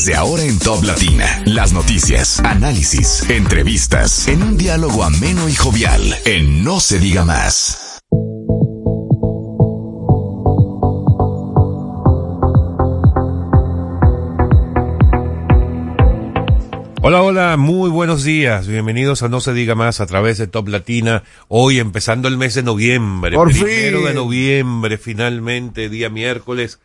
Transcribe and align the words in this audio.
Desde 0.00 0.16
ahora 0.16 0.44
en 0.44 0.58
Top 0.58 0.82
Latina, 0.82 1.42
las 1.44 1.74
noticias, 1.74 2.40
análisis, 2.40 3.28
entrevistas, 3.28 4.28
en 4.28 4.42
un 4.42 4.56
diálogo 4.56 5.04
ameno 5.04 5.46
y 5.46 5.54
jovial, 5.54 6.00
en 6.24 6.64
No 6.64 6.80
se 6.80 6.98
diga 6.98 7.26
más. 7.26 8.00
Hola, 17.02 17.22
hola, 17.22 17.56
muy 17.58 17.90
buenos 17.90 18.24
días. 18.24 18.68
Bienvenidos 18.68 19.22
a 19.22 19.28
No 19.28 19.42
se 19.42 19.52
diga 19.52 19.74
más 19.74 20.00
a 20.00 20.06
través 20.06 20.38
de 20.38 20.46
Top 20.46 20.68
Latina. 20.68 21.24
Hoy 21.48 21.78
empezando 21.78 22.26
el 22.28 22.38
mes 22.38 22.54
de 22.54 22.62
noviembre. 22.62 23.36
Por 23.36 23.50
primero 23.50 23.98
fin. 23.98 24.08
de 24.08 24.14
noviembre, 24.14 24.96
finalmente, 24.96 25.90
día 25.90 26.08
miércoles. 26.08 26.78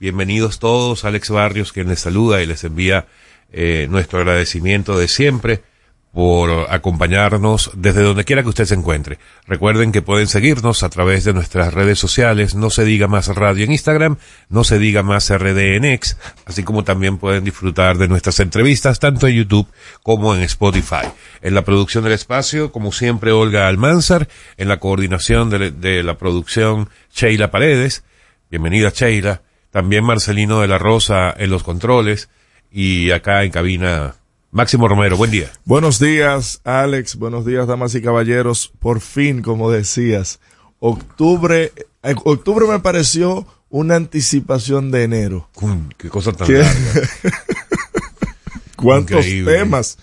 Bienvenidos 0.00 0.60
todos. 0.60 1.04
Alex 1.04 1.30
Barrios 1.30 1.72
quien 1.72 1.88
les 1.88 1.98
saluda 1.98 2.40
y 2.40 2.46
les 2.46 2.62
envía 2.62 3.06
eh, 3.50 3.88
nuestro 3.90 4.20
agradecimiento 4.20 4.96
de 4.96 5.08
siempre 5.08 5.64
por 6.12 6.70
acompañarnos 6.70 7.72
desde 7.74 8.02
donde 8.02 8.24
quiera 8.24 8.44
que 8.44 8.48
usted 8.48 8.64
se 8.64 8.76
encuentre. 8.76 9.18
Recuerden 9.48 9.90
que 9.90 10.00
pueden 10.00 10.28
seguirnos 10.28 10.84
a 10.84 10.88
través 10.88 11.24
de 11.24 11.32
nuestras 11.34 11.74
redes 11.74 11.98
sociales, 11.98 12.54
no 12.54 12.70
se 12.70 12.84
diga 12.84 13.08
más 13.08 13.26
radio 13.26 13.64
en 13.64 13.72
Instagram, 13.72 14.18
no 14.48 14.62
se 14.62 14.78
diga 14.78 15.02
más 15.02 15.36
RD 15.36 15.74
en 15.74 15.84
X, 15.84 16.16
así 16.46 16.62
como 16.62 16.84
también 16.84 17.18
pueden 17.18 17.42
disfrutar 17.42 17.98
de 17.98 18.06
nuestras 18.06 18.38
entrevistas 18.38 19.00
tanto 19.00 19.26
en 19.26 19.34
YouTube 19.34 19.66
como 20.04 20.32
en 20.32 20.42
Spotify. 20.42 21.08
En 21.42 21.54
la 21.54 21.64
producción 21.64 22.04
del 22.04 22.12
espacio, 22.12 22.70
como 22.70 22.92
siempre, 22.92 23.32
Olga 23.32 23.66
Almanzar, 23.66 24.28
en 24.58 24.68
la 24.68 24.78
coordinación 24.78 25.50
de, 25.50 25.72
de 25.72 26.04
la 26.04 26.18
producción, 26.18 26.88
Sheila 27.12 27.50
Paredes. 27.50 28.04
Bienvenida 28.48 28.92
Sheila. 28.94 29.42
También 29.70 30.04
Marcelino 30.04 30.60
de 30.60 30.68
la 30.68 30.78
Rosa 30.78 31.34
en 31.36 31.50
los 31.50 31.62
controles 31.62 32.28
y 32.70 33.10
acá 33.10 33.44
en 33.44 33.50
cabina 33.50 34.14
Máximo 34.50 34.88
Romero, 34.88 35.16
buen 35.18 35.30
día. 35.30 35.50
Buenos 35.66 35.98
días, 35.98 36.62
Alex. 36.64 37.16
Buenos 37.16 37.44
días, 37.44 37.66
damas 37.66 37.94
y 37.94 38.00
caballeros. 38.00 38.72
Por 38.78 39.00
fin, 39.00 39.42
como 39.42 39.70
decías, 39.70 40.40
octubre, 40.80 41.72
eh, 42.02 42.14
octubre 42.24 42.66
me 42.66 42.78
pareció 42.80 43.46
una 43.68 43.96
anticipación 43.96 44.90
de 44.90 45.04
enero. 45.04 45.50
Qué 45.98 46.08
cosa 46.08 46.32
tan 46.32 46.46
¿Qué? 46.46 46.54
larga. 46.54 47.08
¿Cuántos 48.76 49.26
Increíble. 49.26 49.52
temas? 49.52 49.98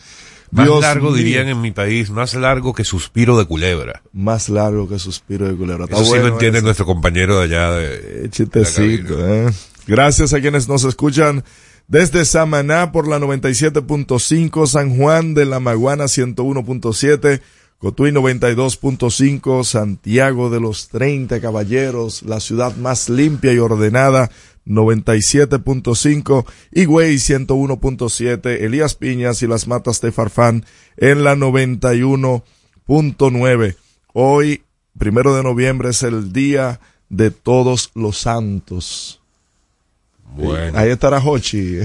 Más 0.56 0.66
Dios 0.66 0.82
largo 0.82 1.10
mío. 1.10 1.18
dirían 1.18 1.48
en 1.48 1.62
mi 1.62 1.72
país, 1.72 2.10
más 2.10 2.34
largo 2.34 2.74
que 2.74 2.84
suspiro 2.84 3.38
de 3.38 3.46
culebra. 3.46 4.02
Más 4.14 4.50
largo 4.50 4.88
que 4.88 5.00
suspiro 5.00 5.48
de 5.48 5.56
culebra. 5.56 5.86
Está 5.86 5.98
Eso 5.98 6.06
sí 6.06 6.12
lo 6.12 6.22
bueno 6.22 6.34
entiende 6.36 6.62
nuestro 6.62 6.86
compañero 6.86 7.40
de 7.40 7.44
allá 7.44 7.72
de... 7.72 8.30
Chistecito, 8.30 9.16
eh. 9.28 9.52
Gracias 9.88 10.34
a 10.34 10.42
quienes 10.42 10.68
nos 10.68 10.84
escuchan 10.84 11.44
desde 11.88 12.26
Samaná 12.26 12.92
por 12.92 13.08
la 13.08 13.20
97.5, 13.20 14.66
San 14.66 14.98
Juan 14.98 15.34
de 15.36 15.46
la 15.46 15.60
Maguana 15.60 16.06
101.7, 16.06 17.42
Cotuí 17.78 18.12
92.5, 18.12 19.64
Santiago 19.64 20.50
de 20.50 20.60
los 20.60 20.90
30 20.90 21.40
Caballeros, 21.42 22.24
la 22.24 22.40
ciudad 22.40 22.76
más 22.78 23.10
limpia 23.10 23.54
y 23.54 23.60
ordenada 23.60 24.32
97.5, 24.66 26.46
Higüey 26.72 27.16
101.7, 27.16 28.64
Elías 28.64 28.96
Piñas 28.96 29.44
y 29.44 29.48
las 29.48 29.68
Matas 29.68 30.02
de 30.02 30.12
Farfán 30.12 30.66
en 30.98 31.24
la 31.24 31.36
91.9. 31.36 33.76
Hoy, 34.14 34.64
primero 34.98 35.36
de 35.36 35.44
noviembre, 35.44 35.90
es 35.90 36.02
el 36.04 36.34
día 36.34 36.80
de 37.10 37.32
todos 37.32 37.92
los 37.96 38.18
santos. 38.18 39.22
Bueno, 40.36 40.78
Ahí 40.78 40.90
estará 40.90 41.20
Hochi. 41.20 41.80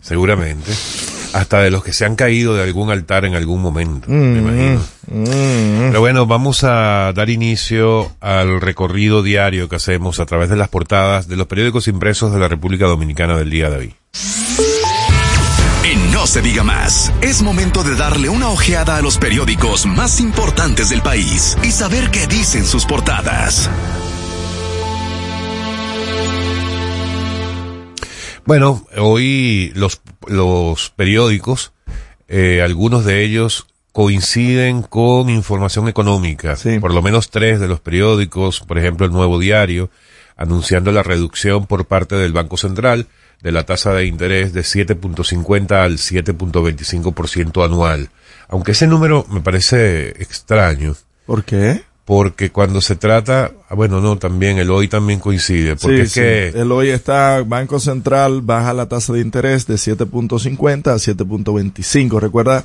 seguramente. 0.00 0.70
Hasta 1.34 1.60
de 1.62 1.70
los 1.72 1.82
que 1.82 1.92
se 1.92 2.04
han 2.04 2.14
caído 2.14 2.54
de 2.54 2.62
algún 2.62 2.90
altar 2.90 3.24
en 3.24 3.34
algún 3.34 3.60
momento, 3.60 4.08
me 4.08 4.38
imagino. 4.38 4.80
Mm. 5.08 5.88
Pero 5.88 6.00
bueno, 6.00 6.26
vamos 6.26 6.62
a 6.62 7.12
dar 7.12 7.28
inicio 7.28 8.12
al 8.20 8.60
recorrido 8.60 9.20
diario 9.22 9.68
que 9.68 9.74
hacemos 9.74 10.20
a 10.20 10.26
través 10.26 10.48
de 10.48 10.54
las 10.54 10.68
portadas 10.68 11.26
de 11.26 11.34
los 11.34 11.48
periódicos 11.48 11.88
impresos 11.88 12.32
de 12.32 12.38
la 12.38 12.46
República 12.46 12.86
Dominicana 12.86 13.36
del 13.36 13.50
día 13.50 13.68
de 13.68 13.76
hoy. 13.76 13.94
En 15.84 16.12
No 16.12 16.24
se 16.28 16.40
diga 16.40 16.62
más, 16.62 17.12
es 17.20 17.42
momento 17.42 17.82
de 17.82 17.96
darle 17.96 18.28
una 18.28 18.48
ojeada 18.50 18.96
a 18.96 19.02
los 19.02 19.18
periódicos 19.18 19.86
más 19.86 20.20
importantes 20.20 20.88
del 20.88 21.02
país 21.02 21.58
y 21.64 21.72
saber 21.72 22.10
qué 22.12 22.28
dicen 22.28 22.64
sus 22.64 22.86
portadas. 22.86 23.68
Bueno, 28.46 28.86
hoy 28.96 29.72
los, 29.74 30.00
los 30.26 30.90
periódicos, 30.90 31.72
eh, 32.28 32.62
algunos 32.62 33.04
de 33.04 33.24
ellos 33.24 33.66
coinciden 33.92 34.82
con 34.82 35.30
información 35.30 35.88
económica. 35.88 36.56
Sí. 36.56 36.78
Por 36.78 36.92
lo 36.92 37.00
menos 37.00 37.30
tres 37.30 37.60
de 37.60 37.68
los 37.68 37.80
periódicos, 37.80 38.60
por 38.60 38.78
ejemplo 38.78 39.06
el 39.06 39.12
Nuevo 39.12 39.38
Diario, 39.38 39.90
anunciando 40.36 40.90
la 40.92 41.02
reducción 41.02 41.66
por 41.66 41.86
parte 41.86 42.16
del 42.16 42.32
Banco 42.32 42.56
Central 42.56 43.06
de 43.40 43.52
la 43.52 43.64
tasa 43.64 43.92
de 43.92 44.06
interés 44.06 44.52
de 44.52 44.62
7.50 44.62 45.72
al 45.72 45.98
7.25% 45.98 47.64
anual. 47.64 48.10
Aunque 48.48 48.72
ese 48.72 48.86
número 48.86 49.26
me 49.30 49.40
parece 49.40 50.08
extraño, 50.22 50.96
¿Por 51.26 51.44
qué? 51.44 51.82
Porque 52.04 52.50
cuando 52.50 52.80
se 52.82 52.96
trata, 52.96 53.52
ah, 53.68 53.74
bueno, 53.74 54.00
no, 54.00 54.18
también 54.18 54.58
el 54.58 54.70
hoy 54.70 54.88
también 54.88 55.20
coincide, 55.20 55.76
porque 55.76 55.96
Sí, 55.96 56.02
es 56.02 56.12
sí. 56.12 56.20
que 56.20 56.48
El 56.48 56.70
hoy 56.70 56.90
está, 56.90 57.42
Banco 57.42 57.80
Central 57.80 58.42
baja 58.42 58.74
la 58.74 58.88
tasa 58.88 59.14
de 59.14 59.20
interés 59.20 59.66
de 59.66 59.76
7.50 59.76 60.88
a 60.88 60.96
7.25. 60.96 62.20
Recuerda 62.20 62.64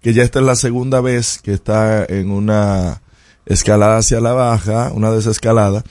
que 0.00 0.14
ya 0.14 0.22
esta 0.22 0.38
es 0.38 0.46
la 0.46 0.56
segunda 0.56 1.00
vez 1.02 1.38
que 1.42 1.52
está 1.52 2.04
en 2.04 2.30
una 2.30 3.02
escalada 3.44 3.98
hacia 3.98 4.20
la 4.20 4.32
baja, 4.32 4.90
una 4.94 5.10
desescalada, 5.10 5.82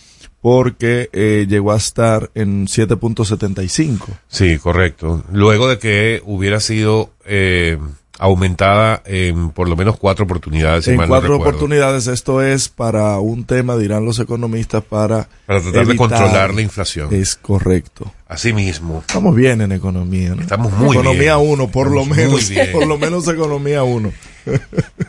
porque 0.42 1.10
eh, 1.14 1.46
llegó 1.50 1.74
a 1.74 1.78
estar 1.78 2.32
en 2.34 2.68
7.75. 2.68 4.06
Sí, 4.28 4.58
correcto. 4.58 5.24
Luego 5.32 5.68
de 5.68 5.78
que 5.78 6.22
hubiera 6.26 6.60
sido 6.60 7.12
eh, 7.26 7.78
aumentada 8.20 9.02
en 9.06 9.50
por 9.52 9.70
lo 9.70 9.76
menos 9.76 9.98
cuatro 9.98 10.26
oportunidades. 10.26 10.86
si 10.86 10.92
En 10.92 10.98
mal 10.98 11.08
cuatro 11.08 11.36
oportunidades 11.38 12.08
esto 12.08 12.42
es 12.42 12.70
para 12.70 13.18
un 13.20 13.46
tema, 13.46 13.78
dirán 13.78 14.06
los 14.06 14.20
economistas, 14.20 14.84
para... 14.84 15.28
Para 15.46 15.62
tratar 15.62 15.86
de 15.88 15.96
controlar 15.96 16.54
la 16.54 16.62
inflación. 16.62 17.14
Es 17.14 17.36
correcto. 17.36 18.12
Asimismo, 18.28 19.04
Estamos 19.08 19.36
bien 19.36 19.62
en 19.62 19.72
economía, 19.72 20.36
¿no? 20.36 20.42
Estamos 20.42 20.72
muy 20.74 20.96
economía 20.98 21.38
bien. 21.38 21.50
uno, 21.52 21.70
por 21.70 21.90
lo 21.92 22.02
Estamos 22.02 22.18
menos, 22.18 22.50
bien. 22.50 22.72
por 22.74 22.86
lo 22.88 22.98
menos 22.98 23.28
economía 23.28 23.84
uno. 23.84 24.12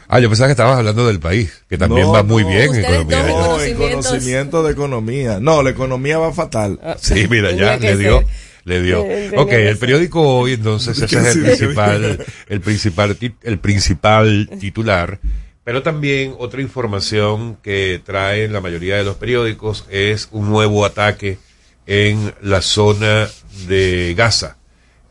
Ah, 0.08 0.20
yo 0.20 0.28
pensaba 0.28 0.49
que 0.49 0.52
estabas 0.52 0.78
hablando 0.78 1.06
del 1.06 1.20
país, 1.20 1.62
que 1.69 1.78
también 1.78 2.06
No, 2.06 2.12
va 2.12 2.22
muy 2.22 2.43
no. 2.43 2.49
bien 2.50 2.75
en 2.75 2.84
economía. 2.84 3.26
No, 3.28 3.60
en 3.60 3.76
conocimiento 3.76 4.62
de 4.62 4.72
economía. 4.72 5.38
No, 5.40 5.62
la 5.62 5.70
economía 5.70 6.19
va 6.19 6.32
fatal. 6.32 6.78
Sí, 7.00 7.26
mira, 7.31 7.50
ya 7.52 7.72
Tendría 7.72 7.78
que 7.78 7.87
le 7.87 7.96
dio, 7.96 8.19
ser. 8.19 8.26
Le 8.69 8.82
dio. 8.82 9.03
Tenía 9.03 9.41
Ok, 9.41 9.53
el 9.53 9.79
periódico 9.79 10.20
hoy, 10.20 10.53
entonces, 10.53 11.00
ese 11.00 11.19
es 11.19 11.37
el 11.37 11.43
principal, 11.43 12.26
el 12.49 12.61
principal, 12.61 13.17
el 13.43 13.59
principal 13.59 14.50
titular. 14.61 15.19
Pero 15.65 15.82
también 15.82 16.35
otra 16.38 16.62
información 16.62 17.59
que 17.62 18.00
traen 18.03 18.55
la 18.55 18.61
mayoría 18.61 18.97
de 18.97 19.05
los 19.05 19.17
periódicos 19.17 19.85
es 19.91 20.29
un 20.32 20.49
nuevo 20.49 20.87
ataque 20.87 21.37
en 21.87 22.32
la 22.41 22.62
zona 22.62 23.29
de 23.67 24.15
Gaza, 24.17 24.56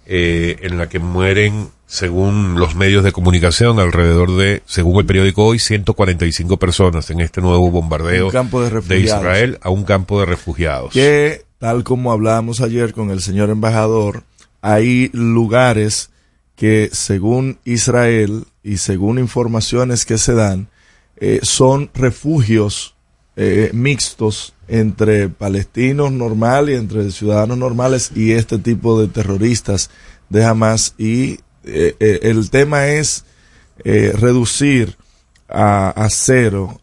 eh, 0.06 0.58
en 0.62 0.78
la 0.78 0.90
que 0.90 1.00
mueren, 1.00 1.70
según 1.86 2.60
los 2.60 2.76
medios 2.76 3.04
de 3.04 3.12
comunicación, 3.12 3.80
alrededor 3.80 4.36
de, 4.36 4.62
según 4.66 5.00
el 5.00 5.06
periódico 5.06 5.46
hoy, 5.46 5.60
145 5.60 6.58
personas 6.58 7.10
en 7.10 7.20
este 7.20 7.42
nuevo 7.42 7.70
bombardeo 7.72 8.30
campo 8.32 8.62
de 8.62 8.70
refugiados. 8.70 9.04
Israel 9.04 9.60
a 9.62 9.70
un 9.70 9.84
campo 9.84 10.20
de 10.20 10.26
refugiados. 10.26 10.94
que, 10.94 11.46
tal 11.60 11.84
como 11.84 12.12
hablábamos 12.12 12.62
ayer 12.62 12.94
con 12.94 13.10
el 13.10 13.22
señor 13.22 13.50
embajador, 13.50 14.24
hay 14.62 15.10
lugares 15.14 16.10
que 16.56 16.90
según 16.92 17.60
Israel 17.66 18.46
y 18.64 18.78
según 18.78 19.20
informaciones 19.20 20.06
que 20.06 20.18
se 20.18 20.34
dan, 20.34 20.70
eh, 21.18 21.40
son 21.44 21.90
refugios 21.94 22.96
eh, 23.40 23.70
mixtos 23.72 24.56
entre 24.68 25.30
palestinos 25.30 26.12
normal 26.12 26.72
y 26.72 26.74
entre 26.74 27.12
ciudadanos 27.12 27.60
normales 27.60 28.12
y 28.16 28.32
este 28.32 28.58
tipo 28.58 29.00
de 29.00 29.10
terroristas 29.10 29.92
de 30.30 30.44
Hamas 30.44 30.96
y 30.98 31.34
eh, 31.64 31.96
eh, 32.00 32.20
el 32.24 32.50
tema 32.50 32.88
es 32.88 33.26
reducir 33.86 34.98
a, 35.48 35.90
a 35.90 36.10
cero 36.10 36.82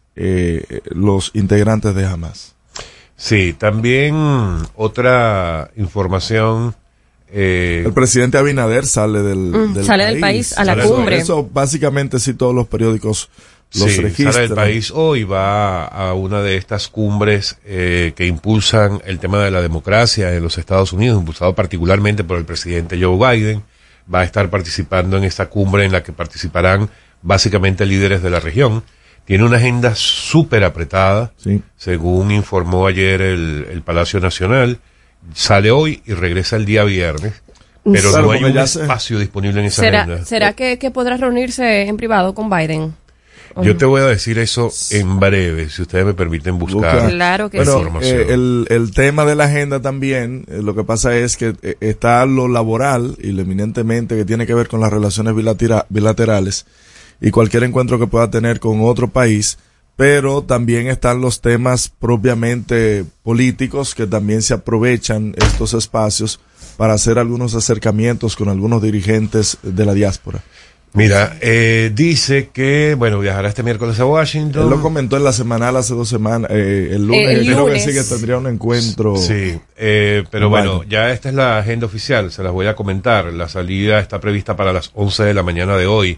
los 0.85 1.31
integrantes 1.33 1.93
de 1.93 2.05
Hamas. 2.05 2.54
Sí, 3.17 3.53
también 3.57 4.15
otra 4.75 5.71
información. 5.77 6.75
eh, 7.31 7.83
El 7.85 7.93
presidente 7.93 8.37
Abinader 8.37 8.85
sale 8.85 9.21
del, 9.21 9.37
Mm, 9.37 9.83
sale 9.83 10.05
del 10.05 10.19
país 10.19 10.57
a 10.57 10.63
la 10.65 10.77
cumbre. 10.83 11.17
Eso 11.17 11.47
básicamente 11.51 12.19
sí 12.19 12.33
todos 12.33 12.53
los 12.53 12.67
periódicos 12.67 13.29
los 13.73 13.91
sí, 13.91 14.01
registran. 14.01 14.33
sale 14.33 14.47
del 14.47 14.55
país 14.55 14.91
hoy, 14.91 15.23
va 15.23 15.85
a 15.85 16.13
una 16.13 16.41
de 16.41 16.55
estas 16.57 16.87
cumbres 16.87 17.57
eh, 17.65 18.13
que 18.15 18.25
impulsan 18.25 19.01
el 19.05 19.19
tema 19.19 19.43
de 19.43 19.51
la 19.51 19.61
democracia 19.61 20.33
en 20.33 20.43
los 20.43 20.57
Estados 20.57 20.93
Unidos, 20.93 21.19
impulsado 21.19 21.55
particularmente 21.55 22.23
por 22.23 22.37
el 22.37 22.45
presidente 22.45 22.97
Joe 23.01 23.17
Biden. 23.37 23.63
Va 24.13 24.19
a 24.19 24.23
estar 24.23 24.49
participando 24.49 25.17
en 25.17 25.23
esta 25.23 25.47
cumbre 25.47 25.83
en 25.83 25.91
la 25.91 26.03
que 26.03 26.13
participarán 26.13 26.89
básicamente 27.21 27.85
líderes 27.85 28.21
de 28.21 28.29
la 28.29 28.39
región. 28.39 28.83
Tiene 29.25 29.43
una 29.43 29.57
agenda 29.57 29.95
súper 29.95 30.63
apretada, 30.63 31.31
Sí. 31.37 31.61
según 31.77 32.31
informó 32.31 32.85
ayer 32.87 33.21
el, 33.21 33.67
el 33.71 33.81
Palacio 33.81 34.19
Nacional. 34.19 34.79
Sale 35.33 35.71
hoy 35.71 36.01
y 36.05 36.13
regresa 36.13 36.55
el 36.55 36.65
día 36.65 36.83
viernes, 36.83 37.33
pero 37.83 38.11
Claro, 38.11 38.25
no 38.27 38.31
hay 38.33 38.43
un 38.43 38.67
se- 38.67 38.81
espacio 38.81 39.17
disponible 39.17 39.59
en 39.61 39.65
esa 39.67 39.81
agenda. 39.81 40.05
¿Será, 40.17 40.25
¿será 40.25 40.53
que, 40.53 40.77
que 40.77 40.91
podrá 40.91 41.17
reunirse 41.17 41.83
en 41.87 41.97
privado 41.97 42.35
con 42.35 42.49
Biden? 42.49 42.93
Yo 43.63 43.77
te 43.77 43.85
voy 43.85 44.01
a 44.01 44.05
decir 44.05 44.37
eso 44.37 44.69
en 44.91 45.17
breve, 45.17 45.69
si 45.69 45.81
ustedes 45.83 46.05
me 46.05 46.13
permiten 46.13 46.59
buscar. 46.59 46.93
Busca. 46.95 47.09
Claro 47.09 47.49
que 47.49 47.57
Bueno, 47.57 47.71
sí. 47.71 47.77
información. 47.79 48.19
eh, 48.19 48.25
el, 48.33 48.67
el 48.69 48.91
tema 48.91 49.23
de 49.25 49.35
la 49.35 49.45
agenda 49.45 49.81
también, 49.81 50.43
eh, 50.49 50.59
lo 50.61 50.75
que 50.75 50.83
pasa 50.83 51.15
es 51.15 51.37
que 51.37 51.53
eh, 51.61 51.77
está 51.79 52.25
lo 52.25 52.49
laboral 52.49 53.15
y 53.17 53.31
lo 53.31 53.41
eminentemente 53.43 54.17
que 54.17 54.25
tiene 54.25 54.45
que 54.45 54.53
ver 54.53 54.67
con 54.67 54.81
las 54.81 54.91
relaciones 54.91 55.33
bilatera- 55.33 55.85
bilaterales 55.89 56.65
y 57.21 57.31
cualquier 57.31 57.63
encuentro 57.63 57.99
que 57.99 58.07
pueda 58.07 58.29
tener 58.29 58.59
con 58.59 58.81
otro 58.81 59.07
país, 59.09 59.57
pero 59.95 60.41
también 60.43 60.87
están 60.87 61.21
los 61.21 61.39
temas 61.41 61.89
propiamente 61.89 63.05
políticos 63.23 63.95
que 63.95 64.07
también 64.07 64.41
se 64.41 64.53
aprovechan 64.53 65.33
estos 65.37 65.73
espacios 65.73 66.39
para 66.77 66.93
hacer 66.93 67.17
algunos 67.19 67.55
acercamientos 67.55 68.35
con 68.35 68.49
algunos 68.49 68.81
dirigentes 68.81 69.57
de 69.63 69.85
la 69.85 69.93
diáspora. 69.93 70.41
Mira, 70.93 71.37
eh, 71.41 71.91
dice 71.93 72.49
que, 72.53 72.95
bueno, 72.97 73.19
viajará 73.19 73.49
este 73.49 73.63
miércoles 73.63 73.99
a 73.99 74.03
Él 74.03 74.09
Washington. 74.09 74.69
lo 74.69 74.81
comentó 74.81 75.17
en 75.17 75.25
la 75.25 75.33
semanal 75.33 75.75
hace 75.75 75.93
dos 75.93 76.07
semanas, 76.07 76.49
eh, 76.53 76.89
el 76.93 77.05
lunes, 77.05 77.29
El 77.39 77.45
creo 77.45 77.65
que 77.65 77.71
lunes. 77.71 77.83
sí 77.83 77.91
que 77.93 78.03
tendría 78.03 78.37
un 78.37 78.47
encuentro. 78.47 79.17
Sí, 79.17 79.59
eh, 79.77 80.23
pero 80.31 80.47
Bueno. 80.49 80.77
bueno, 80.77 80.89
ya 80.89 81.11
esta 81.11 81.27
es 81.29 81.35
la 81.35 81.57
agenda 81.57 81.85
oficial, 81.85 82.31
se 82.31 82.43
las 82.43 82.53
voy 82.53 82.67
a 82.67 82.75
comentar. 82.77 83.25
La 83.33 83.49
salida 83.49 83.99
está 83.99 84.21
prevista 84.21 84.55
para 84.55 84.71
las 84.71 84.91
11 84.93 85.23
de 85.23 85.33
la 85.33 85.43
mañana 85.43 85.75
de 85.75 85.85
hoy. 85.85 86.17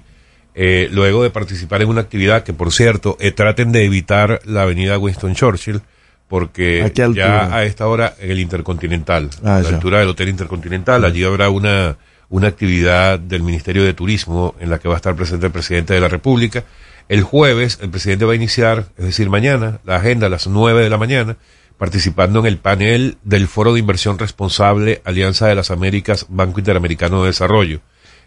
Eh, 0.60 0.90
luego 0.92 1.22
de 1.22 1.30
participar 1.30 1.84
en 1.84 1.90
una 1.90 2.02
actividad 2.02 2.44
que, 2.44 2.52
por 2.52 2.74
cierto, 2.74 3.16
eh, 3.20 3.32
traten 3.32 3.72
de 3.72 3.86
evitar 3.86 4.42
la 4.44 4.64
avenida 4.64 4.98
Winston 4.98 5.36
Churchill, 5.36 5.82
porque 6.28 6.82
ya 7.14 7.56
a 7.56 7.64
esta 7.64 7.86
hora 7.88 8.16
en 8.20 8.32
el 8.32 8.40
Intercontinental, 8.40 9.30
Ah, 9.44 9.58
a 9.58 9.62
la 9.62 9.70
ya. 9.70 9.76
altura 9.76 10.00
del 10.00 10.10
Hotel 10.10 10.30
Intercontinental, 10.30 11.06
allí 11.06 11.24
habrá 11.24 11.50
una, 11.50 11.98
una 12.30 12.48
actividad 12.48 13.20
del 13.20 13.44
Ministerio 13.44 13.84
de 13.84 13.94
Turismo 13.94 14.56
en 14.60 14.72
la 14.72 14.80
que 14.80 14.88
va 14.88 14.96
a 14.96 14.98
estar 14.98 15.16
presente 15.16 15.46
el 15.46 15.52
presidente 15.52 15.94
de 15.94 16.02
la 16.02 16.08
República. 16.08 16.64
El 17.08 17.22
jueves, 17.22 17.78
el 17.82 17.90
presidente 17.92 18.26
va 18.26 18.34
a 18.34 18.36
iniciar, 18.36 18.86
es 18.98 19.06
decir, 19.06 19.30
mañana, 19.30 19.80
la 19.86 19.98
agenda 19.98 20.26
a 20.26 20.30
las 20.30 20.48
9 20.48 20.82
de 20.84 20.90
la 20.90 20.98
mañana, 20.98 21.38
participando 21.78 22.40
en 22.40 22.48
el 22.48 22.58
panel 22.58 23.18
del 23.24 23.48
Foro 23.48 23.74
de 23.74 23.80
Inversión 23.80 24.18
Responsable 24.18 25.02
Alianza 25.06 25.46
de 25.48 25.54
las 25.56 25.70
Américas 25.70 26.26
Banco 26.30 26.60
Interamericano 26.60 27.22
de 27.22 27.28
Desarrollo, 27.28 27.80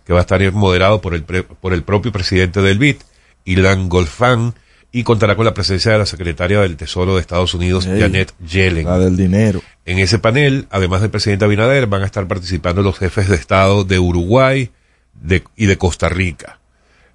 que 0.05 0.13
va 0.13 0.21
a 0.21 0.23
estar 0.23 0.41
moderado 0.53 1.01
por 1.01 1.15
el, 1.15 1.23
pre- 1.23 1.43
por 1.43 1.73
el 1.73 1.83
propio 1.83 2.13
presidente 2.13 2.61
del 2.63 2.79
BID, 2.79 2.97
Ilan 3.45 3.89
Golfan, 3.89 4.55
y 4.93 5.05
contará 5.05 5.37
con 5.37 5.45
la 5.45 5.55
presencia 5.55 5.93
de 5.93 5.99
la 5.99 6.07
secretaria 6.07 6.61
del 6.61 6.77
Tesoro 6.77 7.15
de 7.15 7.21
Estados 7.21 7.55
Unidos. 7.55 7.87
Janet 7.87 8.35
Yellen. 8.45 8.87
La 8.87 8.99
del 8.99 9.17
dinero. 9.17 9.63
En 9.87 9.99
ese 10.01 10.19
panel, 10.19 10.67
además 10.71 11.01
del 11.01 11.11
presidente 11.11 11.45
Abinader, 11.45 11.87
van 11.87 12.03
a 12.03 12.07
estar 12.07 12.27
participando 12.27 12.83
los 12.83 12.99
jefes 12.99 13.29
de 13.29 13.37
Estado 13.37 13.85
de 13.85 13.99
Uruguay 14.01 14.71
de- 15.15 15.45
y 15.57 15.67
de 15.67 15.79
Costa 15.79 16.09
Rica. 16.09 16.59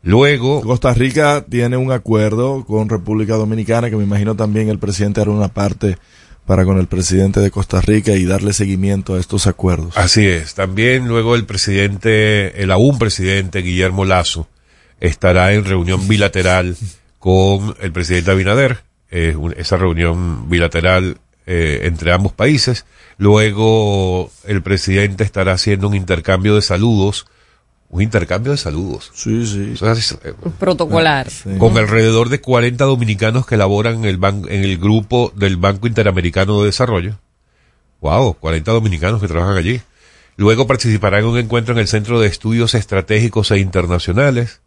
Luego, 0.03 0.61
Costa 0.61 0.93
Rica 0.93 1.43
tiene 1.49 1.77
un 1.77 1.91
acuerdo 1.91 2.63
con 2.65 2.87
República 2.89 3.35
Dominicana 3.35 3.89
que 3.89 3.95
me 3.97 4.03
imagino 4.03 4.35
también 4.35 4.69
el 4.69 4.77
presidente 4.79 5.19
hará 5.19 5.31
una 5.31 5.47
parte 5.47 5.97
para 6.45 6.65
con 6.65 6.79
el 6.79 6.87
presidente 6.87 7.39
de 7.39 7.51
Costa 7.51 7.81
Rica 7.81 8.11
y 8.13 8.25
darle 8.25 8.53
seguimiento 8.53 9.15
a 9.15 9.19
estos 9.19 9.47
acuerdos. 9.47 9.97
así 9.97 10.25
es, 10.25 10.53
también 10.53 11.07
luego 11.07 11.35
el 11.35 11.45
presidente, 11.45 12.61
el 12.61 12.71
aún 12.71 12.99
presidente 12.99 13.61
Guillermo 13.61 14.05
Lazo, 14.05 14.47
estará 14.99 15.53
en 15.53 15.65
reunión 15.65 16.07
bilateral 16.07 16.77
con 17.19 17.75
el 17.81 17.91
presidente 17.91 18.31
Abinader, 18.31 18.83
esa 19.09 19.77
reunión 19.77 20.49
bilateral 20.49 21.17
eh, 21.47 21.81
entre 21.83 22.11
ambos 22.11 22.33
países. 22.33 22.85
Luego 23.17 24.31
el 24.45 24.61
presidente 24.61 25.23
estará 25.23 25.53
haciendo 25.53 25.87
un 25.87 25.95
intercambio 25.95 26.55
de 26.55 26.61
saludos, 26.61 27.27
un 27.89 28.01
intercambio 28.01 28.51
de 28.51 28.57
saludos. 28.57 29.11
Sí, 29.13 29.45
sí. 29.45 29.73
Eh, 30.23 30.33
Protocolar. 30.59 31.29
Sí. 31.29 31.49
con 31.57 31.77
alrededor 31.77 32.29
de 32.29 32.41
40 32.41 32.83
dominicanos 32.85 33.45
que 33.45 33.57
laboran 33.57 33.99
en 33.99 34.05
el, 34.05 34.19
ban- 34.19 34.47
en 34.49 34.63
el 34.63 34.77
grupo 34.77 35.31
del 35.35 35.57
Banco 35.57 35.87
Interamericano 35.87 36.59
de 36.59 36.65
Desarrollo. 36.67 37.19
Wow, 38.01 38.35
40 38.35 38.71
dominicanos 38.71 39.21
que 39.21 39.27
trabajan 39.27 39.57
allí. 39.57 39.81
Luego 40.37 40.67
participará 40.67 41.19
en 41.19 41.25
un 41.25 41.37
encuentro 41.37 41.73
en 41.73 41.79
el 41.79 41.87
Centro 41.87 42.19
de 42.19 42.27
Estudios 42.27 42.75
Estratégicos 42.75 43.51
e 43.51 43.59
Internacionales, 43.59 44.59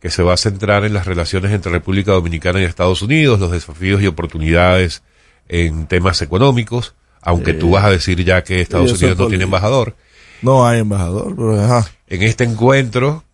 que 0.00 0.10
se 0.10 0.22
va 0.22 0.34
a 0.34 0.36
centrar 0.36 0.84
en 0.84 0.92
las 0.92 1.06
relaciones 1.06 1.52
entre 1.52 1.72
República 1.72 2.12
Dominicana 2.12 2.60
y 2.60 2.64
Estados 2.64 3.00
Unidos, 3.00 3.40
los 3.40 3.50
desafíos 3.50 4.02
y 4.02 4.06
oportunidades 4.06 5.02
en 5.48 5.86
temas 5.86 6.20
económicos, 6.20 6.94
aunque 7.22 7.54
tú 7.54 7.70
vas 7.70 7.84
a 7.84 7.90
decir 7.90 8.22
ya 8.24 8.44
que 8.44 8.60
Estados 8.60 8.92
Unidos 8.92 9.18
no 9.18 9.24
tiene 9.28 9.44
embajador. 9.44 9.96
No 10.42 10.66
hay 10.66 10.80
embajador, 10.80 11.34
pero 11.36 11.60
ajá. 11.62 11.86
En 12.08 12.22
este 12.22 12.44
encuentro 12.44 13.24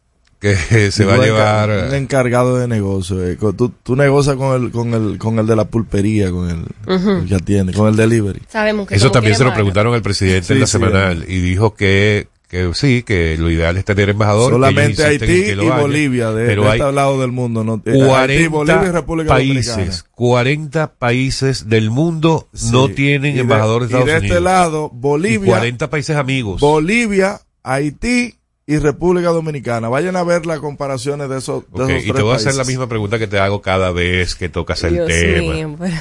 que 0.41 0.57
se 0.91 1.05
va 1.05 1.15
a 1.15 1.19
llevar... 1.19 1.71
un 1.89 1.95
encargado 1.95 2.59
de 2.59 2.67
negocio. 2.67 3.25
eh. 3.25 3.37
Tú, 3.57 3.69
tú 3.83 3.95
negocias 3.95 4.35
con 4.37 4.61
el, 4.61 4.71
con 4.73 4.93
el, 4.95 5.19
con 5.19 5.39
el 5.39 5.47
de 5.47 5.55
la 5.57 5.67
pulpería, 5.67 6.31
con 6.33 6.51
el, 6.51 6.65
el 6.87 7.29
que 7.29 7.35
atiende, 7.37 7.73
con 7.73 7.89
el 7.89 7.95
delivery. 7.97 8.43
Sabemos 8.49 8.89
que 8.89 8.97
Eso 8.97 9.11
también 9.13 9.37
se 9.37 9.45
lo 9.45 9.55
preguntaron 9.55 9.95
al 9.95 10.03
presidente 10.03 10.47
Sí, 10.49 10.53
en 10.55 10.61
la 10.61 10.67
sí, 10.67 10.73
semanal 10.73 11.25
y 11.29 11.41
dijo 11.41 11.75
que, 11.75 12.27
que 12.53 12.71
sí, 12.75 13.03
que 13.03 13.37
lo 13.39 13.51
ideal 13.51 13.77
es 13.79 13.85
tener 13.87 14.11
embajador. 14.11 14.53
Solamente 14.53 15.03
Haití 15.03 15.25
y 15.25 15.51
haya, 15.53 15.77
Bolivia, 15.81 16.31
de, 16.33 16.47
pero 16.47 16.65
de 16.65 16.69
hay 16.71 16.81
este 16.81 16.93
lado 16.93 17.19
del 17.21 17.33
mundo. 17.33 17.65
¿no? 17.65 17.83
Eh, 17.87 18.05
40 18.07 18.21
Haití, 18.21 18.47
Bolivia 18.47 18.89
y 18.89 18.91
República 18.93 19.29
países, 19.31 19.67
Dominicana. 19.75 20.05
40 20.15 20.93
países 20.95 21.69
del 21.71 21.91
mundo 21.91 22.49
no 22.71 22.87
Sí. 22.89 22.93
tienen 22.93 23.33
Y 23.33 23.35
de- 23.37 23.41
embajador 23.41 23.81
de 23.81 23.87
Estados 23.87 24.07
Y 24.07 24.11
de 24.11 24.19
Unidos. 24.19 24.31
este 24.37 24.45
lado, 24.45 24.91
y 24.93 24.97
Bolivia, 24.99 25.49
40 25.49 25.89
países 25.91 26.15
amigos. 26.17 26.61
Bolivia, 26.61 27.41
Haití 27.63 28.35
y 28.67 28.77
República 28.77 29.31
Dominicana. 29.31 29.89
Vayan 29.89 30.15
a 30.17 30.23
ver 30.23 30.45
las 30.47 30.61
comparaciones 30.61 31.29
de 31.31 31.39
esos, 31.39 31.65
de 31.75 31.83
Ok, 31.85 31.91
esos 31.91 32.03
y 32.03 32.07
te 32.09 32.13
tres 32.13 32.23
voy 32.23 32.33
a 32.35 32.37
hacer 32.37 32.55
la 32.55 32.65
misma 32.65 32.87
pregunta 32.87 33.19
que 33.19 33.27
te 33.27 33.39
hago 33.39 33.63
cada 33.63 33.91
vez 33.93 34.35
que 34.35 34.49
tocas 34.51 34.85
el 34.85 34.93
Dios 34.95 35.09
tema. 35.09 35.53
mío, 35.55 35.77
pero- 35.79 35.95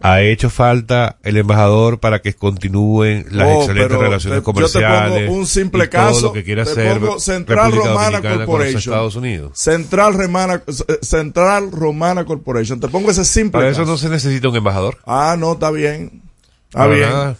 ha 0.00 0.20
hecho 0.22 0.50
falta 0.50 1.16
el 1.22 1.36
embajador 1.36 1.98
para 2.00 2.20
que 2.20 2.34
continúen 2.34 3.26
las 3.30 3.48
Oh, 3.48 3.60
excelentes 3.62 3.98
relaciones 3.98 4.22
te- 4.22 4.28
yo 4.30 4.32
te 4.34 4.42
pongo 4.42 4.52
comerciales 4.54 5.30
un 5.30 5.46
simple 5.46 5.88
caso, 5.88 6.20
lo 6.22 6.32
que 6.32 6.44
quiera 6.44 6.62
hacer 6.64 7.00
Central 7.18 7.58
República 7.72 7.88
Romana 7.88 8.10
Dominicana 8.18 8.46
Corporation. 8.46 8.78
Estados 8.78 9.16
Unidos. 9.16 9.52
Central 9.58 10.14
Romana, 10.14 10.62
eh, 10.66 10.98
Central 11.02 11.70
Romana 11.72 12.24
Corporation. 12.24 12.80
Te 12.80 12.88
pongo 12.88 13.10
ese 13.10 13.24
simple 13.24 13.60
Para 13.60 13.70
eso 13.70 13.80
caso. 13.80 13.92
no 13.92 13.98
se 13.98 14.08
necesita 14.08 14.48
un 14.48 14.56
embajador. 14.56 14.98
Ah, 15.06 15.36
no, 15.38 15.52
está 15.54 15.70
bien. 15.70 16.22
Está 16.68 16.78
Para 16.78 16.94
bien. 16.94 17.08
nada. 17.08 17.36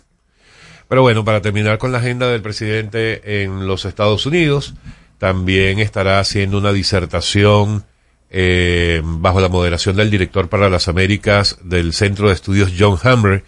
Pero 0.88 1.02
bueno, 1.02 1.24
para 1.24 1.40
terminar 1.40 1.78
con 1.78 1.92
la 1.92 1.98
agenda 1.98 2.28
del 2.28 2.42
presidente 2.42 3.42
en 3.44 3.66
los 3.66 3.84
Estados 3.84 4.26
Unidos, 4.26 4.74
también 5.18 5.78
estará 5.78 6.20
haciendo 6.20 6.58
una 6.58 6.72
disertación 6.72 7.84
eh, 8.36 9.00
bajo 9.04 9.40
la 9.40 9.48
moderación 9.48 9.94
del 9.94 10.10
director 10.10 10.48
para 10.48 10.68
las 10.68 10.88
Américas 10.88 11.56
del 11.62 11.92
Centro 11.92 12.26
de 12.28 12.34
Estudios 12.34 12.72
John 12.76 12.98
Hammer, 13.04 13.44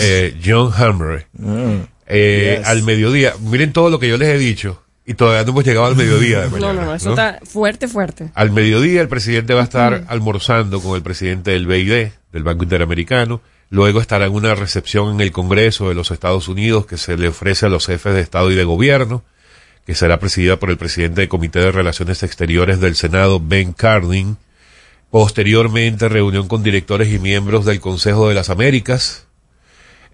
eh, 0.00 0.34
John 0.44 0.72
Hammer, 0.76 1.26
Ah, 1.40 1.86
eh, 2.08 2.56
Yes. 2.58 2.66
al 2.68 2.82
mediodía. 2.82 3.34
Miren 3.40 3.72
todo 3.72 3.88
lo 3.90 3.98
que 4.00 4.08
yo 4.08 4.16
les 4.18 4.28
he 4.28 4.38
dicho 4.38 4.82
y 5.06 5.14
todavía 5.14 5.44
no 5.44 5.50
hemos 5.50 5.64
llegado 5.64 5.86
al 5.86 5.94
mediodía 5.96 6.40
de 6.40 6.46
No, 6.46 6.52
mañana. 6.52 6.72
no, 6.72 6.84
no, 6.86 6.94
eso 6.96 7.06
¿no? 7.06 7.12
está 7.12 7.38
fuerte, 7.44 7.86
fuerte. 7.86 8.30
Al 8.34 8.50
mediodía 8.50 9.00
el 9.02 9.08
presidente 9.08 9.54
va 9.54 9.60
a 9.60 9.64
estar 9.64 10.04
almorzando 10.08 10.80
con 10.80 10.96
el 10.96 11.02
presidente 11.02 11.52
del 11.52 11.66
BID, 11.68 12.08
del 12.32 12.42
Banco 12.42 12.64
Interamericano. 12.64 13.40
Luego 13.70 14.00
estará 14.00 14.26
en 14.26 14.32
una 14.34 14.54
recepción 14.56 15.14
en 15.14 15.20
el 15.20 15.30
Congreso 15.32 15.88
de 15.88 15.94
los 15.94 16.10
Estados 16.10 16.48
Unidos 16.48 16.86
que 16.86 16.96
se 16.96 17.16
le 17.16 17.28
ofrece 17.28 17.66
a 17.66 17.68
los 17.68 17.86
jefes 17.86 18.14
de 18.14 18.20
Estado 18.20 18.50
y 18.50 18.54
de 18.56 18.64
Gobierno, 18.64 19.22
que 19.86 19.94
será 19.94 20.18
presidida 20.18 20.58
por 20.58 20.70
el 20.70 20.76
presidente 20.76 21.20
del 21.20 21.28
Comité 21.28 21.60
de 21.60 21.70
Relaciones 21.70 22.24
Exteriores 22.24 22.80
del 22.80 22.96
Senado, 22.96 23.40
Ben 23.40 23.72
Cardin. 23.72 24.36
Posteriormente, 25.10 26.08
reunión 26.08 26.48
con 26.48 26.64
directores 26.64 27.12
y 27.12 27.20
miembros 27.20 27.64
del 27.64 27.80
Consejo 27.80 28.28
de 28.28 28.34
las 28.34 28.50
Américas. 28.50 29.26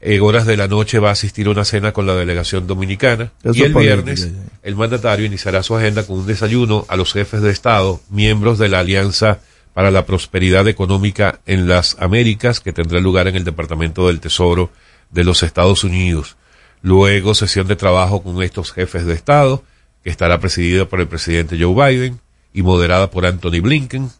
En 0.03 0.21
horas 0.21 0.47
de 0.47 0.59
la 0.59 0.69
noche 0.69 0.99
va 0.99 1.09
a 1.09 1.13
asistir 1.13 1.47
a 1.47 1.51
una 1.51 1.65
cena 1.65 1.93
con 1.93 2.07
la 2.07 2.15
delegación 2.15 2.67
dominicana. 2.67 3.33
Eso 3.43 3.55
y 3.55 3.63
el 3.63 3.73
viernes, 3.75 4.31
el 4.63 4.77
mandatario 4.77 5.25
iniciará 5.25 5.63
su 5.63 5.75
agenda 5.75 6.05
con 6.05 6.19
un 6.19 6.27
desayuno 6.27 6.85
a 6.89 6.97
los 6.97 7.15
jefes 7.15 7.41
de 7.41 7.51
Estado, 7.51 8.01
miembros 8.11 8.59
de 8.59 8.69
la 8.69 8.81
Alianza 8.81 9.39
para 9.73 9.91
la 9.91 10.05
Prosperidad 10.05 10.69
Económica 10.69 11.41
en 11.47 11.67
las 11.67 11.97
Américas, 11.99 12.61
que 12.61 12.73
tendrá 12.73 13.01
lugar 13.01 13.27
en 13.27 13.37
el 13.37 13.45
Departamento 13.45 14.09
del 14.09 14.21
Tesoro 14.21 14.71
de 15.11 15.25
los 15.25 15.43
Estados 15.43 15.83
Unidos. 15.83 16.37
Luego, 16.83 17.35
sesión 17.35 17.69
de 17.69 17.77
trabajo 17.77 18.23
con 18.23 18.43
estos 18.43 18.73
jefes 18.73 19.07
de 19.07 19.15
Estado, 19.15 19.63
que 20.03 20.11
estará 20.11 20.41
presidida 20.41 20.85
por 20.87 21.01
el 21.01 21.09
presidente 21.09 21.57
Joe 21.59 21.75
Biden 21.75 22.21
y 22.53 22.63
moderada 22.63 23.11
por 23.11 23.25
Anthony 23.25 23.61
Blinken. 23.63 24.11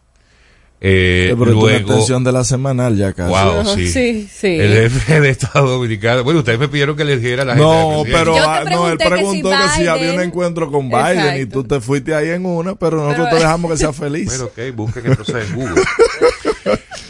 Eh, 0.85 1.33
pero 1.39 1.51
luego, 1.51 1.69
extensión 1.69 2.25
de 2.25 2.33
la 2.33 2.43
semanal 2.43 2.97
ya 2.97 3.13
casi. 3.13 3.29
Wow, 3.31 3.65
sí. 3.73 3.87
sí, 3.87 4.29
sí. 4.29 4.47
El 4.47 4.89
jefe 4.91 5.21
de 5.21 5.29
Estado 5.29 5.65
Dominicano. 5.65 6.25
Bueno, 6.25 6.39
ustedes 6.39 6.59
me 6.59 6.67
pidieron 6.67 6.97
que 6.97 7.05
les 7.05 7.21
diera 7.21 7.45
la 7.45 7.53
agenda 7.53 7.71
No, 7.71 8.03
pero 8.03 8.35
Yo 8.35 8.41
te 8.41 8.49
ah, 8.49 8.63
no, 8.69 8.89
él 8.89 8.97
que 8.97 9.05
preguntó 9.09 9.49
si 9.49 9.57
que 9.57 9.69
si 9.69 9.87
había 9.87 10.13
un 10.13 10.21
encuentro 10.21 10.69
con 10.69 10.89
Biden 10.89 11.41
y 11.41 11.45
tú 11.45 11.63
te 11.63 11.79
fuiste 11.79 12.13
ahí 12.13 12.29
en 12.29 12.45
una, 12.45 12.75
pero 12.75 12.97
nosotros 12.97 13.27
Pero- 13.29 13.37
te 13.37 13.43
dejamos 13.45 13.71
que 13.71 13.77
sea 13.77 13.93
feliz. 13.93 14.25
Bueno, 14.25 14.45
ok, 14.45 14.75
busquen 14.75 15.05
entonces 15.05 15.49
en 15.49 15.55
Google. 15.55 15.83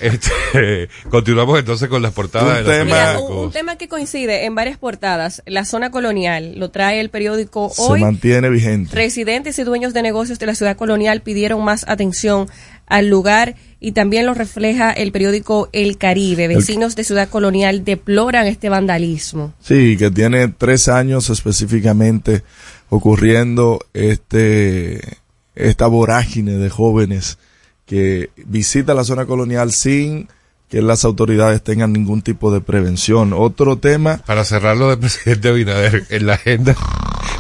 Este, 0.03 0.89
continuamos 1.09 1.57
entonces 1.59 1.87
con 1.89 2.01
las 2.01 2.11
portadas 2.13 2.49
Un 2.49 2.53
de 2.55 2.61
los 2.63 2.71
tema- 2.71 2.85
Mira, 3.13 3.19
un, 3.19 3.37
un 3.45 3.51
tema 3.51 3.75
que 3.77 3.87
coincide 3.87 4.45
en 4.45 4.53
varias 4.55 4.77
portadas, 4.77 5.41
la 5.45 5.65
zona 5.65 5.91
colonial, 5.91 6.53
lo 6.57 6.71
trae 6.71 6.99
el 6.99 7.09
periódico 7.09 7.71
Se 7.73 7.81
Hoy. 7.81 8.01
mantiene 8.01 8.49
vigente. 8.49 8.95
Residentes 8.95 9.57
y 9.59 9.63
dueños 9.63 9.93
de 9.93 10.01
negocios 10.01 10.39
de 10.39 10.45
la 10.45 10.55
ciudad 10.55 10.75
colonial 10.75 11.21
pidieron 11.21 11.63
más 11.63 11.85
atención 11.87 12.47
al 12.85 13.07
lugar 13.07 13.55
y 13.79 13.93
también 13.93 14.25
lo 14.25 14.33
refleja 14.33 14.91
el 14.91 15.11
periódico 15.13 15.69
El 15.71 15.97
Caribe. 15.97 16.47
Vecinos 16.49 16.95
de 16.97 17.03
ciudad 17.05 17.29
colonial 17.29 17.85
deploran 17.85 18.45
este 18.45 18.67
vandalismo. 18.69 19.53
Sí, 19.61 19.95
que 19.97 20.11
tiene 20.11 20.49
tres 20.49 20.89
años 20.89 21.29
específicamente 21.29 22.43
ocurriendo 22.89 23.79
este 23.93 25.17
esta 25.55 25.87
vorágine 25.87 26.53
de 26.53 26.69
jóvenes 26.69 27.37
que 27.85 28.29
visita 28.45 28.93
la 28.93 29.03
zona 29.03 29.25
colonial 29.25 29.71
sin 29.71 30.27
que 30.69 30.81
las 30.81 31.05
autoridades 31.05 31.61
tengan 31.61 31.93
ningún 31.93 32.21
tipo 32.21 32.51
de 32.51 32.59
prevención. 32.61 33.33
Otro 33.33 33.77
tema, 33.77 34.17
Para 34.25 34.43
cerrarlo 34.43 34.89
del 34.89 34.99
presidente 34.99 35.49
Abinader, 35.49 36.05
en 36.09 36.25
la 36.25 36.33
agenda 36.33 36.75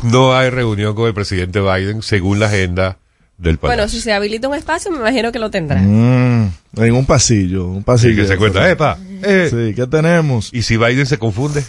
no 0.03 0.35
hay 0.35 0.49
reunión 0.49 0.95
con 0.95 1.07
el 1.07 1.13
presidente 1.13 1.59
Biden 1.59 2.01
según 2.01 2.39
la 2.39 2.47
agenda 2.47 2.97
del 3.37 3.57
país. 3.57 3.69
Bueno, 3.69 3.87
si 3.89 4.01
se 4.01 4.13
habilita 4.13 4.47
un 4.47 4.55
espacio, 4.55 4.91
me 4.91 4.97
imagino 4.97 5.31
que 5.31 5.39
lo 5.39 5.49
tendrá. 5.49 5.81
mm, 5.81 6.51
en 6.77 6.93
un 6.93 7.05
pasillo, 7.05 7.67
un 7.67 7.83
pasillo. 7.83 8.13
Sí, 8.13 8.21
que 8.21 8.27
se 8.27 8.37
cuenta, 8.37 8.69
epa, 8.69 8.97
eh. 9.23 9.47
Sí, 9.49 9.73
¿qué 9.73 9.87
tenemos? 9.87 10.49
Y 10.53 10.61
si 10.61 10.77
Biden 10.77 11.05
se 11.05 11.17
confunde, 11.17 11.63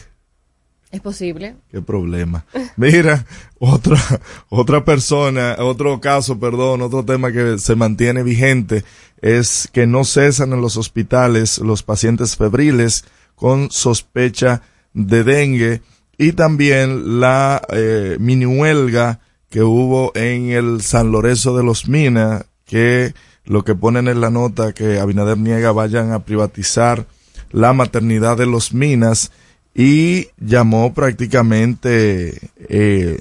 Es 0.95 1.01
posible. 1.01 1.57
Qué 1.73 1.83
problema. 1.83 2.45
Mira, 2.77 3.27
otra, 3.59 3.99
otra 4.49 4.85
persona, 4.85 5.57
otro 5.59 6.01
caso, 6.01 6.39
perdón, 6.39 6.83
otro 6.83 7.05
tema 7.05 7.33
que 7.33 7.59
se 7.59 7.75
mantiene 7.75 8.23
vigente 8.23 8.85
es 9.21 9.69
que 9.73 9.89
no 9.89 10.05
cesan 10.05 10.53
en 10.53 10.61
los 10.61 10.77
hospitales 10.77 11.59
los 11.59 11.83
pacientes 11.83 12.37
febriles 12.37 13.05
con 13.35 13.73
sospecha 13.73 14.63
de 14.93 15.25
dengue 15.25 15.83
y 16.17 16.31
también 16.31 17.19
la 17.19 17.61
eh, 17.71 18.17
mini 18.21 18.47
huelga 18.47 19.19
que 19.51 19.65
hubo 19.65 20.13
en 20.15 20.51
el 20.51 20.81
San 20.81 21.11
Lorenzo 21.11 21.57
de 21.57 21.65
los 21.65 21.89
Minas, 21.89 22.45
que 22.67 23.15
lo 23.45 23.65
que 23.65 23.75
ponen 23.75 24.07
en 24.07 24.21
la 24.21 24.31
nota 24.31 24.73
que 24.73 25.01
Abinader 25.01 25.39
niega 25.39 25.73
vayan 25.73 26.13
a 26.13 26.21
privatizar 26.21 27.05
la 27.51 27.73
maternidad 27.73 28.37
de 28.37 28.47
los 28.47 28.73
Minas 28.73 29.33
y 29.75 30.29
llamó 30.39 30.95
prácticamente 30.95 32.51
eh, 32.69 33.21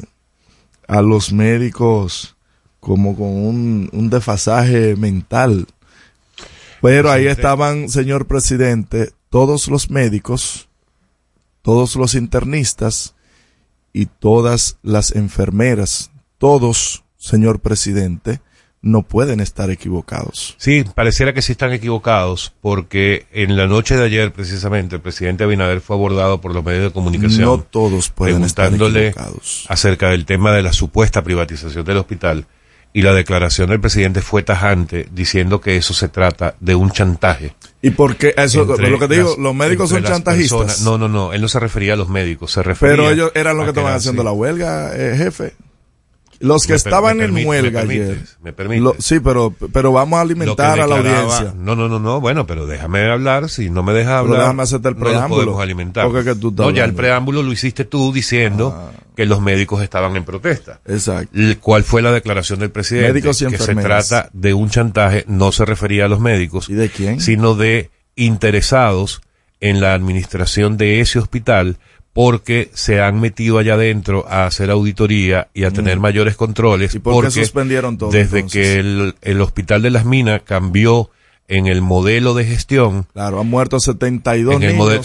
a 0.87 1.01
los 1.01 1.33
médicos 1.33 2.35
como 2.79 3.15
con 3.15 3.27
un, 3.27 3.89
un 3.91 4.09
desfasaje 4.09 4.95
mental. 4.95 5.67
Pero 6.81 7.11
ahí 7.11 7.27
estaban, 7.27 7.89
señor 7.89 8.27
presidente, 8.27 9.13
todos 9.29 9.67
los 9.69 9.89
médicos, 9.89 10.67
todos 11.61 11.95
los 11.95 12.13
internistas 12.13 13.15
y 13.93 14.07
todas 14.07 14.77
las 14.83 15.15
enfermeras, 15.15 16.11
todos, 16.37 17.05
señor 17.17 17.61
presidente, 17.61 18.41
no 18.83 19.01
pueden 19.01 19.39
estar 19.39 19.71
equivocados. 19.71 20.55
Sí, 20.59 20.83
pareciera 20.93 21.33
que 21.33 21.41
sí 21.41 21.53
están 21.53 21.71
equivocados, 21.73 22.53
porque 22.61 23.25
en 23.31 23.55
la 23.57 23.65
noche 23.65 23.95
de 23.95 24.03
ayer, 24.03 24.31
precisamente, 24.33 24.97
el 24.97 25.01
presidente 25.01 25.45
Abinader 25.45 25.79
fue 25.81 25.95
abordado 25.95 26.41
por 26.41 26.53
los 26.53 26.63
medios 26.63 26.83
de 26.83 26.91
comunicación. 26.91 27.45
No 27.45 27.57
todos 27.59 28.09
pueden 28.09 28.43
estar 28.43 28.71
equivocados. 28.73 29.65
acerca 29.69 30.09
del 30.09 30.25
tema 30.25 30.51
de 30.51 30.61
la 30.63 30.73
supuesta 30.73 31.23
privatización 31.23 31.85
del 31.85 31.97
hospital. 31.97 32.45
Y 32.95 33.01
la 33.01 33.13
declaración 33.13 33.69
del 33.71 33.79
presidente 33.79 34.21
fue 34.21 34.43
tajante, 34.43 35.07
diciendo 35.11 35.59
que 35.61 35.77
eso 35.77 35.95
se 35.95 36.09
trata 36.09 36.55
de 36.59 36.75
un 36.75 36.91
chantaje. 36.91 37.55
¿Y 37.81 37.89
por 37.89 38.17
qué? 38.17 38.35
Eso, 38.37 38.65
lo 38.65 38.75
que 38.99 39.07
te 39.07 39.15
digo, 39.15 39.29
las- 39.29 39.37
los 39.39 39.55
médicos 39.55 39.89
son 39.89 40.03
chantajistas. 40.03 40.59
personas. 40.59 40.81
No, 40.81 40.99
no, 40.99 41.07
no, 41.07 41.33
él 41.33 41.41
no 41.41 41.47
se 41.47 41.59
refería 41.59 41.93
a 41.93 41.95
los 41.95 42.09
médicos, 42.09 42.51
se 42.51 42.61
refería 42.61 42.95
Pero 42.97 43.09
ellos 43.09 43.31
eran 43.33 43.57
los 43.57 43.63
que 43.65 43.69
estaban 43.71 43.93
haciendo 43.95 44.23
la 44.23 44.31
huelga, 44.33 44.91
eh, 44.95 45.15
jefe. 45.17 45.53
Los 46.43 46.63
que 46.67 46.73
Me 46.73 46.77
estaban 46.77 47.17
me 47.17 47.23
en 47.25 47.47
huelga 47.47 47.83
me 47.85 47.93
ayer. 47.93 48.17
me. 48.67 48.79
Lo- 48.79 48.95
sí, 48.99 49.19
pero, 49.21 49.55
pero 49.71 49.93
vamos 49.93 50.17
a 50.17 50.21
alimentar 50.21 50.77
a 50.79 50.85
la 50.87 50.97
audiencia. 50.97 51.53
No, 51.57 51.75
no, 51.75 51.87
no, 51.87 51.99
no, 51.99 52.19
bueno, 52.19 52.45
pero 52.45 52.67
déjame 52.67 53.09
hablar, 53.09 53.47
si 53.49 53.69
no 53.69 53.81
me 53.81 53.93
dejas 53.93 54.15
hablar. 54.15 54.39
déjame 54.41 54.63
hacerte 54.63 54.89
el 54.89 54.95
no 54.95 54.99
preámbulo. 55.05 55.41
podemos 55.43 55.61
alimentar. 55.61 56.05
Porque 56.05 56.23
que 56.25 56.35
tú 56.35 56.53
no, 56.55 56.69
ya 56.71 56.83
el 56.83 56.93
preámbulo 56.93 57.43
lo 57.43 57.51
hiciste 57.53 57.85
tú 57.85 58.11
diciendo 58.11 58.75
Ah. 58.77 58.91
que 59.15 59.25
los 59.25 59.39
médicos 59.39 59.81
estaban 59.81 60.15
en 60.17 60.25
protesta. 60.25 60.81
Exacto. 60.85 61.31
¿Cuál 61.61 61.83
fue 61.83 62.01
la 62.01 62.11
declaración 62.11 62.59
del 62.59 62.71
presidente? 62.71 63.13
Médicos 63.13 63.41
y 63.41 63.45
que 63.45 63.57
se 63.57 63.71
enfermeras. 63.71 64.09
trata 64.09 64.29
de 64.33 64.53
un 64.53 64.69
chantaje, 64.69 65.23
no 65.27 65.51
se 65.53 65.63
refería 65.63 66.05
a 66.05 66.07
los 66.09 66.19
médicos, 66.19 66.69
¿Y 66.69 66.73
de 66.73 66.89
quién? 66.89 67.21
sino 67.21 67.55
de 67.55 67.89
interesados 68.15 69.21
en 69.61 69.79
la 69.79 69.93
administración 69.93 70.75
de 70.75 70.99
ese 70.99 71.19
hospital 71.19 71.77
porque 72.13 72.69
se 72.73 73.01
han 73.01 73.19
metido 73.19 73.57
allá 73.57 73.73
adentro 73.73 74.25
a 74.29 74.45
hacer 74.45 74.69
auditoría 74.69 75.47
y 75.53 75.63
a 75.63 75.71
tener 75.71 75.99
mayores 75.99 76.35
controles. 76.35 76.93
Mm. 76.93 76.97
¿Y 76.97 76.99
por 76.99 77.13
qué 77.13 77.15
porque 77.15 77.31
suspendieron 77.31 77.97
todo, 77.97 78.11
Desde 78.11 78.39
entonces? 78.39 78.61
que 78.61 78.79
el, 78.79 79.15
el 79.21 79.41
hospital 79.41 79.81
de 79.81 79.89
las 79.89 80.05
minas 80.05 80.41
cambió 80.45 81.09
en 81.47 81.67
el 81.67 81.81
modelo 81.81 82.33
de 82.35 82.45
gestión, 82.45 83.07
Claro, 83.13 83.39
han 83.41 83.47
muerto 83.47 83.79
72 83.79 84.55
en 84.55 84.63
el 84.63 84.67
niños. 84.73 84.77
modelo... 84.85 85.03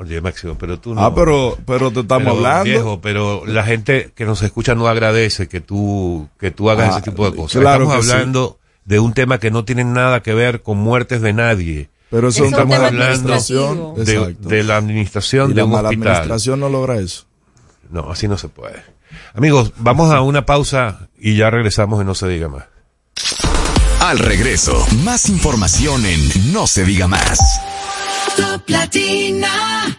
Oye, 0.00 0.20
Máximo, 0.20 0.56
pero 0.56 0.78
tú 0.78 0.94
no... 0.94 1.00
Ah, 1.04 1.12
pero, 1.12 1.58
pero 1.66 1.90
te 1.90 2.00
estamos 2.00 2.22
Pero, 2.26 2.36
hablando. 2.36 2.64
viejo, 2.64 3.00
pero 3.00 3.44
la 3.46 3.64
gente 3.64 4.12
que 4.14 4.24
nos 4.24 4.42
escucha 4.42 4.76
no 4.76 4.86
agradece 4.86 5.48
que 5.48 5.60
tú, 5.60 6.28
que 6.38 6.52
tú 6.52 6.70
hagas 6.70 6.94
Ah, 6.94 6.98
ese 6.98 7.10
tipo 7.10 7.28
de 7.28 7.36
cosas. 7.36 7.60
claro 7.60 7.84
Estamos 7.84 8.06
sí. 8.06 8.12
hablando 8.12 8.58
de 8.84 9.00
un 9.00 9.12
tema 9.12 9.38
que 9.38 9.50
no 9.50 9.64
tiene 9.64 9.82
nada 9.84 10.22
que 10.22 10.34
ver 10.34 10.62
con 10.62 10.78
muertes 10.78 11.20
de 11.20 11.32
nadie. 11.32 11.88
Pero 12.10 12.28
eso 12.28 12.44
es 12.44 12.52
un 12.52 12.54
Es 12.54 12.60
un 12.60 12.68
tema 12.68 12.78
de 12.78 12.86
administración. 12.86 13.94
De, 14.40 14.62
la 14.64 14.76
administración 14.76 15.50
y 15.50 15.54
de 15.54 15.60
la 15.60 15.64
un 15.64 15.70
mala 15.72 15.88
hospital. 15.88 16.08
administración 16.08 16.60
no 16.60 16.68
logra 16.68 16.96
eso. 16.98 17.24
No, 17.90 18.10
así 18.10 18.28
no 18.28 18.38
se 18.38 18.48
puede. 18.48 18.82
Amigos, 19.34 19.72
vamos 19.78 20.12
a 20.12 20.20
una 20.20 20.44
pausa 20.46 21.08
y 21.18 21.36
ya 21.36 21.50
regresamos 21.50 22.02
y 22.02 22.04
no 22.04 22.14
se 22.14 22.28
diga 22.28 22.48
más. 22.48 22.64
Al 24.00 24.18
regreso, 24.18 24.86
más 25.04 25.28
información 25.28 26.06
en 26.06 26.52
No 26.52 26.66
se 26.66 26.84
diga 26.84 27.08
más. 27.08 27.38
Top 28.36 28.62
Latina. 28.68 29.98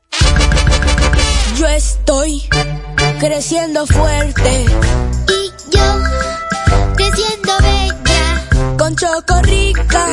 Yo 1.57 1.67
estoy 1.67 2.47
creciendo 3.19 3.85
fuerte. 3.85 4.65
Y 5.27 5.75
yo 5.75 5.83
creciendo 6.95 7.53
bella. 7.59 8.77
Con 8.77 8.95
Chocorrica. 8.95 10.05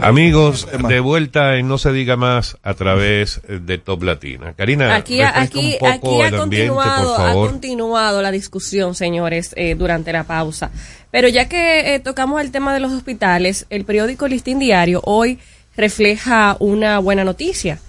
Amigos, 0.05 0.67
de 0.87 0.99
vuelta 0.99 1.57
en 1.57 1.67
No 1.67 1.77
se 1.77 1.91
diga 1.91 2.15
más 2.15 2.57
a 2.61 2.75
través 2.75 3.41
de 3.47 3.77
Top 3.79 4.03
Latina. 4.03 4.53
Karina, 4.53 4.95
Aquí, 4.95 5.17
refresca 5.17 5.41
aquí, 5.41 5.73
un 5.73 5.79
poco 5.79 5.87
aquí 5.87 6.21
ha 6.21 6.27
el 6.27 6.35
ambiente, 6.35 6.67
continuado, 6.69 7.17
ha 7.17 7.33
continuado 7.33 8.21
la 8.21 8.31
discusión, 8.31 8.93
señores, 8.93 9.53
eh, 9.55 9.73
durante 9.75 10.13
la 10.13 10.23
pausa. 10.23 10.69
Pero 11.09 11.27
ya 11.27 11.49
que 11.49 11.95
eh, 11.95 11.99
tocamos 11.99 12.39
el 12.41 12.51
tema 12.51 12.73
de 12.73 12.79
los 12.79 12.91
hospitales, 12.91 13.65
el 13.69 13.83
periódico 13.83 14.27
Listín 14.27 14.59
Diario 14.59 15.01
hoy 15.05 15.39
refleja 15.75 16.55
una 16.59 16.99
buena 16.99 17.23
noticia 17.23 17.79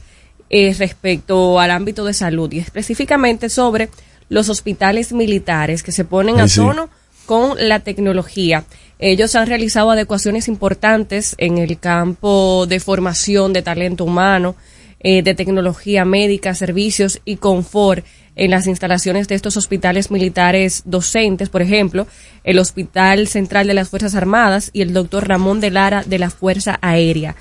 eh, 0.48 0.74
respecto 0.78 1.60
al 1.60 1.70
ámbito 1.70 2.04
de 2.04 2.14
salud 2.14 2.50
y 2.52 2.60
específicamente 2.60 3.48
sobre 3.48 3.90
los 4.28 4.48
hospitales 4.48 5.12
militares 5.12 5.82
que 5.82 5.92
se 5.92 6.04
ponen 6.04 6.40
a 6.40 6.44
Ay, 6.44 6.48
sí. 6.48 6.60
tono 6.60 6.88
con 7.26 7.56
la 7.68 7.80
tecnología. 7.80 8.64
Ellos 8.98 9.34
han 9.34 9.46
realizado 9.46 9.90
adecuaciones 9.90 10.48
importantes 10.48 11.34
en 11.38 11.58
el 11.58 11.78
campo 11.78 12.66
de 12.66 12.80
formación 12.80 13.52
de 13.52 13.62
talento 13.62 14.04
humano, 14.04 14.56
eh, 15.00 15.22
de 15.22 15.34
tecnología 15.34 16.04
médica, 16.04 16.54
servicios 16.54 17.20
y 17.24 17.36
confort 17.36 18.04
en 18.36 18.50
las 18.50 18.66
instalaciones 18.66 19.28
de 19.28 19.34
estos 19.34 19.56
hospitales 19.56 20.10
militares 20.10 20.82
docentes, 20.86 21.48
por 21.48 21.62
ejemplo, 21.62 22.06
el 22.44 22.58
Hospital 22.58 23.28
Central 23.28 23.66
de 23.66 23.74
las 23.74 23.88
Fuerzas 23.90 24.14
Armadas 24.14 24.70
y 24.72 24.82
el 24.82 24.92
doctor 24.92 25.28
Ramón 25.28 25.60
de 25.60 25.70
Lara 25.70 26.02
de 26.04 26.18
la 26.18 26.30
Fuerza 26.30 26.78
Aérea. 26.80 27.36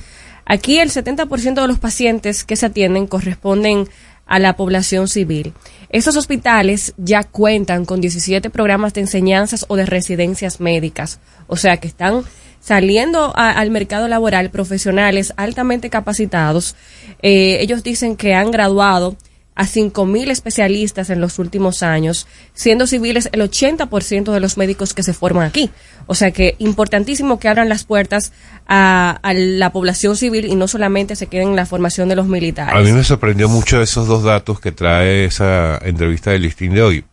Aquí 0.45 0.79
el 0.79 0.89
70% 0.89 1.61
de 1.61 1.67
los 1.67 1.79
pacientes 1.79 2.43
que 2.43 2.55
se 2.55 2.67
atienden 2.67 3.07
corresponden 3.07 3.87
a 4.25 4.39
la 4.39 4.55
población 4.55 5.07
civil. 5.07 5.53
Estos 5.89 6.15
hospitales 6.15 6.93
ya 6.97 7.23
cuentan 7.23 7.85
con 7.85 8.01
17 8.01 8.49
programas 8.49 8.93
de 8.93 9.01
enseñanzas 9.01 9.65
o 9.67 9.75
de 9.75 9.85
residencias 9.85 10.59
médicas, 10.59 11.19
o 11.47 11.55
sea 11.57 11.77
que 11.77 11.87
están 11.87 12.23
saliendo 12.59 13.31
a- 13.37 13.51
al 13.51 13.69
mercado 13.71 14.07
laboral 14.07 14.49
profesionales 14.49 15.33
altamente 15.37 15.89
capacitados. 15.89 16.75
Eh, 17.21 17.57
ellos 17.61 17.83
dicen 17.83 18.15
que 18.15 18.33
han 18.33 18.49
graduado 18.51 19.15
a 19.57 19.65
5.000 19.67 20.31
especialistas 20.31 21.09
en 21.09 21.21
los 21.21 21.39
últimos 21.39 21.81
años, 21.81 22.27
siendo 22.53 22.87
civiles 22.87 23.29
el 23.31 23.41
80% 23.41 24.33
de 24.33 24.41
los 24.41 24.57
médicos 24.57 24.93
que 24.93 25.01
se 25.01 25.13
forman 25.13 25.45
aquí. 25.45 25.69
O 26.07 26.15
sea 26.15 26.31
que 26.31 26.55
importantísimo 26.57 27.39
que 27.39 27.47
abran 27.47 27.69
las 27.69 27.85
puertas 27.85 28.33
a, 28.67 29.17
a 29.23 29.33
la 29.33 29.71
población 29.71 30.17
civil 30.17 30.43
y 30.45 30.55
no 30.55 30.67
solamente 30.67 31.15
se 31.15 31.27
queden 31.27 31.49
en 31.49 31.55
la 31.55 31.65
formación 31.65 32.09
de 32.09 32.17
los 32.17 32.27
militares. 32.27 32.75
A 32.75 32.81
mí 32.81 32.91
me 32.91 33.05
sorprendió 33.05 33.47
mucho 33.47 33.81
esos 33.81 34.07
dos 34.09 34.23
datos 34.23 34.59
que 34.59 34.73
trae 34.73 35.23
esa 35.23 35.77
entrevista 35.83 36.31
del 36.31 36.41
listín 36.41 36.73
de 36.73 36.81
hoy, 36.81 37.05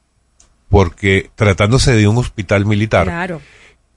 porque 0.68 1.30
tratándose 1.36 1.92
de 1.92 2.08
un 2.08 2.16
hospital 2.18 2.64
militar, 2.66 3.04
Claro. 3.04 3.40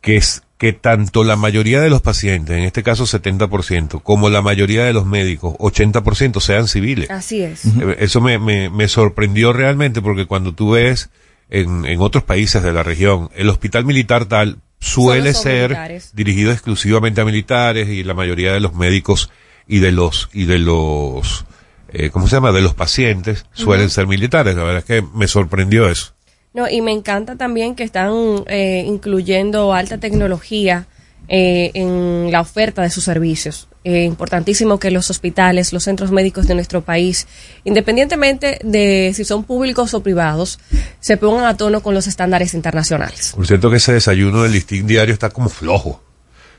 Que 0.06 0.18
es 0.18 0.44
que 0.58 0.72
tanto 0.72 1.24
la 1.24 1.36
mayoría 1.36 1.82
de 1.82 1.90
los 1.90 2.02
pacientes, 2.02 2.56
en 2.56 2.64
este 2.64 2.82
caso 2.84 3.04
70%, 3.06 4.02
como 4.04 4.30
la 4.30 4.42
mayoría 4.42 4.86
de 4.86 4.94
los 4.94 5.06
médicos, 5.06 5.56
80%, 5.58 6.40
sean 6.40 6.68
civiles. 6.68 7.10
Así 7.10 7.42
es. 7.42 7.66
Eh, 7.66 7.98
Eso 8.00 8.22
me, 8.22 8.40
me, 8.40 8.70
me 8.70 8.88
sorprendió 8.88 9.52
realmente 9.52 10.02
porque 10.02 10.26
cuando 10.28 10.54
tú 10.54 10.72
ves 10.72 11.10
en, 11.50 11.86
en 11.86 12.00
otros 12.00 12.24
países 12.24 12.64
de 12.64 12.72
la 12.72 12.84
región, 12.84 13.30
el 13.36 13.50
hospital 13.50 13.84
militar 13.84 14.26
tal 14.26 14.60
suele 14.80 15.34
ser 15.34 15.72
militares. 15.72 16.12
dirigido 16.14 16.52
exclusivamente 16.52 17.20
a 17.22 17.26
militares 17.26 17.90
y 17.90 18.04
la 18.04 18.14
mayoría 18.14 18.54
de 18.54 18.60
los 18.60 18.74
médicos 18.76 19.32
y 19.68 19.80
de 19.80 19.92
los 19.92 20.30
y 20.32 20.46
de 20.46 20.60
los 20.60 21.46
eh, 21.90 22.12
¿cómo 22.12 22.28
se 22.28 22.36
llama? 22.36 22.52
de 22.52 22.62
los 22.62 22.76
pacientes 22.76 23.46
suelen 23.54 23.90
ser 23.90 24.06
militares. 24.08 24.56
La 24.56 24.64
verdad 24.64 24.80
es 24.80 24.86
que 24.86 25.08
me 25.14 25.28
sorprendió 25.28 25.90
eso. 25.90 26.15
No, 26.56 26.70
y 26.70 26.82
me 26.82 26.94
encanta 26.94 27.36
también 27.36 27.76
que 27.76 27.84
están 27.84 28.14
eh, 28.48 28.86
incluyendo 28.88 29.74
alta 29.74 29.98
tecnología 29.98 30.88
eh, 31.28 31.72
en 31.74 32.32
la 32.32 32.40
oferta 32.40 32.82
de 32.82 32.90
sus 32.90 33.04
servicios. 33.04 33.68
Eh, 33.84 34.06
importantísimo 34.06 34.80
que 34.80 34.90
los 34.90 35.10
hospitales, 35.10 35.74
los 35.74 35.84
centros 35.84 36.12
médicos 36.12 36.48
de 36.48 36.56
nuestro 36.56 36.82
país, 36.82 37.28
independientemente 37.66 38.58
de 38.64 39.12
si 39.14 39.26
son 39.26 39.44
públicos 39.44 39.94
o 39.94 40.02
privados, 40.02 40.58
se 41.02 41.18
pongan 41.18 41.46
a 41.46 41.58
tono 41.58 41.84
con 41.84 41.94
los 41.94 42.08
estándares 42.08 42.54
internacionales. 42.54 43.34
Por 43.36 43.46
cierto 43.46 43.70
que 43.70 43.76
ese 43.76 43.92
desayuno 43.92 44.44
del 44.44 44.54
listín 44.54 44.88
diario 44.88 45.14
está 45.14 45.32
como 45.32 45.50
flojo. 45.50 46.02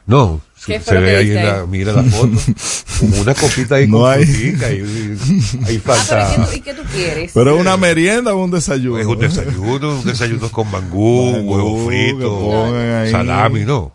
No, 0.04 0.42
¿Qué 0.66 0.74
se, 0.74 0.80
fue 0.80 0.94
se 0.94 0.94
lo 0.94 1.00
ve 1.00 1.06
que 1.12 1.16
ahí 1.16 1.30
en 1.30 1.44
la, 1.46 1.66
mira 1.66 1.92
la 1.92 2.02
foto, 2.02 2.38
una 3.20 3.34
copita 3.34 3.74
ahí 3.76 3.86
No 3.86 4.00
con 4.00 4.12
hay. 4.12 4.24
frutica 4.26 4.72
y, 4.72 4.76
y- 4.76 5.64
ahí 5.66 5.80
Ah, 5.86 5.86
pero 5.86 5.96
falta. 5.96 6.32
¿y 6.32 6.36
qué 6.36 6.42
tú- 6.44 6.56
¿y 6.56 6.60
qué 6.60 6.74
tú 6.74 6.82
quieres? 6.92 7.30
Pero 7.34 7.54
es 7.54 7.60
una 7.60 7.76
merienda 7.76 8.34
o 8.34 8.44
un 8.44 8.50
desayuno. 8.50 8.98
Es 8.98 9.06
un 9.06 9.18
desayuno, 9.18 10.00
un 10.00 10.04
desayuno 10.04 10.50
con 10.50 10.70
mangú, 10.70 11.32
Mangú, 11.32 11.52
huevo 11.54 11.86
frito, 11.86 13.10
salami, 13.10 13.64
¿no? 13.64 13.94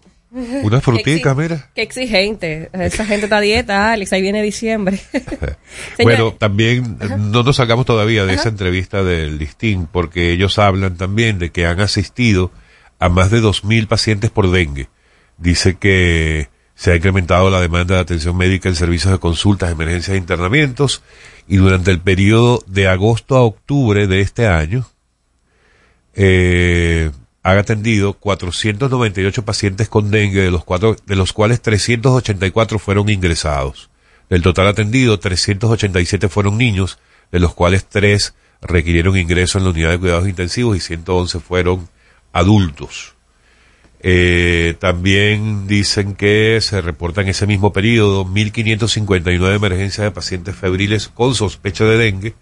Una 0.63 0.79
frutica, 0.79 1.35
mira. 1.35 1.69
Qué 1.75 1.81
exigente. 1.81 2.69
Esa 2.71 3.05
gente 3.05 3.25
está 3.25 3.37
a 3.37 3.41
dieta, 3.41 3.91
Alex. 3.91 4.13
Ahí 4.13 4.21
viene 4.21 4.41
diciembre. 4.41 4.97
Bueno, 6.01 6.33
también 6.39 6.97
eh, 7.01 7.09
no 7.19 7.43
nos 7.43 7.57
sacamos 7.57 7.85
todavía 7.85 8.25
de 8.25 8.33
esa 8.35 8.47
entrevista 8.49 9.03
del 9.03 9.37
listín, 9.37 9.87
porque 9.91 10.31
ellos 10.31 10.57
hablan 10.57 10.95
también 10.95 11.37
de 11.37 11.49
que 11.51 11.65
han 11.65 11.81
asistido 11.81 12.51
a 12.99 13.09
más 13.09 13.29
de 13.29 13.41
2.000 13.41 13.87
pacientes 13.87 14.29
por 14.31 14.49
dengue. 14.51 14.87
Dice 15.37 15.75
que 15.75 16.47
se 16.81 16.91
ha 16.91 16.95
incrementado 16.95 17.51
la 17.51 17.61
demanda 17.61 17.93
de 17.93 18.01
atención 18.01 18.35
médica 18.35 18.67
en 18.67 18.73
servicios 18.73 19.13
de 19.13 19.19
consultas, 19.19 19.69
emergencias 19.69 20.15
e 20.15 20.17
internamientos, 20.17 21.03
y 21.47 21.57
durante 21.57 21.91
el 21.91 21.99
periodo 21.99 22.63
de 22.65 22.87
agosto 22.87 23.37
a 23.37 23.43
octubre 23.43 24.07
de 24.07 24.21
este 24.21 24.47
año, 24.47 24.87
eh, 26.15 27.11
ha 27.43 27.51
atendido 27.51 28.13
498 28.13 29.45
pacientes 29.45 29.89
con 29.89 30.09
dengue, 30.09 30.41
de 30.41 30.49
los, 30.49 30.63
cuatro, 30.63 30.95
de 31.05 31.15
los 31.15 31.33
cuales 31.33 31.61
384 31.61 32.79
fueron 32.79 33.09
ingresados. 33.09 33.91
Del 34.31 34.41
total 34.41 34.65
atendido, 34.65 35.19
387 35.19 36.29
fueron 36.29 36.57
niños, 36.57 36.97
de 37.31 37.39
los 37.41 37.53
cuales 37.53 37.85
3 37.85 38.33
requirieron 38.59 39.17
ingreso 39.17 39.59
en 39.59 39.65
la 39.65 39.69
unidad 39.69 39.91
de 39.91 39.99
cuidados 39.99 40.27
intensivos 40.27 40.75
y 40.77 40.79
111 40.79 41.41
fueron 41.41 41.87
adultos. 42.33 43.13
Eh, 44.03 44.75
también 44.79 45.67
dicen 45.67 46.15
que 46.15 46.59
se 46.61 46.81
reporta 46.81 47.21
en 47.21 47.27
ese 47.27 47.45
mismo 47.45 47.71
periodo 47.71 48.25
1.559 48.25 49.55
emergencias 49.55 50.05
de 50.05 50.09
pacientes 50.09 50.55
febriles 50.55 51.07
con 51.07 51.35
sospecha 51.35 51.85
de 51.85 51.97
dengue, 51.97 52.33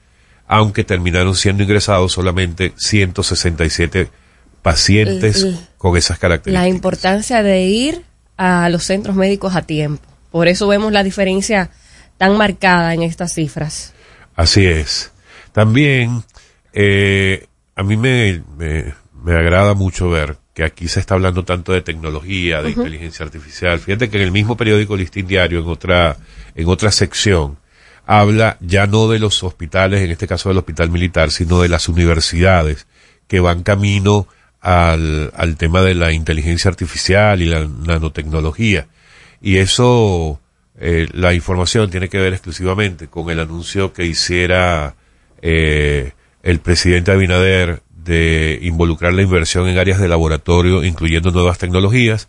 aunque 0.48 0.86
terminaron 0.86 1.36
siendo 1.36 1.64
ingresados 1.64 2.14
solamente 2.14 2.72
167 2.78 4.10
pacientes 4.62 5.48
con 5.78 5.98
esas 5.98 6.18
características. 6.18 6.64
La 6.64 6.70
importancia 6.70 7.44
de 7.44 7.62
ir 7.64 8.04
a 8.38 8.70
los 8.70 8.86
centros 8.86 9.18
médicos 9.18 9.56
a 9.58 9.62
tiempo. 9.64 10.04
Por 10.32 10.48
eso 10.48 10.66
vemos 10.66 10.94
la 10.94 11.04
diferencia 11.04 11.72
tan 12.18 12.38
marcada 12.38 12.94
en 12.94 13.04
estas 13.04 13.34
cifras. 13.34 13.94
Así 14.36 14.66
es. 14.66 15.12
También 15.52 16.24
eh, 16.72 17.48
a 17.76 17.84
mí 17.84 17.98
me, 17.98 18.44
me, 18.58 18.94
me 19.24 19.36
agrada 19.36 19.74
mucho 19.74 20.10
ver 20.10 20.38
que 20.60 20.66
aquí 20.66 20.90
se 20.90 21.00
está 21.00 21.14
hablando 21.14 21.46
tanto 21.46 21.72
de 21.72 21.82
tecnología, 21.82 22.62
de 22.62 22.72
inteligencia 22.72 23.24
artificial. 23.24 23.80
Fíjate 23.80 24.10
que 24.10 24.18
en 24.18 24.24
el 24.24 24.34
mismo 24.34 24.58
periódico 24.58 24.98
Listín 24.98 25.26
Diario, 25.26 25.62
en 25.62 25.68
otra, 25.68 26.18
en 26.54 26.68
otra 26.68 26.92
sección, 26.92 27.58
habla 28.06 28.58
ya 28.60 28.86
no 28.86 29.08
de 29.08 29.20
los 29.20 29.42
hospitales, 29.42 30.02
en 30.02 30.12
este 30.12 30.28
caso 30.28 30.50
del 30.50 30.58
hospital 30.58 30.92
militar, 30.92 31.32
sino 31.32 31.62
de 31.62 31.70
las 31.70 31.88
universidades 31.88 32.88
que 33.30 33.40
van 33.40 33.64
camino 33.64 34.28
al, 34.60 35.32
al 35.34 35.56
tema 35.56 35.82
de 35.82 35.96
la 35.96 36.12
inteligencia 36.12 36.68
artificial 36.68 37.42
y 37.42 37.46
la 37.46 37.66
nanotecnología. 37.66 38.90
Y 39.42 39.60
eso, 39.60 40.42
eh, 40.78 41.08
la 41.14 41.34
información 41.34 41.90
tiene 41.90 42.10
que 42.10 42.20
ver 42.20 42.34
exclusivamente 42.34 43.08
con 43.08 43.30
el 43.30 43.40
anuncio 43.40 43.94
que 43.94 44.04
hiciera 44.04 44.96
eh, 45.42 46.12
el 46.44 46.60
presidente 46.60 47.14
Abinader 47.14 47.82
de 48.10 48.58
involucrar 48.64 49.14
la 49.14 49.22
inversión 49.22 49.70
en 49.70 49.78
áreas 49.78 50.00
de 50.00 50.08
laboratorio, 50.08 50.84
incluyendo 50.84 51.30
nuevas 51.30 51.60
tecnologías, 51.60 52.28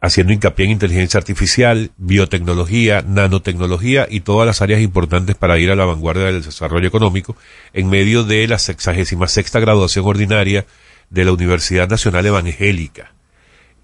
haciendo 0.00 0.32
hincapié 0.32 0.66
en 0.66 0.72
inteligencia 0.72 1.18
artificial, 1.18 1.92
biotecnología, 1.98 3.00
nanotecnología 3.06 4.08
y 4.10 4.20
todas 4.20 4.44
las 4.44 4.60
áreas 4.60 4.80
importantes 4.80 5.36
para 5.36 5.56
ir 5.56 5.70
a 5.70 5.76
la 5.76 5.84
vanguardia 5.84 6.24
del 6.24 6.42
desarrollo 6.42 6.88
económico 6.88 7.36
en 7.72 7.88
medio 7.88 8.24
de 8.24 8.48
la 8.48 8.58
sexagésima 8.58 9.28
sexta 9.28 9.60
graduación 9.60 10.04
ordinaria 10.04 10.66
de 11.10 11.24
la 11.24 11.32
Universidad 11.32 11.88
Nacional 11.88 12.26
Evangélica. 12.26 13.12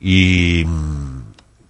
Y 0.00 0.64
mm, 0.66 1.22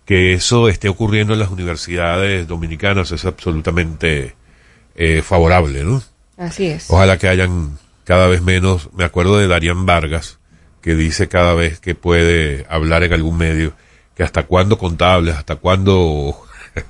que 0.07 0.33
eso 0.33 0.71
esté 0.71 0.89
ocurriendo 0.89 1.35
en 1.35 1.39
las 1.39 1.51
universidades 1.51 2.49
dominicanas 2.49 3.13
es 3.13 3.27
absolutamente 3.27 4.35
eh, 4.95 5.21
favorable, 5.21 5.85
¿no? 5.85 6.03
Así 6.39 6.67
es. 6.67 6.91
Ojalá 6.91 7.19
que 7.19 7.29
hayan 7.29 7.79
cada 8.11 8.27
vez 8.27 8.43
menos, 8.43 8.89
me 8.93 9.05
acuerdo 9.05 9.39
de 9.39 9.47
Darían 9.47 9.87
Vargas, 9.87 10.41
que 10.83 10.97
dice 10.97 11.29
cada 11.29 11.55
vez 11.55 11.79
que 11.79 11.95
puede 11.95 12.67
hablar 12.69 13.05
en 13.05 13.13
algún 13.13 13.39
medio, 13.39 13.73
que 14.17 14.25
hasta 14.25 14.47
cuándo 14.47 14.79
contables, 14.79 15.37
hasta 15.37 15.55
cuándo 15.55 16.35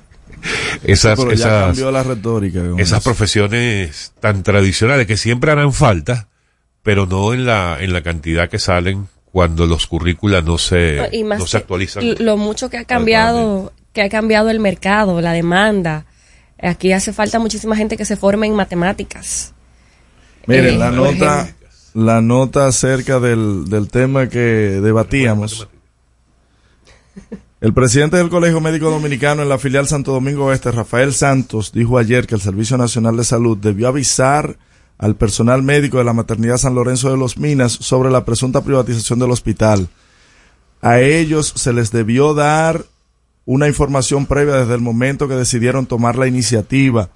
esas, 0.83 1.19
ya 1.19 1.31
esas, 1.31 1.65
cambió 1.67 1.91
la 1.91 2.01
retórica. 2.01 2.63
esas 2.79 3.03
profesiones 3.03 4.13
tan 4.19 4.41
tradicionales 4.41 5.05
que 5.05 5.15
siempre 5.15 5.51
harán 5.51 5.73
falta, 5.73 6.27
pero 6.81 7.05
no 7.05 7.35
en 7.35 7.45
la, 7.45 7.77
en 7.79 7.93
la 7.93 8.01
cantidad 8.01 8.49
que 8.49 8.57
salen 8.57 9.07
cuando 9.25 9.67
los 9.67 9.85
currículas 9.85 10.43
no 10.43 10.57
se, 10.57 11.07
y 11.11 11.23
más 11.23 11.37
no 11.37 11.45
se 11.45 11.57
actualizan. 11.57 12.15
lo 12.17 12.35
mucho 12.35 12.71
que 12.71 12.79
ha 12.79 12.85
cambiado 12.85 13.73
que 13.93 14.01
ha 14.01 14.09
cambiado 14.09 14.49
el 14.49 14.59
mercado 14.59 15.21
la 15.21 15.33
demanda 15.33 16.07
aquí 16.59 16.93
hace 16.93 17.13
falta 17.13 17.37
muchísima 17.37 17.75
gente 17.75 17.95
que 17.95 18.05
se 18.05 18.15
forme 18.15 18.47
en 18.47 18.55
matemáticas 18.55 19.53
Miren, 20.47 20.75
Eh, 20.75 20.77
la 20.77 20.91
nota, 20.91 21.55
la 21.93 22.21
nota 22.21 22.67
acerca 22.67 23.19
del, 23.19 23.69
del 23.69 23.89
tema 23.89 24.27
que 24.27 24.39
debatíamos. 24.39 25.67
El 27.59 27.73
presidente 27.73 28.17
del 28.17 28.29
Colegio 28.29 28.59
Médico 28.59 28.89
Dominicano 28.89 29.43
en 29.43 29.49
la 29.49 29.59
filial 29.59 29.87
Santo 29.87 30.11
Domingo 30.11 30.45
Oeste, 30.45 30.71
Rafael 30.71 31.13
Santos, 31.13 31.71
dijo 31.71 31.99
ayer 31.99 32.25
que 32.25 32.33
el 32.35 32.41
Servicio 32.41 32.75
Nacional 32.75 33.17
de 33.17 33.23
Salud 33.23 33.55
debió 33.57 33.87
avisar 33.87 34.57
al 34.97 35.15
personal 35.15 35.61
médico 35.61 35.99
de 35.99 36.03
la 36.03 36.13
maternidad 36.13 36.57
San 36.57 36.73
Lorenzo 36.73 37.11
de 37.11 37.17
los 37.17 37.37
Minas 37.37 37.71
sobre 37.73 38.09
la 38.09 38.25
presunta 38.25 38.63
privatización 38.63 39.19
del 39.19 39.31
hospital. 39.31 39.89
A 40.81 40.99
ellos 40.99 41.53
se 41.55 41.73
les 41.73 41.91
debió 41.91 42.33
dar 42.33 42.83
una 43.45 43.67
información 43.67 44.25
previa 44.25 44.55
desde 44.55 44.73
el 44.75 44.81
momento 44.81 45.27
que 45.27 45.35
decidieron 45.35 45.85
tomar 45.85 46.17
la 46.17 46.27
iniciativa. 46.27 47.09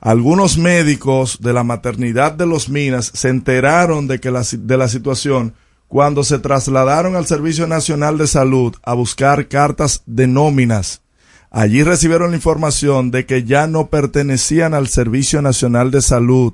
Algunos 0.00 0.58
médicos 0.58 1.38
de 1.40 1.52
la 1.52 1.64
maternidad 1.64 2.32
de 2.32 2.46
los 2.46 2.68
Minas 2.68 3.10
se 3.14 3.28
enteraron 3.28 4.06
de 4.06 4.20
que 4.20 4.30
la, 4.30 4.42
de 4.50 4.76
la 4.76 4.88
situación 4.88 5.54
cuando 5.88 6.22
se 6.22 6.38
trasladaron 6.38 7.16
al 7.16 7.26
Servicio 7.26 7.66
Nacional 7.66 8.18
de 8.18 8.26
Salud 8.26 8.76
a 8.82 8.94
buscar 8.94 9.48
cartas 9.48 10.02
de 10.06 10.26
nóminas. 10.26 11.02
Allí 11.50 11.82
recibieron 11.82 12.30
la 12.30 12.36
información 12.36 13.10
de 13.10 13.24
que 13.26 13.44
ya 13.44 13.66
no 13.66 13.88
pertenecían 13.88 14.74
al 14.74 14.88
Servicio 14.88 15.40
Nacional 15.42 15.90
de 15.90 16.02
Salud, 16.02 16.52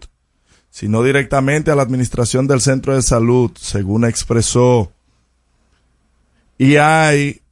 sino 0.70 1.02
directamente 1.02 1.70
a 1.70 1.74
la 1.74 1.82
Administración 1.82 2.46
del 2.46 2.60
Centro 2.60 2.94
de 2.94 3.02
Salud, 3.02 3.50
según 3.58 4.04
expresó. 4.04 4.92
Y 6.56 6.76
hay, 6.76 7.42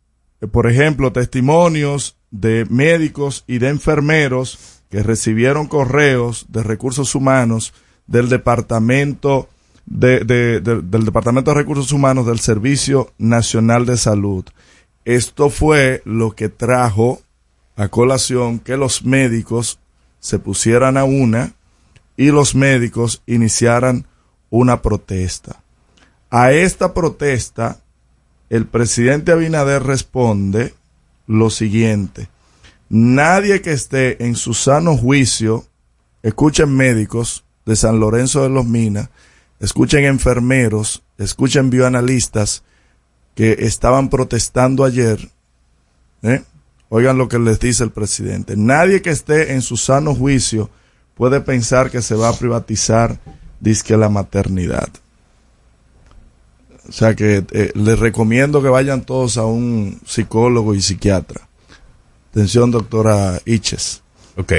por 0.53 0.71
ejemplo, 0.71 1.13
testimonios 1.13 2.17
de 2.31 2.65
médicos 2.71 3.45
y 3.47 3.59
de 3.59 3.69
enfermeros 3.69 4.72
que 4.93 5.03
recibieron 5.03 5.69
correos 5.69 6.45
de 6.51 6.63
recursos 6.63 7.15
humanos 7.15 7.73
del 8.07 8.29
departamento 8.29 9.49
de, 9.87 10.21
de- 10.21 10.61
de- 10.61 10.83
del 10.83 11.07
departamento 11.07 11.51
de 11.51 11.57
recursos 11.57 11.93
humanos 11.93 12.27
del 12.27 12.41
Servicio 12.41 13.11
Nacional 13.17 13.87
de 13.87 13.97
Salud. 13.97 14.45
Esto 15.07 15.49
fue 15.49 16.03
lo 16.05 16.33
que 16.33 16.51
trajo 16.51 17.23
a 17.75 17.89
colación 17.89 18.59
que 18.59 18.77
los 18.77 19.03
médicos 19.03 19.79
se 20.21 20.39
pusieran 20.39 20.99
a 20.99 21.05
una 21.05 21.55
y 22.19 22.27
los 22.27 22.55
médicos 22.55 23.23
iniciaran 23.27 24.07
una 24.51 24.83
protesta. 24.83 25.63
A 26.29 26.53
esta 26.53 26.93
protesta, 26.93 27.81
el 28.51 28.67
presidente 28.67 29.33
Abinader 29.33 29.85
responde 29.85 30.75
lo 31.27 31.49
siguiente. 31.49 32.29
Nadie 32.95 33.63
que 33.63 33.73
esté 33.73 34.23
en 34.23 34.37
su 34.37 34.53
sano 34.53 34.99
juicio, 34.99 35.65
escuchen 36.23 36.77
médicos 36.77 37.43
de 37.65 37.75
San 37.75 37.99
Lorenzo 37.99 38.43
de 38.43 38.51
los 38.51 38.67
Minas, 38.67 39.09
escuchen 39.61 40.05
enfermeros, 40.05 41.03
escuchen 41.17 41.71
bioanalistas 41.71 42.65
que 43.35 43.57
estaban 43.61 44.11
protestando 44.11 44.85
ayer, 44.85 45.31
¿eh? 46.21 46.43
oigan 46.91 47.17
lo 47.17 47.29
que 47.29 47.39
les 47.39 47.59
dice 47.61 47.83
el 47.83 47.93
presidente. 47.93 48.59
Nadie 48.59 49.01
que 49.01 49.09
esté 49.09 49.55
en 49.55 49.63
su 49.63 49.79
sano 49.79 50.15
juicio 50.15 50.69
puede 51.15 51.41
pensar 51.41 51.91
que 51.91 52.03
se 52.03 52.15
va 52.15 52.29
a 52.29 52.39
privatizar, 52.39 53.19
disque 53.59 53.97
la 53.97 54.11
maternidad. 54.11 54.91
O 56.87 56.93
sea 56.93 57.15
que 57.15 57.43
eh, 57.53 57.73
les 57.75 57.99
recomiendo 57.99 58.61
que 58.61 58.69
vayan 58.69 59.01
todos 59.01 59.39
a 59.39 59.47
un 59.47 59.99
psicólogo 60.05 60.75
y 60.75 60.83
psiquiatra. 60.83 61.49
Atención, 62.33 62.71
doctora 62.71 63.43
Iches. 63.45 64.03
Ok. 64.39 64.53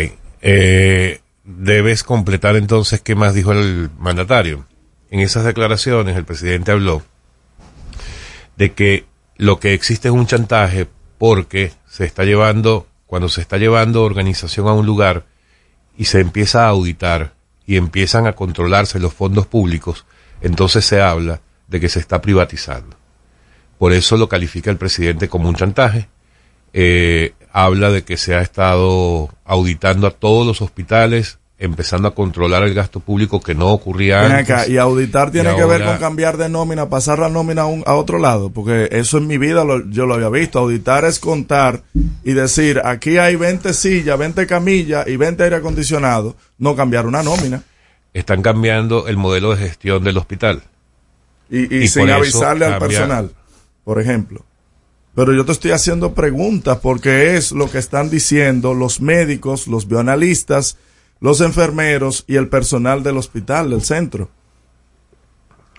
Eh, 0.43 1.21
debes 1.43 2.03
completar 2.03 2.55
entonces 2.55 3.01
qué 3.01 3.15
más 3.15 3.33
dijo 3.33 3.51
el 3.51 3.89
mandatario. 3.97 4.67
En 5.09 5.21
esas 5.21 5.43
declaraciones 5.43 6.15
el 6.15 6.23
presidente 6.23 6.71
habló 6.71 7.01
de 8.57 8.73
que 8.73 9.05
lo 9.37 9.59
que 9.59 9.73
existe 9.73 10.09
es 10.09 10.13
un 10.13 10.27
chantaje 10.27 10.87
porque 11.17 11.71
se 11.87 12.05
está 12.05 12.25
llevando, 12.25 12.85
cuando 13.07 13.27
se 13.27 13.41
está 13.41 13.57
llevando 13.57 14.03
organización 14.03 14.67
a 14.67 14.73
un 14.73 14.85
lugar 14.85 15.25
y 15.97 16.05
se 16.05 16.19
empieza 16.19 16.65
a 16.65 16.69
auditar 16.69 17.33
y 17.65 17.77
empiezan 17.77 18.27
a 18.27 18.33
controlarse 18.33 18.99
los 18.99 19.15
fondos 19.15 19.47
públicos, 19.47 20.05
entonces 20.43 20.85
se 20.85 21.01
habla 21.01 21.41
de 21.67 21.79
que 21.79 21.89
se 21.89 21.99
está 21.99 22.21
privatizando. 22.21 22.95
Por 23.79 23.93
eso 23.93 24.15
lo 24.15 24.29
califica 24.29 24.69
el 24.69 24.77
presidente 24.77 25.27
como 25.27 25.49
un 25.49 25.55
chantaje. 25.55 26.07
Eh, 26.71 27.33
habla 27.53 27.89
de 27.91 28.03
que 28.03 28.17
se 28.17 28.35
ha 28.35 28.41
estado 28.41 29.29
auditando 29.45 30.07
a 30.07 30.11
todos 30.11 30.45
los 30.45 30.61
hospitales, 30.61 31.37
empezando 31.59 32.07
a 32.09 32.15
controlar 32.15 32.63
el 32.63 32.73
gasto 32.73 32.99
público 32.99 33.39
que 33.39 33.53
no 33.55 33.67
ocurría 33.71 34.21
Ven 34.23 34.31
antes. 34.33 34.49
acá, 34.49 34.67
y 34.67 34.77
auditar 34.77 35.31
tiene 35.31 35.53
Y 35.53 35.55
que 35.55 35.63
ver 35.63 35.85
con 35.85 35.97
cambiar 35.97 36.35
de 36.37 36.49
nómina, 36.49 36.89
pasar 36.89 37.19
la 37.19 37.29
nómina 37.29 37.61
a, 37.61 37.65
un- 37.67 37.83
a 37.85 37.93
otro 37.93 38.17
lado, 38.17 38.49
porque 38.49 38.89
eso 38.91 39.17
en 39.19 39.27
mi 39.27 39.37
vida 39.37 39.63
lo- 39.63 39.87
yo 39.89 40.05
lo 40.05 40.15
había 40.15 40.29
visto. 40.29 40.59
Auditar 40.59 41.05
es 41.05 41.19
contar 41.19 41.83
y 42.23 42.33
decir, 42.33 42.81
aquí 42.83 43.17
hay 43.17 43.35
20 43.37 43.71
sillas, 43.73 44.17
20 44.17 44.45
camillas 44.47 45.07
y 45.07 45.15
20 45.15 45.43
aire 45.43 45.55
acondicionado, 45.57 46.35
no 46.57 46.75
cambiar 46.75 47.05
una 47.05 47.21
nómina. 47.23 47.63
Están 48.13 48.41
cambiando 48.41 49.07
el 49.07 49.15
modelo 49.17 49.51
de 49.55 49.57
gestión 49.57 50.03
del 50.03 50.17
hospital. 50.17 50.63
Y, 51.49 51.73
y 51.73 51.83
Y 51.83 51.87
sin 51.87 52.09
avisarle 52.09 52.65
al 52.65 52.79
personal, 52.79 53.31
por 53.83 54.01
ejemplo. 54.01 54.43
Pero 55.15 55.33
yo 55.33 55.45
te 55.45 55.51
estoy 55.51 55.71
haciendo 55.71 56.13
preguntas 56.13 56.79
porque 56.81 57.35
es 57.35 57.51
lo 57.51 57.69
que 57.69 57.77
están 57.77 58.09
diciendo 58.09 58.73
los 58.73 58.99
médicos, 58.99 59.67
los 59.67 59.87
bioanalistas, 59.87 60.77
los 61.19 61.39
enfermeros 61.41 62.25
y 62.27 62.35
el 62.35 62.49
personal 62.49 63.03
del 63.03 63.17
hospital, 63.17 63.69
del 63.69 63.83
centro. 63.83 64.29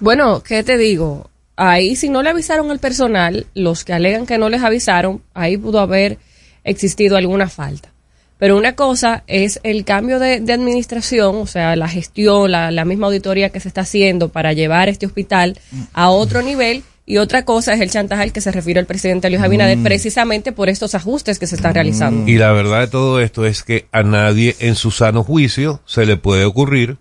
Bueno, 0.01 0.43
¿qué 0.43 0.63
te 0.63 0.79
digo? 0.79 1.31
Ahí 1.57 1.97
si 1.97 2.09
no 2.09 2.23
le 2.23 2.31
avisaron 2.31 2.71
al 2.71 2.79
personal, 2.79 3.47
los 3.55 3.85
que 3.85 3.93
alegan 3.93 4.27
que 4.27 4.39
no 4.39 4.49
les 4.49 4.63
avisaron, 4.63 5.23
ahí 5.35 5.57
pudo 5.57 5.81
haber 5.81 6.19
existido 6.63 7.17
alguna 7.17 7.49
falta. 7.49 7.91
Pero 8.39 8.57
una 8.57 8.75
cosa 8.75 9.25
es 9.27 9.61
el 9.63 9.85
cambio 9.85 10.19
de, 10.19 10.35
administración, 10.53 11.37
o 11.37 11.47
sea, 11.47 11.77
la 11.77 11.89
gestión, 11.89 12.51
la 12.51 12.85
misma 12.85 13.07
auditoría 13.07 13.51
que 13.51 13.61
se 13.61 13.69
está 13.69 13.83
haciendo 13.83 14.29
para 14.29 14.53
llevar 14.53 14.89
este 14.89 15.07
hospital 15.07 15.59
a 15.93 16.11
otro 16.11 16.43
nivel. 16.43 16.83
Y 17.07 17.19
otra 17.19 17.45
cosa 17.45 17.75
es 17.75 17.81
el 17.83 17.91
chantaje 17.91 18.23
al 18.23 18.33
que 18.33 18.41
se 18.41 18.51
refiere 18.51 18.81
el 18.81 18.87
presidente 18.87 19.29
Luis 19.29 19.43
Abinader, 19.43 19.77
Mm. 19.77 19.83
precisamente 19.83 20.53
por 20.53 20.69
estos 20.71 20.95
ajustes 20.95 21.39
que 21.39 21.47
se 21.47 21.57
están 21.57 21.75
realizando. 21.75 22.27
Y 22.31 22.39
la 22.39 22.53
verdad 22.53 22.81
de 22.81 22.87
todo 22.87 23.21
esto 23.21 23.45
es 23.45 23.63
que 23.63 23.87
a 23.93 24.03
nadie 24.03 24.57
en 24.61 24.75
su 24.75 24.91
sano 24.91 25.23
juicio 25.23 25.81
se 25.85 26.07
le 26.07 26.17
puede 26.17 26.45
ocurrir 26.47 26.97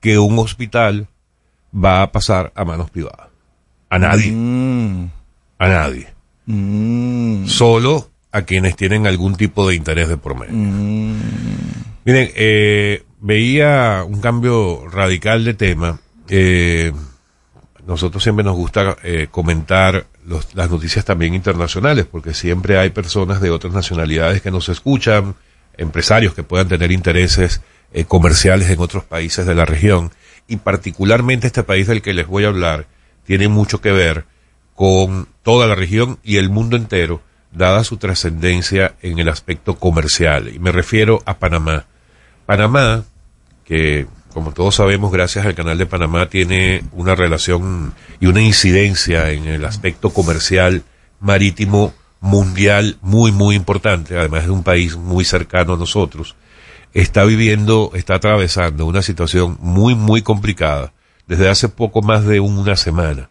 que 0.00 0.18
un 0.18 0.38
hospital 0.38 1.08
va 1.74 2.02
a 2.02 2.12
pasar 2.12 2.52
a 2.54 2.64
manos 2.64 2.88
privadas. 2.90 3.26
A 3.90 3.98
nadie. 3.98 4.30
Mm. 4.32 5.10
A 5.58 5.68
nadie. 5.68 6.06
Solo 7.46 8.10
a 8.30 8.42
quienes 8.42 8.76
tienen 8.76 9.06
algún 9.06 9.36
tipo 9.36 9.68
de 9.68 9.74
interés 9.74 10.08
de 10.08 10.16
por 10.16 10.38
medio. 10.38 10.52
Miren, 10.52 12.30
eh, 12.36 13.02
veía 13.20 14.04
un 14.06 14.20
cambio 14.20 14.86
radical 14.88 15.44
de 15.44 15.54
tema. 15.54 16.00
Eh, 16.28 16.92
nosotros 17.88 18.22
siempre 18.22 18.44
nos 18.44 18.54
gusta 18.54 18.96
eh, 19.02 19.26
comentar 19.30 20.06
los- 20.24 20.54
las 20.54 20.70
noticias 20.70 21.04
también 21.04 21.34
internacionales, 21.34 22.06
porque 22.08 22.34
siempre 22.34 22.78
hay 22.78 22.90
personas 22.90 23.40
de 23.40 23.50
otras 23.50 23.72
nacionalidades 23.72 24.42
que 24.42 24.50
nos 24.52 24.68
escuchan, 24.68 25.34
empresarios 25.76 26.34
que 26.34 26.42
puedan 26.44 26.68
tener 26.68 26.92
intereses 26.92 27.62
eh, 27.92 28.04
comerciales 28.04 28.68
en 28.70 28.78
otros 28.80 29.04
países 29.04 29.46
de 29.46 29.54
la 29.54 29.64
región, 29.64 30.10
y 30.46 30.56
particularmente 30.58 31.46
este 31.46 31.62
país 31.62 31.86
del 31.86 32.02
que 32.02 32.12
les 32.14 32.26
voy 32.26 32.44
a 32.44 32.48
hablar 32.48 32.86
tiene 33.24 33.48
mucho 33.48 33.80
que 33.80 33.92
ver 33.92 34.24
con 34.74 35.26
toda 35.42 35.66
la 35.66 35.74
región 35.74 36.18
y 36.22 36.36
el 36.36 36.50
mundo 36.50 36.76
entero, 36.76 37.22
dada 37.52 37.82
su 37.84 37.96
trascendencia 37.96 38.94
en 39.02 39.18
el 39.18 39.28
aspecto 39.30 39.78
comercial. 39.78 40.54
Y 40.54 40.58
me 40.58 40.70
refiero 40.72 41.22
a 41.24 41.38
Panamá. 41.38 41.86
Panamá, 42.46 43.04
que 43.64 44.06
como 44.32 44.52
todos 44.52 44.76
sabemos, 44.76 45.10
gracias 45.12 45.46
al 45.46 45.54
canal 45.54 45.78
de 45.78 45.86
Panamá, 45.86 46.28
tiene 46.28 46.82
una 46.92 47.14
relación 47.14 47.94
y 48.20 48.26
una 48.26 48.42
incidencia 48.42 49.30
en 49.30 49.46
el 49.46 49.64
aspecto 49.64 50.10
comercial 50.10 50.82
marítimo 51.20 51.94
mundial 52.20 52.98
muy, 53.00 53.32
muy 53.32 53.54
importante, 53.54 54.18
además 54.18 54.44
de 54.44 54.50
un 54.50 54.62
país 54.62 54.96
muy 54.96 55.24
cercano 55.24 55.74
a 55.74 55.78
nosotros, 55.78 56.36
está 56.94 57.24
viviendo, 57.24 57.90
está 57.94 58.16
atravesando 58.16 58.86
una 58.86 59.02
situación 59.02 59.56
muy, 59.60 59.94
muy 59.94 60.22
complicada 60.22 60.92
desde 61.26 61.48
hace 61.48 61.68
poco 61.68 62.02
más 62.02 62.24
de 62.24 62.40
una 62.40 62.76
semana. 62.76 63.30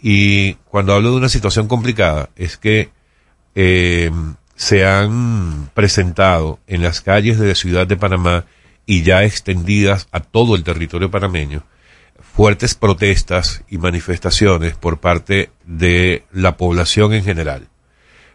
Y 0.00 0.54
cuando 0.68 0.92
hablo 0.94 1.12
de 1.12 1.16
una 1.16 1.28
situación 1.28 1.68
complicada, 1.68 2.30
es 2.36 2.56
que 2.56 2.90
eh, 3.54 4.10
se 4.56 4.84
han 4.84 5.70
presentado 5.74 6.58
en 6.66 6.82
las 6.82 7.00
calles 7.00 7.38
de 7.38 7.48
la 7.48 7.54
ciudad 7.54 7.86
de 7.86 7.96
Panamá 7.96 8.44
y 8.86 9.02
ya 9.02 9.24
extendidas 9.24 10.08
a 10.12 10.20
todo 10.20 10.56
el 10.56 10.64
territorio 10.64 11.10
panameño 11.10 11.64
fuertes 12.34 12.74
protestas 12.74 13.62
y 13.68 13.78
manifestaciones 13.78 14.74
por 14.76 15.00
parte 15.00 15.50
de 15.64 16.24
la 16.32 16.56
población 16.56 17.12
en 17.12 17.24
general, 17.24 17.68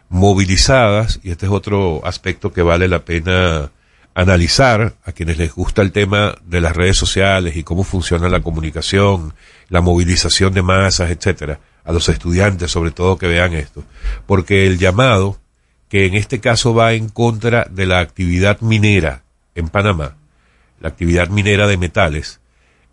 movilizadas, 0.08 1.20
y 1.22 1.30
este 1.30 1.46
es 1.46 1.52
otro 1.52 2.06
aspecto 2.06 2.52
que 2.52 2.62
vale 2.62 2.86
la 2.86 3.04
pena 3.04 3.72
analizar 4.14 4.94
a 5.04 5.12
quienes 5.12 5.38
les 5.38 5.52
gusta 5.52 5.82
el 5.82 5.92
tema 5.92 6.36
de 6.44 6.60
las 6.60 6.76
redes 6.76 6.96
sociales 6.96 7.56
y 7.56 7.64
cómo 7.64 7.82
funciona 7.84 8.28
la 8.28 8.40
comunicación, 8.40 9.34
la 9.68 9.80
movilización 9.80 10.54
de 10.54 10.62
masas, 10.62 11.10
etcétera, 11.10 11.60
a 11.84 11.92
los 11.92 12.08
estudiantes 12.08 12.70
sobre 12.70 12.90
todo 12.90 13.18
que 13.18 13.26
vean 13.26 13.52
esto, 13.54 13.84
porque 14.26 14.66
el 14.66 14.78
llamado 14.78 15.38
que 15.88 16.06
en 16.06 16.14
este 16.14 16.40
caso 16.40 16.74
va 16.74 16.92
en 16.92 17.08
contra 17.08 17.66
de 17.70 17.86
la 17.86 18.00
actividad 18.00 18.60
minera 18.60 19.22
en 19.54 19.68
Panamá, 19.68 20.17
la 20.80 20.88
actividad 20.88 21.28
minera 21.28 21.66
de 21.66 21.76
metales, 21.76 22.40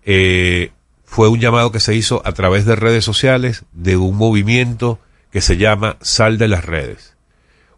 eh, 0.04 0.72
fue 1.04 1.30
un 1.30 1.40
llamado 1.40 1.72
que 1.72 1.80
se 1.80 1.96
hizo 1.96 2.22
a 2.26 2.34
través 2.34 2.66
de 2.66 2.76
redes 2.76 3.06
sociales 3.06 3.64
de 3.72 3.98
un 3.98 4.16
movimiento 4.16 5.00
que 5.32 5.42
se 5.42 5.58
llama 5.58 5.98
Sal 6.02 6.38
de 6.38 6.48
las 6.48 6.66
Redes. 6.66 7.16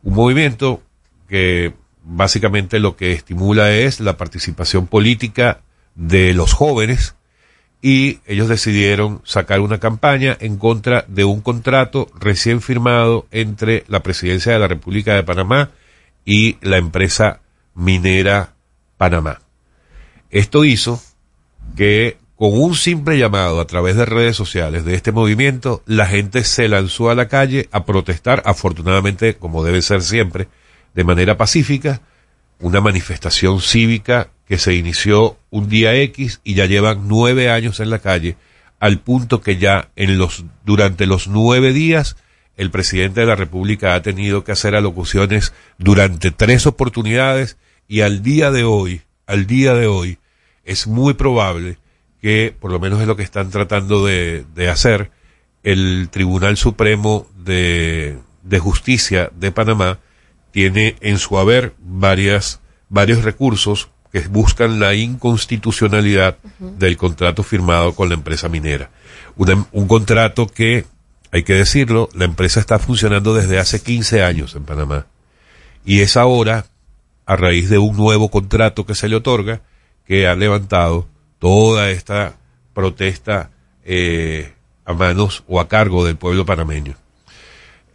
Un 0.03 0.13
movimiento 0.13 0.81
que 1.27 1.73
básicamente 2.03 2.79
lo 2.79 2.95
que 2.95 3.11
estimula 3.11 3.71
es 3.73 3.99
la 3.99 4.17
participación 4.17 4.87
política 4.87 5.61
de 5.95 6.33
los 6.33 6.53
jóvenes 6.53 7.15
y 7.81 8.19
ellos 8.25 8.47
decidieron 8.47 9.21
sacar 9.23 9.59
una 9.59 9.79
campaña 9.79 10.35
en 10.39 10.57
contra 10.57 11.05
de 11.07 11.25
un 11.25 11.41
contrato 11.41 12.09
recién 12.19 12.61
firmado 12.61 13.27
entre 13.31 13.83
la 13.87 14.01
presidencia 14.01 14.53
de 14.53 14.59
la 14.59 14.67
República 14.67 15.13
de 15.13 15.23
Panamá 15.23 15.71
y 16.25 16.57
la 16.61 16.77
empresa 16.77 17.41
minera 17.75 18.53
Panamá. 18.97 19.41
Esto 20.29 20.65
hizo 20.65 21.01
que 21.75 22.17
con 22.37 22.53
un 22.53 22.75
simple 22.75 23.17
llamado 23.17 23.59
a 23.59 23.65
través 23.65 23.95
de 23.95 24.05
redes 24.05 24.35
sociales 24.35 24.85
de 24.85 24.93
este 24.93 25.11
movimiento, 25.11 25.81
la 25.87 26.05
gente 26.05 26.43
se 26.43 26.67
lanzó 26.67 27.09
a 27.09 27.15
la 27.15 27.27
calle 27.27 27.67
a 27.71 27.83
protestar, 27.83 28.43
afortunadamente, 28.45 29.35
como 29.37 29.63
debe 29.63 29.81
ser 29.81 30.03
siempre, 30.03 30.47
de 30.93 31.03
manera 31.03 31.35
pacífica, 31.35 32.01
una 32.59 32.79
manifestación 32.79 33.59
cívica 33.59 34.29
que 34.47 34.59
se 34.59 34.75
inició 34.75 35.37
un 35.49 35.67
día 35.67 35.95
X 35.95 36.41
y 36.43 36.53
ya 36.53 36.65
llevan 36.67 37.07
nueve 37.07 37.49
años 37.49 37.79
en 37.79 37.89
la 37.89 37.99
calle, 37.99 38.37
al 38.79 38.99
punto 38.99 39.41
que 39.41 39.57
ya 39.57 39.89
en 39.95 40.19
los, 40.19 40.45
durante 40.63 41.07
los 41.07 41.27
nueve 41.27 41.73
días, 41.73 42.17
el 42.55 42.69
presidente 42.69 43.21
de 43.21 43.27
la 43.27 43.35
República 43.35 43.95
ha 43.95 44.01
tenido 44.03 44.43
que 44.43 44.51
hacer 44.51 44.75
alocuciones 44.75 45.53
durante 45.79 46.31
tres 46.31 46.67
oportunidades 46.67 47.57
y 47.87 48.01
al 48.01 48.21
día 48.21 48.51
de 48.51 48.63
hoy, 48.63 49.01
al 49.27 49.45
día 49.45 49.73
de 49.73 49.87
hoy, 49.87 50.17
es 50.65 50.87
muy 50.87 51.13
probable 51.13 51.77
que, 52.21 52.55
por 52.59 52.71
lo 52.71 52.79
menos 52.79 52.99
es 53.01 53.07
lo 53.07 53.15
que 53.15 53.23
están 53.23 53.49
tratando 53.51 54.05
de, 54.05 54.45
de 54.55 54.69
hacer, 54.69 55.11
el 55.63 56.09
Tribunal 56.11 56.57
Supremo 56.57 57.27
de, 57.37 58.17
de 58.43 58.59
Justicia 58.59 59.29
de 59.35 59.51
Panamá 59.51 59.99
tiene 60.51 60.95
en 61.01 61.19
su 61.19 61.37
haber 61.37 61.73
varias, 61.79 62.61
varios 62.89 63.23
recursos 63.23 63.89
que 64.11 64.21
buscan 64.21 64.79
la 64.79 64.93
inconstitucionalidad 64.95 66.37
del 66.59 66.97
contrato 66.97 67.43
firmado 67.43 67.93
con 67.93 68.09
la 68.09 68.15
empresa 68.15 68.47
minera. 68.49 68.89
Una- 69.35 69.65
un 69.71 69.87
contrato 69.87 70.47
que, 70.47 70.85
hay 71.31 71.43
que 71.43 71.53
decirlo, 71.53 72.09
la 72.13 72.25
empresa 72.25 72.59
está 72.59 72.79
funcionando 72.79 73.33
desde 73.33 73.59
hace 73.59 73.81
15 73.81 74.23
años 74.23 74.55
en 74.55 74.63
Panamá. 74.63 75.05
Y 75.85 75.99
es 76.01 76.15
ahora, 76.17 76.65
a 77.27 77.35
raíz 77.35 77.69
de 77.69 77.77
un 77.77 77.95
nuevo 77.95 78.31
contrato 78.31 78.85
que 78.85 78.95
se 78.95 79.09
le 79.09 79.17
otorga, 79.17 79.61
que 80.05 80.27
ha 80.27 80.35
levantado 80.35 81.07
toda 81.39 81.91
esta 81.91 82.37
protesta 82.73 83.51
eh, 83.83 84.53
a 84.85 84.93
manos 84.93 85.43
o 85.47 85.59
a 85.59 85.67
cargo 85.67 86.05
del 86.05 86.15
pueblo 86.15 86.45
panameño. 86.45 86.95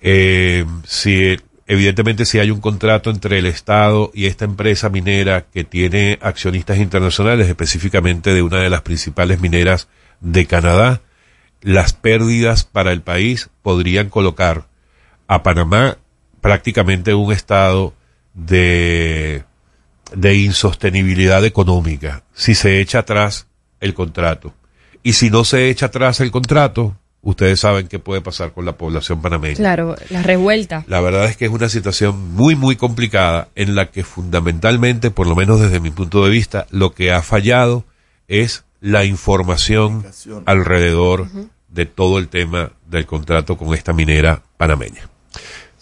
Eh, 0.02 0.66
si, 0.84 1.36
evidentemente, 1.66 2.26
si 2.26 2.40
hay 2.40 2.50
un 2.50 2.60
contrato 2.60 3.08
entre 3.08 3.38
el 3.38 3.46
Estado 3.46 4.10
y 4.12 4.26
esta 4.26 4.44
empresa 4.44 4.90
minera 4.90 5.46
que 5.50 5.64
tiene 5.64 6.18
accionistas 6.20 6.76
internacionales, 6.76 7.48
específicamente 7.48 8.34
de 8.34 8.42
una 8.42 8.58
de 8.58 8.68
las 8.68 8.82
principales 8.82 9.40
mineras 9.40 9.88
de 10.20 10.46
Canadá, 10.46 11.00
las 11.62 11.94
pérdidas 11.94 12.64
para 12.64 12.92
el 12.92 13.00
país 13.00 13.48
podrían 13.62 14.10
colocar 14.10 14.66
a 15.26 15.42
Panamá 15.42 15.96
prácticamente 16.42 17.12
en 17.12 17.16
un 17.16 17.32
estado 17.32 17.94
de, 18.34 19.44
de 20.14 20.34
insostenibilidad 20.34 21.44
económica 21.44 22.24
si 22.32 22.54
se 22.54 22.80
echa 22.80 23.00
atrás 23.00 23.46
el 23.80 23.94
contrato. 23.94 24.54
Y 25.02 25.14
si 25.14 25.30
no 25.30 25.44
se 25.44 25.68
echa 25.68 25.86
atrás 25.86 26.20
el 26.20 26.30
contrato, 26.30 26.96
ustedes 27.22 27.60
saben 27.60 27.88
qué 27.88 27.98
puede 27.98 28.20
pasar 28.20 28.52
con 28.52 28.64
la 28.64 28.76
población 28.76 29.20
panameña. 29.20 29.56
Claro, 29.56 29.96
la 30.10 30.22
revuelta. 30.22 30.84
La 30.86 31.00
verdad 31.00 31.24
es 31.24 31.36
que 31.36 31.46
es 31.46 31.50
una 31.50 31.68
situación 31.68 32.34
muy, 32.34 32.54
muy 32.54 32.76
complicada 32.76 33.48
en 33.54 33.74
la 33.74 33.90
que 33.90 34.04
fundamentalmente, 34.04 35.10
por 35.10 35.26
lo 35.26 35.34
menos 35.34 35.60
desde 35.60 35.80
mi 35.80 35.90
punto 35.90 36.24
de 36.24 36.30
vista, 36.30 36.66
lo 36.70 36.92
que 36.92 37.12
ha 37.12 37.22
fallado 37.22 37.84
es 38.28 38.64
la 38.80 39.04
información 39.04 40.04
alrededor 40.46 41.28
de 41.68 41.86
todo 41.86 42.18
el 42.18 42.28
tema 42.28 42.72
del 42.86 43.06
contrato 43.06 43.56
con 43.56 43.74
esta 43.74 43.92
minera 43.92 44.42
panameña. 44.56 45.08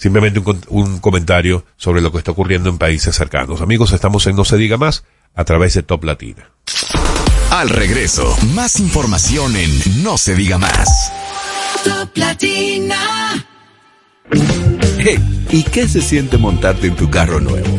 Simplemente 0.01 0.41
un, 0.69 0.99
comentario 0.99 1.67
sobre 1.77 2.01
lo 2.01 2.11
que 2.11 2.17
está 2.17 2.31
ocurriendo 2.31 2.71
en 2.71 2.79
países 2.79 3.15
cercanos. 3.15 3.61
Amigos, 3.61 3.93
estamos 3.93 4.27
en 4.27 4.35
No 4.35 4.47
se 4.47 4.57
diga 4.57 4.79
más 4.79 5.05
a 5.35 5.45
través 5.45 5.75
de 5.75 5.83
Top 5.83 6.05
Latina. 6.05 6.51
Al 7.51 7.69
regreso, 7.69 8.35
más 8.55 8.81
información 8.81 9.55
en 9.57 10.03
No 10.03 10.17
se 10.17 10.35
diga 10.35 10.57
más. 10.57 11.13
Top 11.85 12.17
Latina. 12.17 13.47
Hey, 15.01 15.47
¿y 15.51 15.65
qué 15.65 15.87
se 15.87 16.01
siente 16.01 16.39
montarte 16.39 16.87
en 16.87 16.97
tu 16.97 17.11
carro 17.11 17.39
nuevo? 17.39 17.79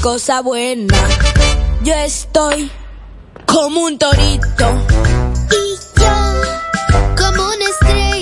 Cosa 0.00 0.40
buena. 0.40 0.96
Yo 1.84 1.94
estoy 1.94 2.70
como 3.46 3.82
un 3.82 3.98
torito 3.98 4.86
Y 5.50 6.00
yo, 6.00 6.14
como 7.16 7.46
una 7.48 7.64
estrella, 7.64 8.21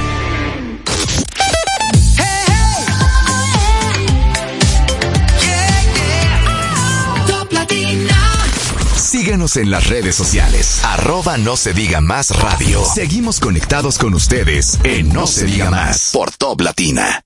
Síguenos 9.31 9.55
en 9.55 9.71
las 9.71 9.87
redes 9.87 10.13
sociales. 10.13 10.83
Arroba 10.83 11.37
no 11.37 11.55
se 11.55 11.73
diga 11.73 12.01
más 12.01 12.37
radio. 12.41 12.83
Seguimos 12.83 13.39
conectados 13.39 13.97
con 13.97 14.13
ustedes 14.13 14.77
en 14.83 15.07
No 15.07 15.25
se 15.25 15.45
diga 15.45 15.71
más 15.71 16.11
por 16.13 16.31
Top 16.31 16.59
Latina. 16.59 17.21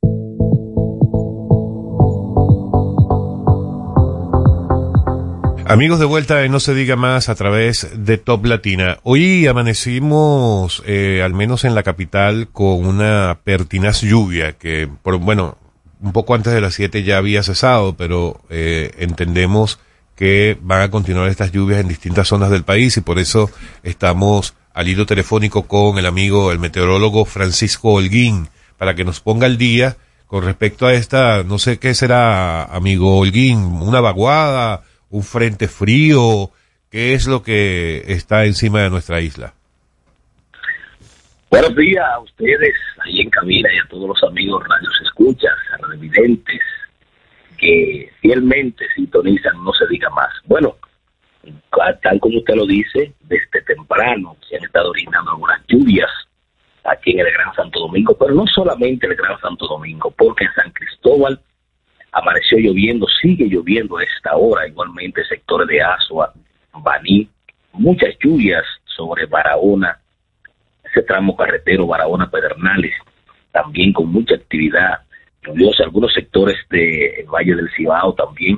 Amigos 5.66 5.98
de 5.98 6.06
vuelta 6.06 6.44
en 6.44 6.52
No 6.52 6.60
se 6.60 6.76
diga 6.76 6.96
más 6.96 7.28
a 7.28 7.34
través 7.34 7.88
de 7.96 8.20
Top 8.20 8.46
Latina. 8.46 9.00
Hoy 9.02 9.48
amanecimos, 9.48 10.84
eh, 10.86 11.24
al 11.26 11.34
menos 11.34 11.64
en 11.64 11.74
la 11.74 11.82
capital, 11.82 12.50
con 12.52 12.86
una 12.86 13.40
pertinaz 13.44 14.02
lluvia 14.02 14.54
que, 14.60 14.88
por, 15.02 15.18
bueno, 15.18 15.58
un 16.02 16.12
poco 16.12 16.36
antes 16.36 16.54
de 16.54 16.62
las 16.62 16.76
7 16.76 17.02
ya 17.02 17.18
había 17.18 17.42
cesado, 17.42 17.98
pero 17.98 18.42
eh, 18.52 18.92
entendemos 19.00 19.80
que 20.16 20.58
van 20.62 20.82
a 20.82 20.90
continuar 20.90 21.30
estas 21.30 21.52
lluvias 21.52 21.82
en 21.82 21.88
distintas 21.88 22.28
zonas 22.28 22.50
del 22.50 22.64
país 22.64 22.96
y 22.98 23.02
por 23.02 23.20
eso 23.20 23.50
estamos 23.84 24.56
al 24.74 24.88
hilo 24.88 25.06
telefónico 25.06 25.68
con 25.68 25.98
el 25.98 26.06
amigo, 26.06 26.52
el 26.52 26.60
meteorólogo 26.60 27.26
Francisco 27.26 27.94
Holguín, 27.94 28.48
para 28.78 28.96
que 28.96 29.06
nos 29.06 29.20
ponga 29.20 29.46
al 29.46 29.58
día 29.58 29.98
con 30.28 30.44
respecto 30.44 30.88
a 30.88 30.94
esta, 30.94 31.44
no 31.44 31.60
sé 31.60 31.80
qué 31.80 31.94
será, 31.94 32.64
amigo 32.64 33.20
Holguín, 33.20 33.58
una 33.58 34.02
vaguada, 34.02 34.84
un 35.10 35.24
frente 35.24 35.68
frío, 35.68 36.52
qué 36.90 37.14
es 37.14 37.28
lo 37.28 37.44
que 37.44 38.04
está 38.08 38.46
encima 38.46 38.82
de 38.82 38.90
nuestra 38.90 39.22
isla. 39.22 39.54
Buenos 41.50 41.76
días 41.76 42.04
a 42.14 42.20
ustedes 42.20 42.74
ahí 43.06 43.22
en 43.22 43.30
cabina 43.30 43.70
y 43.74 43.78
a 43.78 43.88
todos 43.90 44.10
los 44.10 44.30
amigos 44.30 44.62
radios 44.68 44.94
escuchas, 45.06 45.54
revidentes 45.90 46.62
que 47.66 48.12
fielmente 48.22 48.86
sintonizan, 48.96 49.64
no 49.64 49.74
se 49.74 49.88
diga 49.88 50.10
más. 50.12 50.30
Bueno, 50.46 50.76
tal 52.02 52.20
como 52.20 52.38
usted 52.38 52.56
lo 52.56 52.66
dice, 52.66 53.14
desde 53.22 53.62
temprano 53.66 54.38
se 54.48 54.58
han 54.58 54.64
estado 54.64 54.92
originando 54.92 55.32
algunas 55.32 55.62
lluvias 55.68 56.10
aquí 56.84 57.12
en 57.12 57.22
el 57.22 57.34
Gran 57.34 57.54
Santo 57.56 57.80
Domingo, 57.80 58.16
pero 58.20 58.36
no 58.36 58.46
solamente 58.48 59.08
en 59.08 59.14
el 59.14 59.18
Gran 59.18 59.40
Santo 59.40 59.68
Domingo, 59.68 60.12
porque 60.12 60.46
en 60.46 60.54
San 60.54 60.72
Cristóbal 60.72 61.40
amaneció 62.12 62.60
lloviendo, 62.60 63.08
sigue 63.22 63.48
lloviendo 63.48 63.98
a 63.98 64.04
esta 64.04 64.36
hora, 64.36 64.68
igualmente 64.68 65.26
sectores 65.26 65.68
de 65.68 65.82
Asua, 65.82 66.34
Baní, 66.72 67.28
muchas 67.74 68.16
lluvias 68.24 68.64
sobre 68.84 69.26
Barahona, 69.26 70.00
ese 70.84 71.02
tramo 71.02 71.36
carretero 71.36 71.88
Barahona 71.88 72.30
Pedernales, 72.30 72.94
también 73.52 73.92
con 73.92 74.12
mucha 74.12 74.36
actividad 74.36 75.05
lluviosa, 75.46 75.84
algunos 75.84 76.14
sectores 76.14 76.58
del 76.70 77.26
Valle 77.28 77.56
del 77.56 77.70
Cibao 77.76 78.14
también 78.14 78.58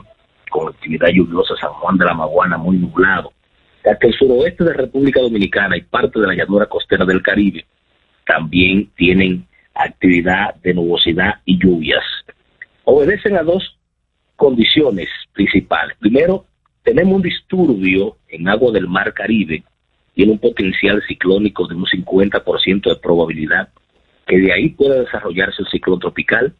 con 0.50 0.70
actividad 0.70 1.10
lluviosa, 1.10 1.56
San 1.60 1.72
Juan 1.74 1.98
de 1.98 2.06
la 2.06 2.14
Maguana 2.14 2.58
muy 2.58 2.78
nublado, 2.78 3.34
que 3.84 4.08
el 4.08 4.14
suroeste 4.14 4.64
de 4.64 4.74
República 4.74 5.22
Dominicana 5.22 5.78
y 5.78 5.82
parte 5.82 6.20
de 6.20 6.28
la 6.28 6.34
llanura 6.34 6.66
costera 6.66 7.06
del 7.06 7.22
Caribe 7.22 7.66
también 8.26 8.90
tienen 8.96 9.48
actividad 9.74 10.56
de 10.56 10.74
nubosidad 10.74 11.36
y 11.46 11.58
lluvias. 11.58 12.04
Obedecen 12.84 13.38
a 13.38 13.44
dos 13.44 13.78
condiciones 14.36 15.08
principales. 15.34 15.96
Primero, 16.00 16.46
tenemos 16.84 17.16
un 17.16 17.22
disturbio 17.22 18.18
en 18.28 18.48
agua 18.48 18.72
del 18.72 18.88
mar 18.88 19.14
Caribe, 19.14 19.64
tiene 20.14 20.32
un 20.32 20.40
potencial 20.40 21.02
ciclónico 21.08 21.68
de 21.68 21.76
un 21.76 21.86
50% 21.86 22.90
de 22.90 22.96
probabilidad 22.96 23.70
que 24.26 24.38
de 24.38 24.52
ahí 24.52 24.70
pueda 24.70 25.02
desarrollarse 25.02 25.62
el 25.62 25.68
ciclón 25.70 26.00
tropical. 26.00 26.54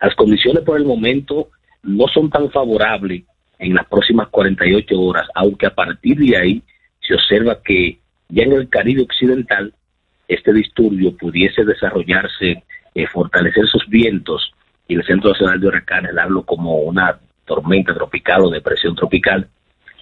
Las 0.00 0.14
condiciones 0.14 0.62
por 0.64 0.76
el 0.76 0.84
momento 0.84 1.48
no 1.82 2.06
son 2.08 2.30
tan 2.30 2.50
favorables 2.50 3.22
en 3.58 3.74
las 3.74 3.86
próximas 3.86 4.28
48 4.28 5.00
horas, 5.00 5.28
aunque 5.34 5.66
a 5.66 5.74
partir 5.74 6.18
de 6.18 6.36
ahí 6.36 6.62
se 7.00 7.14
observa 7.14 7.62
que 7.62 7.98
ya 8.28 8.42
en 8.42 8.52
el 8.52 8.68
Caribe 8.68 9.02
Occidental 9.02 9.72
este 10.28 10.52
disturbio 10.52 11.16
pudiese 11.16 11.64
desarrollarse, 11.64 12.62
eh, 12.94 13.06
fortalecer 13.06 13.66
sus 13.66 13.86
vientos 13.88 14.52
y 14.88 14.94
el 14.94 15.04
Centro 15.04 15.30
Nacional 15.30 15.60
de 15.60 15.68
Huracanes 15.68 16.16
hablo 16.18 16.42
como 16.42 16.78
una 16.80 17.18
tormenta 17.44 17.94
tropical 17.94 18.42
o 18.42 18.50
depresión 18.50 18.94
tropical. 18.94 19.48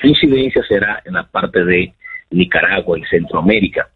Su 0.00 0.06
incidencia 0.06 0.62
será 0.66 1.02
en 1.04 1.14
la 1.14 1.24
parte 1.24 1.64
de 1.64 1.94
Nicaragua, 2.30 2.98
en 2.98 3.04
Centroamérica. 3.06 3.88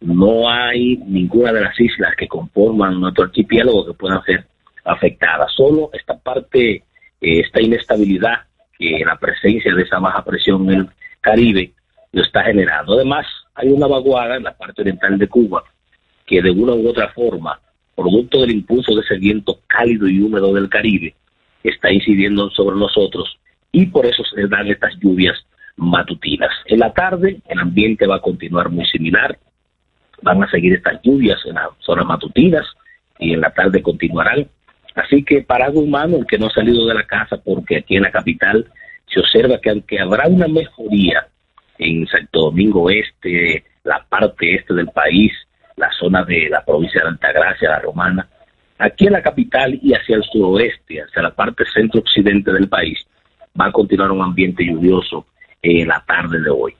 No 0.00 0.48
hay 0.48 0.96
ninguna 1.06 1.52
de 1.52 1.62
las 1.62 1.78
islas 1.78 2.14
que 2.16 2.28
conforman 2.28 3.00
nuestro 3.00 3.24
archipiélago 3.24 3.86
que 3.86 3.94
puedan 3.94 4.22
ser 4.24 4.46
afectadas. 4.84 5.52
Solo 5.54 5.90
esta 5.92 6.18
parte, 6.18 6.74
eh, 6.76 6.82
esta 7.20 7.60
inestabilidad 7.60 8.42
que 8.78 9.02
la 9.04 9.16
presencia 9.16 9.74
de 9.74 9.82
esa 9.82 9.98
baja 9.98 10.24
presión 10.24 10.70
en 10.70 10.80
el 10.80 10.88
Caribe 11.20 11.72
lo 12.12 12.22
está 12.22 12.42
generando. 12.44 12.94
Además, 12.94 13.26
hay 13.54 13.68
una 13.68 13.86
vaguada 13.86 14.36
en 14.36 14.44
la 14.44 14.56
parte 14.56 14.82
oriental 14.82 15.18
de 15.18 15.28
Cuba 15.28 15.64
que 16.26 16.40
de 16.42 16.50
una 16.50 16.72
u 16.72 16.88
otra 16.88 17.08
forma, 17.12 17.60
producto 17.94 18.40
del 18.40 18.50
impulso 18.52 18.94
de 18.94 19.02
ese 19.02 19.16
viento 19.16 19.60
cálido 19.66 20.08
y 20.08 20.20
húmedo 20.20 20.52
del 20.54 20.68
Caribe, 20.68 21.14
está 21.62 21.92
incidiendo 21.92 22.50
sobre 22.50 22.76
nosotros 22.76 23.38
y 23.72 23.86
por 23.86 24.06
eso 24.06 24.22
se 24.24 24.46
dan 24.46 24.68
estas 24.68 24.94
lluvias 25.00 25.36
matutinas. 25.76 26.50
En 26.66 26.80
la 26.80 26.92
tarde 26.92 27.40
el 27.48 27.58
ambiente 27.58 28.06
va 28.06 28.16
a 28.16 28.20
continuar 28.20 28.70
muy 28.70 28.86
similar, 28.86 29.38
van 30.22 30.42
a 30.42 30.50
seguir 30.50 30.74
estas 30.74 31.00
lluvias 31.02 31.38
en 31.44 31.54
las 31.54 31.68
zonas 31.80 32.06
matutinas 32.06 32.66
y 33.18 33.32
en 33.32 33.40
la 33.40 33.50
tarde 33.50 33.82
continuarán. 33.82 34.48
Así 34.94 35.24
que 35.24 35.42
para 35.42 35.66
algo 35.66 35.80
humano, 35.80 36.18
el 36.18 36.26
que 36.26 36.38
no 36.38 36.46
ha 36.46 36.50
salido 36.50 36.86
de 36.86 36.94
la 36.94 37.06
casa, 37.06 37.36
porque 37.36 37.78
aquí 37.78 37.96
en 37.96 38.02
la 38.02 38.12
capital 38.12 38.70
se 39.12 39.20
observa 39.20 39.60
que 39.60 39.70
aunque 39.70 40.00
habrá 40.00 40.28
una 40.28 40.46
mejoría 40.46 41.26
en 41.78 42.06
Santo 42.06 42.42
Domingo 42.42 42.88
Este, 42.88 43.64
la 43.82 44.04
parte 44.08 44.54
este 44.54 44.74
del 44.74 44.88
país, 44.88 45.32
la 45.76 45.90
zona 45.98 46.24
de 46.24 46.48
la 46.48 46.64
provincia 46.64 47.02
de 47.02 47.08
Altagracia, 47.08 47.70
la 47.70 47.80
Romana, 47.80 48.28
aquí 48.78 49.06
en 49.06 49.12
la 49.12 49.22
capital 49.22 49.78
y 49.82 49.92
hacia 49.92 50.16
el 50.16 50.24
suroeste, 50.24 51.02
hacia 51.02 51.22
la 51.22 51.34
parte 51.34 51.64
centro-occidente 51.72 52.52
del 52.52 52.68
país, 52.68 52.98
va 53.60 53.66
a 53.66 53.72
continuar 53.72 54.12
un 54.12 54.22
ambiente 54.22 54.64
lluvioso 54.64 55.26
en 55.62 55.88
la 55.88 56.02
tarde 56.06 56.40
de 56.40 56.50
hoy. 56.50 56.74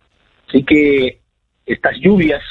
Así 0.48 0.62
que 0.64 1.18
estas 1.66 1.96
lluvias, 1.98 2.42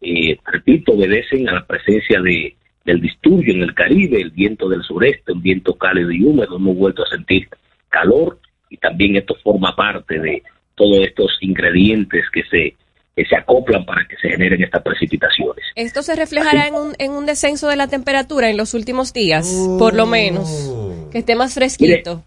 eh, 0.00 0.38
repito, 0.44 0.92
obedecen 0.92 1.48
a 1.48 1.54
la 1.54 1.66
presencia 1.66 2.20
de, 2.20 2.56
del 2.90 3.00
disturbio 3.00 3.54
en 3.54 3.62
el 3.62 3.74
Caribe, 3.74 4.20
el 4.20 4.30
viento 4.30 4.68
del 4.68 4.82
sureste, 4.82 5.32
un 5.32 5.40
viento 5.40 5.74
cálido 5.74 6.10
y 6.10 6.24
húmedo, 6.24 6.56
hemos 6.56 6.76
vuelto 6.76 7.04
a 7.04 7.08
sentir 7.08 7.48
calor 7.88 8.40
y 8.68 8.76
también 8.76 9.16
esto 9.16 9.36
forma 9.44 9.74
parte 9.76 10.18
de 10.18 10.42
todos 10.74 10.98
estos 11.00 11.38
ingredientes 11.40 12.24
que 12.32 12.42
se 12.50 12.74
que 13.16 13.24
se 13.26 13.36
acoplan 13.36 13.84
para 13.84 14.06
que 14.06 14.16
se 14.16 14.30
generen 14.30 14.62
estas 14.62 14.82
precipitaciones. 14.82 15.64
¿Esto 15.74 16.00
se 16.02 16.14
reflejará 16.16 16.68
en 16.68 16.74
un, 16.74 16.94
en 16.98 17.10
un 17.10 17.26
descenso 17.26 17.68
de 17.68 17.76
la 17.76 17.88
temperatura 17.88 18.48
en 18.48 18.56
los 18.56 18.72
últimos 18.72 19.12
días, 19.12 19.52
por 19.78 19.94
lo 19.94 20.06
menos? 20.06 20.72
Que 21.12 21.18
esté 21.18 21.34
más 21.34 21.54
fresquito. 21.54 22.22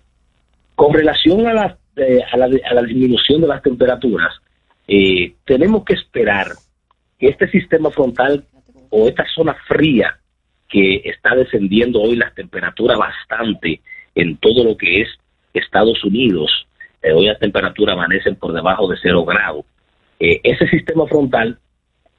Con 0.75 0.93
relación 0.93 1.47
a 1.47 1.53
la, 1.53 1.77
eh, 1.95 2.19
a 2.31 2.37
la, 2.37 2.45
a 2.45 2.73
la 2.75 2.83
disminución 2.83 3.41
de 3.41 3.47
las 3.47 3.63
temperaturas, 3.63 4.33
eh, 4.87 5.33
tenemos 5.45 5.83
que 5.83 5.93
esperar 5.93 6.47
que 7.17 7.29
este 7.29 7.49
sistema 7.49 7.89
frontal 7.89 8.45
o 8.89 9.07
esta 9.07 9.25
zona 9.33 9.55
fría 9.67 10.19
que 10.73 11.03
está 11.05 11.35
descendiendo 11.35 12.01
hoy 12.01 12.15
las 12.15 12.33
temperaturas 12.33 12.97
bastante 12.97 13.79
en 14.15 14.37
todo 14.37 14.63
lo 14.63 14.75
que 14.75 15.01
es 15.01 15.07
Estados 15.53 16.03
Unidos, 16.03 16.49
eh, 17.03 17.13
hoy 17.13 17.27
las 17.27 17.37
temperaturas 17.37 17.93
amanecen 17.93 18.35
por 18.37 18.53
debajo 18.53 18.87
de 18.87 18.97
cero 18.99 19.23
grados, 19.23 19.65
eh, 20.19 20.41
ese 20.43 20.67
sistema 20.67 21.05
frontal 21.05 21.59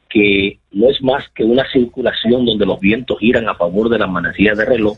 que 0.09 0.59
no 0.71 0.89
es 0.89 1.03
más 1.03 1.29
que 1.31 1.43
una 1.43 1.69
circulación 1.73 2.47
donde 2.47 2.65
los 2.65 2.79
vientos 2.79 3.19
giran 3.19 3.49
a 3.49 3.57
favor 3.57 3.89
de 3.89 3.99
la 3.99 4.07
manecilla 4.07 4.55
de 4.55 4.65
reloj, 4.65 4.97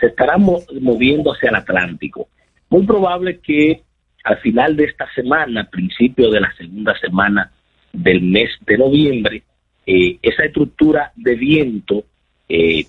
se 0.00 0.06
estará 0.06 0.38
mo- 0.38 0.62
moviendo 0.80 1.32
hacia 1.34 1.50
el 1.50 1.56
Atlántico. 1.56 2.28
Muy 2.70 2.86
probable 2.86 3.38
que 3.40 3.82
al 4.24 4.38
final 4.38 4.76
de 4.76 4.84
esta 4.84 5.06
semana, 5.12 5.68
principio 5.70 6.30
de 6.30 6.40
la 6.40 6.50
segunda 6.56 6.98
semana 6.98 7.52
del 7.92 8.22
mes 8.22 8.48
de 8.66 8.78
noviembre, 8.78 9.42
eh, 9.86 10.16
esa 10.22 10.44
estructura 10.46 11.12
de 11.14 11.34
viento 11.34 12.04
eh, 12.48 12.84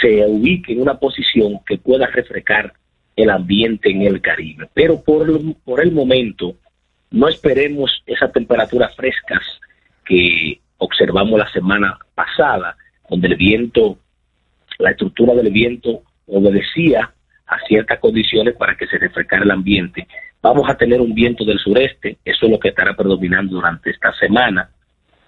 se 0.00 0.24
ubique 0.26 0.72
en 0.72 0.80
una 0.82 0.98
posición 0.98 1.60
que 1.66 1.78
pueda 1.78 2.06
refrescar 2.06 2.72
el 3.16 3.30
ambiente 3.30 3.90
en 3.90 4.02
el 4.02 4.20
Caribe. 4.20 4.68
Pero 4.74 5.02
por, 5.02 5.26
por 5.64 5.80
el 5.80 5.92
momento, 5.92 6.54
no 7.10 7.28
esperemos 7.28 8.02
esas 8.06 8.32
temperaturas 8.32 8.94
frescas 8.94 9.42
que 10.04 10.60
observamos 10.78 11.38
la 11.38 11.50
semana 11.50 11.98
pasada, 12.14 12.76
donde 13.08 13.28
el 13.28 13.36
viento, 13.36 13.98
la 14.78 14.90
estructura 14.90 15.34
del 15.34 15.50
viento 15.50 16.02
obedecía 16.26 17.12
a 17.46 17.58
ciertas 17.66 17.98
condiciones 17.98 18.54
para 18.56 18.76
que 18.76 18.86
se 18.86 18.98
refrescara 18.98 19.44
el 19.44 19.50
ambiente. 19.50 20.06
Vamos 20.40 20.68
a 20.68 20.76
tener 20.76 21.00
un 21.00 21.14
viento 21.14 21.44
del 21.44 21.58
sureste, 21.58 22.18
eso 22.24 22.46
es 22.46 22.52
lo 22.52 22.60
que 22.60 22.68
estará 22.68 22.94
predominando 22.94 23.56
durante 23.56 23.90
esta 23.90 24.12
semana, 24.14 24.70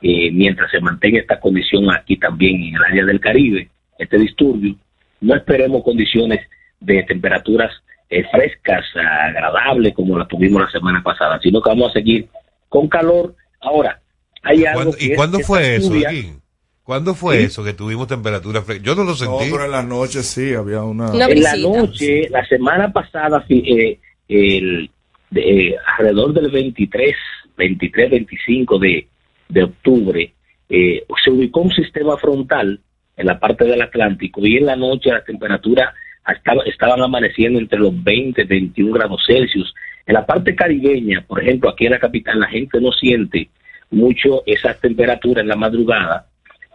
eh, 0.03 0.31
mientras 0.31 0.71
se 0.71 0.81
mantenga 0.81 1.19
esta 1.19 1.41
condición 1.41 1.91
aquí 1.91 2.17
también 2.17 2.63
en 2.63 2.77
el 2.77 2.85
área 2.85 3.05
del 3.05 3.21
Caribe, 3.21 3.69
este 4.01 4.19
disturbio. 4.19 4.75
No 5.21 5.35
esperemos 5.35 5.83
condiciones 5.85 6.41
de 6.81 7.03
temperaturas 7.05 7.71
eh, 8.09 8.25
frescas, 8.33 8.85
agradables, 8.97 9.95
como 9.95 10.19
las 10.19 10.29
tuvimos 10.29 10.63
la 10.63 10.71
semana 10.71 11.03
pasada, 11.03 11.39
sino 11.43 11.61
que 11.63 11.71
vamos 11.71 11.91
a 11.91 11.93
seguir 11.93 12.27
con 12.69 12.89
calor. 12.89 13.35
Ahora, 13.61 14.01
hay 14.43 14.65
algo 14.65 14.81
¿Cuándo- 14.83 14.97
que 14.97 15.05
¿Y 15.07 15.11
es 15.13 15.17
cuándo 15.17 15.39
que 15.39 15.45
fue 15.45 15.77
eso, 15.77 15.91
Joaquín? 15.91 16.41
¿Cuándo 16.83 17.15
fue 17.15 17.39
Sí. 17.39 17.45
eso 17.45 17.63
que 17.63 17.73
tuvimos 17.75 18.09
temperatura 18.09 18.63
fresca? 18.63 18.83
Yo 18.85 18.95
no 18.97 19.03
lo 19.05 19.11
No, 19.11 19.15
sentí. 19.15 19.45
pero 19.53 19.65
en 19.67 19.71
la 19.71 19.83
noche 19.83 20.23
sí, 20.23 20.55
había 20.55 20.83
una... 20.83 21.13
en 21.13 21.43
la 21.43 21.55
noche, 21.57 22.29
la 22.31 22.45
semana 22.47 22.93
pasada, 22.93 23.45
eh, 23.49 23.99
el, 24.29 24.91
de- 25.31 25.69
eh, 25.69 25.77
alrededor 25.99 26.33
del 26.33 26.51
23, 26.51 27.15
23, 27.57 28.11
25 28.11 28.79
de, 28.79 29.07
de 29.51 29.63
octubre, 29.63 30.33
eh, 30.69 31.05
se 31.23 31.31
ubicó 31.31 31.61
un 31.61 31.71
sistema 31.73 32.17
frontal 32.17 32.81
en 33.21 33.27
la 33.27 33.39
parte 33.39 33.65
del 33.65 33.83
Atlántico 33.83 34.45
y 34.47 34.57
en 34.57 34.67
la 34.67 34.77
noche 34.77 35.11
las 35.11 35.25
temperaturas 35.25 35.95
estaba- 36.27 36.63
estaban 36.65 37.03
amaneciendo 37.03 37.59
entre 37.59 37.79
los 37.79 37.93
20, 38.03 38.45
21 38.45 38.93
grados 38.93 39.23
Celsius. 39.27 39.75
En 40.07 40.15
la 40.15 40.25
parte 40.27 40.55
caribeña, 40.55 41.23
por 41.27 41.41
ejemplo, 41.43 41.71
aquí 41.71 41.87
en 41.87 41.93
la 41.93 41.99
capital, 41.99 42.41
la 42.41 42.47
gente 42.49 42.81
no 42.81 42.93
siente 42.93 43.49
mucho 43.91 44.43
esas 44.47 44.81
temperaturas 44.81 45.43
en 45.43 45.49
la 45.49 45.57
madrugada 45.57 46.27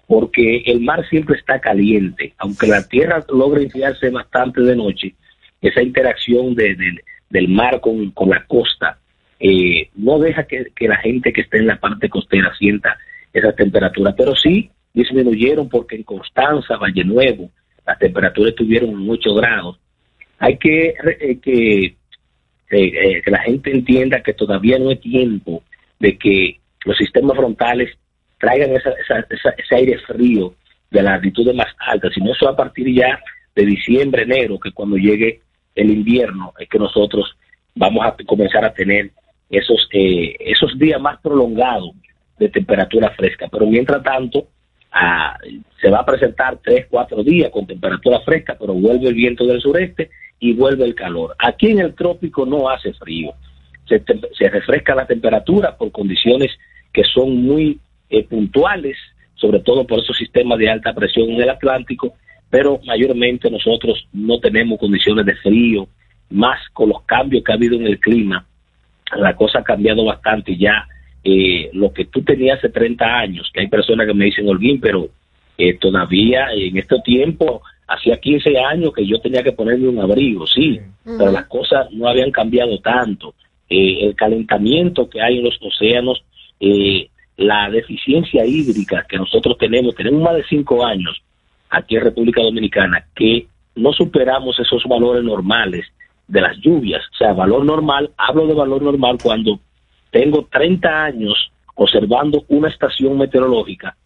porque 0.07 0.57
el 0.67 0.81
mar 0.81 1.07
siempre 1.09 1.35
está 1.37 1.59
caliente, 1.59 2.33
aunque 2.37 2.67
la 2.67 2.87
tierra 2.87 3.23
logra 3.33 3.61
enfriarse 3.61 4.09
bastante 4.11 4.61
de 4.61 4.75
noche, 4.75 5.15
esa 5.61 5.81
interacción 5.81 6.53
de- 6.53 6.75
de- 6.75 7.01
del 7.29 7.47
mar 7.47 7.79
con, 7.81 8.11
con 8.11 8.29
la 8.29 8.45
costa 8.45 8.99
eh, 9.39 9.89
no 9.95 10.17
deja 10.19 10.43
que, 10.45 10.67
que 10.75 10.87
la 10.87 10.95
gente 10.97 11.33
que 11.33 11.41
esté 11.41 11.57
en 11.57 11.67
la 11.67 11.77
parte 11.79 12.07
costera 12.07 12.53
sienta 12.55 12.97
esa 13.33 13.51
temperatura, 13.53 14.13
pero 14.15 14.33
sí 14.35 14.69
disminuyeron 14.95 15.69
porque 15.69 15.95
en 15.97 16.03
Constanza, 16.03 16.77
Valle 16.77 17.03
Nuevo, 17.03 17.51
las 17.85 17.99
temperaturas 17.99 18.49
estuvieron 18.51 18.89
en 18.89 19.09
8 19.09 19.35
grados. 19.35 19.77
Hay 20.39 20.57
que, 20.57 20.95
eh, 21.19 21.39
que, 21.41 21.79
eh, 21.85 21.95
eh, 22.71 23.21
que 23.23 23.31
la 23.31 23.39
gente 23.39 23.71
entienda 23.71 24.21
que 24.23 24.33
todavía 24.33 24.79
no 24.79 24.89
es 24.91 24.99
tiempo 24.99 25.63
de 25.99 26.17
que 26.17 26.59
los 26.85 26.97
sistemas 26.97 27.37
frontales 27.37 27.89
traigan 28.39 28.71
esa, 28.75 28.89
esa- 28.91 29.25
esa- 29.29 29.53
ese 29.57 29.75
aire 29.75 29.97
frío 29.99 30.55
de 30.91 31.01
las 31.03 31.13
altitudes 31.15 31.55
más 31.55 31.67
altas, 31.79 32.11
sino 32.13 32.31
eso 32.33 32.47
a 32.49 32.55
partir 32.55 32.87
ya 32.93 33.19
de 33.55 33.65
diciembre, 33.65 34.23
enero, 34.23 34.59
que 34.59 34.71
cuando 34.71 34.97
llegue 34.97 35.41
el 35.75 35.89
invierno 35.91 36.53
es 36.59 36.67
que 36.69 36.79
nosotros 36.79 37.35
vamos 37.75 38.05
a 38.05 38.15
comenzar 38.25 38.63
a 38.65 38.73
tener 38.73 39.11
esos 39.49 39.87
eh, 39.93 40.35
esos 40.39 40.77
días 40.79 40.99
más 40.99 41.19
prolongados 41.21 41.91
de 42.39 42.49
temperatura 42.49 43.09
fresca. 43.11 43.47
Pero 43.51 43.65
mientras 43.67 44.01
tanto, 44.03 44.47
se 45.81 45.89
va 45.89 45.99
a 45.99 46.05
presentar 46.05 46.57
tres, 46.63 46.87
cuatro 46.89 47.23
días 47.23 47.51
con 47.51 47.67
temperatura 47.67 48.21
fresca, 48.21 48.55
pero 48.59 48.73
vuelve 48.73 49.09
el 49.09 49.13
viento 49.13 49.45
del 49.45 49.61
sureste 49.61 50.09
y 50.39 50.53
vuelve 50.53 50.85
el 50.85 50.95
calor. 50.95 51.35
Aquí 51.39 51.71
en 51.71 51.79
el 51.79 51.93
trópico 51.93 52.45
no 52.45 52.69
hace 52.69 52.93
frío. 52.93 53.33
Se, 53.87 54.03
se 54.37 54.49
refresca 54.49 54.95
la 54.95 55.05
temperatura 55.05 55.75
por 55.75 55.91
condiciones 55.91 56.51
que 56.93 57.03
son 57.03 57.43
muy 57.43 57.79
eh, 58.09 58.23
puntuales, 58.23 58.97
sobre 59.35 59.59
todo 59.59 59.85
por 59.85 59.99
esos 59.99 60.17
sistemas 60.17 60.57
de 60.57 60.69
alta 60.69 60.93
presión 60.93 61.29
en 61.29 61.41
el 61.41 61.49
Atlántico, 61.49 62.13
pero 62.49 62.79
mayormente 62.85 63.51
nosotros 63.51 64.07
no 64.13 64.39
tenemos 64.39 64.79
condiciones 64.79 65.25
de 65.25 65.35
frío, 65.35 65.87
más 66.29 66.59
con 66.71 66.89
los 66.89 67.03
cambios 67.03 67.43
que 67.43 67.51
ha 67.51 67.55
habido 67.55 67.75
en 67.75 67.87
el 67.87 67.99
clima, 67.99 68.45
la 69.15 69.35
cosa 69.35 69.59
ha 69.59 69.63
cambiado 69.63 70.05
bastante 70.05 70.57
ya. 70.57 70.87
Eh, 71.25 71.69
lo 71.73 71.91
que 71.91 72.05
tú 72.05 72.21
tenías 72.21 72.59
hace 72.59 72.69
30 72.69 73.03
años, 73.03 73.49
que 73.53 73.61
hay 73.61 73.67
personas 73.67 74.07
que 74.07 74.13
me 74.13 74.25
dicen, 74.25 74.47
Holguín, 74.47 74.79
pero 74.79 75.09
eh, 75.57 75.73
todavía 75.73 76.47
en 76.53 76.77
este 76.77 76.97
tiempo, 77.03 77.61
hacía 77.87 78.17
15 78.17 78.57
años 78.59 78.93
que 78.93 79.05
yo 79.05 79.19
tenía 79.19 79.43
que 79.43 79.51
ponerme 79.51 79.87
un 79.87 79.99
abrigo, 79.99 80.45
sí, 80.45 80.79
pero 81.03 81.31
las 81.31 81.47
cosas 81.47 81.91
no 81.91 82.07
habían 82.07 82.31
cambiado 82.31 82.79
tanto. 82.79 83.33
Eh, 83.69 84.05
el 84.05 84.15
calentamiento 84.15 85.09
que 85.09 85.21
hay 85.21 85.39
en 85.39 85.45
los 85.45 85.57
océanos, 85.61 86.23
eh, 86.59 87.09
la 87.37 87.69
deficiencia 87.69 88.45
hídrica 88.45 89.05
que 89.09 89.17
nosotros 89.17 89.57
tenemos, 89.57 89.95
tenemos 89.95 90.21
más 90.21 90.35
de 90.35 90.43
5 90.47 90.85
años 90.85 91.21
aquí 91.69 91.95
en 91.95 92.03
República 92.03 92.41
Dominicana 92.41 93.05
que 93.15 93.47
no 93.75 93.91
superamos 93.91 94.59
esos 94.59 94.83
valores 94.85 95.23
normales 95.23 95.85
de 96.27 96.41
las 96.41 96.57
lluvias. 96.57 97.01
O 97.13 97.17
sea, 97.17 97.33
valor 97.33 97.65
normal, 97.65 98.11
hablo 98.17 98.47
de 98.47 98.53
valor 98.53 98.81
normal 98.81 99.17
cuando 99.21 99.59
tengo 100.15 100.47
30 100.49 101.03
años 101.03 101.51
observando 101.75 102.45
una 102.47 102.69
estación 102.69 103.17
meteorológica 103.17 103.97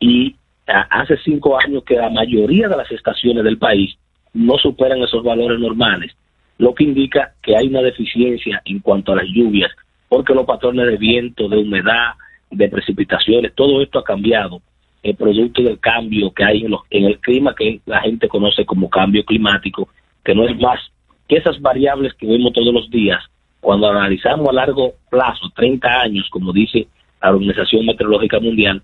y 0.00 0.34
hace 0.66 1.18
cinco 1.22 1.58
años 1.60 1.84
que 1.84 1.96
la 1.96 2.08
mayoría 2.08 2.68
de 2.68 2.76
las 2.78 2.90
estaciones 2.90 3.44
del 3.44 3.58
país 3.58 3.94
no 4.32 4.56
superan 4.56 5.02
esos 5.02 5.22
valores 5.22 5.60
normales, 5.60 6.16
lo 6.56 6.74
que 6.74 6.84
indica 6.84 7.34
que 7.42 7.54
hay 7.54 7.66
una 7.68 7.82
deficiencia 7.82 8.62
en 8.64 8.78
cuanto 8.78 9.12
a 9.12 9.16
las 9.16 9.26
lluvias, 9.26 9.70
porque 10.08 10.32
los 10.32 10.46
patrones 10.46 10.86
de 10.86 10.96
viento, 10.96 11.50
de 11.50 11.58
humedad, 11.58 12.12
de 12.50 12.66
precipitaciones, 12.70 13.54
todo 13.54 13.82
esto 13.82 13.98
ha 13.98 14.04
cambiado, 14.04 14.62
el 15.02 15.16
producto 15.16 15.62
del 15.62 15.78
cambio 15.78 16.30
que 16.32 16.44
hay 16.44 16.64
en, 16.64 16.70
los- 16.70 16.80
en 16.88 17.04
el 17.04 17.18
clima 17.18 17.54
que 17.54 17.80
la 17.84 18.00
gente 18.00 18.26
conoce 18.26 18.64
como 18.64 18.88
cambio 18.88 19.22
climático, 19.22 19.90
que 20.24 20.34
no 20.34 20.48
es 20.48 20.58
más 20.58 20.80
que 21.28 21.36
esas 21.36 21.60
variables 21.60 22.14
que 22.14 22.26
vemos 22.26 22.54
todos 22.54 22.72
los 22.72 22.88
días 22.90 23.22
cuando 23.60 23.90
analizamos 23.90 24.48
a 24.48 24.52
largo 24.52 24.94
plazo, 25.10 25.50
30 25.54 25.88
años, 25.88 26.28
como 26.30 26.52
dice 26.52 26.88
la 27.20 27.30
Organización 27.30 27.86
Meteorológica 27.86 28.38
Mundial, 28.40 28.82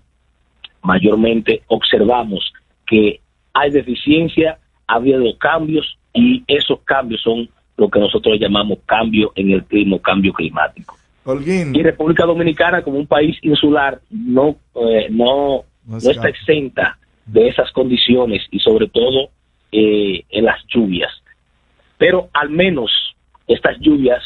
mayormente 0.81 1.63
observamos 1.67 2.53
que 2.85 3.21
hay 3.53 3.71
deficiencia, 3.71 4.59
ha 4.87 4.95
habido 4.95 5.37
cambios 5.37 5.97
y 6.13 6.43
esos 6.47 6.79
cambios 6.81 7.21
son 7.21 7.49
lo 7.77 7.89
que 7.89 7.99
nosotros 7.99 8.37
llamamos 8.39 8.79
cambio 8.85 9.31
en 9.35 9.51
el 9.51 9.63
clima, 9.63 9.97
cambio 9.99 10.33
climático. 10.33 10.97
Holguín, 11.25 11.75
Y 11.75 11.81
República 11.81 12.25
Dominicana, 12.25 12.83
como 12.83 12.99
un 12.99 13.07
país 13.07 13.37
insular, 13.41 13.99
no, 14.11 14.57
eh, 14.75 15.07
no, 15.09 15.63
No 15.85 15.97
está 15.97 16.29
exenta 16.29 16.97
de 17.25 17.47
esas 17.47 17.71
condiciones 17.71 18.43
y 18.51 18.59
sobre 18.59 18.87
todo 18.87 19.29
eh, 19.71 20.23
en 20.29 20.45
las 20.45 20.63
lluvias. 20.67 21.11
Pero 21.97 22.29
al 22.33 22.49
menos 22.49 22.91
estas 23.47 23.79
lluvias 23.79 24.21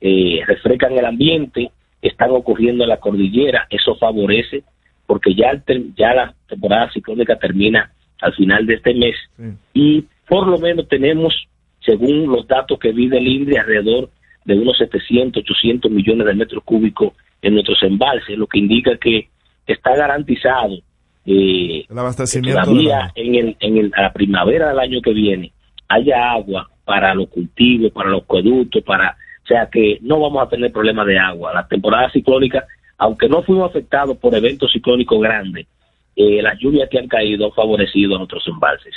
eh, 0.00 0.40
refrescan 0.46 0.92
el 0.98 1.04
ambiente, 1.04 1.70
están 2.02 2.30
ocurriendo 2.30 2.84
en 2.84 2.88
la 2.90 2.96
cordillera, 2.98 3.66
eso 3.70 3.94
favorece 3.96 4.62
porque 5.06 5.34
ya, 5.34 5.50
el 5.50 5.62
ter- 5.62 5.94
ya 5.96 6.14
la 6.14 6.34
temporada 6.48 6.90
ciclónica 6.92 7.36
termina 7.38 7.90
al 8.20 8.32
final 8.34 8.64
de 8.66 8.74
este 8.74 8.94
mes 8.94 9.16
y 9.74 10.04
por 10.28 10.46
lo 10.46 10.58
menos 10.58 10.86
tenemos, 10.88 11.34
según 11.84 12.26
los 12.30 12.46
datos 12.46 12.78
que 12.78 12.92
vi 12.92 13.08
del 13.08 13.26
INDRI, 13.26 13.56
alrededor 13.56 14.10
de 14.44 14.54
unos 14.54 14.78
700, 14.78 15.42
800 15.42 15.90
millones 15.90 16.26
de 16.26 16.34
metros 16.34 16.62
cúbicos 16.64 17.12
en 17.42 17.54
nuestros 17.54 17.82
embalses, 17.82 18.38
lo 18.38 18.46
que 18.46 18.58
indica 18.58 18.96
que 18.96 19.28
está 19.66 19.94
garantizado 19.96 20.78
eh, 21.26 21.84
el 21.88 21.98
abastecimiento 21.98 22.60
todavía 22.62 22.98
la- 22.98 23.12
en, 23.14 23.34
el, 23.34 23.56
en 23.60 23.76
el, 23.78 23.92
a 23.94 24.02
la 24.02 24.12
primavera 24.12 24.68
del 24.68 24.78
año 24.78 25.00
que 25.02 25.12
viene 25.12 25.52
haya 25.88 26.30
agua 26.32 26.70
para 26.84 27.14
los 27.14 27.28
cultivos, 27.28 27.92
para 27.92 28.10
los 28.10 28.22
acueductos, 28.22 28.82
para, 28.84 29.16
sea 29.50 29.68
que 29.70 29.98
no 30.02 30.20
vamos 30.20 30.46
a 30.46 30.48
tener 30.48 30.70
problemas 30.72 31.06
de 31.06 31.18
agua. 31.18 31.52
La 31.52 31.66
temporada 31.66 32.08
ciclónica, 32.10 32.64
aunque 32.98 33.28
no 33.28 33.42
fuimos 33.42 33.68
afectados 33.68 34.16
por 34.16 34.34
eventos 34.34 34.70
ciclónicos 34.72 35.20
grandes, 35.20 35.66
eh, 36.14 36.40
las 36.40 36.58
lluvias 36.60 36.88
que 36.88 36.98
han 36.98 37.08
caído 37.08 37.46
han 37.46 37.52
favorecido 37.52 38.14
a 38.14 38.18
nuestros 38.18 38.46
embalses. 38.46 38.94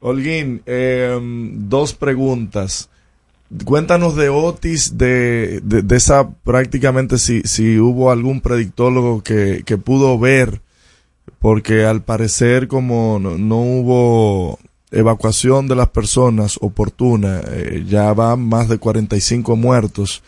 Holguín, 0.00 0.62
eh, 0.66 1.16
dos 1.20 1.94
preguntas. 1.94 2.90
Cuéntanos 3.64 4.16
de 4.16 4.30
Otis, 4.30 4.98
de, 4.98 5.60
de, 5.62 5.82
de 5.82 5.96
esa 5.96 6.34
prácticamente 6.42 7.18
si, 7.18 7.42
si 7.42 7.78
hubo 7.78 8.10
algún 8.10 8.40
predictólogo 8.40 9.22
que, 9.22 9.62
que 9.64 9.78
pudo 9.78 10.18
ver, 10.18 10.60
porque 11.38 11.84
al 11.84 12.02
parecer 12.02 12.66
como 12.66 13.18
no, 13.20 13.38
no 13.38 13.60
hubo 13.60 14.58
evacuación 14.94 15.68
de 15.68 15.76
las 15.76 15.88
personas 15.88 16.58
oportuna, 16.60 17.40
eh, 17.46 17.84
ya 17.86 18.12
van 18.12 18.48
más 18.48 18.68
de 18.68 18.78
45 18.78 19.56
muertos 19.56 20.22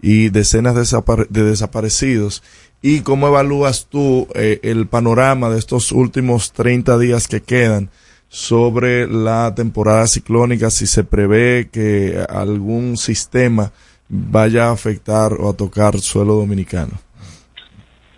y 0.00 0.28
decenas 0.28 0.74
de, 0.74 1.26
de 1.28 1.44
desaparecidos. 1.44 2.42
¿Y 2.80 3.00
cómo 3.00 3.26
evalúas 3.28 3.86
tú 3.86 4.28
eh, 4.34 4.60
el 4.62 4.86
panorama 4.86 5.50
de 5.50 5.58
estos 5.58 5.90
últimos 5.90 6.52
30 6.52 6.98
días 6.98 7.26
que 7.26 7.40
quedan 7.40 7.90
sobre 8.28 9.08
la 9.08 9.54
temporada 9.54 10.06
ciclónica? 10.06 10.70
Si 10.70 10.86
se 10.86 11.02
prevé 11.02 11.68
que 11.72 12.24
algún 12.28 12.96
sistema 12.96 13.72
vaya 14.08 14.68
a 14.68 14.72
afectar 14.72 15.32
o 15.32 15.50
a 15.50 15.56
tocar 15.56 15.98
suelo 15.98 16.34
dominicano. 16.34 16.92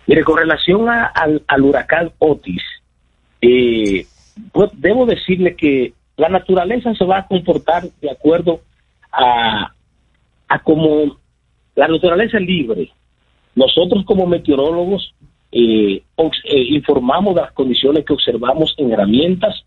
Mire, 0.07 0.23
con 0.23 0.37
relación 0.37 0.89
al, 0.89 1.43
al 1.47 1.61
huracán 1.61 2.11
Otis, 2.19 2.61
eh, 3.41 4.05
pues 4.51 4.71
debo 4.73 5.05
decirle 5.05 5.55
que 5.55 5.93
la 6.17 6.29
naturaleza 6.29 6.93
se 6.95 7.05
va 7.05 7.19
a 7.19 7.27
comportar 7.27 7.83
de 8.01 8.11
acuerdo 8.11 8.61
a, 9.11 9.73
a 10.47 10.59
como 10.63 11.17
la 11.75 11.87
naturaleza 11.87 12.37
es 12.37 12.45
libre. 12.45 12.91
Nosotros 13.55 14.05
como 14.05 14.25
meteorólogos 14.25 15.13
eh, 15.51 16.03
eh, 16.17 16.63
informamos 16.69 17.35
de 17.35 17.41
las 17.41 17.51
condiciones 17.53 18.05
que 18.05 18.13
observamos 18.13 18.73
en 18.77 18.91
herramientas, 18.91 19.65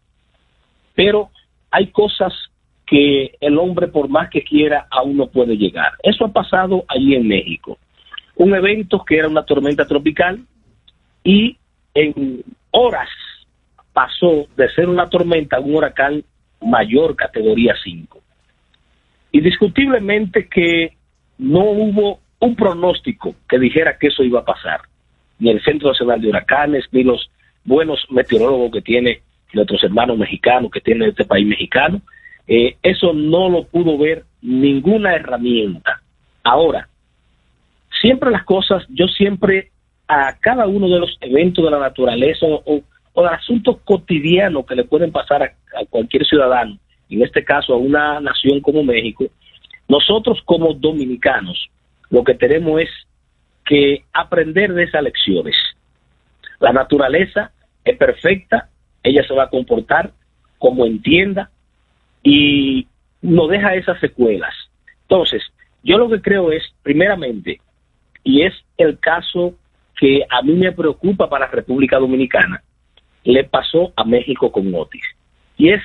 pero 0.95 1.31
hay 1.71 1.89
cosas 1.89 2.33
que 2.87 3.37
el 3.41 3.59
hombre 3.59 3.89
por 3.89 4.09
más 4.09 4.31
que 4.31 4.45
quiera 4.45 4.87
aún 4.91 5.17
no 5.17 5.27
puede 5.27 5.57
llegar. 5.57 5.93
Eso 6.03 6.27
ha 6.27 6.33
pasado 6.33 6.85
allí 6.89 7.15
en 7.15 7.27
México 7.27 7.79
un 8.37 8.55
evento 8.55 9.05
que 9.05 9.19
era 9.19 9.29
una 9.29 9.45
tormenta 9.45 9.87
tropical 9.87 10.45
y 11.23 11.57
en 11.95 12.43
horas 12.71 13.09
pasó 13.95 14.47
de 14.57 14.69
ser 14.75 14.89
una 14.91 15.09
tormenta 15.09 15.57
a 15.57 15.61
un 15.61 15.77
huracán 15.77 16.23
mayor 16.61 17.17
categoría 17.17 17.75
5. 17.83 18.21
Indiscutiblemente 19.33 20.49
que 20.49 20.93
no 21.39 21.61
hubo 21.61 22.21
un 22.41 22.55
pronóstico 22.57 23.35
que 23.49 23.59
dijera 23.59 23.97
que 23.99 24.09
eso 24.09 24.23
iba 24.23 24.41
a 24.41 24.45
pasar, 24.45 24.83
ni 25.39 25.51
el 25.51 25.63
Centro 25.63 25.89
Nacional 25.89 26.21
de 26.21 26.29
Huracanes, 26.29 26.85
ni 26.93 27.03
los 27.03 27.31
buenos 27.65 28.05
meteorólogos 28.11 28.73
que 28.73 28.83
tiene 28.83 29.23
nuestros 29.55 29.83
hermanos 29.85 30.19
mexicanos, 30.19 30.71
que 30.71 30.81
tiene 30.81 31.07
este 31.07 31.25
país 31.25 31.47
mexicano, 31.47 32.03
eh, 32.47 32.77
eso 32.83 33.13
no 33.13 33.49
lo 33.49 33.65
pudo 33.65 33.97
ver 33.97 34.25
ninguna 34.43 35.15
herramienta. 35.15 36.03
Ahora, 36.43 36.89
siempre 38.01 38.31
las 38.31 38.45
cosas, 38.45 38.85
yo 38.89 39.07
siempre 39.07 39.71
a 40.09 40.37
cada 40.39 40.67
uno 40.67 40.89
de 40.89 40.99
los 40.99 41.17
eventos 41.21 41.65
de 41.65 41.71
la 41.71 41.79
naturaleza 41.79 42.45
o, 42.47 42.83
o 43.15 43.23
de 43.23 43.29
asuntos 43.29 43.79
cotidianos 43.85 44.67
que 44.67 44.75
le 44.75 44.85
pueden 44.85 45.11
pasar 45.11 45.43
a, 45.43 45.85
cualquier 45.89 46.27
ciudadano, 46.27 46.79
en 47.09 47.23
este 47.23 47.45
caso 47.45 47.73
a 47.75 47.79
una 47.79 48.21
nación 48.21 48.61
como 48.61 48.83
México, 48.85 49.25
nosotros 49.89 50.41
como 50.45 50.75
dominicanos 50.75 51.71
lo 52.11 52.23
que 52.23 52.35
tenemos 52.35 52.81
es 52.81 52.91
que 53.65 54.05
aprender 54.13 54.73
de 54.75 54.85
esas 54.85 55.03
lecciones. 55.03 55.57
La 56.61 56.73
naturaleza 56.73 57.51
es 57.85 57.97
perfecta, 57.97 58.69
ella 59.03 59.27
se 59.27 59.35
va 59.35 59.45
a 59.45 59.51
comportar 59.51 60.13
como 60.59 60.87
entienda 60.87 61.51
y 62.23 62.87
no 63.23 63.47
deja 63.49 63.75
esas 63.75 63.99
secuelas. 64.01 64.55
Entonces, 65.03 65.43
yo 65.83 65.99
lo 65.99 66.09
que 66.09 66.21
creo 66.21 66.53
es, 66.53 66.63
primeramente, 66.83 67.61
y 68.23 68.43
es 68.43 68.55
el 68.79 68.99
caso 68.99 69.55
que 69.99 70.23
a 70.29 70.43
mí 70.43 70.55
me 70.55 70.73
preocupa 70.73 71.29
para 71.29 71.47
la 71.47 71.53
República 71.53 71.99
Dominicana, 71.99 72.63
le 73.25 73.45
pasó 73.45 73.93
a 73.97 74.05
México 74.05 74.53
con 74.53 74.75
Otis. 74.75 75.05
Y 75.57 75.71
es 75.71 75.83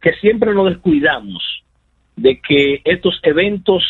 que 0.00 0.12
siempre 0.14 0.54
nos 0.54 0.68
descuidamos 0.68 1.42
de 2.16 2.40
que 2.40 2.80
estos 2.84 3.18
eventos, 3.22 3.82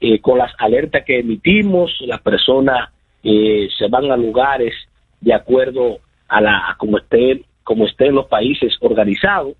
eh, 0.00 0.20
con 0.20 0.38
las 0.38 0.52
alertas 0.58 1.04
que 1.04 1.18
emitimos, 1.18 1.96
las 2.00 2.20
personas 2.20 2.90
eh, 3.22 3.68
se 3.76 3.88
van 3.88 4.10
a 4.10 4.16
lugares 4.16 4.74
de 5.20 5.34
acuerdo 5.34 5.98
a 6.28 6.40
la 6.40 6.70
a 6.70 6.76
como 6.76 6.98
estén 6.98 7.44
como 7.64 7.86
estén 7.86 8.14
los 8.14 8.26
países 8.26 8.74
organizados. 8.80 9.54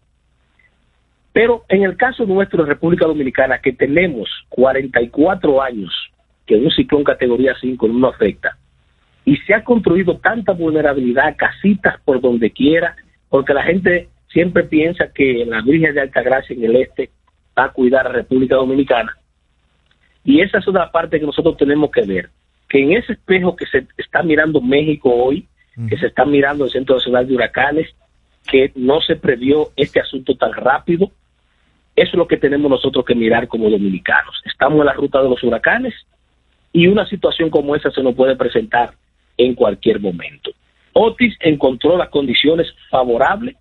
Pero 1.32 1.64
en 1.68 1.82
el 1.82 1.96
caso 1.96 2.24
nuestro 2.24 2.64
de 2.64 2.70
República 2.70 3.06
Dominicana, 3.06 3.60
que 3.60 3.72
tenemos 3.72 4.30
44 4.48 5.60
años 5.60 5.92
que 6.46 6.54
un 6.54 6.70
ciclón 6.70 7.04
categoría 7.04 7.54
5 7.60 7.86
no 7.88 8.08
afecta, 8.08 8.56
y 9.28 9.36
se 9.36 9.52
ha 9.52 9.62
construido 9.62 10.16
tanta 10.16 10.52
vulnerabilidad, 10.52 11.36
casitas 11.36 12.00
por 12.02 12.18
donde 12.18 12.50
quiera, 12.50 12.96
porque 13.28 13.52
la 13.52 13.62
gente 13.62 14.08
siempre 14.32 14.62
piensa 14.62 15.12
que 15.12 15.44
la 15.46 15.60
Virgen 15.60 15.94
de 15.94 16.00
Altagracia 16.00 16.56
en 16.56 16.64
el 16.64 16.76
este 16.76 17.10
va 17.56 17.64
a 17.64 17.72
cuidar 17.72 18.06
a 18.06 18.12
República 18.12 18.56
Dominicana. 18.56 19.14
Y 20.24 20.40
esa 20.40 20.56
es 20.56 20.66
otra 20.66 20.90
parte 20.90 21.20
que 21.20 21.26
nosotros 21.26 21.58
tenemos 21.58 21.90
que 21.90 22.06
ver, 22.06 22.30
que 22.70 22.82
en 22.82 22.92
ese 22.92 23.12
espejo 23.12 23.54
que 23.54 23.66
se 23.66 23.86
está 23.98 24.22
mirando 24.22 24.62
México 24.62 25.14
hoy, 25.14 25.46
que 25.90 25.98
se 25.98 26.06
está 26.06 26.24
mirando 26.24 26.64
el 26.64 26.70
Centro 26.70 26.96
Nacional 26.96 27.28
de 27.28 27.34
Huracanes, 27.34 27.94
que 28.50 28.72
no 28.76 29.02
se 29.02 29.16
previó 29.16 29.72
este 29.76 30.00
asunto 30.00 30.36
tan 30.36 30.54
rápido, 30.54 31.12
eso 31.96 32.10
es 32.12 32.14
lo 32.14 32.26
que 32.26 32.38
tenemos 32.38 32.70
nosotros 32.70 33.04
que 33.04 33.14
mirar 33.14 33.46
como 33.46 33.68
dominicanos. 33.68 34.40
Estamos 34.46 34.80
en 34.80 34.86
la 34.86 34.94
ruta 34.94 35.22
de 35.22 35.28
los 35.28 35.42
huracanes 35.44 35.92
y 36.72 36.86
una 36.86 37.06
situación 37.06 37.50
como 37.50 37.76
esa 37.76 37.90
se 37.90 38.02
nos 38.02 38.14
puede 38.14 38.34
presentar 38.34 38.94
en 39.38 39.54
cualquier 39.54 40.00
momento. 40.00 40.50
Otis 40.92 41.34
encontró 41.40 41.96
las 41.96 42.10
condiciones 42.10 42.66
favorables 42.90 43.56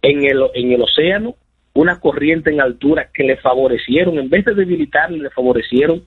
en 0.00 0.24
el, 0.24 0.42
en 0.54 0.72
el 0.72 0.82
océano, 0.82 1.36
una 1.74 2.00
corriente 2.00 2.50
en 2.50 2.60
altura 2.60 3.10
que 3.12 3.24
le 3.24 3.36
favorecieron, 3.36 4.18
en 4.18 4.28
vez 4.28 4.44
de 4.44 4.54
debilitarle, 4.54 5.18
le 5.18 5.30
favorecieron 5.30 6.04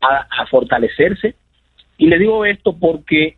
a, 0.00 0.46
fortalecerse. 0.46 1.34
Y 1.96 2.06
le 2.06 2.18
digo 2.18 2.44
esto 2.44 2.76
porque 2.78 3.36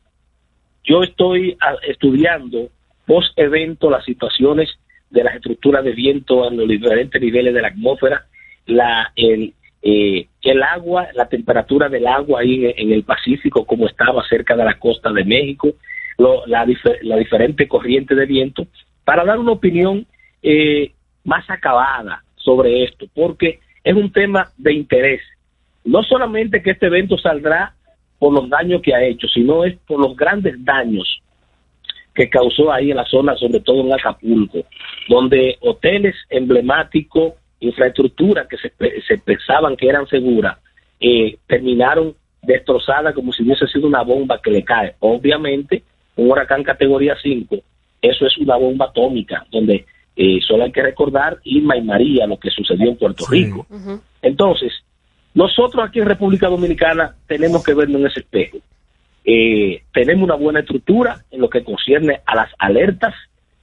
yo 0.84 1.02
estoy 1.02 1.56
estudiando 1.86 2.68
post 3.06 3.38
evento 3.38 3.90
las 3.90 4.04
situaciones 4.04 4.68
de 5.10 5.24
las 5.24 5.34
estructuras 5.34 5.84
de 5.84 5.92
viento 5.92 6.46
en 6.48 6.56
los 6.56 6.68
diferentes 6.68 7.20
niveles 7.20 7.54
de 7.54 7.62
la 7.62 7.68
atmósfera, 7.68 8.26
la, 8.66 9.12
el, 9.16 9.54
eh, 9.82 10.26
el 10.42 10.62
agua, 10.62 11.08
la 11.14 11.28
temperatura 11.28 11.88
del 11.88 12.06
agua 12.06 12.40
ahí 12.40 12.72
en, 12.76 12.92
el 12.92 13.02
Pacífico, 13.04 13.64
como 13.64 13.86
estaba 13.86 14.22
cerca 14.28 14.56
de 14.56 14.64
la 14.64 14.78
costa 14.78 15.12
de 15.12 15.24
México, 15.24 15.70
la, 16.18 16.66
la 17.02 17.16
diferente 17.16 17.66
corriente 17.66 18.14
de 18.14 18.26
viento, 18.26 18.66
para 19.04 19.24
dar 19.24 19.38
una 19.38 19.52
opinión 19.52 20.06
eh, 20.42 20.92
más 21.24 21.48
acabada 21.48 22.22
sobre 22.36 22.84
esto, 22.84 23.06
porque 23.14 23.60
es 23.84 23.94
un 23.94 24.12
tema 24.12 24.50
de 24.56 24.74
interés. 24.74 25.20
No 25.84 26.02
solamente 26.02 26.62
que 26.62 26.72
este 26.72 26.86
evento 26.86 27.16
saldrá 27.18 27.74
por 28.18 28.32
los 28.34 28.48
daños 28.48 28.82
que 28.82 28.94
ha 28.94 29.02
hecho, 29.02 29.26
sino 29.28 29.64
es 29.64 29.76
por 29.86 29.98
los 29.98 30.16
grandes 30.16 30.62
daños 30.64 31.22
que 32.14 32.28
causó 32.28 32.72
ahí 32.72 32.90
en 32.90 32.98
la 32.98 33.06
zona, 33.06 33.34
sobre 33.36 33.60
todo 33.60 33.80
en 33.80 33.92
Acapulco, 33.92 34.64
donde 35.08 35.56
hoteles 35.60 36.14
emblemáticos, 36.28 37.34
infraestructura 37.60 38.46
que 38.48 38.56
se, 38.56 38.72
se 39.06 39.18
pensaban 39.18 39.76
que 39.76 39.88
eran 39.88 40.06
seguras, 40.08 40.58
eh, 40.98 41.38
terminaron 41.46 42.14
destrozadas 42.42 43.14
como 43.14 43.32
si 43.32 43.42
hubiese 43.42 43.66
sido 43.66 43.86
una 43.86 44.02
bomba 44.02 44.40
que 44.42 44.50
le 44.50 44.64
cae. 44.64 44.94
Obviamente, 45.00 45.82
un 46.16 46.30
huracán 46.30 46.62
categoría 46.62 47.16
5, 47.22 47.56
eso 48.02 48.26
es 48.26 48.36
una 48.38 48.56
bomba 48.56 48.86
atómica, 48.86 49.46
donde 49.50 49.84
eh, 50.16 50.40
solo 50.46 50.64
hay 50.64 50.72
que 50.72 50.82
recordar 50.82 51.38
Irma 51.44 51.76
y 51.76 51.82
María, 51.82 52.26
lo 52.26 52.38
que 52.38 52.50
sucedió 52.50 52.90
en 52.90 52.96
Puerto 52.96 53.24
Rico. 53.30 53.66
Entonces, 54.22 54.72
nosotros 55.34 55.86
aquí 55.86 56.00
en 56.00 56.06
República 56.06 56.48
Dominicana 56.48 57.14
tenemos 57.26 57.64
que 57.64 57.74
vernos 57.74 58.00
en 58.00 58.06
ese 58.06 58.20
espejo. 58.20 58.58
Eh, 59.24 59.82
tenemos 59.92 60.24
una 60.24 60.34
buena 60.34 60.60
estructura 60.60 61.22
en 61.30 61.40
lo 61.40 61.48
que 61.48 61.62
concierne 61.62 62.20
a 62.26 62.34
las 62.34 62.50
alertas. 62.58 63.14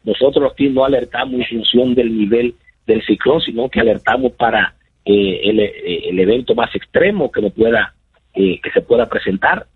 Nosotros 0.04 0.52
aquí 0.52 0.70
no 0.70 0.86
alertamos 0.86 1.34
en 1.42 1.46
función 1.46 1.94
del 1.94 2.16
nivel 2.18 2.56
del 2.88 3.06
ciclón, 3.06 3.42
sino 3.42 3.70
que 3.70 3.82
alertamos 3.82 4.32
para 4.32 4.74
eh, 5.06 5.42
el, 5.44 5.60
el 5.60 6.20
evento 6.20 6.56
más 6.56 6.74
extremo 6.76 7.32
que, 7.32 7.42
pueda, 7.52 7.94
eh, 8.34 8.60
que 8.64 8.72
se 8.72 8.82
pueda 8.82 9.06
presentar. 9.06 9.68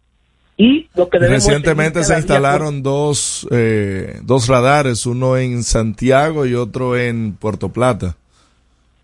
Y 0.58 0.88
lo 0.96 1.10
que 1.10 1.20
Recientemente 1.20 2.04
se 2.04 2.16
instalaron 2.16 2.84
dos, 2.84 3.48
eh, 3.52 4.20
dos 4.24 4.48
radares, 4.48 5.06
uno 5.06 5.38
en 5.38 5.64
Santiago 5.64 6.46
y 6.46 6.54
otro 6.54 6.98
en 6.98 7.34
Puerto 7.34 7.70
Plata. 7.70 8.16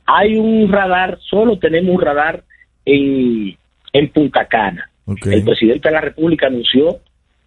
Hay 0.05 0.37
un 0.37 0.71
radar, 0.71 1.19
solo 1.21 1.57
tenemos 1.57 1.95
un 1.95 2.01
radar 2.01 2.43
en, 2.85 3.57
en 3.93 4.09
Punta 4.09 4.45
Cana. 4.45 4.89
El 5.25 5.43
presidente 5.43 5.87
de 5.89 5.93
la 5.93 6.01
República 6.01 6.47
anunció 6.47 6.99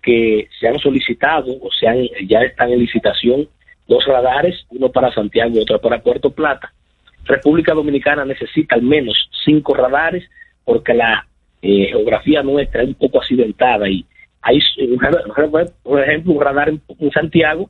que 0.03 0.49
se 0.59 0.67
han 0.67 0.79
solicitado 0.79 1.53
o 1.61 1.69
se 1.79 1.87
han, 1.87 1.99
ya 2.27 2.41
están 2.41 2.73
en 2.73 2.81
licitación 2.81 3.47
dos 3.91 4.07
radares, 4.07 4.55
uno 4.71 4.89
para 4.91 5.13
Santiago 5.13 5.51
y 5.53 5.59
otro 5.59 5.81
para 5.81 6.01
Puerto 6.01 6.31
Plata. 6.31 6.73
República 7.25 7.75
Dominicana 7.75 8.25
necesita 8.25 8.77
al 8.77 8.83
menos 8.83 9.29
cinco 9.45 9.75
radares 9.75 10.25
porque 10.65 10.95
la 10.95 11.27
eh, 11.61 11.89
geografía 11.89 12.45
nuestra 12.45 12.83
es 12.83 12.89
un 12.89 12.95
poco 12.95 13.19
accidentada 13.19 13.89
y 13.89 14.07
hay 14.43 14.61
por 15.83 16.01
ejemplo 16.01 16.33
un 16.33 16.41
radar 16.41 16.69
en, 16.69 16.81
en 16.99 17.11
Santiago 17.11 17.69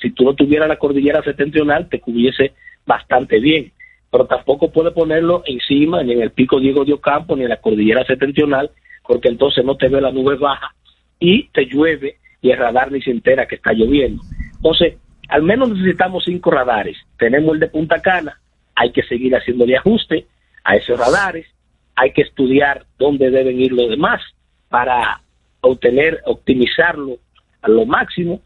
si 0.00 0.10
tú 0.10 0.24
no 0.24 0.34
tuvieras 0.34 0.68
la 0.68 0.76
cordillera 0.76 1.22
septentrional 1.22 1.88
te 1.88 1.98
cubriese 1.98 2.52
bastante 2.86 3.40
bien 3.40 3.72
pero 4.12 4.26
tampoco 4.26 4.70
puede 4.70 4.92
ponerlo 4.92 5.42
encima 5.46 6.04
ni 6.04 6.12
en 6.12 6.22
el 6.22 6.30
pico 6.30 6.60
Diego 6.60 6.84
de 6.84 6.92
Ocampo 6.92 7.34
ni 7.34 7.42
en 7.42 7.48
la 7.48 7.60
cordillera 7.60 8.04
septentrional 8.04 8.70
porque 9.02 9.28
entonces 9.28 9.64
no 9.64 9.76
te 9.76 9.88
ve 9.88 10.00
la 10.00 10.12
nube 10.12 10.36
baja 10.36 10.72
y 11.18 11.48
te 11.48 11.64
llueve 11.64 12.18
y 12.42 12.50
el 12.50 12.58
radar 12.58 12.92
ni 12.92 13.00
se 13.00 13.10
entera 13.10 13.46
que 13.46 13.54
está 13.54 13.72
lloviendo. 13.72 14.22
Entonces, 14.56 14.98
al 15.34 15.42
menos 15.42 15.68
necesitamos 15.70 16.22
cinco 16.24 16.52
radares. 16.52 16.96
Tenemos 17.18 17.54
el 17.54 17.60
de 17.60 17.66
Punta 17.66 18.00
Cana, 18.00 18.38
hay 18.72 18.92
que 18.92 19.02
seguir 19.02 19.34
haciéndole 19.34 19.76
ajuste 19.76 20.28
a 20.62 20.76
esos 20.76 20.96
radares, 20.96 21.48
hay 21.96 22.12
que 22.12 22.22
estudiar 22.22 22.86
dónde 23.00 23.30
deben 23.30 23.60
ir 23.60 23.72
los 23.72 23.90
demás 23.90 24.22
para 24.68 25.20
obtener, 25.60 26.20
optimizarlo 26.26 27.18
a 27.62 27.68
lo 27.68 27.84
máximo. 27.84 28.42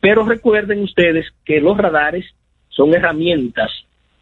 Pero 0.00 0.24
recuerden 0.24 0.82
ustedes 0.82 1.26
que 1.44 1.60
los 1.60 1.76
radares 1.76 2.24
son 2.70 2.94
herramientas 2.94 3.70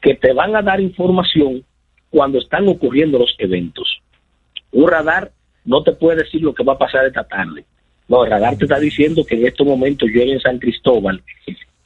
que 0.00 0.16
te 0.16 0.32
van 0.32 0.56
a 0.56 0.62
dar 0.62 0.80
información 0.80 1.62
cuando 2.10 2.38
están 2.40 2.66
ocurriendo 2.66 3.20
los 3.20 3.32
eventos. 3.38 4.02
Un 4.72 4.90
radar 4.90 5.30
no 5.64 5.84
te 5.84 5.92
puede 5.92 6.24
decir 6.24 6.42
lo 6.42 6.52
que 6.52 6.64
va 6.64 6.72
a 6.72 6.78
pasar 6.78 7.06
esta 7.06 7.22
tarde. 7.22 7.64
No, 8.08 8.24
el 8.24 8.30
radar 8.32 8.56
te 8.56 8.64
está 8.64 8.80
diciendo 8.80 9.24
que 9.24 9.36
en 9.36 9.46
estos 9.46 9.64
momentos 9.64 10.08
llueve 10.08 10.32
en 10.32 10.40
San 10.40 10.58
Cristóbal 10.58 11.22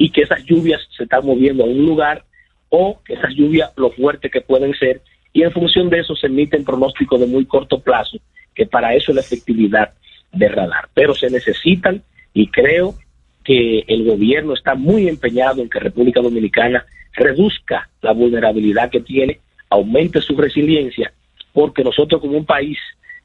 y 0.02 0.10
que 0.10 0.22
esas 0.22 0.44
lluvias 0.44 0.80
se 0.96 1.04
están 1.04 1.24
moviendo 1.24 1.62
a 1.62 1.68
un 1.68 1.86
lugar 1.86 2.24
o 2.70 3.00
que 3.04 3.14
esas 3.14 3.32
lluvias 3.36 3.70
lo 3.76 3.92
fuertes 3.92 4.32
que 4.32 4.40
pueden 4.40 4.74
ser 4.74 5.00
y 5.32 5.44
en 5.44 5.52
función 5.52 5.88
de 5.90 6.00
eso 6.00 6.16
se 6.16 6.26
emiten 6.26 6.64
pronósticos 6.64 7.20
de 7.20 7.26
muy 7.28 7.46
corto 7.46 7.78
plazo 7.78 8.18
que 8.52 8.66
para 8.66 8.96
eso 8.96 9.12
es 9.12 9.14
la 9.14 9.20
efectividad 9.20 9.92
de 10.32 10.48
radar. 10.48 10.88
Pero 10.92 11.14
se 11.14 11.30
necesitan 11.30 12.02
y 12.34 12.48
creo 12.48 12.96
que 13.44 13.84
el 13.86 14.04
gobierno 14.04 14.54
está 14.54 14.74
muy 14.74 15.06
empeñado 15.06 15.62
en 15.62 15.70
que 15.70 15.78
República 15.78 16.20
Dominicana 16.20 16.84
reduzca 17.12 17.88
la 18.00 18.10
vulnerabilidad 18.10 18.90
que 18.90 19.02
tiene, 19.02 19.38
aumente 19.70 20.20
su 20.20 20.36
resiliencia, 20.36 21.12
porque 21.52 21.84
nosotros 21.84 22.20
como 22.20 22.36
un 22.36 22.44
país 22.44 22.76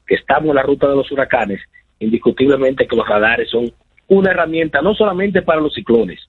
que 0.06 0.14
estamos 0.14 0.50
en 0.50 0.54
la 0.54 0.62
ruta 0.62 0.88
de 0.88 0.94
los 0.94 1.10
huracanes, 1.10 1.60
indiscutiblemente 1.98 2.86
que 2.86 2.94
los 2.94 3.08
radares 3.08 3.50
son 3.50 3.68
una 4.06 4.30
herramienta 4.30 4.80
no 4.80 4.94
solamente 4.94 5.42
para 5.42 5.60
los 5.60 5.74
ciclones, 5.74 6.20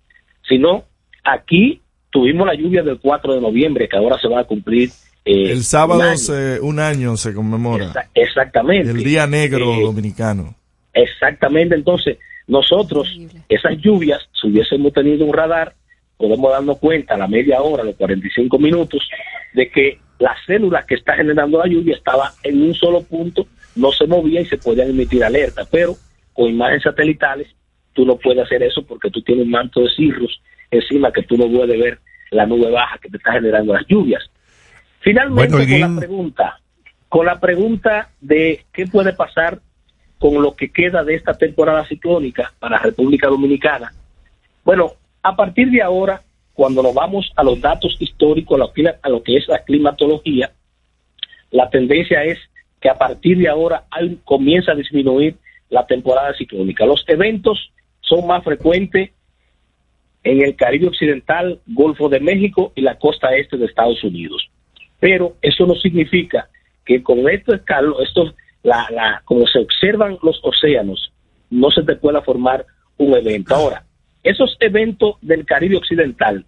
sino 0.50 0.84
aquí 1.24 1.80
tuvimos 2.10 2.46
la 2.48 2.56
lluvia 2.56 2.84
del 2.84 3.00
4 3.00 3.36
de 3.36 3.42
noviembre, 3.42 3.88
que 3.88 3.96
ahora 3.96 4.18
se 4.20 4.28
va 4.28 4.42
a 4.42 4.44
cumplir. 4.44 4.90
eh, 5.26 5.52
El 5.52 5.64
sábado 5.64 6.00
un 6.00 6.06
año. 6.08 6.18
se- 6.18 6.60
un 6.62 6.80
año 6.80 7.16
se 7.18 7.34
conmemora. 7.34 7.86
Exa- 7.94 8.10
Exactamente. 8.16 8.90
El 8.90 9.04
Día 9.04 9.28
Negro 9.28 9.74
Eh, 9.76 9.82
Dominicano. 9.84 10.56
Exactamente, 10.94 11.76
entonces 11.76 12.18
nosotros, 12.48 13.16
esas 13.48 13.78
lluvias, 13.78 14.28
si 14.42 14.48
hubiésemos 14.48 14.92
tenido 14.92 15.26
un 15.26 15.34
radar, 15.34 15.76
podemos 16.18 16.52
darnos 16.52 16.80
cuenta 16.80 17.14
a 17.14 17.18
la 17.18 17.28
media 17.28 17.62
hora, 17.62 17.84
a 17.84 17.86
los 17.86 17.96
45 17.96 18.58
minutos, 18.58 19.08
de 19.54 19.70
que 19.70 20.00
la 20.18 20.36
célula 20.48 20.84
que 20.88 20.96
está 20.96 21.14
generando 21.16 21.60
la 21.60 21.68
lluvia 21.68 21.96
estaba 21.96 22.34
en 22.44 22.62
un 22.64 22.74
solo 22.74 23.02
punto, 23.04 23.46
no 23.76 23.92
se 23.92 24.08
movía 24.08 24.42
y 24.42 24.46
se 24.46 24.58
podían 24.58 24.90
emitir 24.90 25.24
alertas, 25.24 25.68
pero 25.72 25.96
con 26.34 26.50
imágenes 26.50 26.84
satelitales 26.84 27.48
tú 28.00 28.06
no 28.06 28.16
puedes 28.16 28.46
hacer 28.46 28.64
eso 28.64 28.82
porque 28.84 29.10
tú 29.10 29.22
tienes 29.22 29.44
un 29.44 29.52
manto 29.52 29.82
de 29.82 29.90
cirrus 29.90 30.42
encima 30.72 31.12
que 31.12 31.24
tú 31.24 31.36
no 31.36 31.50
puedes 31.50 31.78
ver 31.78 32.00
la 32.32 32.46
nube 32.46 32.72
baja 32.72 32.98
que 32.98 33.10
te 33.10 33.18
está 33.18 33.34
generando 33.34 33.74
las 33.74 33.86
lluvias. 33.88 34.24
Finalmente, 35.02 35.52
Bueno, 35.52 35.70
con 35.70 35.96
la 35.96 36.00
pregunta, 36.00 36.60
con 37.10 37.26
la 37.26 37.40
pregunta 37.42 38.10
de 38.22 38.64
qué 38.72 38.88
puede 38.88 39.12
pasar 39.12 39.60
con 40.18 40.42
lo 40.42 40.56
que 40.56 40.72
queda 40.72 41.04
de 41.04 41.16
esta 41.16 41.34
temporada 41.34 41.86
ciclónica 41.88 42.54
para 42.58 42.78
República 42.78 43.28
Dominicana. 43.28 43.92
Bueno, 44.64 44.94
a 45.22 45.36
partir 45.36 45.70
de 45.70 45.82
ahora, 45.82 46.22
cuando 46.54 46.82
nos 46.82 46.94
vamos 46.94 47.34
a 47.36 47.44
los 47.44 47.60
datos 47.60 47.98
históricos, 48.00 48.56
a 48.56 49.10
lo 49.10 49.24
que, 49.24 49.36
es 49.36 49.46
la 49.50 49.62
climatología, 49.66 50.54
la 51.52 51.70
tendencia 51.70 52.24
es 52.24 52.38
que 52.80 52.90
a 52.90 52.98
partir 52.98 53.40
de 53.40 53.50
ahora 53.50 53.84
comienza 54.24 54.72
a 54.72 54.76
disminuir 54.76 55.36
la 55.70 55.86
temporada 55.86 56.34
ciclónica. 56.34 56.86
Los 56.86 57.04
eventos 57.10 57.74
son 58.10 58.28
más 58.28 58.44
frecuentes 58.44 59.12
en 60.24 60.42
el 60.42 60.56
Caribe 60.56 60.88
Occidental, 60.88 61.62
Golfo 61.68 62.10
de 62.10 62.20
México 62.20 62.74
y 62.76 62.82
la 62.82 62.98
costa 62.98 63.36
este 63.36 63.58
de 63.58 63.66
Estados 63.66 64.04
Unidos. 64.04 64.50
Pero 65.00 65.36
eso 65.42 65.66
no 65.66 65.76
significa 65.76 66.50
que 66.86 67.02
con 67.02 67.30
esto 67.30 67.54
escalo, 67.54 68.02
esto, 68.02 68.34
la, 68.64 68.88
la, 68.92 69.22
como 69.24 69.48
se 69.48 69.60
observan 69.60 70.18
los 70.22 70.40
océanos, 70.44 71.14
no 71.50 71.72
se 71.72 71.84
te 71.84 71.96
pueda 71.96 72.22
formar 72.22 72.66
un 72.98 73.16
evento. 73.16 73.56
Ahora, 73.56 73.86
esos 74.24 74.58
eventos 74.60 75.16
del 75.22 75.46
Caribe 75.46 75.78
Occidental 75.78 76.46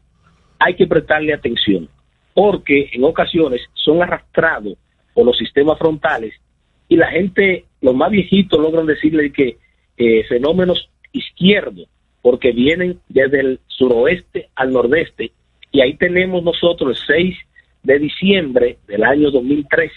hay 0.60 0.76
que 0.76 0.88
prestarle 0.88 1.34
atención, 1.34 1.88
porque 2.34 2.90
en 2.92 3.04
ocasiones 3.04 3.62
son 3.74 4.04
arrastrados 4.04 4.78
por 5.14 5.26
los 5.26 5.38
sistemas 5.38 5.78
frontales 5.78 6.34
y 6.88 6.98
la 6.98 7.08
gente, 7.08 7.66
los 7.80 7.96
más 7.96 8.12
viejitos, 8.12 8.60
logran 8.60 8.86
decirle 8.86 9.32
que 9.32 9.58
eh, 9.98 10.24
fenómenos 10.28 10.91
izquierdos, 11.12 11.88
porque 12.22 12.52
vienen 12.52 13.00
desde 13.10 13.40
el 13.40 13.60
suroeste 13.68 14.50
al 14.56 14.72
nordeste, 14.72 15.32
y 15.72 15.82
ahí 15.82 15.96
tenemos 15.96 16.44
nosotros 16.44 17.00
el 17.10 17.16
6 17.16 17.38
de 17.84 18.00
diciembre 18.00 18.78
del 18.88 19.04
año 19.04 19.32
2003, 19.32 19.92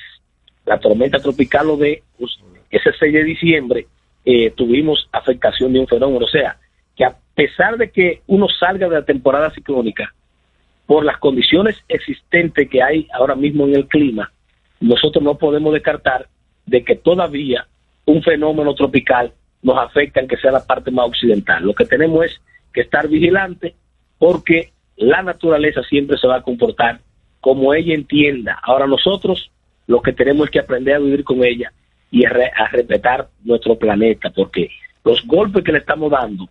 la 0.65 0.79
tormenta 0.79 1.19
tropical 1.19 1.71
Ode, 1.71 2.03
pues, 2.19 2.39
ese 2.71 2.91
6 2.99 3.13
de 3.13 3.25
diciembre 3.25 3.87
eh, 4.25 4.51
tuvimos 4.51 5.09
afectación 5.13 5.73
de 5.73 5.81
un 5.81 5.87
fenómeno, 5.87 6.25
o 6.25 6.29
sea, 6.29 6.57
que 6.97 7.05
a 7.05 7.17
pesar 7.35 7.77
de 7.77 7.91
que 7.91 8.23
uno 8.27 8.49
salga 8.49 8.89
de 8.89 8.95
la 8.95 9.05
temporada 9.05 9.51
ciclónica, 9.51 10.15
por 10.87 11.05
las 11.05 11.19
condiciones 11.19 11.83
existentes 11.89 12.69
que 12.69 12.83
hay 12.83 13.09
ahora 13.13 13.35
mismo 13.35 13.67
en 13.67 13.75
el 13.75 13.87
clima, 13.87 14.31
nosotros 14.81 15.23
no 15.23 15.37
podemos 15.39 15.73
descartar 15.73 16.29
de 16.67 16.85
que 16.85 16.97
todavía 16.97 17.67
un 18.07 18.23
fenómeno 18.23 18.75
tropical 18.75 19.33
nos 19.65 19.77
afecta 19.79 20.21
en 20.21 20.29
que 20.29 20.37
sea 20.37 20.53
la 20.53 20.65
parte 20.65 20.93
más 20.93 21.07
occidental. 21.09 21.65
Lo 21.65 21.75
que 21.75 21.87
tenemos 21.87 22.25
es 22.27 22.41
que 22.73 22.83
estar 22.83 23.09
vigilantes 23.09 23.75
porque 24.19 24.73
la 24.97 25.23
naturaleza 25.23 25.83
siempre 25.83 26.17
se 26.19 26.29
va 26.29 26.37
a 26.37 26.43
comportar 26.43 27.01
como 27.41 27.75
ella 27.75 27.95
entienda. 27.95 28.59
Ahora 28.63 28.87
nosotros 28.87 29.51
lo 29.89 30.01
que 30.03 30.13
tenemos 30.13 30.47
es 30.47 30.51
que 30.53 30.61
aprender 30.61 30.95
a 30.95 30.99
vivir 31.01 31.25
con 31.25 31.43
ella 31.43 31.73
y 32.11 32.25
a, 32.25 32.31
re- 32.31 32.53
respetar 32.71 33.29
nuestro 33.43 33.77
planeta 33.77 34.31
porque 34.31 34.69
los 35.05 35.27
golpes 35.27 35.65
que 35.65 35.73
le 35.73 35.79
estamos 35.79 36.11
dando 36.13 36.49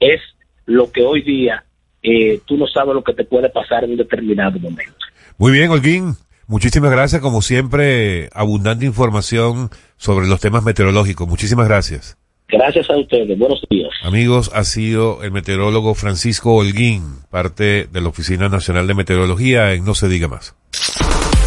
es 0.00 0.20
lo 0.64 0.90
que 0.90 1.02
hoy 1.02 1.22
día 1.22 1.64
eh, 2.02 2.40
tú 2.46 2.56
no 2.56 2.66
sabes 2.66 2.94
lo 2.94 3.04
que 3.04 3.12
te 3.12 3.24
puede 3.24 3.48
pasar 3.50 3.84
en 3.84 3.90
un 3.90 3.96
determinado 3.98 4.58
momento. 4.58 4.94
Muy 5.36 5.52
bien, 5.52 5.70
Holguín. 5.70 6.14
Muchísimas 6.46 6.90
gracias, 6.90 7.20
como 7.22 7.40
siempre, 7.42 8.28
abundante 8.32 8.84
información 8.84 9.70
sobre 9.96 10.26
los 10.26 10.40
temas 10.40 10.64
meteorológicos. 10.64 11.28
Muchísimas 11.28 11.66
gracias. 11.68 12.18
Gracias 12.52 12.90
a 12.90 12.98
ustedes. 12.98 13.38
Buenos 13.38 13.64
días. 13.70 13.88
Amigos, 14.02 14.50
ha 14.54 14.64
sido 14.64 15.22
el 15.22 15.32
meteorólogo 15.32 15.94
Francisco 15.94 16.54
Holguín, 16.54 17.20
parte 17.30 17.88
de 17.90 18.00
la 18.02 18.10
Oficina 18.10 18.50
Nacional 18.50 18.86
de 18.86 18.94
Meteorología 18.94 19.72
en 19.72 19.86
No 19.86 19.94
se 19.94 20.08
diga 20.08 20.28
más. 20.28 20.54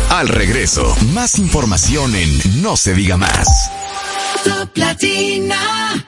Al 0.10 0.28
regreso, 0.28 0.95
más 1.14 1.38
información 1.38 2.16
en 2.16 2.64
No 2.64 2.76
se 2.76 2.95
diga 2.95 3.18
más. 3.18 3.72
Top 4.43 4.76
Latina. 4.76 6.06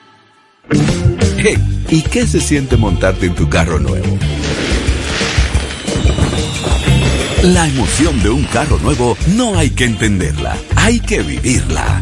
Hey, 1.37 1.57
¿y 1.89 2.01
qué 2.01 2.25
se 2.25 2.41
siente 2.41 2.75
montarte 2.75 3.27
en 3.27 3.35
tu 3.35 3.47
carro 3.47 3.77
nuevo? 3.77 4.17
La 7.43 7.67
emoción 7.67 8.21
de 8.23 8.31
un 8.31 8.43
carro 8.45 8.79
nuevo 8.79 9.15
no 9.35 9.57
hay 9.57 9.69
que 9.69 9.85
entenderla, 9.85 10.57
hay 10.75 10.99
que 10.99 11.21
vivirla. 11.21 12.01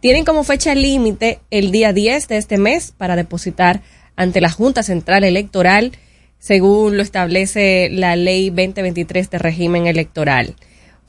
tienen 0.00 0.24
como 0.24 0.44
fecha 0.44 0.74
límite 0.74 1.40
el 1.50 1.72
día 1.72 1.92
10 1.92 2.28
de 2.28 2.36
este 2.36 2.58
mes 2.58 2.92
para 2.96 3.16
depositar 3.16 3.82
ante 4.14 4.40
la 4.40 4.50
Junta 4.50 4.82
Central 4.82 5.24
Electoral, 5.24 5.92
según 6.38 6.96
lo 6.96 7.02
establece 7.02 7.88
la 7.90 8.14
Ley 8.16 8.50
2023 8.50 9.30
de 9.30 9.38
régimen 9.38 9.86
electoral. 9.86 10.54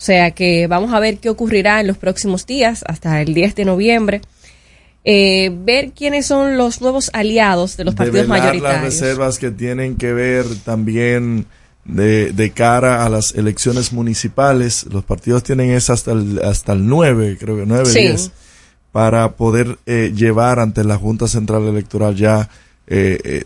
O 0.01 0.03
sea 0.03 0.31
que 0.31 0.65
vamos 0.65 0.91
a 0.93 0.99
ver 0.99 1.19
qué 1.19 1.29
ocurrirá 1.29 1.79
en 1.79 1.85
los 1.85 1.95
próximos 1.95 2.47
días, 2.47 2.83
hasta 2.87 3.21
el 3.21 3.35
10 3.35 3.53
de 3.53 3.65
noviembre. 3.65 4.21
Eh, 5.05 5.51
ver 5.63 5.91
quiénes 5.91 6.25
son 6.25 6.57
los 6.57 6.81
nuevos 6.81 7.11
aliados 7.13 7.77
de 7.77 7.83
los 7.83 7.93
partidos 7.93 8.27
Develar 8.27 8.39
mayoritarios. 8.39 8.83
las 8.83 8.99
reservas 8.99 9.37
que 9.37 9.51
tienen 9.51 9.97
que 9.97 10.11
ver 10.11 10.45
también 10.65 11.45
de, 11.85 12.31
de 12.31 12.49
cara 12.49 13.05
a 13.05 13.09
las 13.09 13.35
elecciones 13.35 13.93
municipales. 13.93 14.87
Los 14.91 15.03
partidos 15.03 15.43
tienen 15.43 15.69
es 15.69 15.91
hasta 15.91 16.13
el, 16.13 16.41
hasta 16.43 16.73
el 16.73 16.87
9, 16.87 17.37
creo 17.39 17.57
que 17.57 17.67
9, 17.67 17.85
Sí. 17.85 17.99
10, 17.99 18.31
para 18.91 19.33
poder 19.33 19.77
eh, 19.85 20.11
llevar 20.15 20.57
ante 20.59 20.83
la 20.83 20.97
Junta 20.97 21.27
Central 21.27 21.67
Electoral 21.67 22.15
ya 22.15 22.49
eh, 22.87 23.19
eh, 23.23 23.43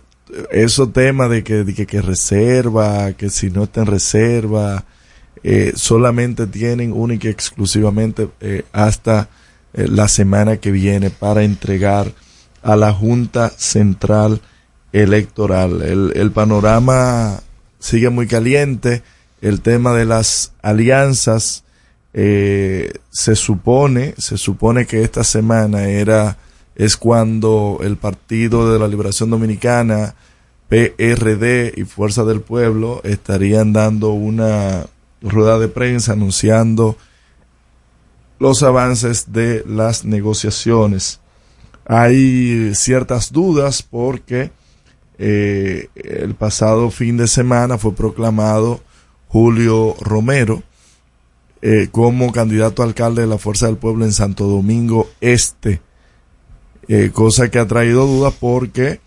esos 0.52 0.94
temas 0.94 1.30
de 1.30 1.44
que, 1.44 1.66
de 1.66 1.74
que, 1.74 1.86
que 1.86 2.02
reserva, 2.02 3.12
que 3.12 3.30
si 3.30 3.50
no 3.50 3.66
está 3.66 3.82
en 3.82 3.88
reserva, 3.88 4.86
eh, 5.48 5.74
solamente 5.76 6.48
tienen 6.48 6.92
única 6.92 7.28
y 7.28 7.32
exclusivamente 7.32 8.30
eh, 8.42 8.64
hasta 8.72 9.30
eh, 9.74 9.88
la 9.88 10.08
semana 10.08 10.58
que 10.58 10.72
viene 10.72 11.12
para 11.12 11.44
entregar 11.44 12.12
a 12.64 12.76
la 12.76 12.92
Junta 12.92 13.52
Central 13.56 14.42
Electoral. 14.92 15.84
El, 15.84 16.14
el 16.16 16.32
panorama 16.32 17.42
sigue 17.78 18.10
muy 18.10 18.26
caliente. 18.26 19.04
El 19.40 19.62
tema 19.62 19.94
de 19.94 20.06
las 20.06 20.54
alianzas 20.64 21.64
eh, 22.12 22.94
se 23.12 23.36
supone, 23.36 24.16
se 24.18 24.40
supone 24.40 24.88
que 24.88 25.04
esta 25.04 25.24
semana 25.24 25.90
era 25.90 26.38
es 26.74 26.98
cuando 26.98 27.78
el 27.84 27.98
Partido 27.98 28.74
de 28.74 28.80
la 28.80 28.88
Liberación 28.88 29.30
Dominicana, 29.30 30.16
PRD 30.68 31.74
y 31.78 31.84
Fuerza 31.84 32.24
del 32.24 32.42
Pueblo 32.42 33.02
estarían 33.04 33.74
dando 33.74 34.10
una 34.14 34.88
rueda 35.26 35.60
de 35.60 35.68
prensa 35.68 36.14
anunciando 36.14 36.96
los 38.40 38.64
avances 38.64 39.32
de 39.32 39.64
las 39.68 40.06
negociaciones. 40.06 41.20
Hay 41.86 42.74
ciertas 42.76 43.32
dudas 43.32 43.84
porque 43.84 44.52
eh, 45.18 45.90
el 45.96 46.36
pasado 46.36 46.92
fin 46.92 47.18
de 47.18 47.28
semana 47.28 47.78
fue 47.78 47.94
proclamado 47.94 48.82
Julio 49.28 49.96
Romero 50.02 50.64
eh, 51.62 51.88
como 51.92 52.32
candidato 52.32 52.82
a 52.82 52.86
alcalde 52.86 53.22
de 53.22 53.28
la 53.28 53.38
Fuerza 53.38 53.68
del 53.68 53.78
Pueblo 53.78 54.06
en 54.06 54.12
Santo 54.12 54.46
Domingo 54.46 55.10
Este, 55.22 55.82
eh, 56.88 57.12
cosa 57.14 57.50
que 57.50 57.60
ha 57.60 57.68
traído 57.68 58.06
dudas 58.06 58.34
porque 58.40 59.00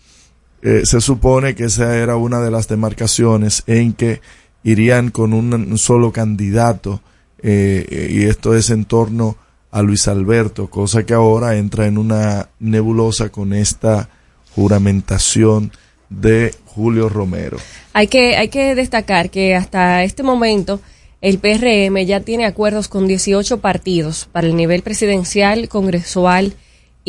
se 0.60 1.00
supone 1.00 1.54
que 1.54 1.66
esa 1.66 1.96
era 1.98 2.16
una 2.16 2.40
de 2.40 2.50
las 2.50 2.66
demarcaciones 2.66 3.62
en 3.68 3.92
que 3.92 4.20
irían 4.62 5.10
con 5.10 5.32
un, 5.32 5.78
solo 5.78 6.12
candidato 6.12 7.00
eh, 7.42 8.08
y 8.10 8.24
esto 8.24 8.54
es 8.54 8.70
en 8.70 8.84
torno 8.84 9.36
a 9.70 9.82
Luis 9.82 10.08
Alberto, 10.08 10.68
cosa 10.68 11.04
que 11.04 11.14
ahora 11.14 11.56
entra 11.56 11.86
en 11.86 11.98
una 11.98 12.48
nebulosa 12.58 13.28
con 13.28 13.52
esta 13.52 14.08
juramentación 14.54 15.72
de 16.08 16.54
Julio 16.64 17.08
Romero. 17.08 17.58
Hay 17.92 18.08
que, 18.08 18.36
hay 18.36 18.48
que 18.48 18.74
destacar 18.74 19.30
que 19.30 19.54
hasta 19.54 20.04
este 20.04 20.22
momento 20.22 20.80
el 21.20 21.38
PRM 21.38 21.98
ya 22.06 22.20
tiene 22.20 22.46
acuerdos 22.46 22.88
con 22.88 23.06
18 23.06 23.58
partidos 23.58 24.28
para 24.32 24.46
el 24.46 24.56
nivel 24.56 24.82
presidencial, 24.82 25.68
congresual 25.68 26.54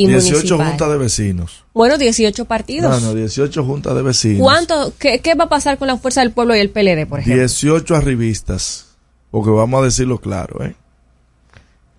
y 0.04 0.08
18 0.08 0.34
municipal. 0.36 0.68
juntas 0.68 0.90
de 0.90 0.98
vecinos. 0.98 1.66
Bueno, 1.74 1.98
18 1.98 2.46
partidos. 2.46 3.02
No, 3.02 3.08
no, 3.10 3.16
18 3.16 3.64
juntas 3.66 3.96
de 3.96 4.02
vecinos. 4.02 4.42
¿Cuánto, 4.42 4.94
qué, 4.98 5.20
qué 5.20 5.36
va 5.36 5.46
a 5.46 5.50
pasar 5.50 5.78
con 5.78 5.88
la 5.88 5.98
Fuerza 5.98 6.22
del 6.22 6.32
Pueblo 6.32 6.56
y 6.56 6.60
el 6.60 6.70
PLD, 6.70 7.06
por 7.08 7.20
ejemplo? 7.20 7.42
18 7.42 7.96
arribistas. 7.96 8.86
Porque 9.32 9.50
vamos 9.50 9.82
a 9.82 9.86
decirlo 9.86 10.18
claro, 10.20 10.64
¿eh? 10.64 10.76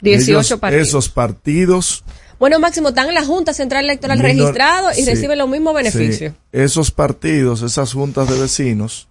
18 0.03 0.30
Ellos- 0.40 0.59
partidos. 0.61 0.88
Esos 0.88 1.09
partidos. 1.09 2.05
Bueno, 2.38 2.59
Máximo, 2.59 2.88
están 2.88 3.09
en 3.09 3.14
la 3.14 3.24
Junta 3.24 3.53
Central 3.53 3.84
Electoral 3.84 4.18
minor- 4.18 4.32
registrado 4.36 4.90
y 4.92 5.03
sí, 5.03 5.05
reciben 5.05 5.36
los 5.38 5.48
mismos 5.48 5.74
beneficios. 5.74 6.32
sí, 6.32 6.38
esos 6.53 6.90
partidos, 6.90 7.61
esas 7.62 7.92
juntas 7.92 8.30
de 8.30 8.40
vecinos, 8.40 9.09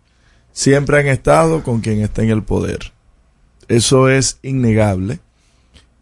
siempre 0.51 0.99
han 0.99 1.07
estado 1.07 1.61
con 1.63 1.79
quien 1.81 2.01
está 2.01 2.23
en 2.23 2.31
el 2.31 2.41
poder. 2.43 2.91
Eso 3.67 4.09
es 4.09 4.39
innegable. 4.41 5.19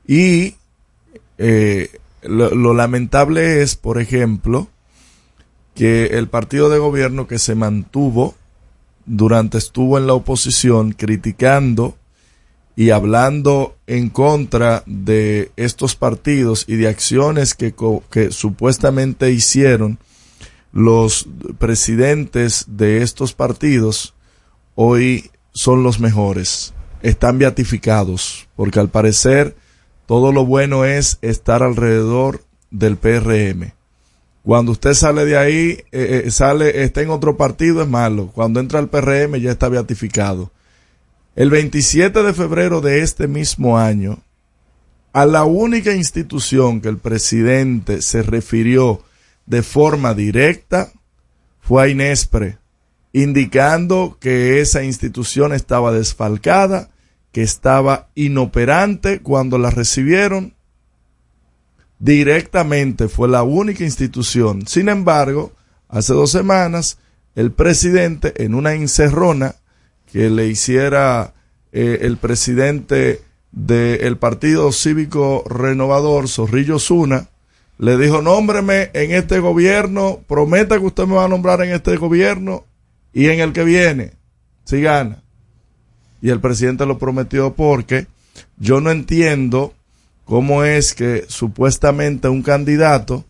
Y 0.07 0.55
eh, 1.38 1.89
lo, 2.28 2.73
lamentable 2.73 3.61
es, 3.61 3.75
por 3.75 3.99
ejemplo, 3.99 4.67
que 5.75 6.05
el 6.17 6.28
partido 6.28 6.69
de 6.69 6.80
gobierno 6.80 7.28
que 7.28 7.39
se 7.39 7.55
mantuvo 7.55 8.36
durante 9.05 9.57
estuvo 9.57 9.97
en 9.97 10.07
la 10.07 10.13
oposición 10.13 10.91
criticando 10.91 11.97
y 12.75 12.91
hablando 12.91 13.75
en 13.88 14.09
contra 14.09 14.84
de 14.86 15.51
estos 15.55 15.95
partidos 15.95 16.65
y 16.67 16.75
de 16.75 16.88
acciones 16.88 17.55
que, 17.55 17.73
que 18.11 18.32
supuestamente 18.32 19.32
hicieron 19.32 19.99
los 20.71 21.28
presidentes 21.57 22.65
de 22.67 23.01
estos 23.01 23.34
partidos, 23.34 24.13
hoy 24.75 25.32
son 25.53 25.82
los 25.82 25.99
mejores, 25.99 26.73
están 27.01 27.39
beatificados, 27.39 28.47
porque 28.55 28.80
al 28.80 28.89
parecer 28.89 29.55
todo 30.08 30.32
lo 30.32 30.45
bueno 30.45 30.86
es 30.86 31.20
estar 31.22 31.62
alrededor 31.62 32.43
del 32.72 32.97
PRM. 32.97 33.74
Cuando 34.41 34.72
usted 34.72 34.93
sale 34.93 35.26
de 35.26 35.38
ahí, 35.38 35.84
eh, 35.91 36.24
eh, 36.26 36.32
sale, 36.32 36.84
está 36.84 37.01
en 37.01 37.10
otro 37.10 37.36
partido, 37.36 37.82
es 37.82 37.88
malo. 37.88 38.32
Cuando 38.34 38.62
entra 38.62 38.80
al 38.80 38.88
PRM 38.88 39.36
ya 39.41 39.51
está 39.51 39.68
beatificado. 39.68 40.51
El 41.36 41.49
27 41.49 42.24
de 42.24 42.34
febrero 42.34 42.80
de 42.80 43.01
este 43.01 43.28
mismo 43.28 43.78
año, 43.78 44.24
a 45.12 45.26
la 45.26 45.43
única 45.43 45.93
institución 45.93 46.80
que 46.80 46.88
el 46.88 46.97
presidente 46.97 48.01
se 48.01 48.24
refirió 48.24 49.03
de 49.45 49.64
forma 49.64 50.14
directa 50.14 50.91
fue 51.60 51.84
a 51.84 51.88
Inespre, 51.89 52.58
indicando 53.12 54.18
que 54.22 54.62
esa 54.62 54.84
institución 54.84 55.51
estaba 55.51 55.91
desfalcada, 55.91 56.89
que 57.38 57.43
estaba 57.43 58.07
inoperante 58.15 59.19
cuando 59.19 59.59
la 59.59 59.69
recibieron. 59.69 60.55
Directamente 61.99 63.09
fue 63.09 63.27
la 63.27 63.43
única 63.43 63.83
institución. 63.83 64.65
Sin 64.65 64.89
embargo, 64.89 65.51
hace 65.88 66.13
dos 66.13 66.31
semanas, 66.31 66.97
el 67.35 67.51
presidente 67.51 68.43
en 68.43 68.55
una 68.55 68.73
encerrona 68.73 69.53
que 70.11 70.31
le 70.31 70.47
hiciera 70.47 71.35
eh, 71.73 71.99
el 72.01 72.17
presidente 72.17 73.21
del 73.51 74.17
Partido 74.17 74.71
Cívico 74.71 75.43
Renovador, 75.47 76.29
Zorrillo 76.29 76.79
Zuna, 76.79 77.29
le 77.77 77.99
dijo, 77.99 78.23
nómbreme 78.23 78.89
en 78.93 79.11
este 79.11 79.38
gobierno, 79.38 80.21
prometa 80.27 80.79
que 80.79 80.85
usted 80.88 81.05
me 81.05 81.17
va 81.17 81.25
a 81.25 81.29
nombrar 81.29 81.61
en 81.61 81.71
este 81.71 81.97
gobierno 81.97 82.65
y 83.13 83.27
en 83.27 83.41
el 83.41 83.53
que 83.53 83.63
viene, 83.63 84.13
si 84.63 84.81
gana. 84.81 85.21
Y 86.22 86.30
el 86.30 86.39
presidente 86.39 86.86
lo 86.86 86.97
prometió 86.97 87.53
porque 87.53 88.07
yo 88.57 88.82
no 88.82 88.91
entiendo 88.91 89.74
cómo 90.26 90.63
es 90.63 90.93
que 90.93 91.26
supuestamente 91.28 92.28
un 92.28 92.43
candidato 92.43 93.26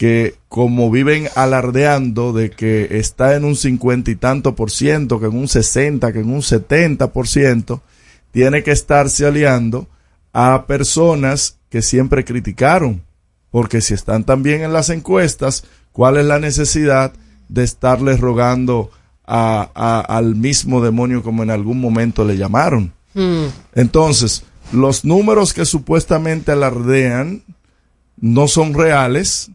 que 0.00 0.36
como 0.48 0.90
viven 0.90 1.28
alardeando 1.34 2.32
de 2.32 2.50
que 2.50 2.88
está 2.98 3.36
en 3.36 3.44
un 3.44 3.54
cincuenta 3.54 4.10
y 4.10 4.16
tanto 4.16 4.54
por 4.54 4.70
ciento, 4.70 5.20
que 5.20 5.26
en 5.26 5.36
un 5.36 5.46
sesenta, 5.46 6.12
que 6.12 6.20
en 6.20 6.32
un 6.32 6.42
setenta 6.42 7.12
por 7.12 7.28
ciento, 7.28 7.82
tiene 8.30 8.62
que 8.62 8.70
estarse 8.70 9.26
aliando 9.26 9.88
a 10.32 10.66
personas 10.66 11.58
que 11.68 11.82
siempre 11.82 12.24
criticaron. 12.24 13.02
Porque 13.50 13.82
si 13.82 13.92
están 13.92 14.24
también 14.24 14.62
en 14.62 14.72
las 14.72 14.88
encuestas, 14.88 15.64
¿cuál 15.92 16.16
es 16.16 16.24
la 16.24 16.38
necesidad 16.38 17.12
de 17.50 17.64
estarles 17.64 18.20
rogando 18.20 18.90
a, 19.32 19.70
a- 19.74 20.00
al 20.00 20.34
mismo 20.34 20.80
demonio 20.82 21.22
como 21.22 21.42
en 21.44 21.50
algún 21.50 21.80
momento 21.80 22.24
le 22.24 22.36
llamaron? 22.36 22.92
Hmm. 23.14 23.46
Entonces, 23.74 24.42
los 24.72 25.04
números 25.04 25.52
que 25.54 25.64
supuestamente 25.64 26.50
alardean 26.52 27.44
no 28.16 28.48
son 28.48 28.74
reales, 28.74 29.50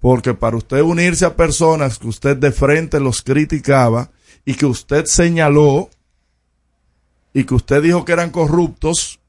porque 0.00 0.32
para 0.32 0.56
usted 0.56 0.80
unirse 0.80 1.26
a 1.26 1.36
personas 1.36 1.98
que 1.98 2.08
usted 2.08 2.36
de 2.36 2.50
frente 2.52 2.98
los 3.00 3.20
criticaba 3.22 4.10
y 4.46 4.54
que 4.54 4.64
usted 4.66 5.04
señaló 5.04 5.90
y 7.34 7.44
que 7.44 7.54
usted 7.54 7.82
dijo 7.82 8.04
que 8.04 8.12
eran 8.12 8.30
corruptos, 8.30 9.20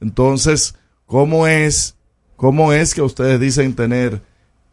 entonces, 0.00 0.74
¿cómo 1.06 1.46
es, 1.46 1.96
cómo 2.36 2.72
es 2.72 2.94
que 2.94 3.02
ustedes 3.02 3.40
dicen 3.40 3.74
tener 3.74 4.22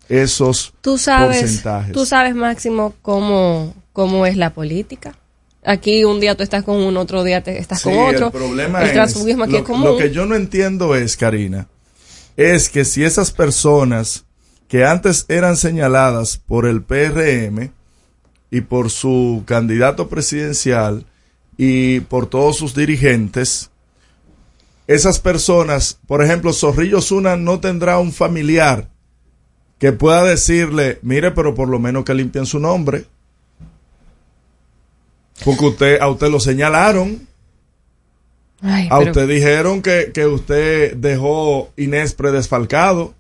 esos 0.10 0.74
Tú 0.82 0.98
sabes, 0.98 1.40
porcentajes? 1.42 1.92
tú 1.94 2.06
sabes, 2.06 2.36
Máximo, 2.36 2.94
cómo, 3.02 3.74
cómo 3.94 4.26
es 4.26 4.38
la 4.38 4.54
política. 4.54 5.18
Aquí 5.66 6.04
un 6.04 6.20
día 6.20 6.36
tú 6.36 6.44
estás 6.44 6.64
con 6.64 6.78
uno, 6.82 7.00
otro 7.02 7.24
día 7.24 7.42
te 7.42 7.58
estás 7.58 7.82
Sí, 7.82 7.90
con 7.90 7.98
otro. 7.98 8.26
El 8.28 8.32
problema 8.32 8.82
El 8.82 8.88
es, 8.88 8.94
transfugismo 8.94 9.44
aquí 9.46 9.54
lo, 9.54 9.60
es 9.60 9.64
común. 9.64 9.86
lo 9.86 9.98
que 9.98 10.12
yo 10.12 10.26
no 10.26 10.36
entiendo 10.36 10.96
es, 10.96 11.16
Karina, 11.16 11.68
es 12.36 12.70
que 12.70 12.84
si 12.84 13.04
esas 13.04 13.32
personas 13.32 14.26
que 14.68 14.84
antes 14.86 15.26
eran 15.30 15.56
señaladas 15.56 16.38
por 16.38 16.66
el 16.66 16.82
PRM 16.84 17.72
y 18.52 18.62
por 18.62 18.90
su 18.90 19.44
candidato 19.46 20.10
presidencial 20.10 21.06
y 21.58 22.02
por 22.02 22.26
todos 22.28 22.58
sus 22.58 22.76
dirigentes, 22.76 23.70
esas 24.88 25.20
personas, 25.20 26.00
por 26.08 26.24
ejemplo, 26.24 26.52
Zorrillo 26.52 27.02
Zuna 27.02 27.38
no 27.38 27.60
tendrá 27.62 28.00
un 28.00 28.12
familiar 28.12 28.90
que 29.80 29.92
pueda 29.92 30.24
decirle, 30.24 31.00
mire, 31.02 31.32
pero 31.32 31.56
por 31.56 31.68
lo 31.70 31.80
menos 31.80 32.06
que 32.06 32.14
limpien 32.14 32.46
su 32.46 32.60
nombre. 32.60 33.06
Porque 35.44 35.66
usted, 35.66 36.00
a 36.02 36.08
usted 36.10 36.30
lo 36.30 36.40
señalaron. 36.40 37.28
Ay, 38.62 38.88
A 38.90 39.00
pero- 39.00 39.12
usted 39.12 39.28
dijeron 39.28 39.82
que, 39.82 40.12
que 40.14 40.26
usted 40.26 40.96
dejó 40.96 41.72
Inespre 41.76 42.32
desfalcado. 42.32 43.14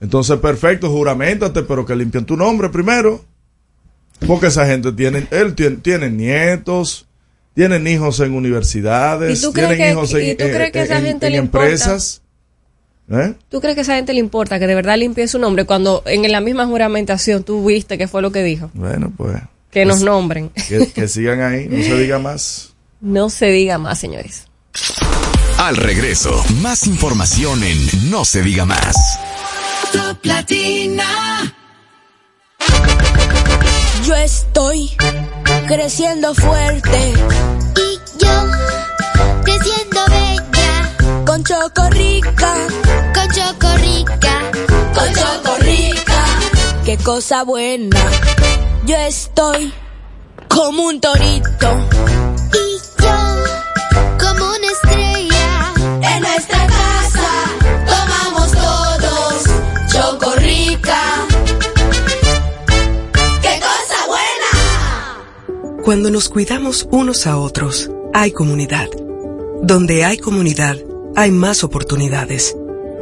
Entonces, 0.00 0.38
perfecto, 0.38 0.90
juramentate, 0.90 1.62
pero 1.62 1.84
que 1.84 1.94
limpien 1.94 2.24
tu 2.24 2.36
nombre 2.36 2.68
primero. 2.70 3.24
Porque 4.26 4.46
esa 4.48 4.66
gente 4.66 4.92
tiene, 4.92 5.26
él 5.30 5.54
tiene, 5.54 5.76
tiene 5.76 6.10
nietos, 6.10 7.06
tienen 7.54 7.86
hijos 7.86 8.20
en 8.20 8.34
universidades, 8.34 9.38
¿Y 9.38 9.42
tú 9.46 9.52
crees 9.52 9.68
tienen 9.76 9.92
hijos 9.92 10.12
en, 10.14 10.24
importa? 11.34 11.66
empresas. 11.68 12.22
¿Eh? 13.10 13.34
¿Tú 13.48 13.60
crees 13.60 13.74
que 13.74 13.80
a 13.80 13.82
esa 13.82 13.96
gente 13.96 14.12
le 14.12 14.20
importa 14.20 14.58
que 14.58 14.66
de 14.66 14.74
verdad 14.74 14.96
limpie 14.96 15.26
su 15.26 15.38
nombre 15.38 15.64
cuando 15.64 16.02
en 16.06 16.30
la 16.30 16.40
misma 16.40 16.66
juramentación 16.66 17.42
tú 17.42 17.64
viste 17.64 17.98
que 17.98 18.06
fue 18.06 18.22
lo 18.22 18.30
que 18.30 18.42
dijo? 18.42 18.70
Bueno, 18.74 19.12
pues. 19.16 19.36
Que 19.70 19.84
nos 19.84 19.96
pues, 19.96 20.04
nombren. 20.04 20.50
Que, 20.50 20.88
que 20.88 21.08
sigan 21.08 21.40
ahí, 21.40 21.68
no 21.68 21.82
se 21.82 21.98
diga 21.98 22.18
más. 22.18 22.66
No 23.02 23.30
se 23.30 23.46
diga 23.46 23.78
más, 23.78 23.98
señores. 23.98 24.44
Al 25.56 25.76
regreso, 25.76 26.44
más 26.60 26.86
información 26.86 27.62
en 27.64 28.10
No 28.10 28.26
se 28.26 28.42
diga 28.42 28.66
más. 28.66 28.94
Top 29.90 30.18
Latina. 30.22 31.54
Yo 34.04 34.14
estoy 34.16 34.90
creciendo 35.66 36.34
fuerte 36.34 37.12
Y 37.76 38.22
yo, 38.22 38.50
creciendo 39.44 40.00
bella, 40.08 41.24
con 41.26 41.44
Chocorrica, 41.44 42.54
con 42.66 42.89
Cochocorrica, 43.20 44.50
Cochocorrica, 44.94 46.24
qué 46.86 46.96
cosa 46.96 47.44
buena. 47.44 48.00
Yo 48.86 48.96
estoy 48.96 49.74
como 50.48 50.86
un 50.86 51.00
torito. 51.02 51.68
Y 52.54 52.78
yo 53.02 53.12
como 54.18 54.46
una 54.46 54.66
estrella. 54.72 55.74
En 56.00 56.22
nuestra 56.22 56.66
casa 56.66 57.28
tomamos 57.86 58.52
todos 58.52 59.44
Chocorrica. 59.92 61.02
¡Qué 63.42 63.60
cosa 63.60 64.06
buena! 64.08 65.82
Cuando 65.84 66.10
nos 66.10 66.30
cuidamos 66.30 66.88
unos 66.90 67.26
a 67.26 67.36
otros, 67.36 67.90
hay 68.14 68.32
comunidad. 68.32 68.88
Donde 69.62 70.06
hay 70.06 70.16
comunidad, 70.16 70.78
hay 71.16 71.30
más 71.30 71.64
oportunidades. 71.64 72.56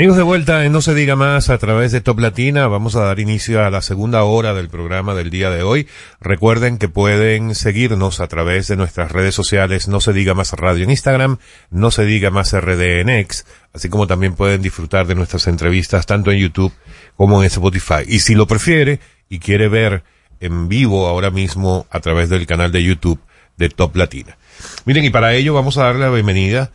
Amigos 0.00 0.16
de 0.16 0.22
vuelta 0.22 0.64
en 0.64 0.70
No 0.70 0.80
se 0.80 0.94
diga 0.94 1.16
más 1.16 1.50
a 1.50 1.58
través 1.58 1.90
de 1.90 2.00
Top 2.00 2.20
Latina, 2.20 2.68
vamos 2.68 2.94
a 2.94 3.00
dar 3.00 3.18
inicio 3.18 3.64
a 3.64 3.68
la 3.68 3.82
segunda 3.82 4.22
hora 4.22 4.54
del 4.54 4.68
programa 4.68 5.12
del 5.16 5.28
día 5.28 5.50
de 5.50 5.64
hoy. 5.64 5.88
Recuerden 6.20 6.78
que 6.78 6.88
pueden 6.88 7.56
seguirnos 7.56 8.20
a 8.20 8.28
través 8.28 8.68
de 8.68 8.76
nuestras 8.76 9.10
redes 9.10 9.34
sociales 9.34 9.88
No 9.88 10.00
se 10.00 10.12
diga 10.12 10.34
más 10.34 10.52
radio 10.52 10.84
en 10.84 10.90
Instagram, 10.90 11.38
No 11.72 11.90
se 11.90 12.04
diga 12.04 12.30
más 12.30 12.56
RD 12.56 13.00
en 13.00 13.08
X, 13.08 13.44
así 13.72 13.88
como 13.88 14.06
también 14.06 14.36
pueden 14.36 14.62
disfrutar 14.62 15.08
de 15.08 15.16
nuestras 15.16 15.48
entrevistas 15.48 16.06
tanto 16.06 16.30
en 16.30 16.38
YouTube 16.38 16.72
como 17.16 17.42
en 17.42 17.48
Spotify. 17.48 18.04
Y 18.06 18.20
si 18.20 18.36
lo 18.36 18.46
prefiere 18.46 19.00
y 19.28 19.40
quiere 19.40 19.66
ver 19.66 20.04
en 20.38 20.68
vivo 20.68 21.08
ahora 21.08 21.32
mismo 21.32 21.88
a 21.90 21.98
través 21.98 22.28
del 22.28 22.46
canal 22.46 22.70
de 22.70 22.84
YouTube 22.84 23.18
de 23.56 23.68
Top 23.68 23.96
Latina. 23.96 24.38
Miren, 24.84 25.04
y 25.04 25.10
para 25.10 25.34
ello 25.34 25.54
vamos 25.54 25.76
a 25.76 25.86
darle 25.86 26.02
la 26.02 26.10
bienvenida 26.10 26.70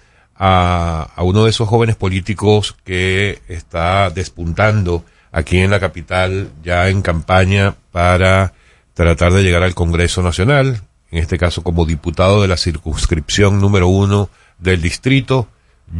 a 0.45 1.23
uno 1.23 1.45
de 1.45 1.51
esos 1.51 1.69
jóvenes 1.69 1.95
políticos 1.95 2.75
que 2.83 3.41
está 3.47 4.09
despuntando 4.09 5.05
aquí 5.31 5.59
en 5.59 5.71
la 5.71 5.79
capital 5.79 6.49
ya 6.61 6.89
en 6.89 7.01
campaña 7.01 7.75
para 7.93 8.53
tratar 8.93 9.31
de 9.31 9.41
llegar 9.41 9.63
al 9.63 9.73
Congreso 9.73 10.21
Nacional, 10.21 10.81
en 11.11 11.19
este 11.19 11.37
caso 11.37 11.63
como 11.63 11.85
diputado 11.85 12.41
de 12.41 12.49
la 12.49 12.57
circunscripción 12.57 13.61
número 13.61 13.87
uno 13.87 14.29
del 14.59 14.81
distrito, 14.81 15.47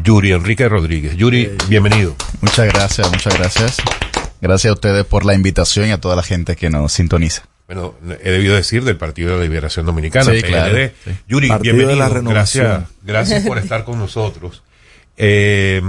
Yuri 0.03 0.33
Enrique 0.33 0.67
Rodríguez. 0.67 1.15
Yuri, 1.15 1.51
bienvenido. 1.69 2.13
Muchas 2.41 2.67
gracias, 2.67 3.09
muchas 3.09 3.37
gracias. 3.37 3.77
Gracias 4.41 4.71
a 4.71 4.73
ustedes 4.73 5.05
por 5.05 5.23
la 5.23 5.35
invitación 5.35 5.87
y 5.87 5.91
a 5.91 6.01
toda 6.01 6.17
la 6.17 6.23
gente 6.23 6.57
que 6.57 6.69
nos 6.69 6.91
sintoniza. 6.91 7.43
Bueno, 7.68 7.95
he 8.24 8.32
debido 8.32 8.55
decir 8.55 8.84
del 8.84 8.97
Partido 8.97 9.32
de 9.32 9.38
la 9.38 9.43
Liberación 9.43 9.86
Dominicana, 9.86 10.26
Sí, 10.26 10.41
PLD. 10.41 10.47
claro, 10.47 10.78
sí. 11.05 11.11
Yuri, 11.28 11.47
Partido 11.47 11.74
de 11.74 11.78
bienvenido. 11.78 12.07
la 12.07 12.14
Renovación. 12.14 12.66
Gracias, 12.66 12.89
gracias 13.03 13.47
por 13.47 13.57
estar 13.57 13.84
con 13.86 13.97
nosotros. 13.99 14.64
Eh, 15.18 15.82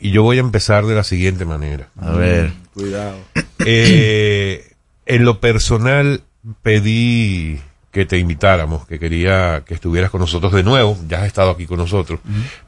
y 0.00 0.10
yo 0.10 0.22
voy 0.22 0.38
a 0.38 0.40
empezar 0.40 0.86
de 0.86 0.94
la 0.94 1.04
siguiente 1.04 1.44
manera. 1.44 1.88
A 2.00 2.12
ver. 2.12 2.52
Cuidado. 2.74 3.16
Eh, 3.64 4.72
en 5.06 5.24
lo 5.24 5.40
personal 5.40 6.22
pedí 6.62 7.60
que 7.90 8.06
te 8.06 8.18
invitáramos, 8.18 8.86
que 8.86 8.98
quería 8.98 9.64
que 9.66 9.74
estuvieras 9.74 10.10
con 10.10 10.20
nosotros 10.20 10.52
de 10.52 10.62
nuevo, 10.62 10.96
ya 11.08 11.20
has 11.20 11.26
estado 11.26 11.50
aquí 11.50 11.66
con 11.66 11.76
nosotros, 11.76 12.20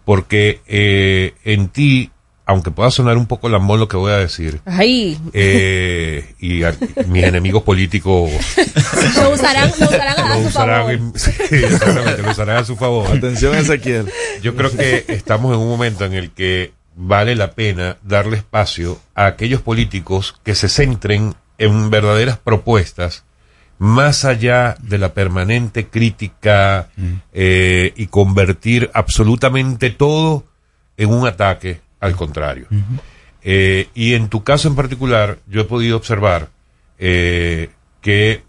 porque 0.04 0.60
eh, 0.66 1.32
en 1.44 1.68
ti, 1.68 2.10
aunque 2.46 2.70
pueda 2.70 2.90
sonar 2.90 3.16
un 3.16 3.26
poco 3.26 3.48
lambón 3.48 3.80
lo 3.80 3.88
que 3.88 3.96
voy 3.96 4.12
a 4.12 4.16
decir, 4.18 4.60
Ay. 4.66 5.18
eh, 5.32 6.34
y 6.40 6.62
a- 6.64 6.74
mis 7.06 7.24
enemigos 7.24 7.62
políticos 7.62 8.30
Lo 9.16 9.30
usarán, 9.30 9.70
lo 9.78 9.86
usarán 9.86 10.18
a 10.20 10.28
lo 10.36 10.42
su 10.42 10.48
usarán, 10.48 10.76
favor. 10.80 10.92
en- 10.92 11.12
sí, 11.18 11.30
exactamente, 11.50 12.22
lo 12.22 12.30
usarán 12.30 12.56
a 12.58 12.64
su 12.64 12.76
favor. 12.76 13.08
Atención, 13.16 13.54
Ezequiel. 13.54 14.10
Yo 14.42 14.54
creo 14.54 14.70
que 14.70 15.04
estamos 15.08 15.54
en 15.54 15.60
un 15.60 15.68
momento 15.68 16.04
en 16.04 16.12
el 16.14 16.30
que 16.32 16.72
vale 16.96 17.34
la 17.34 17.52
pena 17.52 17.96
darle 18.02 18.36
espacio 18.36 19.00
a 19.14 19.26
aquellos 19.26 19.60
políticos 19.62 20.34
que 20.44 20.54
se 20.54 20.68
centren 20.68 21.34
en 21.58 21.90
verdaderas 21.90 22.38
propuestas 22.38 23.24
más 23.78 24.24
allá 24.24 24.76
de 24.80 24.98
la 24.98 25.14
permanente 25.14 25.88
crítica 25.88 26.88
eh, 27.32 27.92
y 27.96 28.06
convertir 28.06 28.90
absolutamente 28.94 29.90
todo 29.90 30.44
en 30.96 31.10
un 31.12 31.26
ataque 31.26 31.80
al 32.04 32.16
contrario. 32.16 32.66
Eh, 33.42 33.88
y 33.94 34.14
en 34.14 34.28
tu 34.28 34.42
caso 34.42 34.68
en 34.68 34.74
particular, 34.74 35.38
yo 35.46 35.62
he 35.62 35.64
podido 35.64 35.96
observar 35.96 36.48
eh, 36.98 37.70
que 38.00 38.42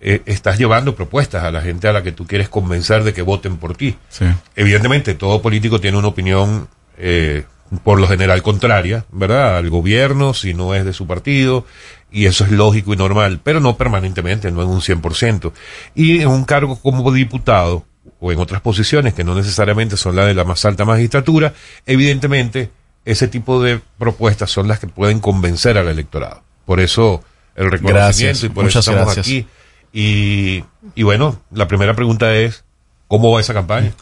eh, 0.00 0.22
estás 0.26 0.58
llevando 0.58 0.94
propuestas 0.94 1.42
a 1.42 1.50
la 1.50 1.60
gente 1.60 1.88
a 1.88 1.92
la 1.92 2.02
que 2.02 2.12
tú 2.12 2.26
quieres 2.26 2.48
convencer 2.48 3.02
de 3.02 3.12
que 3.12 3.22
voten 3.22 3.56
por 3.56 3.76
ti. 3.76 3.96
Sí. 4.08 4.26
Evidentemente, 4.54 5.14
todo 5.14 5.42
político 5.42 5.80
tiene 5.80 5.98
una 5.98 6.08
opinión, 6.08 6.68
eh, 6.96 7.44
por 7.82 7.98
lo 7.98 8.06
general, 8.06 8.42
contraria, 8.42 9.04
¿verdad? 9.10 9.56
Al 9.56 9.70
gobierno, 9.70 10.34
si 10.34 10.54
no 10.54 10.74
es 10.74 10.84
de 10.84 10.92
su 10.92 11.06
partido, 11.06 11.66
y 12.12 12.26
eso 12.26 12.44
es 12.44 12.52
lógico 12.52 12.94
y 12.94 12.96
normal, 12.96 13.40
pero 13.42 13.60
no 13.60 13.76
permanentemente, 13.76 14.50
no 14.52 14.62
en 14.62 14.68
un 14.68 14.80
100%. 14.80 15.52
Y 15.96 16.20
en 16.20 16.28
un 16.28 16.44
cargo 16.44 16.78
como 16.80 17.10
diputado, 17.10 17.84
o 18.20 18.32
en 18.32 18.38
otras 18.38 18.60
posiciones 18.60 19.14
que 19.14 19.24
no 19.24 19.34
necesariamente 19.34 19.96
son 19.96 20.16
la 20.16 20.26
de 20.26 20.34
la 20.34 20.44
más 20.44 20.64
alta 20.64 20.84
magistratura, 20.84 21.54
evidentemente, 21.86 22.70
ese 23.08 23.26
tipo 23.26 23.62
de 23.62 23.80
propuestas 23.98 24.50
son 24.50 24.68
las 24.68 24.78
que 24.78 24.86
pueden 24.86 25.20
convencer 25.20 25.78
al 25.78 25.88
electorado. 25.88 26.42
Por 26.66 26.78
eso, 26.78 27.22
el 27.56 27.70
reconocimiento 27.70 27.94
Gracias, 27.94 28.44
y 28.44 28.48
por 28.50 28.64
muchas 28.64 28.84
eso 28.84 28.90
estamos 28.90 29.14
gracias. 29.14 29.26
aquí. 29.26 29.46
Y, 29.94 30.64
y 30.94 31.02
bueno, 31.04 31.40
la 31.50 31.66
primera 31.66 31.94
pregunta 31.94 32.34
es, 32.36 32.64
¿cómo 33.06 33.32
va 33.32 33.40
esa 33.40 33.54
campaña? 33.54 33.92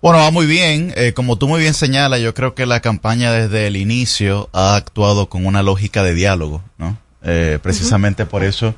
Bueno, 0.00 0.18
va 0.18 0.30
muy 0.30 0.46
bien. 0.46 0.94
Eh, 0.96 1.12
como 1.12 1.36
tú 1.36 1.46
muy 1.46 1.60
bien 1.60 1.74
señalas, 1.74 2.20
yo 2.20 2.32
creo 2.32 2.54
que 2.54 2.64
la 2.64 2.80
campaña 2.80 3.32
desde 3.32 3.66
el 3.66 3.76
inicio 3.76 4.48
ha 4.54 4.76
actuado 4.76 5.28
con 5.28 5.44
una 5.44 5.62
lógica 5.62 6.02
de 6.02 6.14
diálogo, 6.14 6.62
¿no? 6.78 6.96
Eh, 7.26 7.58
precisamente 7.62 8.26
por 8.26 8.44
eso 8.44 8.74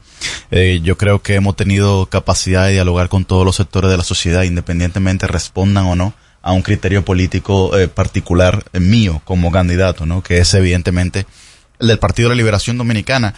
eh, 0.52 0.78
yo 0.80 0.96
creo 0.96 1.20
que 1.20 1.34
hemos 1.34 1.56
tenido 1.56 2.06
capacidad 2.06 2.66
de 2.66 2.72
dialogar 2.74 3.08
con 3.08 3.24
todos 3.24 3.44
los 3.44 3.56
sectores 3.56 3.90
de 3.90 3.96
la 3.96 4.04
sociedad, 4.04 4.42
independientemente 4.44 5.26
respondan 5.26 5.86
o 5.86 5.96
no 5.96 6.14
a 6.46 6.52
un 6.52 6.62
criterio 6.62 7.04
político 7.04 7.76
eh, 7.76 7.88
particular 7.88 8.64
eh, 8.72 8.78
mío 8.78 9.20
como 9.24 9.50
candidato, 9.50 10.06
¿no? 10.06 10.22
Que 10.22 10.38
es 10.38 10.54
evidentemente 10.54 11.26
el 11.80 11.88
del 11.88 11.98
Partido 11.98 12.28
de 12.28 12.36
la 12.36 12.38
Liberación 12.38 12.78
Dominicana. 12.78 13.34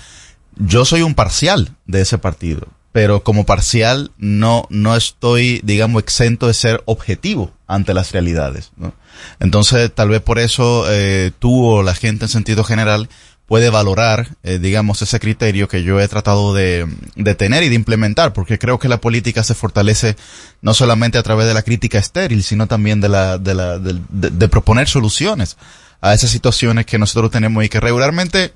Yo 0.56 0.84
soy 0.84 1.00
un 1.00 1.14
parcial 1.14 1.74
de 1.86 2.02
ese 2.02 2.18
partido, 2.18 2.68
pero 2.92 3.22
como 3.24 3.46
parcial 3.46 4.10
no, 4.18 4.66
no 4.68 4.94
estoy, 4.94 5.62
digamos, 5.64 6.02
exento 6.02 6.48
de 6.48 6.52
ser 6.52 6.82
objetivo 6.84 7.50
ante 7.66 7.94
las 7.94 8.12
realidades. 8.12 8.72
¿no? 8.76 8.92
Entonces, 9.40 9.90
tal 9.94 10.10
vez 10.10 10.20
por 10.20 10.38
eso 10.38 10.84
eh, 10.90 11.32
tú 11.38 11.64
o 11.64 11.82
la 11.82 11.94
gente 11.94 12.26
en 12.26 12.28
sentido 12.28 12.62
general 12.62 13.08
puede 13.48 13.70
valorar, 13.70 14.36
eh, 14.42 14.58
digamos, 14.58 15.00
ese 15.00 15.18
criterio 15.18 15.68
que 15.68 15.82
yo 15.82 15.98
he 15.98 16.06
tratado 16.06 16.52
de, 16.52 16.86
de 17.16 17.34
tener 17.34 17.62
y 17.62 17.70
de 17.70 17.74
implementar, 17.74 18.34
porque 18.34 18.58
creo 18.58 18.78
que 18.78 18.88
la 18.88 19.00
política 19.00 19.42
se 19.42 19.54
fortalece 19.54 20.16
no 20.60 20.74
solamente 20.74 21.16
a 21.16 21.22
través 21.22 21.48
de 21.48 21.54
la 21.54 21.62
crítica 21.62 21.98
estéril, 21.98 22.42
sino 22.42 22.66
también 22.66 23.00
de, 23.00 23.08
la, 23.08 23.38
de, 23.38 23.54
la, 23.54 23.78
de, 23.78 23.98
de 24.10 24.48
proponer 24.48 24.86
soluciones 24.86 25.56
a 26.02 26.12
esas 26.12 26.30
situaciones 26.30 26.84
que 26.84 26.98
nosotros 26.98 27.30
tenemos 27.30 27.64
y 27.64 27.70
que 27.70 27.80
regularmente 27.80 28.52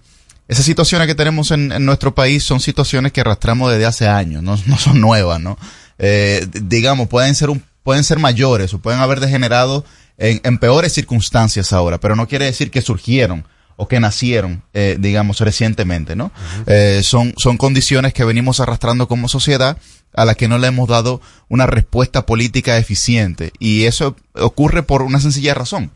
esas 0.47 0.67
situaciones 0.67 1.07
que 1.07 1.15
tenemos 1.15 1.51
en, 1.53 1.69
nuestro 1.87 2.15
país 2.15 2.45
son 2.45 2.61
situaciones 2.61 3.13
que 3.13 3.23
arrastramos 3.23 3.73
desde 3.73 3.87
hace 3.87 4.09
años, 4.09 4.43
no, 4.43 4.59
no 4.67 4.77
son 4.77 5.01
nuevas, 5.01 5.41
¿no? 5.41 5.59
Eh, 5.99 6.47
digamos, 6.53 7.09
pueden 7.09 7.35
ser 7.35 7.49
un, 7.49 7.63
pueden 7.83 8.05
ser 8.05 8.19
mayores 8.19 8.75
o 8.75 8.79
pueden 8.79 9.01
haber 9.01 9.21
degenerado 9.21 9.87
en, 10.19 10.43
en 10.45 10.59
peores 10.59 10.93
circunstancias 10.93 11.73
ahora, 11.73 11.99
pero 11.99 12.15
no 12.15 12.29
quiere 12.29 12.45
decir 12.45 12.71
que 12.71 12.83
surgieron 12.83 13.47
o 13.77 13.89
que 13.89 14.01
nacieron, 14.01 14.63
eh, 14.75 14.97
digamos, 14.99 15.41
recientemente, 15.41 16.17
¿no? 16.17 16.33
Eh, 16.67 17.01
son, 17.03 17.35
son 17.37 17.57
condiciones 17.57 18.13
que 18.13 18.25
venimos 18.25 18.61
arrastrando 18.61 19.09
como 19.09 19.29
sociedad 19.29 19.77
a 20.15 20.25
las 20.25 20.37
que 20.37 20.49
no 20.49 20.59
le 20.59 20.69
hemos 20.69 20.89
dado 20.89 21.21
una 21.49 21.67
respuesta 21.67 22.27
política 22.27 22.77
eficiente. 22.79 23.53
Y 23.59 23.85
eso 23.85 24.17
ocurre 24.35 24.83
por 24.83 25.03
una 25.03 25.21
sencilla 25.21 25.55
razón. 25.55 25.91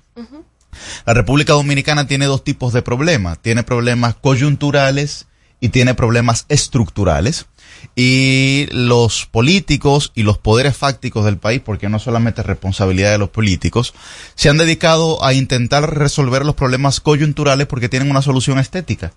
La 1.07 1.15
República 1.15 1.55
Dominicana 1.55 2.07
tiene 2.07 2.27
dos 2.27 2.45
tipos 2.45 2.73
de 2.73 2.83
problemas. 2.83 3.39
Tiene 3.41 3.63
problemas 3.63 4.15
coyunturales 4.15 5.27
y 5.61 5.71
tiene 5.71 5.95
problemas 5.95 6.45
estructurales. 6.49 7.47
Y 7.95 8.67
los 8.73 9.27
políticos 9.27 10.13
y 10.15 10.23
los 10.23 10.39
poderes 10.39 10.77
fácticos 10.77 11.25
del 11.25 11.39
país, 11.39 11.61
porque 11.65 11.89
no 11.89 11.99
solamente 11.99 12.41
es 12.41 12.47
responsabilidad 12.47 13.13
de 13.13 13.19
los 13.19 13.31
políticos, 13.31 13.95
se 14.35 14.49
han 14.49 14.59
dedicado 14.59 15.25
a 15.25 15.35
intentar 15.35 15.97
resolver 15.97 16.45
los 16.45 16.55
problemas 16.55 17.01
coyunturales 17.01 17.67
porque 17.67 17.89
tienen 17.89 18.11
una 18.11 18.23
solución 18.23 18.59
estética. 18.59 19.13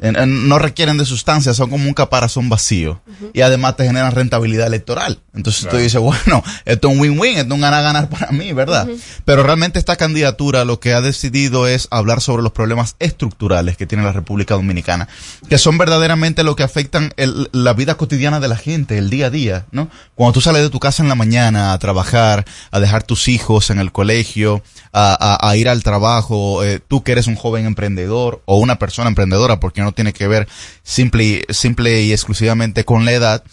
En- 0.00 0.16
en- 0.16 0.48
no 0.48 0.58
requieren 0.58 0.96
de 0.98 1.04
sustancias, 1.04 1.56
son 1.56 1.70
como 1.70 1.86
un 1.86 1.94
caparazón 1.94 2.48
vacío. 2.48 3.00
Y 3.34 3.42
además 3.42 3.76
te 3.76 3.84
generan 3.84 4.12
rentabilidad 4.12 4.66
electoral. 4.66 5.20
Entonces 5.34 5.68
tú 5.68 5.76
dices, 5.76 6.00
bueno, 6.00 6.42
esto 6.64 6.88
es 6.88 6.94
un 6.94 7.00
win-win, 7.00 7.36
esto 7.38 7.48
es 7.48 7.54
un 7.54 7.60
ganar-ganar 7.60 8.08
para 8.08 8.30
mí, 8.32 8.52
¿verdad? 8.52 8.88
Pero 9.24 9.42
realmente 9.42 9.78
esta 9.78 9.96
candidatura 9.96 10.64
lo 10.64 10.80
que 10.80 10.94
ha 10.94 11.00
decidido 11.00 11.66
es 11.66 11.86
hablar 11.90 12.20
sobre 12.20 12.42
los 12.42 12.52
problemas 12.52 12.96
estructurales 12.98 13.76
que 13.76 13.86
tiene 13.86 14.02
la 14.04 14.12
República 14.12 14.54
Dominicana, 14.54 15.08
que 15.48 15.58
son 15.58 15.76
verdaderamente 15.78 16.42
lo 16.44 16.56
que 16.56 16.62
afectan 16.62 17.12
el- 17.16 17.48
la 17.52 17.72
vida 17.74 17.96
cotidiana 17.96 18.40
de 18.40 18.48
la 18.48 18.56
gente, 18.56 18.96
el 18.98 19.10
día 19.10 19.26
a 19.26 19.30
día, 19.30 19.66
¿no? 19.70 19.90
Cuando 20.14 20.32
tú 20.32 20.40
sales 20.40 20.62
de 20.62 20.70
tu 20.70 20.80
casa 20.80 21.02
en 21.02 21.08
la 21.08 21.14
mañana 21.14 21.72
a 21.72 21.78
trabajar, 21.78 22.44
a 22.70 22.80
dejar 22.80 23.02
tus 23.02 23.28
hijos 23.28 23.70
en 23.70 23.78
el 23.78 23.92
colegio, 23.92 24.62
a, 24.92 25.16
a- 25.20 25.48
a 25.50 25.56
ir 25.56 25.68
al 25.68 25.82
trabajo, 25.82 26.64
eh, 26.64 26.80
tú 26.86 27.02
que 27.02 27.12
eres 27.12 27.26
un 27.26 27.36
joven 27.36 27.66
emprendedor 27.66 28.42
o 28.46 28.56
una 28.58 28.78
persona 28.78 29.08
emprendedora, 29.08 29.60
porque 29.60 29.82
no 29.82 29.89
tiene 29.92 30.12
que 30.12 30.26
ver 30.28 30.48
simple, 30.82 31.24
y- 31.24 31.42
simple 31.52 32.02
y 32.02 32.12
exclusivamente 32.12 32.84
con 32.84 33.04
la 33.04 33.12
edad, 33.12 33.44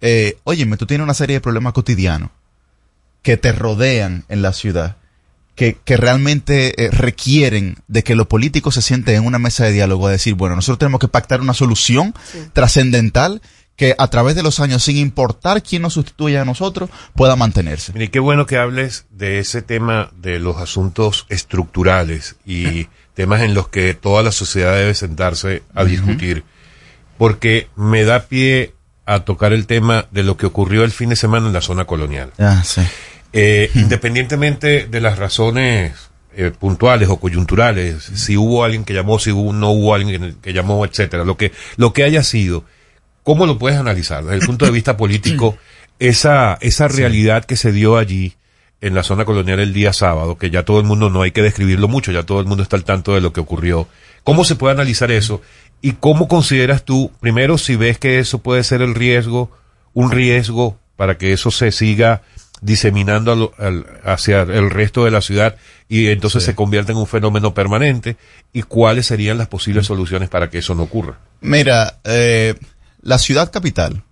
eh, 0.00 0.36
óyeme, 0.44 0.76
tú 0.76 0.86
tienes 0.86 1.04
una 1.04 1.14
serie 1.14 1.36
de 1.36 1.40
problemas 1.40 1.72
cotidianos 1.72 2.30
que 3.22 3.36
te 3.36 3.52
rodean 3.52 4.24
en 4.28 4.42
la 4.42 4.52
ciudad, 4.52 4.96
que, 5.54 5.78
que 5.84 5.96
realmente 5.96 6.84
eh, 6.84 6.90
requieren 6.90 7.76
de 7.88 8.02
que 8.02 8.14
los 8.16 8.26
políticos 8.26 8.74
se 8.74 8.82
sienten 8.82 9.14
en 9.16 9.24
una 9.24 9.38
mesa 9.38 9.64
de 9.64 9.72
diálogo 9.72 10.06
a 10.08 10.10
decir, 10.10 10.34
bueno, 10.34 10.56
nosotros 10.56 10.78
tenemos 10.78 11.00
que 11.00 11.08
pactar 11.08 11.40
una 11.40 11.54
solución 11.54 12.12
trascendental 12.52 13.40
que 13.76 13.94
a 13.98 14.06
través 14.08 14.36
de 14.36 14.42
los 14.44 14.60
años, 14.60 14.84
sin 14.84 14.96
importar 14.98 15.60
quién 15.62 15.82
nos 15.82 15.94
sustituya 15.94 16.42
a 16.42 16.44
nosotros, 16.44 16.90
pueda 17.16 17.34
mantenerse. 17.34 17.92
Mire, 17.92 18.10
qué 18.10 18.20
bueno 18.20 18.46
que 18.46 18.56
hables 18.56 19.06
de 19.10 19.40
ese 19.40 19.62
tema 19.62 20.10
de 20.16 20.38
los 20.38 20.58
asuntos 20.58 21.26
estructurales 21.28 22.36
y 22.46 22.86
temas 23.14 23.42
en 23.42 23.54
los 23.54 23.68
que 23.68 23.94
toda 23.94 24.22
la 24.22 24.32
sociedad 24.32 24.74
debe 24.76 24.94
sentarse 24.94 25.62
a 25.74 25.84
discutir, 25.84 26.44
porque 27.18 27.68
me 27.76 28.04
da 28.04 28.24
pie 28.26 28.74
a 29.06 29.20
tocar 29.20 29.52
el 29.52 29.66
tema 29.66 30.06
de 30.10 30.22
lo 30.22 30.36
que 30.36 30.46
ocurrió 30.46 30.84
el 30.84 30.90
fin 30.90 31.10
de 31.10 31.16
semana 31.16 31.46
en 31.46 31.52
la 31.52 31.60
zona 31.60 31.84
colonial. 31.84 32.32
Ah, 32.38 32.62
sí. 32.64 32.82
Eh, 33.32 33.70
independientemente 33.74 34.86
de 34.86 35.00
las 35.00 35.18
razones 35.18 35.92
eh, 36.36 36.50
puntuales 36.58 37.08
o 37.08 37.18
coyunturales, 37.18 38.02
si 38.02 38.36
hubo 38.36 38.64
alguien 38.64 38.84
que 38.84 38.94
llamó, 38.94 39.18
si 39.18 39.30
hubo- 39.30 39.52
no 39.52 39.70
hubo 39.70 39.94
alguien 39.94 40.36
que 40.42 40.52
llamó, 40.52 40.84
etcétera, 40.84 41.24
lo 41.24 41.36
que, 41.36 41.52
lo 41.76 41.92
que 41.92 42.04
haya 42.04 42.22
sido, 42.22 42.64
¿cómo 43.22 43.46
lo 43.46 43.58
puedes 43.58 43.78
analizar 43.78 44.24
desde 44.24 44.36
el 44.40 44.46
punto 44.46 44.64
de 44.64 44.70
vista 44.72 44.96
político 44.96 45.56
esa, 45.98 46.58
esa 46.60 46.88
realidad 46.88 47.44
que 47.44 47.56
se 47.56 47.72
dio 47.72 47.96
allí 47.96 48.34
en 48.86 48.94
la 48.94 49.02
zona 49.02 49.24
colonial 49.24 49.60
el 49.60 49.72
día 49.72 49.92
sábado, 49.92 50.36
que 50.36 50.50
ya 50.50 50.64
todo 50.64 50.78
el 50.78 50.84
mundo 50.86 51.10
no 51.10 51.22
hay 51.22 51.30
que 51.32 51.42
describirlo 51.42 51.88
mucho, 51.88 52.12
ya 52.12 52.22
todo 52.22 52.40
el 52.40 52.46
mundo 52.46 52.62
está 52.62 52.76
al 52.76 52.84
tanto 52.84 53.14
de 53.14 53.20
lo 53.20 53.32
que 53.32 53.40
ocurrió. 53.40 53.88
¿Cómo 54.24 54.44
se 54.44 54.56
puede 54.56 54.74
analizar 54.74 55.10
eso? 55.10 55.40
¿Y 55.80 55.92
cómo 55.92 56.28
consideras 56.28 56.84
tú, 56.84 57.10
primero, 57.20 57.58
si 57.58 57.76
ves 57.76 57.98
que 57.98 58.18
eso 58.18 58.38
puede 58.38 58.62
ser 58.64 58.82
el 58.82 58.94
riesgo, 58.94 59.50
un 59.92 60.10
riesgo 60.10 60.78
para 60.96 61.18
que 61.18 61.32
eso 61.32 61.50
se 61.50 61.72
siga 61.72 62.22
diseminando 62.60 63.52
al- 63.58 63.86
hacia 64.04 64.42
el 64.42 64.70
resto 64.70 65.04
de 65.04 65.10
la 65.10 65.20
ciudad 65.20 65.56
y 65.88 66.06
entonces 66.08 66.42
se 66.44 66.54
convierta 66.54 66.92
en 66.92 66.98
un 66.98 67.06
fenómeno 67.06 67.52
permanente? 67.52 68.16
¿Y 68.52 68.62
cuáles 68.62 69.06
serían 69.06 69.38
las 69.38 69.48
posibles 69.48 69.86
soluciones 69.86 70.28
para 70.28 70.48
que 70.50 70.58
eso 70.58 70.74
no 70.74 70.84
ocurra? 70.84 71.18
Mira, 71.40 71.98
eh, 72.04 72.54
la 73.02 73.18
ciudad 73.18 73.50
capital 73.52 74.02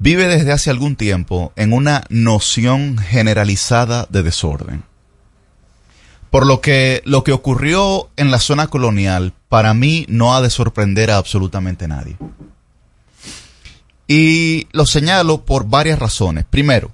vive 0.00 0.26
desde 0.26 0.50
hace 0.50 0.70
algún 0.70 0.96
tiempo 0.96 1.52
en 1.56 1.72
una 1.72 2.04
noción 2.08 2.98
generalizada 2.98 4.08
de 4.10 4.24
desorden. 4.24 4.82
Por 6.30 6.46
lo 6.46 6.60
que 6.60 7.02
lo 7.04 7.22
que 7.22 7.32
ocurrió 7.32 8.08
en 8.16 8.30
la 8.30 8.40
zona 8.40 8.68
colonial 8.68 9.34
para 9.48 9.74
mí 9.74 10.06
no 10.08 10.34
ha 10.34 10.40
de 10.40 10.50
sorprender 10.50 11.10
a 11.10 11.18
absolutamente 11.18 11.86
nadie. 11.86 12.16
Y 14.08 14.68
lo 14.72 14.86
señalo 14.86 15.44
por 15.44 15.66
varias 15.68 15.98
razones. 15.98 16.44
Primero, 16.48 16.92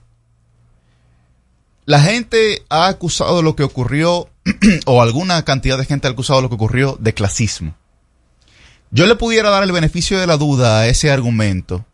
la 1.84 2.00
gente 2.00 2.64
ha 2.68 2.88
acusado 2.88 3.40
lo 3.40 3.54
que 3.54 3.62
ocurrió, 3.62 4.28
o 4.86 5.00
alguna 5.00 5.44
cantidad 5.44 5.78
de 5.78 5.84
gente 5.84 6.08
ha 6.08 6.10
acusado 6.10 6.42
lo 6.42 6.48
que 6.48 6.56
ocurrió 6.56 6.96
de 6.98 7.14
clasismo. 7.14 7.74
Yo 8.90 9.06
le 9.06 9.14
pudiera 9.14 9.50
dar 9.50 9.62
el 9.62 9.72
beneficio 9.72 10.18
de 10.18 10.26
la 10.26 10.36
duda 10.36 10.80
a 10.80 10.88
ese 10.88 11.10
argumento 11.10 11.84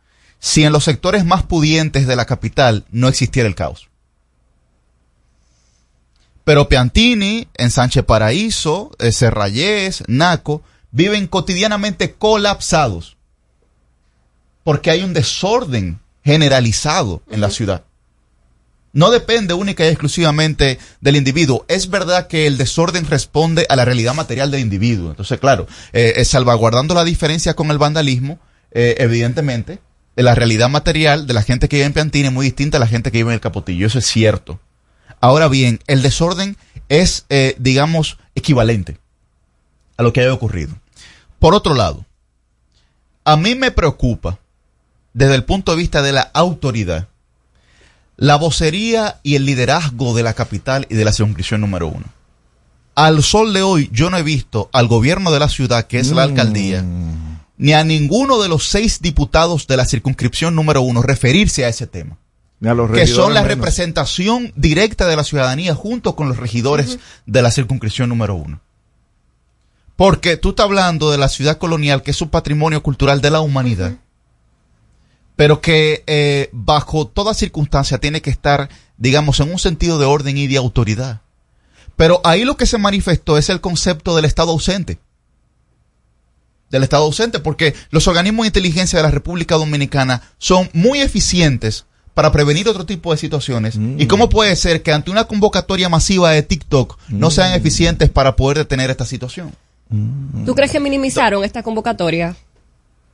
si 0.43 0.64
en 0.64 0.72
los 0.72 0.82
sectores 0.82 1.24
más 1.24 1.45
pudientes 1.45 2.09
de 2.09 2.16
la 2.16 2.24
capital 2.24 2.84
no 2.90 3.07
existiera 3.07 3.49
el 3.49 3.55
caos. 3.55 3.88
Pero 6.43 6.68
Piantini, 6.68 7.47
en 7.55 7.70
Sánchez 7.70 8.05
Paraíso, 8.05 8.90
eh, 8.99 9.12
Serrayés, 9.12 10.03
Naco, 10.09 10.64
viven 10.90 11.28
cotidianamente 11.28 12.14
colapsados. 12.14 13.16
Porque 14.64 14.90
hay 14.90 15.05
un 15.05 15.14
desorden 15.14 16.01
generalizado 16.24 17.22
en 17.30 17.40
la 17.40 17.51
ciudad. 17.51 17.84
No 18.93 19.12
depende 19.12 19.55
única 19.55 19.84
y 19.84 19.90
exclusivamente 19.90 20.80
del 21.01 21.14
individuo. 21.14 21.64
Es 21.68 21.88
verdad 21.88 22.26
que 22.26 22.49
el 22.49 22.59
desorden 22.59 23.07
responde 23.07 23.64
a 23.68 23.76
la 23.76 23.84
realidad 23.84 24.14
material 24.14 24.51
del 24.51 24.61
individuo. 24.61 25.11
Entonces, 25.11 25.38
claro, 25.38 25.68
eh, 25.93 26.14
eh, 26.16 26.24
salvaguardando 26.24 26.95
la 26.95 27.05
diferencia 27.05 27.55
con 27.55 27.70
el 27.70 27.78
vandalismo, 27.78 28.40
eh, 28.72 28.97
evidentemente, 28.99 29.78
la 30.16 30.34
realidad 30.34 30.68
material 30.68 31.26
de 31.26 31.34
la 31.34 31.42
gente 31.42 31.68
que 31.68 31.76
vive 31.76 31.86
en 31.86 31.92
Piantini 31.92 32.26
es 32.26 32.32
muy 32.32 32.46
distinta 32.46 32.76
a 32.76 32.80
la 32.80 32.86
gente 32.86 33.10
que 33.10 33.18
vive 33.18 33.30
en 33.30 33.34
el 33.34 33.40
Capotillo. 33.40 33.86
Eso 33.86 33.98
es 33.98 34.06
cierto. 34.06 34.60
Ahora 35.20 35.48
bien, 35.48 35.80
el 35.86 36.02
desorden 36.02 36.56
es, 36.88 37.24
eh, 37.30 37.56
digamos, 37.58 38.18
equivalente 38.34 38.98
a 39.96 40.02
lo 40.02 40.12
que 40.12 40.20
haya 40.20 40.32
ocurrido. 40.32 40.74
Por 41.38 41.54
otro 41.54 41.74
lado, 41.74 42.04
a 43.24 43.36
mí 43.36 43.54
me 43.54 43.70
preocupa, 43.70 44.38
desde 45.14 45.34
el 45.34 45.44
punto 45.44 45.72
de 45.72 45.78
vista 45.78 46.02
de 46.02 46.12
la 46.12 46.22
autoridad, 46.34 47.08
la 48.16 48.36
vocería 48.36 49.20
y 49.22 49.36
el 49.36 49.46
liderazgo 49.46 50.14
de 50.14 50.22
la 50.22 50.34
capital 50.34 50.86
y 50.90 50.94
de 50.94 51.04
la 51.04 51.12
circunscripción 51.12 51.60
número 51.60 51.88
uno. 51.88 52.04
Al 52.94 53.22
sol 53.22 53.54
de 53.54 53.62
hoy, 53.62 53.88
yo 53.92 54.10
no 54.10 54.18
he 54.18 54.22
visto 54.22 54.68
al 54.72 54.86
gobierno 54.86 55.30
de 55.30 55.40
la 55.40 55.48
ciudad, 55.48 55.86
que 55.86 55.98
es 55.98 56.10
la 56.10 56.24
alcaldía, 56.24 56.84
ni 57.62 57.74
a 57.74 57.84
ninguno 57.84 58.42
de 58.42 58.48
los 58.48 58.66
seis 58.66 59.00
diputados 59.00 59.68
de 59.68 59.76
la 59.76 59.84
circunscripción 59.84 60.56
número 60.56 60.82
uno 60.82 61.00
referirse 61.00 61.64
a 61.64 61.68
ese 61.68 61.86
tema. 61.86 62.18
Ni 62.58 62.68
a 62.68 62.74
los 62.74 62.90
Que 62.90 63.06
son 63.06 63.34
la 63.34 63.42
menos. 63.42 63.56
representación 63.56 64.52
directa 64.56 65.06
de 65.06 65.14
la 65.14 65.22
ciudadanía 65.22 65.76
junto 65.76 66.16
con 66.16 66.28
los 66.28 66.39
regidores 66.39 66.98
de 67.24 67.40
la 67.40 67.52
circunscripción 67.52 68.09
número 68.09 68.34
uno. 68.34 68.60
Porque 69.94 70.36
tú 70.36 70.51
estás 70.51 70.64
hablando 70.64 71.12
de 71.12 71.18
la 71.18 71.28
ciudad 71.28 71.59
colonial, 71.59 72.02
que 72.02 72.10
es 72.10 72.20
un 72.20 72.30
patrimonio 72.30 72.82
cultural 72.82 73.20
de 73.20 73.30
la 73.30 73.40
humanidad, 73.40 73.93
pero 75.36 75.60
que 75.60 76.02
eh, 76.09 76.48
bajo 76.51 77.06
toda 77.06 77.32
circunstancia 77.32 77.98
tiene 77.98 78.22
que 78.22 78.30
estar, 78.30 78.70
digamos, 78.97 79.39
en 79.39 79.52
un 79.52 79.60
sentido 79.60 80.01
de 80.01 80.06
orden 80.06 80.36
y 80.36 80.48
de 80.48 80.56
autoridad. 80.56 81.20
Pero 81.94 82.20
ahí 82.24 82.44
lo 82.44 82.56
que 82.56 82.66
se 82.66 82.78
manifestó 82.78 83.39
es 83.39 83.51
el 83.51 83.60
concepto 83.60 84.16
del 84.16 84.24
Estado 84.24 84.51
ausente. 84.51 84.98
Del 86.73 86.82
Estado 86.82 87.05
ausente, 87.05 87.39
porque 87.39 87.74
los 87.90 88.09
organismos 88.09 88.43
de 88.43 88.49
inteligencia 88.49 88.99
de 88.99 89.05
la 89.05 89.12
República 89.12 89.55
Dominicana 89.55 90.23
son 90.39 90.69
muy 90.73 91.01
eficientes 91.01 91.85
para 92.15 92.32
prevenir 92.32 92.69
otro 92.69 92.85
tipo 92.85 93.12
de 93.12 93.19
situaciones. 93.19 93.78
¿Y 93.99 94.07
cómo 94.07 94.28
puede 94.28 94.57
ser 94.57 94.82
que 94.82 94.93
ante 94.93 95.11
una 95.11 95.24
convocatoria 95.24 95.89
masiva 95.89 96.31
de 96.31 96.43
TikTok 96.43 96.99
no 97.09 97.31
sean 97.31 97.55
eficientes 97.55 98.11
para 98.11 98.36
poder 98.36 98.59
detener 98.59 98.90
esta 98.90 99.07
situación? 99.07 99.55
¿Tú 100.44 100.55
crees 100.55 100.73
que 100.73 100.81
minimizaron 100.81 101.44
esta 101.44 101.62
convocatoria? 101.62 102.35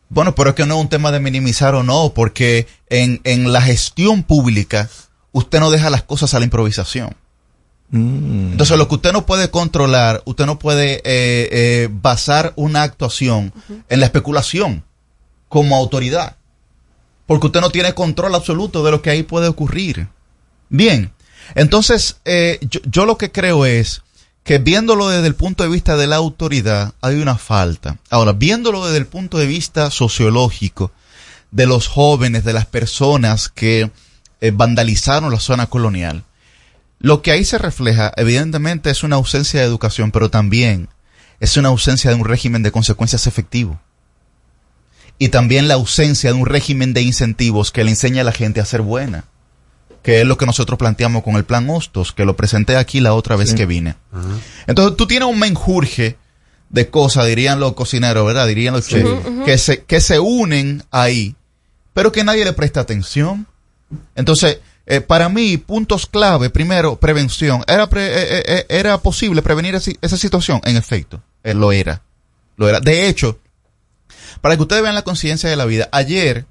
Bueno, 0.09 0.35
pero 0.35 0.51
es 0.51 0.57
que 0.57 0.65
no 0.65 0.77
es 0.77 0.81
un 0.81 0.89
tema 0.89 1.13
de 1.13 1.21
minimizar 1.21 1.75
o 1.75 1.83
no, 1.83 2.13
porque 2.15 2.67
en, 2.89 3.21
en 3.25 3.53
la 3.53 3.61
gestión 3.61 4.23
pública 4.23 4.89
usted 5.33 5.61
no 5.61 5.71
deja 5.71 5.91
las 5.91 6.03
cosas 6.03 6.33
a 6.35 6.39
la 6.39 6.45
improvisación. 6.45 7.15
Entonces, 7.91 8.77
lo 8.77 8.87
que 8.87 8.97
usted 8.97 9.13
no 9.13 9.25
puede 9.25 9.51
controlar, 9.51 10.23
usted 10.27 10.45
no 10.45 10.59
puede 10.59 10.97
eh, 10.97 11.01
eh, 11.05 11.89
basar 11.91 12.53
una 12.57 12.83
actuación 12.83 13.53
en 13.89 14.01
la 14.01 14.07
especulación 14.07 14.85
como 15.49 15.75
autoridad, 15.77 16.37
porque 17.27 17.47
usted 17.47 17.63
no 17.63 17.71
tiene 17.71 17.95
control 17.95 18.35
absoluto 18.35 18.85
de 18.85 18.91
lo 18.91 19.01
que 19.01 19.11
ahí 19.11 19.23
puede 19.23 19.49
ocurrir. 19.49 20.09
Bien, 20.69 21.13
entonces, 21.55 22.19
eh, 22.27 22.59
yo, 22.61 22.81
yo 22.85 23.07
lo 23.07 23.17
que 23.17 23.33
creo 23.33 23.65
es 23.65 24.03
que 24.45 24.59
viéndolo 24.59 25.09
desde 25.09 25.27
el 25.27 25.35
punto 25.35 25.63
de 25.63 25.71
vista 25.71 25.97
de 25.97 26.07
la 26.07 26.17
autoridad 26.17 26.93
hay 27.01 27.17
una 27.17 27.39
falta. 27.39 27.99
Ahora, 28.11 28.33
viéndolo 28.33 28.85
desde 28.85 28.99
el 28.99 29.07
punto 29.07 29.39
de 29.39 29.47
vista 29.47 29.91
sociológico, 29.91 30.93
de 31.51 31.67
los 31.67 31.87
jóvenes, 31.87 32.45
de 32.45 32.53
las 32.53 32.67
personas 32.67 33.49
que 33.49 33.91
eh, 34.41 34.51
vandalizaron 34.51 35.33
la 35.33 35.41
zona 35.41 35.67
colonial, 35.67 36.25
lo 37.01 37.23
que 37.23 37.31
ahí 37.31 37.45
se 37.45 37.59
refleja, 37.59 38.13
evidentemente, 38.17 38.91
es 38.91 39.03
una 39.03 39.17
ausencia 39.17 39.61
de 39.61 39.67
educación, 39.67 40.11
pero 40.11 40.31
también 40.31 40.89
es 41.41 41.57
una 41.57 41.69
ausencia 41.69 42.11
de 42.11 42.17
un 42.17 42.25
régimen 42.25 42.63
de 42.63 42.73
consecuencias 42.73 43.27
efectivo. 43.27 43.81
Y 45.19 45.29
también 45.29 45.69
la 45.69 45.75
ausencia 45.75 46.33
de 46.33 46.39
un 46.39 46.47
régimen 46.47 46.95
de 46.95 47.03
incentivos 47.03 47.71
que 47.71 47.85
le 47.85 47.91
enseña 47.91 48.23
a 48.23 48.25
la 48.25 48.33
gente 48.33 48.61
a 48.61 48.65
ser 48.65 48.83
buena. 48.83 49.25
Que 50.03 50.21
es 50.21 50.27
lo 50.27 50.39
que 50.39 50.47
nosotros 50.47 50.79
planteamos 50.79 51.23
con 51.23 51.37
el 51.37 51.45
plan 51.45 51.69
Hostos, 51.69 52.13
que 52.13 52.25
lo 52.25 52.37
presenté 52.37 52.77
aquí 52.77 53.01
la 53.01 53.15
otra 53.15 53.37
vez 53.37 53.53
que 53.55 53.67
vine. 53.67 53.97
Entonces 54.67 54.97
tú 54.97 55.07
tienes 55.07 55.29
un 55.29 55.39
menjurje 55.39 56.17
de 56.71 56.89
cosas, 56.89 57.27
dirían 57.27 57.61
los 57.61 57.75
cocineros, 57.75 58.27
¿verdad? 58.27 58.47
Dirían 58.47 58.75
los 58.75 58.87
chefs, 58.87 59.11
que, 59.45 59.59
se, 59.59 59.83
que 59.83 60.01
se 60.01 60.21
unen 60.21 60.85
ahí, 60.91 61.35
pero 61.95 62.13
que 62.13 62.25
nadie 62.25 62.45
le 62.45 62.53
presta 62.53 62.81
atención. 62.81 63.47
Entonces, 64.15 64.61
eh, 64.91 65.01
para 65.03 65.29
mí, 65.29 65.57
puntos 65.59 66.07
clave, 66.07 66.51
primero, 66.51 66.97
prevención. 66.97 67.63
¿Era, 67.69 67.89
pre- 67.89 68.07
eh, 68.07 68.27
eh, 68.39 68.43
eh, 68.47 68.67
¿era 68.71 68.99
posible 68.99 69.43
prevenir 69.43 69.75
esi- 69.75 69.99
esa 70.03 70.17
situación? 70.17 70.61
En 70.65 70.77
efecto, 70.77 71.23
lo 71.45 71.71
era. 71.73 72.03
Lo 72.57 72.69
era. 72.69 72.81
De 72.81 73.07
hecho, 73.09 73.39
para 74.41 74.57
que 74.57 74.63
ustedes 74.63 74.83
vean 74.83 74.95
la 74.95 75.03
conciencia 75.03 75.49
de 75.51 75.57
la 75.57 75.65
vida, 75.67 75.89
ayer 75.93 76.47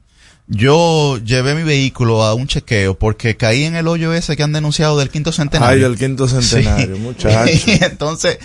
yo 0.48 1.18
llevé 1.18 1.56
mi 1.56 1.64
vehículo 1.64 2.24
a 2.24 2.34
un 2.34 2.48
chequeo 2.48 2.98
porque 2.98 3.36
caí 3.36 3.64
en 3.66 3.76
el 3.76 3.88
hoyo 3.88 4.14
ese 4.14 4.38
que 4.38 4.44
han 4.44 4.54
denunciado 4.54 4.98
del 4.98 5.10
quinto 5.10 5.32
centenario. 5.34 5.76
Ay, 5.76 5.82
del 5.92 5.98
quinto 6.00 6.28
centenario, 6.28 6.96
Sí. 6.96 7.02
muchacho. 7.02 7.52
Y 7.68 7.84
entonces, 7.84 8.38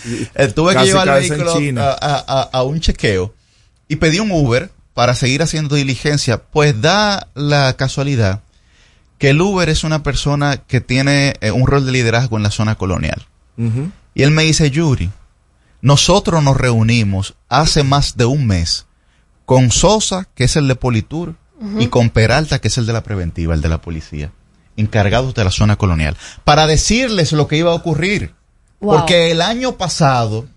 tuve 0.55 0.75
que 0.75 0.85
llevar 0.85 1.09
el 1.09 1.29
vehículo 1.29 1.53
a- 1.81 2.49
a 2.53 2.63
un 2.65 2.81
chequeo 2.81 3.35
y 3.89 3.97
pedí 3.97 4.19
un 4.19 4.31
Uber 4.33 4.71
para 4.95 5.15
seguir 5.15 5.43
haciendo 5.43 5.77
diligencia. 5.77 6.39
Pues 6.43 6.81
da 6.81 7.29
la 7.35 7.75
casualidad 7.77 8.41
que 9.23 9.31
el 9.31 9.41
Uber 9.41 9.69
es 9.69 9.85
una 9.85 10.03
persona 10.03 10.57
que 10.57 10.81
tiene 10.81 11.35
eh, 11.41 11.53
un 11.53 11.69
rol 11.69 11.87
de 11.87 11.93
liderazgo 11.93 12.37
en 12.39 12.43
la 12.43 12.51
zona 12.51 12.75
colonial. 12.75 13.25
Y 14.15 14.23
él 14.25 14.33
me 14.33 14.43
dice, 14.43 14.69
Yuri, 14.73 15.13
nosotros 15.81 16.43
nos 16.43 16.57
reunimos 16.57 17.35
hace 17.49 17.85
más 17.85 18.17
de 18.17 18.25
un 18.25 18.49
mes 18.49 18.87
con 19.45 19.71
Sosa, 19.71 20.27
que 20.35 20.43
es 20.43 20.57
el 20.57 20.67
de 20.67 20.75
Politur, 20.75 21.37
y 21.79 21.87
con 21.87 22.11
Peralta, 22.11 22.59
que 22.59 22.67
es 22.67 22.79
el 22.79 22.87
de 22.87 22.95
la 22.95 23.05
preventiva, 23.05 23.55
el 23.55 23.61
de 23.61 23.69
la 23.69 23.81
policía, 23.81 24.33
encargados 24.77 25.35
de 25.35 25.45
la 25.45 25.53
zona 25.53 25.77
colonial, 25.77 26.17
para 26.43 26.67
decirles 26.67 27.31
lo 27.31 27.47
que 27.47 27.59
iba 27.59 27.71
a 27.71 27.77
ocurrir. 27.77 28.35
Wow. 28.81 28.99
Porque 28.99 29.31
el 29.31 29.41
año 29.41 29.77
pasado 29.77 30.49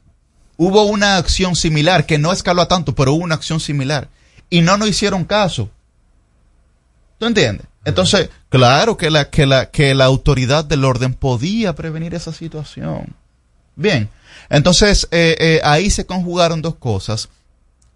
hubo 0.58 0.86
una 0.86 1.18
acción 1.18 1.56
similar, 1.56 2.08
que 2.08 2.18
no 2.18 2.32
escaló 2.32 2.64
a 2.64 2.68
tanto, 2.68 2.96
pero 2.96 3.14
hubo 3.14 3.26
una 3.26 3.36
acción 3.36 3.60
similar, 3.60 4.10
y 4.50 4.62
no 4.62 4.76
nos 4.76 4.90
hicieron 4.90 5.24
caso. 5.24 5.70
¿Tú 7.20 7.28
entiendes? 7.28 7.68
Entonces, 7.86 8.32
claro 8.58 8.98
que 8.98 9.10
la, 9.10 9.30
que 9.30 9.46
la, 9.46 9.70
que 9.72 9.94
la 9.96 10.06
autoridad 10.06 10.66
del 10.66 10.84
orden 10.86 11.14
podía 11.14 11.74
prevenir 11.76 12.14
esa 12.16 12.34
situación. 12.34 13.16
Bien, 13.76 14.10
entonces 14.50 15.08
eh, 15.12 15.36
eh, 15.40 15.62
ahí 15.64 15.90
se 15.90 16.06
conjugaron 16.06 16.62
dos 16.62 16.76
cosas. 16.76 17.30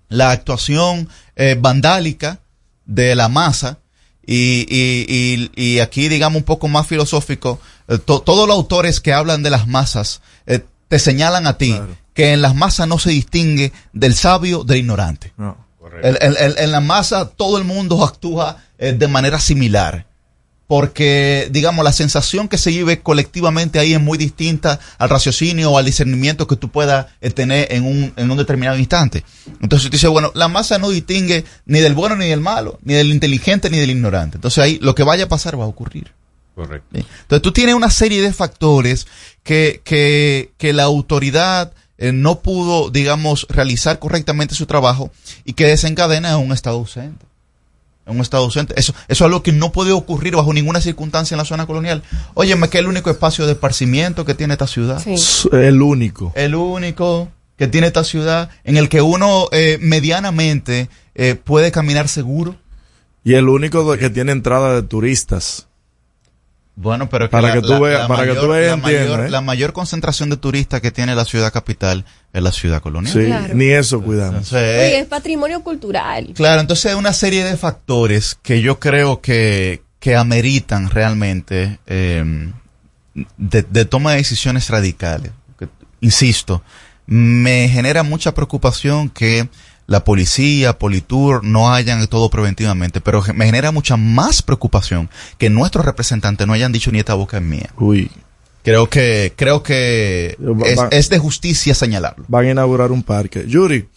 La 0.10 0.32
actuación 0.32 1.08
eh, 1.36 1.56
vandálica 1.60 2.40
de 2.86 3.16
la 3.16 3.30
masa 3.30 3.78
y, 4.26 4.66
y, 4.70 5.06
y, 5.08 5.52
y 5.56 5.80
aquí 5.80 6.08
digamos 6.10 6.38
un 6.40 6.44
poco 6.44 6.68
más 6.68 6.86
filosófico, 6.88 7.60
to- 8.06 8.22
todos 8.22 8.48
los 8.48 8.56
autores 8.58 9.00
que 9.00 9.14
hablan 9.14 9.44
de 9.44 9.50
las 9.52 9.68
masas 9.68 10.22
eh, 10.46 10.64
te 10.88 11.00
señalan 11.00 11.48
a 11.48 11.58
ti 11.58 11.80
que 12.14 12.34
en 12.34 12.42
las 12.42 12.54
masas 12.56 12.88
no 12.88 13.00
se 13.00 13.12
distingue 13.12 13.72
del 13.94 14.14
sabio 14.16 14.64
del 14.64 14.80
ignorante. 14.80 15.32
El- 16.04 16.18
el- 16.22 16.38
el- 16.38 16.58
en 16.58 16.72
la 16.72 16.82
masa 16.82 17.30
todo 17.30 17.58
el 17.58 17.64
mundo 17.64 18.04
actúa 18.04 18.58
de 18.78 19.08
manera 19.08 19.40
similar. 19.40 20.06
Porque, 20.70 21.48
digamos, 21.50 21.84
la 21.84 21.92
sensación 21.92 22.48
que 22.48 22.60
se 22.60 22.70
vive 22.70 23.02
colectivamente 23.02 23.80
ahí 23.80 23.96
es 23.96 24.00
muy 24.00 24.20
distinta 24.20 24.80
al 25.00 25.10
raciocinio 25.10 25.72
o 25.72 25.80
al 25.80 25.86
discernimiento 25.86 26.46
que 26.46 26.58
tú 26.58 26.70
puedas 26.70 27.08
eh, 27.22 27.32
tener 27.32 27.74
en 27.74 27.86
un, 27.86 28.14
en 28.16 28.30
un 28.30 28.38
determinado 28.38 28.78
instante. 28.78 29.26
Entonces 29.64 29.90
tú 29.90 29.94
dices, 29.94 30.12
bueno, 30.12 30.32
la 30.36 30.48
masa 30.48 30.78
no 30.78 30.92
distingue 30.92 31.44
ni 31.66 31.80
del 31.80 31.96
bueno 31.96 32.16
ni 32.16 32.28
del 32.28 32.40
malo, 32.40 32.78
ni 32.84 32.94
del 32.94 33.10
inteligente 33.10 33.72
ni 33.72 33.80
del 33.80 33.90
ignorante. 33.90 34.38
Entonces 34.38 34.64
ahí 34.64 34.78
lo 34.80 34.94
que 34.94 35.02
vaya 35.02 35.24
a 35.24 35.28
pasar 35.28 35.60
va 35.60 35.64
a 35.64 35.68
ocurrir. 35.68 36.14
Correcto. 36.54 36.88
¿sí? 36.94 37.04
Entonces 37.22 37.42
tú 37.42 37.52
tienes 37.52 37.74
una 37.74 37.90
serie 37.90 38.22
de 38.22 38.32
factores 38.32 39.08
que, 39.42 39.82
que, 39.84 40.52
que 40.60 40.72
la 40.74 40.84
autoridad 40.84 41.74
eh, 41.98 42.12
no 42.12 42.42
pudo, 42.42 42.92
digamos, 42.92 43.48
realizar 43.50 43.98
correctamente 43.98 44.54
su 44.54 44.68
trabajo 44.68 45.10
y 45.46 45.54
que 45.54 45.66
desencadena 45.66 46.30
en 46.30 46.38
un 46.38 46.52
estado 46.52 46.78
ausente. 46.78 47.26
En 48.10 48.16
un 48.16 48.22
estado 48.22 48.44
ausente. 48.44 48.74
Eso, 48.78 48.94
eso 48.94 49.04
es 49.08 49.22
algo 49.22 49.44
que 49.44 49.52
no 49.52 49.72
puede 49.72 49.92
ocurrir 49.92 50.36
bajo 50.36 50.54
ninguna 50.54 50.82
circunstancia 50.82 51.36
en 51.36 51.38
la 51.40 51.46
zona 51.46 51.68
colonial. 51.68 52.04
Óyeme, 52.34 52.70
que 52.70 52.80
es 52.80 52.82
el 52.82 52.90
único 52.90 53.10
espacio 53.10 53.46
de 53.46 53.54
esparcimiento 53.54 54.26
que 54.26 54.34
tiene 54.34 54.54
esta 54.54 54.68
ciudad. 54.68 55.02
El 55.52 55.82
único. 55.82 56.34
El 56.36 56.56
único 56.56 57.30
que 57.56 57.68
tiene 57.68 57.88
esta 57.88 58.04
ciudad 58.04 58.50
en 58.64 58.78
el 58.78 58.90
que 58.90 59.02
uno 59.02 59.48
eh, 59.52 59.78
medianamente 59.82 60.90
eh, 61.14 61.36
puede 61.36 61.72
caminar 61.72 62.08
seguro. 62.08 62.56
Y 63.24 63.36
el 63.36 63.48
único 63.50 63.96
que 63.98 64.10
tiene 64.10 64.32
entrada 64.32 64.74
de 64.74 64.84
turistas. 64.84 65.69
Bueno, 66.82 67.10
pero 67.10 67.30
Para 67.30 67.50
la- 67.50 67.54
que 67.56 67.62
tú 67.62 67.78
veas- 67.80 68.08
para 68.08 68.24
que 68.24 68.30
tú 68.36 68.48
mayor- 68.48 68.52
veas 68.52 68.70
la 68.72 68.78
mayor, 68.78 69.20
¿eh? 69.26 69.30
la 69.30 69.42
mayor 69.42 69.74
concentración 69.74 70.30
de 70.30 70.38
turistas 70.38 70.80
que 70.80 70.92
tiene 70.92 71.14
la 71.14 71.26
ciudad 71.26 71.52
capital 71.52 72.06
es 72.32 72.42
la 72.42 72.54
ciudad 72.54 72.82
colonial. 72.82 73.14
Sí, 73.14 73.26
Claro. 73.26 73.54
ni 73.54 73.66
eso 73.66 74.02
cuidamos. 74.02 74.36
Entonces, 74.52 74.54
Oye, 74.80 74.96
eh, 74.96 75.00
es 75.02 75.08
patrimonio 75.08 75.62
cultural. 75.62 76.30
claro, 76.36 76.62
entonces 76.62 76.86
hay 76.92 76.98
una 76.98 77.12
serie 77.12 77.44
de 77.44 77.58
factores 77.58 78.38
que 78.42 78.62
yo 78.62 78.80
creo 78.80 79.20
que, 79.20 79.82
que 80.00 80.16
ameritan 80.16 80.90
realmente 80.90 81.80
eh, 81.86 82.24
de, 83.36 83.64
de 83.64 83.84
toma 83.86 84.12
de 84.12 84.18
decisiones 84.20 84.70
radicales. 84.70 85.32
Insisto, 86.00 86.64
me 87.06 87.68
genera 87.68 88.04
mucha 88.04 88.34
preocupación 88.34 89.10
que 89.10 89.50
la 89.90 90.04
policía, 90.04 90.78
Politur 90.78 91.44
no 91.44 91.74
hayan 91.74 92.06
todo 92.08 92.30
preventivamente, 92.30 93.02
pero 93.02 93.24
me 93.34 93.46
genera 93.46 93.72
mucha 93.72 93.98
más 93.98 94.42
preocupación 94.42 95.10
que 95.38 95.50
nuestros 95.50 95.84
representantes 95.84 96.46
no 96.48 96.54
hayan 96.54 96.72
dicho 96.72 96.92
ni 96.92 97.00
esta 97.00 97.16
boca 97.16 97.38
es 97.38 97.44
mía. 97.44 97.70
Uy. 97.78 98.10
Creo 98.64 98.88
que, 98.90 99.34
creo 99.36 99.64
que 99.64 100.38
Va- 100.40 100.68
es, 100.68 100.78
va- 100.80 100.88
es 100.92 101.10
de 101.10 101.18
justicia 101.18 101.74
señalarlo. 101.74 102.24
Van 102.28 102.46
a 102.46 102.52
inaugurar 102.52 102.92
un 102.92 103.02
parque. 103.04 103.46
Yuri, 103.48 103.88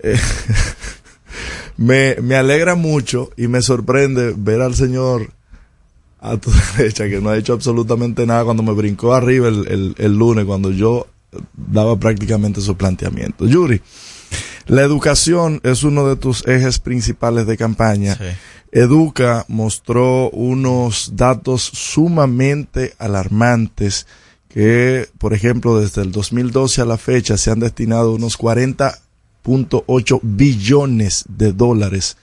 eh, 0.00 0.18
me, 1.76 2.16
me 2.20 2.36
alegra 2.36 2.74
mucho 2.74 3.30
y 3.36 3.46
me 3.48 3.62
sorprende 3.62 4.34
ver 4.36 4.60
al 4.62 4.74
señor 4.74 5.30
a 6.20 6.36
tu 6.38 6.50
derecha 6.76 7.08
que 7.08 7.20
no 7.20 7.30
ha 7.30 7.36
hecho 7.36 7.52
absolutamente 7.52 8.26
nada 8.26 8.44
cuando 8.44 8.62
me 8.62 8.72
brincó 8.72 9.14
arriba 9.14 9.48
el, 9.48 9.66
el- 9.68 9.94
el 9.98 10.12
lunes 10.16 10.44
cuando 10.44 10.70
yo 10.70 11.06
daba 11.56 11.96
prácticamente 11.98 12.60
su 12.60 12.76
planteamiento. 12.76 13.46
Yuri, 13.46 13.80
la 14.66 14.82
educación 14.82 15.60
es 15.62 15.82
uno 15.82 16.08
de 16.08 16.16
tus 16.16 16.46
ejes 16.46 16.78
principales 16.78 17.46
de 17.46 17.56
campaña. 17.56 18.18
Educa 18.72 19.44
mostró 19.48 20.30
unos 20.30 21.12
datos 21.14 21.62
sumamente 21.62 22.94
alarmantes 22.98 24.06
que, 24.48 25.08
por 25.18 25.34
ejemplo, 25.34 25.78
desde 25.80 26.02
el 26.02 26.12
2012 26.12 26.80
a 26.80 26.84
la 26.84 26.96
fecha 26.96 27.36
se 27.36 27.50
han 27.50 27.60
destinado 27.60 28.12
unos 28.12 28.38
40.8 28.38 30.20
billones 30.22 31.24
de 31.28 31.52
dólares 31.52 32.16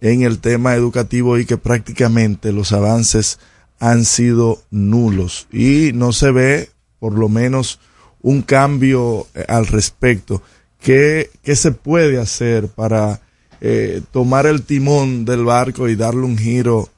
en 0.00 0.22
el 0.22 0.38
tema 0.38 0.74
educativo 0.74 1.38
y 1.38 1.46
que 1.46 1.56
prácticamente 1.56 2.52
los 2.52 2.72
avances 2.72 3.38
han 3.78 4.04
sido 4.04 4.62
nulos 4.70 5.48
y 5.52 5.92
no 5.94 6.12
se 6.12 6.30
ve 6.30 6.70
por 6.98 7.12
lo 7.18 7.28
menos 7.28 7.78
un 8.22 8.42
cambio 8.42 9.26
eh, 9.34 9.44
al 9.48 9.66
respecto. 9.66 10.42
¿Qué, 10.86 11.32
qué 11.42 11.56
se 11.56 11.72
puede 11.72 12.20
hacer 12.20 12.68
para 12.68 13.20
eh, 13.60 14.02
tomar 14.12 14.46
el 14.46 14.62
timón 14.62 15.24
del 15.24 15.44
barco 15.44 15.88
y 15.88 15.96
darle 15.96 16.20
un 16.20 16.38
giro 16.38 16.88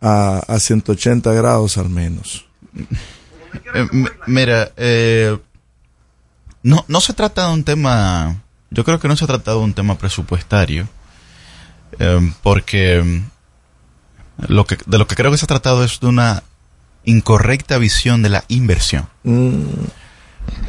a, 0.00 0.38
a 0.48 0.58
180 0.58 1.32
grados 1.32 1.78
al 1.78 1.90
menos? 1.90 2.44
Eh, 3.72 3.86
mira, 4.26 4.72
eh, 4.76 5.38
no, 6.64 6.84
no 6.88 7.00
se 7.00 7.12
trata 7.12 7.46
de 7.46 7.54
un 7.54 7.62
tema, 7.62 8.42
yo 8.68 8.84
creo 8.84 8.98
que 8.98 9.06
no 9.06 9.14
se 9.14 9.28
trata 9.28 9.52
de 9.52 9.58
un 9.58 9.74
tema 9.74 9.96
presupuestario, 9.96 10.88
eh, 12.00 12.32
porque 12.42 13.00
mm, 13.00 13.22
lo 14.48 14.66
que, 14.66 14.76
de 14.86 14.98
lo 14.98 15.06
que 15.06 15.14
creo 15.14 15.30
que 15.30 15.38
se 15.38 15.44
ha 15.44 15.46
tratado 15.46 15.84
es 15.84 16.00
de 16.00 16.08
una 16.08 16.42
incorrecta 17.04 17.78
visión 17.78 18.22
de 18.22 18.28
la 18.30 18.44
inversión. 18.48 19.08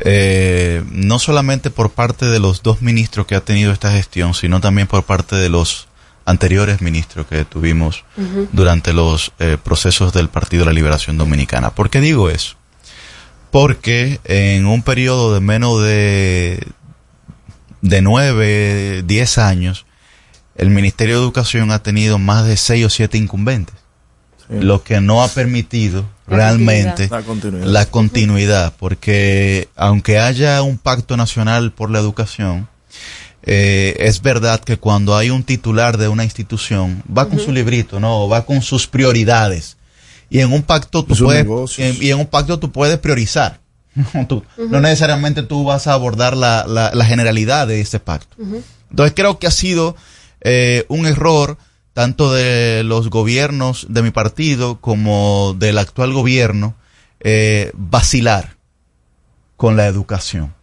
Eh, 0.03 0.83
no 0.91 1.19
solamente 1.19 1.69
por 1.69 1.91
parte 1.91 2.25
de 2.25 2.39
los 2.39 2.63
dos 2.63 2.81
ministros 2.81 3.27
que 3.27 3.35
ha 3.35 3.41
tenido 3.41 3.71
esta 3.71 3.91
gestión, 3.91 4.33
sino 4.33 4.59
también 4.59 4.87
por 4.87 5.03
parte 5.03 5.35
de 5.35 5.49
los 5.49 5.87
anteriores 6.25 6.81
ministros 6.81 7.27
que 7.27 7.45
tuvimos 7.45 8.03
durante 8.51 8.93
los 8.93 9.31
eh, 9.39 9.57
procesos 9.61 10.13
del 10.13 10.29
Partido 10.29 10.61
de 10.61 10.67
la 10.67 10.73
Liberación 10.73 11.17
Dominicana. 11.17 11.71
¿Por 11.71 11.89
qué 11.89 11.99
digo 11.99 12.29
eso? 12.29 12.55
Porque 13.51 14.19
en 14.23 14.65
un 14.65 14.81
periodo 14.81 15.33
de 15.33 15.41
menos 15.41 15.83
de, 15.83 16.65
de 17.81 18.01
9, 18.01 19.03
10 19.05 19.37
años, 19.39 19.85
el 20.55 20.69
Ministerio 20.69 21.15
de 21.15 21.21
Educación 21.21 21.71
ha 21.71 21.83
tenido 21.83 22.17
más 22.17 22.45
de 22.45 22.55
6 22.55 22.85
o 22.85 22.89
7 22.89 23.17
incumbentes. 23.17 23.75
Lo 24.59 24.83
que 24.83 24.99
no 25.01 25.23
ha 25.23 25.27
permitido 25.29 26.05
La 26.27 26.35
realmente 26.37 27.07
continuidad. 27.07 27.11
La 27.11 27.23
continuidad. 27.23 27.65
la 27.67 27.85
continuidad, 27.85 28.73
porque 28.77 29.69
aunque 29.75 30.19
haya 30.19 30.61
un 30.61 30.77
pacto 30.77 31.15
nacional 31.17 31.71
por 31.71 31.89
la 31.89 31.99
educación, 31.99 32.67
eh, 33.43 33.95
es 33.99 34.21
verdad 34.21 34.59
que 34.59 34.77
cuando 34.77 35.15
hay 35.15 35.29
un 35.29 35.43
titular 35.43 35.97
de 35.97 36.07
una 36.07 36.23
institución, 36.23 37.01
va 37.15 37.27
con 37.29 37.39
su 37.39 37.51
librito, 37.51 37.99
¿no? 37.99 38.27
Va 38.27 38.45
con 38.45 38.61
sus 38.61 38.87
prioridades. 38.87 39.77
Y 40.29 40.39
en 40.39 40.53
un 40.53 40.61
pacto 40.63 41.03
tú 41.03 41.15
puedes, 41.25 41.45
en- 41.79 41.97
y 42.03 42.09
en 42.11 42.19
un 42.19 42.27
pacto 42.27 42.59
tú 42.59 42.71
puedes 42.71 42.97
priorizar. 42.99 43.59
Tú-. 44.29 44.43
No 44.69 44.79
necesariamente 44.79 45.43
tú 45.43 45.63
vas 45.63 45.87
a 45.87 45.93
abordar 45.93 46.37
la, 46.37 46.65
la, 46.67 46.91
la 46.93 47.05
generalidad 47.05 47.67
de 47.67 47.81
ese 47.81 47.99
pacto. 47.99 48.35
Entonces 48.89 49.13
creo 49.15 49.39
que 49.39 49.47
ha 49.47 49.51
sido 49.51 49.95
eh, 50.41 50.85
un 50.87 51.05
error 51.05 51.57
tanto 51.93 52.31
de 52.31 52.83
los 52.83 53.09
gobiernos 53.09 53.87
de 53.89 54.01
mi 54.01 54.11
partido 54.11 54.79
como 54.79 55.55
del 55.57 55.77
actual 55.77 56.13
gobierno 56.13 56.75
eh, 57.19 57.71
vacilar 57.73 58.57
con 59.57 59.77
la 59.77 59.87
educación. 59.87 60.53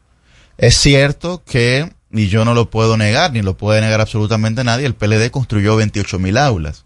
Es 0.56 0.76
cierto 0.76 1.42
que, 1.44 1.92
y 2.10 2.28
yo 2.28 2.44
no 2.44 2.54
lo 2.54 2.70
puedo 2.70 2.96
negar, 2.96 3.32
ni 3.32 3.42
lo 3.42 3.56
puede 3.56 3.80
negar 3.80 4.00
absolutamente 4.00 4.64
nadie, 4.64 4.86
el 4.86 4.94
PLD 4.94 5.30
construyó 5.30 5.76
28 5.76 6.18
mil 6.18 6.36
aulas. 6.36 6.84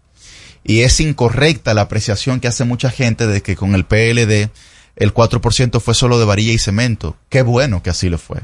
Y 0.63 0.81
es 0.81 0.99
incorrecta 0.99 1.73
la 1.73 1.81
apreciación 1.81 2.39
que 2.39 2.47
hace 2.47 2.63
mucha 2.65 2.89
gente 2.89 3.27
de 3.27 3.41
que 3.41 3.55
con 3.55 3.75
el 3.75 3.85
PLD 3.85 4.49
el 4.95 5.13
4% 5.13 5.81
fue 5.81 5.93
solo 5.93 6.19
de 6.19 6.25
varilla 6.25 6.53
y 6.53 6.59
cemento. 6.59 7.17
Qué 7.29 7.41
bueno 7.41 7.81
que 7.81 7.89
así 7.89 8.09
lo 8.09 8.17
fue. 8.17 8.41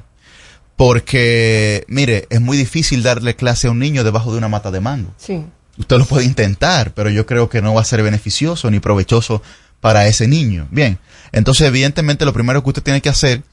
Porque, 0.76 1.86
mire, 1.88 2.26
es 2.30 2.42
muy 2.42 2.58
difícil 2.58 3.04
darle 3.04 3.36
clase 3.36 3.68
a 3.68 3.72
un 3.72 3.80
niño 3.80 4.04
debajo 4.04 4.32
de 4.32 4.38
una 4.38 4.48
mata 4.48 4.72
de 4.72 4.80
mango. 4.80 5.14
Sí. 5.18 5.46
Usted 5.80 5.98
lo 5.98 6.06
puede 6.06 6.26
intentar, 6.26 6.94
pero 6.94 7.10
yo 7.10 7.26
creo 7.26 7.50
que 7.50 7.62
no 7.62 7.74
va 7.74 7.82
a 7.82 7.86
ser 7.86 8.04
beneficioso 8.04 8.70
ni 8.70 8.80
provechoso 8.80 9.42
para 9.80 10.08
ese 10.08 10.28
niño. 10.28 10.68
Bien, 10.72 11.00
entonces 11.32 11.66
evidentemente 11.68 12.26
lo 12.26 12.34
primero 12.34 12.62
que 12.62 12.70
usted 12.70 12.84
tiene 12.84 13.02
que 13.02 13.10
hacer 13.10 13.44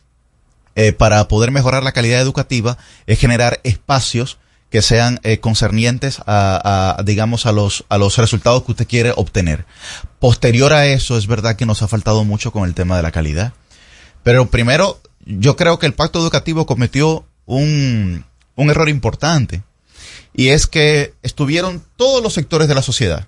eh, 0.75 0.93
para 0.93 1.29
poder 1.29 1.53
mejorar 1.53 1.85
la 1.85 1.93
calidad 1.93 2.21
educativa 2.21 2.77
es 3.07 3.19
generar 3.19 3.61
espacios 3.63 4.39
que 4.71 4.83
sean 4.83 5.21
eh, 5.23 5.39
concernientes 5.39 6.19
a, 6.27 6.97
a, 6.99 7.03
digamos, 7.05 7.47
a 7.47 7.53
los, 7.53 7.85
a 7.89 7.97
los 7.97 8.19
resultados 8.19 8.65
que 8.65 8.73
usted 8.73 8.89
quiere 8.89 9.13
obtener. 9.15 9.65
Posterior 10.19 10.73
a 10.73 10.87
eso, 10.87 11.17
es 11.17 11.29
verdad 11.29 11.55
que 11.55 11.65
nos 11.65 11.83
ha 11.83 11.89
faltado 11.89 12.25
mucho 12.25 12.51
con 12.51 12.65
el 12.69 12.75
tema 12.75 12.97
de 12.97 13.05
la 13.05 13.13
calidad. 13.13 13.53
Pero 14.25 14.51
primero, 14.51 15.01
yo 15.25 15.55
creo 15.55 15.79
que 15.79 15.87
el 15.87 15.95
pacto 15.95 16.19
educativo 16.19 16.67
cometió 16.67 17.25
un, 17.45 18.25
un 18.57 18.71
error 18.71 18.89
importante. 18.89 19.63
Y 20.39 20.49
es 20.49 20.67
que 20.67 21.15
estuvieron 21.23 21.83
todos 21.97 22.23
los 22.23 22.35
sectores 22.35 22.69
de 22.69 22.75
la 22.75 22.83
sociedad. 22.83 23.27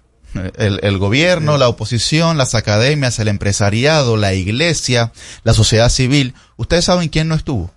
El, 0.59 0.79
el 0.83 0.99
gobierno, 0.99 1.57
la 1.57 1.69
oposición, 1.69 2.37
las 2.37 2.55
academias, 2.55 3.19
el 3.19 3.29
empresariado, 3.29 4.19
la 4.19 4.35
iglesia, 4.35 5.11
la 5.43 5.55
sociedad 5.55 5.89
civil. 5.89 6.35
¿Ustedes 6.59 6.85
saben 6.85 7.09
quién 7.09 7.29
no 7.29 7.35
estuvo? 7.35 7.73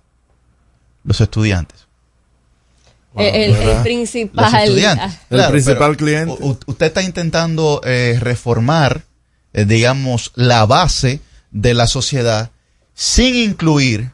Los 1.02 1.20
estudiantes. 1.22 1.86
El, 3.16 3.26
el- 3.34 3.54
el 3.56 3.66
Los 3.66 3.82
principal. 3.82 4.54
estudiantes. 4.64 5.06
ah, 5.14 5.20
Claro, 5.30 5.50
principal 5.52 5.96
cliente. 5.96 6.34
Usted 6.66 6.86
está 6.86 7.02
intentando 7.02 7.80
eh, 7.84 8.18
reformar, 8.20 9.02
eh, 9.54 9.64
digamos, 9.64 10.30
la 10.34 10.66
base 10.66 11.20
de 11.50 11.72
la 11.74 11.86
sociedad 11.86 12.50
sin 12.94 13.34
incluir 13.34 14.10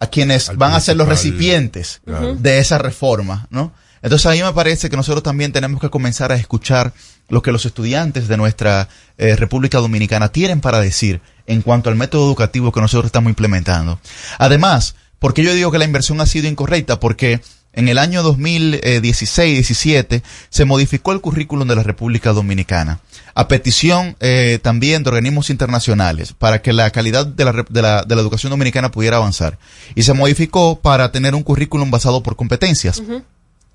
a 0.00 0.06
quienes 0.08 0.54
van 0.56 0.72
a 0.72 0.80
ser 0.80 0.96
los 0.96 1.08
recipientes 1.08 2.00
claro. 2.04 2.34
de 2.34 2.58
esa 2.58 2.78
reforma, 2.78 3.46
¿no? 3.50 3.72
Entonces 4.02 4.26
a 4.26 4.32
mí 4.32 4.42
me 4.42 4.52
parece 4.52 4.90
que 4.90 4.96
nosotros 4.96 5.22
también 5.22 5.52
tenemos 5.52 5.80
que 5.80 5.90
comenzar 5.90 6.32
a 6.32 6.36
escuchar 6.36 6.92
lo 7.28 7.42
que 7.42 7.52
los 7.52 7.64
estudiantes 7.64 8.28
de 8.28 8.36
nuestra 8.36 8.88
eh, 9.16 9.36
República 9.36 9.78
Dominicana 9.78 10.30
tienen 10.30 10.60
para 10.60 10.80
decir 10.80 11.20
en 11.46 11.62
cuanto 11.62 11.88
al 11.88 11.96
método 11.96 12.26
educativo 12.26 12.72
que 12.72 12.80
nosotros 12.80 13.06
estamos 13.06 13.30
implementando. 13.30 14.00
Además, 14.38 14.96
¿por 15.18 15.34
qué 15.34 15.44
yo 15.44 15.54
digo 15.54 15.70
que 15.70 15.78
la 15.78 15.84
inversión 15.84 16.20
ha 16.20 16.26
sido 16.26 16.48
incorrecta? 16.48 17.00
Porque 17.00 17.40
en 17.72 17.88
el 17.88 17.98
año 17.98 18.22
2016-17 18.22 20.22
se 20.50 20.64
modificó 20.64 21.12
el 21.12 21.20
currículum 21.20 21.66
de 21.66 21.76
la 21.76 21.82
República 21.82 22.32
Dominicana 22.32 23.00
a 23.34 23.48
petición 23.48 24.14
eh, 24.20 24.58
también 24.60 25.02
de 25.02 25.08
organismos 25.08 25.48
internacionales 25.48 26.34
para 26.38 26.60
que 26.60 26.74
la 26.74 26.90
calidad 26.90 27.26
de 27.26 27.44
la, 27.44 27.52
la, 27.52 28.02
de 28.02 28.14
la 28.14 28.20
educación 28.20 28.50
dominicana 28.50 28.90
pudiera 28.90 29.16
avanzar. 29.16 29.58
Y 29.94 30.02
se 30.02 30.12
modificó 30.12 30.80
para 30.80 31.12
tener 31.12 31.34
un 31.34 31.42
currículum 31.42 31.90
basado 31.90 32.22
por 32.22 32.36
competencias. 32.36 33.02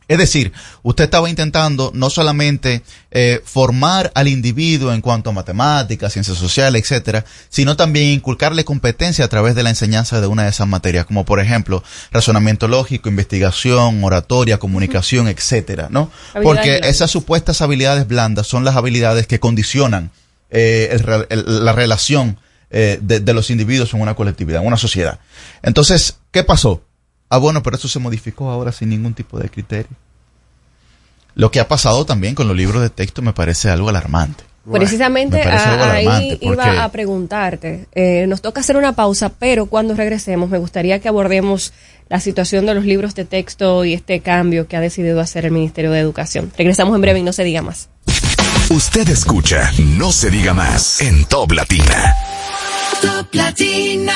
Es 0.07 0.17
decir, 0.17 0.53
usted 0.83 1.03
estaba 1.05 1.29
intentando 1.29 1.91
no 1.93 2.09
solamente 2.09 2.81
eh, 3.11 3.41
formar 3.43 4.11
al 4.15 4.27
individuo 4.29 4.93
en 4.93 5.01
cuanto 5.01 5.29
a 5.29 5.33
matemáticas, 5.33 6.13
ciencias 6.13 6.37
sociales, 6.37 6.81
etcétera, 6.81 7.25
sino 7.49 7.75
también 7.75 8.07
inculcarle 8.11 8.63
competencia 8.63 9.25
a 9.25 9.27
través 9.27 9.53
de 9.55 9.63
la 9.63 9.69
enseñanza 9.69 10.21
de 10.21 10.27
una 10.27 10.43
de 10.43 10.49
esas 10.49 10.67
materias, 10.67 11.05
como 11.05 11.25
por 11.25 11.39
ejemplo 11.41 11.83
razonamiento 12.11 12.67
lógico, 12.67 13.09
investigación, 13.09 14.03
oratoria, 14.03 14.57
comunicación, 14.59 15.27
etcétera, 15.27 15.87
¿no? 15.91 16.09
Porque 16.43 16.79
esas 16.89 17.11
supuestas 17.11 17.61
habilidades 17.61 18.07
blandas 18.07 18.47
son 18.47 18.63
las 18.63 18.75
habilidades 18.77 19.27
que 19.27 19.39
condicionan 19.39 20.11
eh, 20.49 20.87
el 20.91 20.99
re- 20.99 21.27
el- 21.29 21.65
la 21.65 21.73
relación 21.73 22.39
eh, 22.69 22.99
de, 23.01 23.19
de 23.19 23.33
los 23.33 23.49
individuos 23.49 23.93
en 23.93 24.01
una 24.01 24.13
colectividad, 24.15 24.61
en 24.61 24.67
una 24.67 24.77
sociedad. 24.77 25.19
Entonces, 25.63 26.17
¿qué 26.31 26.43
pasó? 26.43 26.81
Ah, 27.29 27.37
bueno, 27.37 27.61
pero 27.63 27.75
eso 27.75 27.87
se 27.87 27.99
modificó 27.99 28.49
ahora 28.49 28.71
sin 28.71 28.89
ningún 28.89 29.13
tipo 29.13 29.37
de 29.39 29.49
criterio. 29.49 29.91
Lo 31.35 31.51
que 31.51 31.59
ha 31.59 31.67
pasado 31.67 32.05
también 32.05 32.35
con 32.35 32.47
los 32.47 32.55
libros 32.57 32.81
de 32.81 32.89
texto 32.89 33.21
me 33.21 33.33
parece 33.33 33.69
algo 33.69 33.89
alarmante. 33.89 34.43
Precisamente 34.71 35.37
Me 35.37 35.43
parece 35.43 35.65
algo 35.69 35.83
a- 35.85 35.91
ahí 35.93 36.05
alarmante, 36.07 36.37
iba 36.41 36.55
porque- 36.65 36.79
a 36.79 36.89
preguntarte. 36.91 37.85
Eh, 37.93 38.25
nos 38.27 38.41
toca 38.41 38.59
hacer 38.61 38.75
una 38.75 38.93
pausa, 38.93 39.29
pero 39.29 39.67
cuando 39.67 39.93
regresemos 39.93 40.49
me 40.49 40.57
gustaría 40.57 40.99
que 40.99 41.07
abordemos 41.07 41.71
la 42.09 42.19
situación 42.19 42.65
de 42.65 42.73
los 42.73 42.83
libros 42.85 43.15
de 43.15 43.23
texto 43.25 43.85
y 43.85 43.93
este 43.93 44.19
cambio 44.19 44.67
que 44.67 44.75
ha 44.75 44.81
decidido 44.81 45.21
hacer 45.21 45.45
el 45.45 45.51
Ministerio 45.51 45.91
de 45.91 45.99
Educación. 45.99 46.51
Regresamos 46.57 46.95
en 46.95 47.01
breve 47.01 47.19
y 47.19 47.23
no 47.23 47.31
se 47.33 47.43
diga 47.45 47.61
más. 47.61 47.87
Usted 48.69 49.07
escucha 49.09 49.71
No 49.79 50.11
se 50.11 50.29
diga 50.29 50.53
más 50.53 50.99
en 51.01 51.23
Top 51.25 51.51
Latina. 51.53 52.13
Top 53.01 53.27
Latina. 53.33 54.15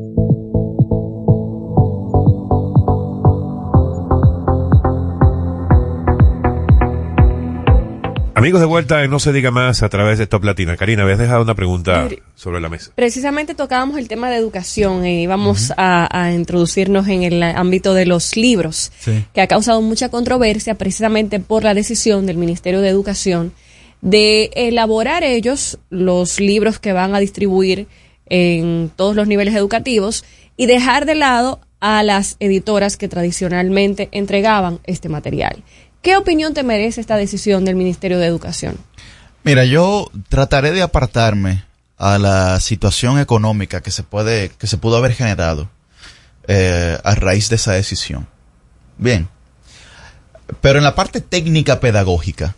Amigos 8.41 8.59
de 8.59 8.65
vuelta 8.65 9.03
en 9.03 9.11
No 9.11 9.19
se 9.19 9.31
diga 9.33 9.51
más 9.51 9.83
a 9.83 9.89
través 9.89 10.17
de 10.17 10.25
Top 10.25 10.43
Latina. 10.43 10.75
Karina, 10.75 11.03
habías 11.03 11.19
dejado 11.19 11.43
una 11.43 11.53
pregunta 11.53 12.09
sobre 12.33 12.59
la 12.59 12.69
mesa. 12.69 12.91
Precisamente 12.95 13.53
tocábamos 13.53 13.99
el 13.99 14.07
tema 14.07 14.31
de 14.31 14.37
educación 14.37 15.05
y 15.05 15.21
íbamos 15.21 15.71
a, 15.77 16.07
a 16.09 16.31
introducirnos 16.33 17.07
en 17.07 17.21
el 17.21 17.43
ámbito 17.43 17.93
de 17.93 18.07
los 18.07 18.35
libros, 18.35 18.91
Sí. 18.97 19.23
que 19.35 19.41
ha 19.41 19.47
causado 19.47 19.79
mucha 19.83 20.09
controversia 20.09 20.73
precisamente 20.73 21.39
por 21.39 21.63
la 21.63 21.75
decisión 21.75 22.25
del 22.25 22.37
Ministerio 22.37 22.81
de 22.81 22.89
Educación 22.89 23.53
de 24.01 24.49
elaborar 24.55 25.23
ellos 25.23 25.77
los 25.91 26.39
libros 26.39 26.79
que 26.79 26.93
van 26.93 27.13
a 27.13 27.19
distribuir 27.19 27.85
en 28.25 28.91
todos 28.95 29.15
los 29.15 29.27
niveles 29.27 29.53
educativos 29.53 30.25
y 30.57 30.65
dejar 30.65 31.05
de 31.05 31.13
lado 31.13 31.59
a 31.79 32.01
las 32.01 32.37
editoras 32.39 32.97
que 32.97 33.07
tradicionalmente 33.07 34.09
entregaban 34.11 34.79
este 34.85 35.09
material. 35.09 35.63
¿Qué 36.01 36.17
opinión 36.17 36.53
te 36.53 36.63
merece 36.63 36.99
esta 36.99 37.15
decisión 37.15 37.63
del 37.63 37.75
Ministerio 37.75 38.17
de 38.17 38.25
Educación? 38.25 38.77
Mira, 39.43 39.65
yo 39.65 40.09
trataré 40.29 40.71
de 40.71 40.81
apartarme 40.81 41.63
a 41.97 42.17
la 42.17 42.59
situación 42.59 43.19
económica 43.19 43.81
que 43.81 43.91
se 43.91 44.01
puede, 44.01 44.49
que 44.49 44.65
se 44.65 44.77
pudo 44.77 44.97
haber 44.97 45.13
generado 45.13 45.69
eh, 46.47 46.97
a 47.03 47.15
raíz 47.15 47.49
de 47.49 47.57
esa 47.57 47.73
decisión. 47.73 48.27
Bien. 48.97 49.29
Pero 50.61 50.79
en 50.79 50.83
la 50.83 50.95
parte 50.95 51.21
técnica 51.21 51.79
pedagógica, 51.79 52.55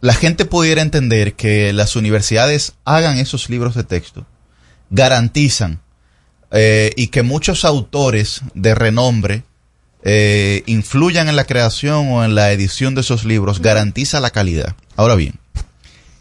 la 0.00 0.14
gente 0.14 0.44
pudiera 0.44 0.82
entender 0.82 1.34
que 1.34 1.72
las 1.72 1.96
universidades 1.96 2.74
hagan 2.84 3.18
esos 3.18 3.48
libros 3.48 3.74
de 3.74 3.84
texto, 3.84 4.26
garantizan 4.90 5.80
eh, 6.50 6.90
y 6.96 7.08
que 7.08 7.22
muchos 7.22 7.64
autores 7.64 8.40
de 8.54 8.74
renombre 8.74 9.44
eh, 10.02 10.62
influyan 10.66 11.28
en 11.28 11.36
la 11.36 11.44
creación 11.44 12.08
o 12.12 12.24
en 12.24 12.34
la 12.34 12.52
edición 12.52 12.94
de 12.94 13.00
esos 13.00 13.24
libros, 13.24 13.60
garantiza 13.60 14.20
la 14.20 14.30
calidad. 14.30 14.76
Ahora 14.96 15.14
bien, 15.14 15.34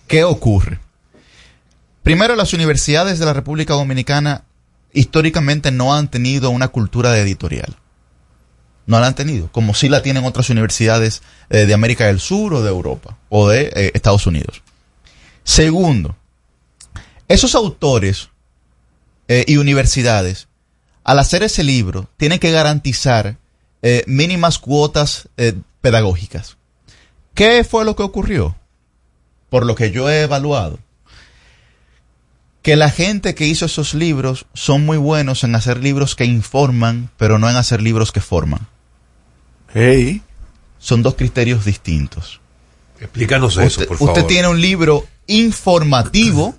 ¿qué 0.07 0.23
ocurre? 0.23 0.80
Primero, 2.03 2.35
las 2.35 2.53
universidades 2.53 3.19
de 3.19 3.26
la 3.26 3.34
República 3.34 3.73
Dominicana 3.73 4.43
históricamente 4.93 5.72
no 5.72 5.93
han 5.93 6.10
tenido 6.10 6.49
una 6.49 6.69
cultura 6.69 7.11
de 7.11 7.22
editorial. 7.22 7.76
No 8.88 8.99
la 8.99 9.07
han 9.07 9.15
tenido, 9.15 9.52
como 9.52 9.73
sí 9.73 9.89
la 9.89 10.03
tienen 10.03 10.26
otras 10.26 10.49
universidades 10.49 11.23
eh, 11.49 11.65
de 11.65 11.73
América 11.73 12.06
del 12.06 12.19
Sur 12.19 12.53
o 12.53 12.61
de 12.61 12.69
Europa 12.69 13.18
o 13.30 13.49
de 13.49 13.72
eh, 13.76 13.91
Estados 13.95 14.27
Unidos. 14.27 14.61
Segundo, 15.43 16.15
esos 17.27 17.56
autores 17.56 18.30
eh, 19.27 19.43
y 19.47 19.57
universidades, 19.57 20.47
al 21.03 21.19
hacer 21.19 21.41
ese 21.43 21.64
libro, 21.64 22.10
tienen 22.18 22.39
que 22.39 22.52
garantizar 22.52 23.38
eh, 23.88 24.03
mínimas 24.07 24.57
cuotas 24.57 25.30
eh, 25.38 25.53
pedagógicas. 25.80 26.57
¿Qué 27.36 27.64
fue 27.64 27.86
lo 27.86 27.95
que 27.95 28.02
ocurrió? 28.02 28.56
Por 29.52 29.64
lo 29.64 29.76
que 29.76 29.91
yo 29.91 30.10
he 30.10 30.24
evaluado, 30.24 30.80
que 32.64 32.76
la 32.76 32.90
gente 32.90 33.36
que 33.36 33.45
hizo 33.45 33.68
esos 33.68 33.94
libros 33.94 34.48
son 34.56 34.88
muy 34.88 34.98
buenos 34.98 35.44
en 35.44 35.53
hacer 35.53 35.84
libros 35.84 36.16
que 36.16 36.26
informan, 36.26 37.12
pero 37.18 37.38
no 37.38 37.48
en 37.48 37.57
hacer 37.57 37.80
libros 37.80 38.12
que 38.12 38.22
forman. 38.22 38.68
Hey. 39.72 40.24
Son 40.80 41.03
dos 41.03 41.14
criterios 41.14 41.64
distintos. 41.64 42.41
Explícanos 42.99 43.56
eso, 43.57 43.86
por 43.86 43.99
favor. 43.99 44.18
usted 44.18 44.26
tiene 44.26 44.48
un 44.48 44.62
libro 44.62 45.06
informativo 45.28 46.56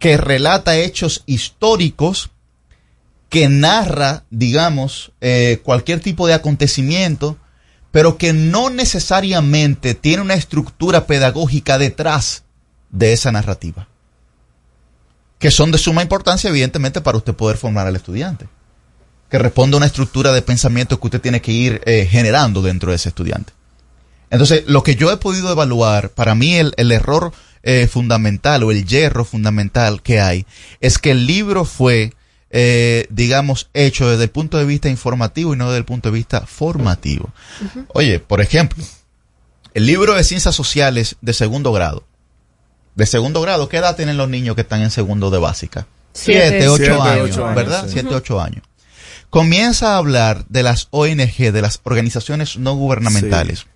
que 0.00 0.16
relata 0.16 0.76
hechos 0.78 1.22
históricos, 1.26 2.30
que 3.28 3.48
narra, 3.48 4.24
digamos, 4.30 5.12
eh, 5.20 5.60
cualquier 5.62 6.00
tipo 6.00 6.26
de 6.26 6.34
acontecimiento, 6.34 7.36
pero 7.90 8.18
que 8.18 8.32
no 8.32 8.70
necesariamente 8.70 9.94
tiene 9.94 10.22
una 10.22 10.34
estructura 10.34 11.06
pedagógica 11.06 11.78
detrás 11.78 12.44
de 12.90 13.12
esa 13.12 13.32
narrativa. 13.32 13.88
Que 15.38 15.50
son 15.50 15.70
de 15.70 15.78
suma 15.78 16.02
importancia, 16.02 16.50
evidentemente, 16.50 17.00
para 17.00 17.18
usted 17.18 17.34
poder 17.34 17.56
formar 17.56 17.86
al 17.86 17.96
estudiante. 17.96 18.48
Que 19.30 19.38
responde 19.38 19.76
a 19.76 19.78
una 19.78 19.86
estructura 19.86 20.32
de 20.32 20.42
pensamiento 20.42 20.98
que 20.98 21.06
usted 21.06 21.20
tiene 21.20 21.40
que 21.40 21.52
ir 21.52 21.80
eh, 21.84 22.06
generando 22.10 22.62
dentro 22.62 22.90
de 22.90 22.96
ese 22.96 23.10
estudiante. 23.10 23.52
Entonces, 24.30 24.64
lo 24.66 24.82
que 24.82 24.96
yo 24.96 25.10
he 25.10 25.16
podido 25.16 25.50
evaluar, 25.50 26.10
para 26.10 26.34
mí 26.34 26.56
el, 26.56 26.92
error 26.92 27.32
eh, 27.62 27.86
fundamental 27.86 28.62
o 28.62 28.70
el 28.70 28.84
hierro 28.84 29.24
fundamental 29.24 30.02
que 30.02 30.20
hay 30.20 30.46
es 30.80 30.98
que 30.98 31.12
el 31.12 31.26
libro 31.26 31.64
fue, 31.64 32.12
eh, 32.50 33.06
digamos, 33.10 33.68
hecho 33.74 34.08
desde 34.08 34.24
el 34.24 34.30
punto 34.30 34.58
de 34.58 34.64
vista 34.64 34.88
informativo 34.88 35.54
y 35.54 35.56
no 35.56 35.66
desde 35.66 35.78
el 35.78 35.84
punto 35.84 36.10
de 36.10 36.14
vista 36.14 36.46
formativo. 36.46 37.30
Oye, 37.94 38.20
por 38.20 38.40
ejemplo, 38.40 38.82
el 39.74 39.86
libro 39.86 40.14
de 40.14 40.24
ciencias 40.24 40.54
sociales 40.54 41.16
de 41.20 41.32
segundo 41.32 41.72
grado. 41.72 42.04
De 42.94 43.06
segundo 43.06 43.40
grado, 43.40 43.68
¿qué 43.68 43.76
edad 43.76 43.96
tienen 43.96 44.16
los 44.16 44.28
niños 44.28 44.54
que 44.56 44.62
están 44.62 44.82
en 44.82 44.90
segundo 44.90 45.30
de 45.30 45.38
básica? 45.38 45.86
Siete. 46.12 46.48
Siete, 46.48 46.68
ocho 46.68 46.84
Siete, 46.84 47.00
años, 47.00 47.30
ocho 47.30 47.44
años, 47.44 47.56
¿verdad? 47.56 47.84
sí. 47.86 47.92
Siete, 47.92 48.14
ocho 48.14 48.40
años. 48.40 48.62
Comienza 49.30 49.92
a 49.94 49.98
hablar 49.98 50.46
de 50.48 50.62
las 50.62 50.88
ONG, 50.90 51.52
de 51.52 51.62
las 51.62 51.80
organizaciones 51.84 52.56
no 52.56 52.74
gubernamentales. 52.74 53.66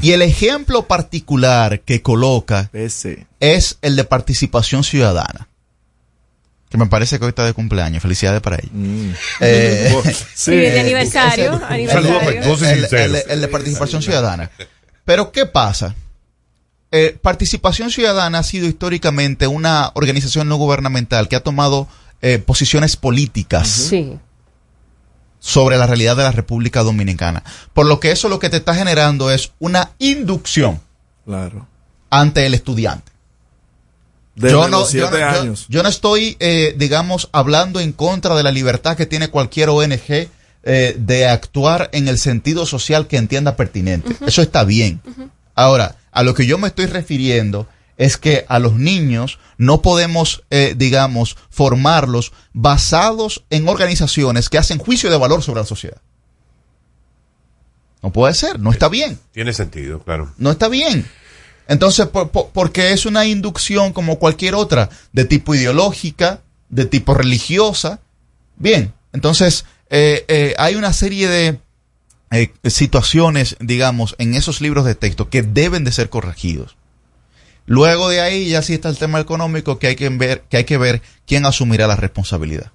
Y 0.00 0.12
el 0.12 0.22
ejemplo 0.22 0.86
particular 0.86 1.80
que 1.80 2.00
coloca 2.00 2.70
Ese. 2.72 3.26
es 3.40 3.78
el 3.82 3.94
de 3.94 4.04
participación 4.04 4.84
ciudadana. 4.84 5.49
Que 6.70 6.78
me 6.78 6.86
parece 6.86 7.18
que 7.18 7.24
hoy 7.24 7.30
está 7.30 7.44
de 7.44 7.52
cumpleaños. 7.52 8.00
Felicidades 8.02 8.40
para 8.40 8.56
ella. 8.56 8.70
Eh, 9.40 9.94
Sí, 10.34 10.52
de 10.52 10.76
eh, 10.76 10.80
aniversario, 10.80 11.54
ese- 11.54 11.64
aniversario. 11.64 11.90
Saludos 12.08 12.22
afectuosos 12.22 12.68
y 12.68 12.70
el, 12.70 12.80
sinceros. 12.80 13.16
el- 13.24 13.30
el 13.30 13.40
de 13.40 13.48
participación 13.48 14.02
ciudadana. 14.02 14.50
Pero 15.04 15.32
¿qué 15.32 15.46
pasa? 15.46 15.94
Eh, 16.92 17.16
participación 17.20 17.90
ciudadana 17.90 18.38
ha 18.38 18.42
sido 18.42 18.66
históricamente 18.66 19.46
una 19.46 19.90
organización 19.94 20.48
no 20.48 20.56
gubernamental 20.56 21.28
que 21.28 21.36
ha 21.36 21.40
tomado 21.42 21.88
eh, 22.22 22.38
posiciones 22.38 22.96
políticas 22.96 23.68
Sí. 23.68 24.18
sobre 25.38 25.76
la 25.78 25.86
realidad 25.86 26.16
de 26.16 26.24
la 26.24 26.32
República 26.32 26.82
Dominicana. 26.82 27.42
Por 27.72 27.86
lo 27.86 27.98
que 28.00 28.10
eso 28.10 28.28
lo 28.28 28.38
que 28.38 28.50
te 28.50 28.58
está 28.58 28.74
generando 28.74 29.30
es 29.30 29.52
una 29.58 29.90
inducción 29.98 30.80
Claro. 31.24 31.66
ante 32.10 32.44
el 32.46 32.54
estudiante. 32.54 33.09
Desde 34.40 34.50
yo, 34.56 34.68
no, 34.68 34.78
los 34.80 34.92
yo, 34.92 35.06
siete 35.08 35.24
no- 35.24 35.32
yo- 35.34 35.40
años. 35.40 35.66
yo 35.68 35.82
no 35.82 35.88
estoy, 35.88 36.36
eh, 36.40 36.74
digamos, 36.76 37.28
hablando 37.32 37.78
en 37.80 37.92
contra 37.92 38.34
de 38.34 38.42
la 38.42 38.50
libertad 38.50 38.96
que 38.96 39.06
tiene 39.06 39.28
cualquier 39.28 39.68
ONG 39.68 40.28
eh, 40.62 40.94
de 40.98 41.26
actuar 41.26 41.88
en 41.92 42.08
el 42.08 42.18
sentido 42.18 42.66
social 42.66 43.06
que 43.06 43.16
entienda 43.16 43.56
pertinente. 43.56 44.14
Eso 44.26 44.42
está 44.42 44.64
bien. 44.64 45.00
Ahora, 45.54 45.96
a 46.12 46.22
lo 46.22 46.34
que 46.34 46.46
yo 46.46 46.58
me 46.58 46.68
estoy 46.68 46.86
refiriendo 46.86 47.66
es 47.96 48.16
que 48.16 48.44
a 48.48 48.58
los 48.58 48.74
niños 48.76 49.38
no 49.58 49.82
podemos, 49.82 50.42
eh, 50.50 50.74
digamos, 50.76 51.36
formarlos 51.50 52.32
basados 52.54 53.44
en 53.50 53.68
organizaciones 53.68 54.48
que 54.48 54.58
hacen 54.58 54.78
juicio 54.78 55.10
de 55.10 55.18
valor 55.18 55.42
sobre 55.42 55.60
la 55.60 55.66
sociedad. 55.66 56.00
No 58.02 58.10
puede 58.12 58.32
ser, 58.34 58.58
no 58.58 58.70
está 58.72 58.88
bien. 58.88 59.18
Tiene 59.32 59.52
sentido, 59.52 60.00
claro. 60.00 60.32
No 60.38 60.50
está 60.50 60.68
bien. 60.68 61.06
Entonces, 61.70 62.06
por- 62.08 62.30
por- 62.30 62.48
porque 62.48 62.92
es 62.92 63.06
una 63.06 63.24
inducción 63.26 63.92
como 63.92 64.18
cualquier 64.18 64.54
otra, 64.56 64.90
de 65.12 65.24
tipo 65.24 65.54
ideológica, 65.54 66.40
de 66.68 66.84
tipo 66.84 67.14
religiosa. 67.14 68.00
Bien, 68.56 68.92
entonces 69.12 69.64
eh, 69.88 70.24
eh, 70.28 70.54
hay 70.58 70.74
una 70.74 70.92
serie 70.92 71.28
de 71.28 71.60
eh, 72.32 72.52
situaciones, 72.68 73.56
digamos, 73.60 74.16
en 74.18 74.34
esos 74.34 74.60
libros 74.60 74.84
de 74.84 74.96
texto 74.96 75.30
que 75.30 75.42
deben 75.42 75.84
de 75.84 75.92
ser 75.92 76.10
corregidos. 76.10 76.76
Luego 77.66 78.08
de 78.08 78.20
ahí 78.20 78.48
ya 78.48 78.62
sí 78.62 78.74
está 78.74 78.88
el 78.88 78.98
tema 78.98 79.20
económico 79.20 79.78
que 79.78 79.86
hay 79.86 79.96
que 79.96 80.08
ver, 80.08 80.42
que 80.50 80.56
hay 80.56 80.64
que 80.64 80.76
ver 80.76 81.02
quién 81.24 81.46
asumirá 81.46 81.86
la 81.86 81.94
responsabilidad. 81.96 82.72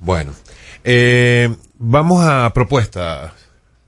Bueno, 0.00 0.32
Vamos 1.78 2.24
a 2.24 2.50
propuestas. 2.54 3.32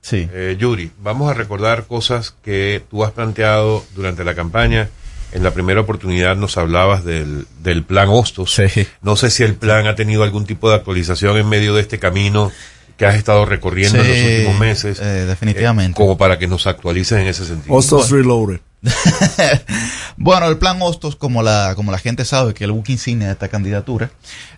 Sí. 0.07 0.29
Eh, 0.31 0.55
Yuri, 0.57 0.89
vamos 0.99 1.29
a 1.29 1.33
recordar 1.33 1.85
cosas 1.85 2.33
que 2.41 2.81
tú 2.89 3.03
has 3.03 3.11
planteado 3.11 3.83
durante 3.93 4.23
la 4.23 4.35
campaña. 4.35 4.87
En 5.33 5.43
la 5.43 5.51
primera 5.51 5.81
oportunidad 5.81 6.37
nos 6.37 6.57
hablabas 6.57 7.03
del, 7.03 7.45
del 7.61 7.83
plan 7.83 8.07
Hostos. 8.09 8.61
No 9.01 9.17
sé 9.17 9.29
si 9.29 9.43
el 9.43 9.55
plan 9.55 9.85
ha 9.85 9.95
tenido 9.95 10.23
algún 10.23 10.45
tipo 10.45 10.69
de 10.69 10.75
actualización 10.77 11.35
en 11.37 11.49
medio 11.49 11.75
de 11.75 11.81
este 11.81 11.99
camino 11.99 12.53
que 12.95 13.05
has 13.05 13.15
estado 13.15 13.45
recorriendo 13.45 13.99
en 14.01 14.07
los 14.07 14.17
últimos 14.17 14.59
meses. 14.59 14.99
eh, 15.01 15.25
definitivamente. 15.27 15.91
eh, 15.91 15.95
como 16.01 16.17
para 16.17 16.39
que 16.39 16.47
nos 16.47 16.65
actualices 16.67 17.19
en 17.19 17.27
ese 17.27 17.45
sentido. 17.45 17.75
Hostos 17.75 18.09
Reloaded. 18.09 18.61
Bueno, 20.19 20.47
el 20.47 20.57
plan 20.57 20.81
Hostos, 20.81 21.15
como 21.15 21.43
la, 21.43 21.73
como 21.75 21.91
la 21.91 21.99
gente 21.99 22.25
sabe 22.25 22.55
que 22.55 22.63
el 22.63 22.71
buque 22.71 22.91
insignia 22.91 23.27
de 23.27 23.33
esta 23.33 23.49
candidatura, 23.49 24.09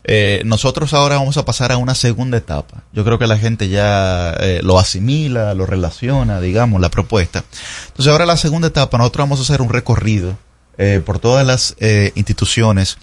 eh, 0.05 0.41
nosotros 0.45 0.93
ahora 0.93 1.17
vamos 1.17 1.35
a 1.35 1.43
pasar 1.43 1.73
a 1.73 1.77
una 1.77 1.95
segunda 1.95 2.37
etapa. 2.37 2.83
Yo 2.93 3.03
creo 3.03 3.19
que 3.19 3.27
la 3.27 3.37
gente 3.37 3.67
ya 3.67 4.31
eh, 4.39 4.61
lo 4.63 4.79
asimila, 4.79 5.53
lo 5.53 5.65
relaciona, 5.65 6.39
digamos, 6.39 6.79
la 6.79 6.89
propuesta. 6.89 7.43
Entonces 7.87 8.09
ahora 8.09 8.25
la 8.25 8.37
segunda 8.37 8.69
etapa, 8.69 8.97
nosotros 8.97 9.25
vamos 9.25 9.39
a 9.39 9.41
hacer 9.43 9.61
un 9.61 9.67
recorrido 9.67 10.37
eh, 10.77 11.01
por 11.05 11.19
todas 11.19 11.45
las 11.45 11.75
eh, 11.79 12.13
instituciones 12.15 12.97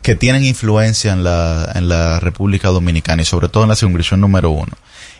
que 0.00 0.14
tienen 0.14 0.44
influencia 0.44 1.12
en 1.12 1.24
la, 1.24 1.72
en 1.74 1.88
la 1.88 2.20
República 2.20 2.68
Dominicana 2.68 3.22
y 3.22 3.24
sobre 3.24 3.48
todo 3.48 3.64
en 3.64 3.70
la 3.70 3.74
circunscripción 3.74 4.20
número 4.20 4.50
uno. 4.50 4.72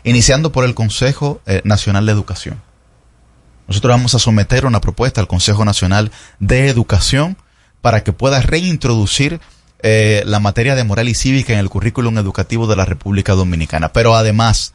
Iniciando 0.04 0.52
por 0.52 0.64
el 0.64 0.74
Consejo 0.74 1.40
Nacional 1.64 2.06
de 2.06 2.12
Educación. 2.12 2.62
Nosotros 3.68 3.90
vamos 3.90 4.14
a 4.14 4.18
someter 4.18 4.64
una 4.64 4.80
propuesta 4.80 5.20
al 5.20 5.26
Consejo 5.26 5.64
Nacional 5.64 6.12
de 6.38 6.68
Educación 6.68 7.36
para 7.80 8.04
que 8.04 8.12
pueda 8.12 8.40
reintroducir 8.40 9.40
eh, 9.80 10.22
la 10.24 10.40
materia 10.40 10.74
de 10.74 10.84
moral 10.84 11.08
y 11.08 11.14
cívica 11.14 11.52
en 11.52 11.58
el 11.58 11.68
currículum 11.68 12.18
educativo 12.18 12.66
de 12.66 12.76
la 12.76 12.84
República 12.84 13.34
Dominicana. 13.34 13.92
Pero 13.92 14.14
además, 14.14 14.72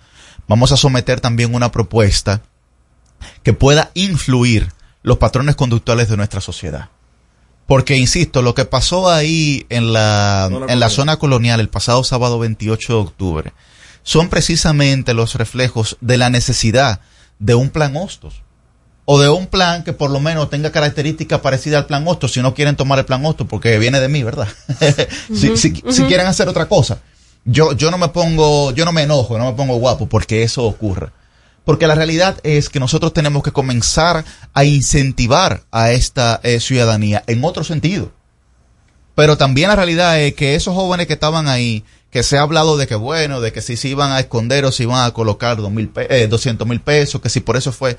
vamos 0.48 0.72
a 0.72 0.78
someter 0.78 1.22
también 1.22 1.56
una 1.56 1.72
propuesta 1.72 2.42
que 3.44 3.54
pueda 3.54 3.92
influir 3.94 4.72
los 5.04 5.18
patrones 5.18 5.56
conductuales 5.56 6.10
de 6.10 6.18
nuestra 6.18 6.42
sociedad. 6.42 6.90
Porque, 7.68 7.98
insisto, 7.98 8.42
lo 8.42 8.54
que 8.54 8.66
pasó 8.66 9.10
ahí 9.10 9.66
en 9.70 9.94
la, 9.94 10.50
en 10.68 10.80
la 10.80 10.90
zona 10.90 11.18
colonial 11.18 11.62
el 11.62 11.70
pasado 11.70 12.04
sábado 12.04 12.40
28 12.40 12.94
de 12.94 13.00
octubre 13.00 13.54
son 14.04 14.30
precisamente 14.30 15.14
los 15.14 15.36
reflejos 15.36 15.98
de 16.02 16.18
la 16.18 16.30
necesidad 16.30 17.00
de 17.40 17.56
un 17.56 17.70
plan 17.70 17.96
Hostos 17.96 18.44
o 19.14 19.20
de 19.20 19.28
un 19.30 19.48
plan 19.48 19.84
que 19.84 19.92
por 19.92 20.10
lo 20.10 20.20
menos 20.22 20.50
tenga 20.50 20.72
características 20.72 21.42
parecidas 21.42 21.80
al 21.82 21.86
plan 21.86 22.08
Hostos 22.08 22.32
si 22.32 22.42
no 22.42 22.54
quieren 22.54 22.76
tomar 22.78 22.98
el 23.00 23.04
plan 23.06 23.26
Hostos 23.26 23.46
porque 23.50 23.78
viene 23.78 24.00
de 24.00 24.08
mí, 24.08 24.24
¿verdad? 24.24 24.48
si, 25.34 25.58
si- 25.58 25.84
si 25.90 26.04
quieren 26.04 26.28
hacer 26.28 26.48
otra 26.48 26.68
cosa. 26.68 27.00
Yo, 27.44 27.74
yo 27.74 27.92
no 27.92 27.98
me 27.98 28.08
pongo, 28.10 28.72
yo 28.72 28.86
no 28.86 28.92
me 28.92 29.02
enojo, 29.04 29.38
no 29.38 29.46
me 29.46 29.54
pongo 29.58 29.76
guapo 29.78 30.08
porque 30.08 30.44
eso 30.44 30.64
ocurra. 30.64 31.12
Porque 31.66 31.88
la 31.88 31.96
realidad 31.96 32.38
es 32.44 32.70
que 32.70 32.80
nosotros 32.80 33.12
tenemos 33.14 33.44
que 33.44 33.52
comenzar 33.52 34.24
a 34.54 34.64
incentivar 34.64 35.64
a 35.72 35.92
esta 35.92 36.40
eh, 36.44 36.60
ciudadanía 36.60 37.24
en 37.28 37.44
otro 37.44 37.64
sentido. 37.64 38.12
Pero 39.16 39.38
también 39.38 39.70
la 39.70 39.76
realidad 39.76 40.20
es 40.22 40.34
que 40.36 40.56
esos 40.56 40.74
jóvenes 40.74 41.08
que 41.08 41.14
estaban 41.14 41.48
ahí, 41.50 41.84
que 42.12 42.24
se 42.24 42.38
ha 42.38 42.42
hablado 42.42 42.78
de 42.78 42.88
que 42.88 42.96
bueno, 42.96 43.42
de 43.42 43.52
que 43.52 43.62
si 43.62 43.76
se 43.78 43.90
iban 43.90 44.12
a 44.12 44.20
esconder 44.20 44.64
o 44.66 44.72
se 44.72 44.84
iban 44.84 45.04
a 45.06 45.12
colocar 45.12 45.58
dos 45.58 45.72
mil 45.72 45.90
pe- 45.90 46.08
eh, 46.24 46.28
200 46.28 46.66
mil 46.68 46.80
pesos, 46.80 47.22
que 47.22 47.30
si 47.30 47.42
por 47.42 47.58
eso 47.58 47.72
fue. 47.72 47.98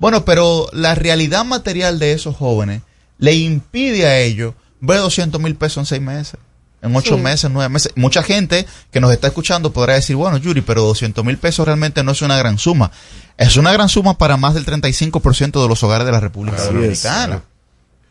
Bueno, 0.00 0.24
pero 0.24 0.68
la 0.72 0.94
realidad 0.96 1.44
material 1.44 1.98
de 1.98 2.12
esos 2.12 2.34
jóvenes 2.36 2.82
le 3.18 3.34
impide 3.34 4.06
a 4.06 4.18
ellos 4.18 4.54
ver 4.80 4.98
200 4.98 5.40
mil 5.40 5.54
pesos 5.54 5.76
en 5.78 5.86
seis 5.86 6.00
meses, 6.02 6.36
en 6.82 6.96
ocho 6.96 7.16
Sí. 7.16 7.20
meses, 7.20 7.50
nueve 7.50 7.68
meses. 7.68 7.92
Mucha 7.96 8.22
gente 8.22 8.66
que 8.90 9.00
nos 9.00 9.12
está 9.12 9.26
escuchando 9.28 9.72
podrá 9.72 9.94
decir, 9.94 10.16
bueno, 10.16 10.38
Yuri, 10.38 10.62
pero 10.62 10.82
200 10.82 11.22
mil 11.24 11.36
pesos 11.36 11.66
realmente 11.66 12.02
no 12.02 12.12
es 12.12 12.22
una 12.22 12.36
gran 12.38 12.58
suma. 12.58 12.90
Es 13.36 13.56
una 13.58 13.72
gran 13.72 13.88
suma 13.90 14.16
para 14.16 14.36
más 14.38 14.54
del 14.54 14.64
35% 14.64 15.62
de 15.62 15.68
los 15.68 15.82
hogares 15.82 16.06
de 16.06 16.12
la 16.12 16.20
República 16.20 16.56
es. 16.56 16.64
Dominicana. 16.64 17.42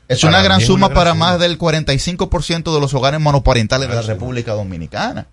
Es 0.07 0.23
una 0.23 0.41
gran 0.41 0.59
suma 0.61 0.87
una 0.87 0.87
gran 0.87 0.95
para 0.95 1.11
suma. 1.11 1.25
más 1.31 1.39
del 1.39 1.57
45% 1.57 2.73
de 2.73 2.79
los 2.79 2.93
hogares 2.93 3.19
monoparentales 3.19 3.89
de 3.89 3.95
la 3.95 4.01
República 4.03 4.53
Dominicana. 4.53 5.27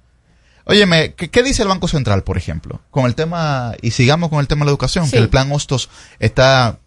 Óyeme, 0.67 1.15
¿qué, 1.15 1.31
qué 1.31 1.43
dice 1.43 1.63
el 1.63 1.69
Banco 1.69 1.87
Central, 1.89 2.25
por 2.25 2.37
ejemplo? 2.37 2.81
Con 2.91 3.07
el 3.07 3.15
tema, 3.15 3.75
y 3.83 3.93
sigamos 3.93 4.31
con 4.31 4.41
el 4.41 4.49
tema 4.49 4.61
de 4.61 4.67
la 4.67 4.71
educación, 4.73 5.05
Sí. 5.07 5.13
que 5.13 5.19
el 5.19 5.29
plan 5.29 5.51
Hostos 5.53 5.89
está 6.19 6.79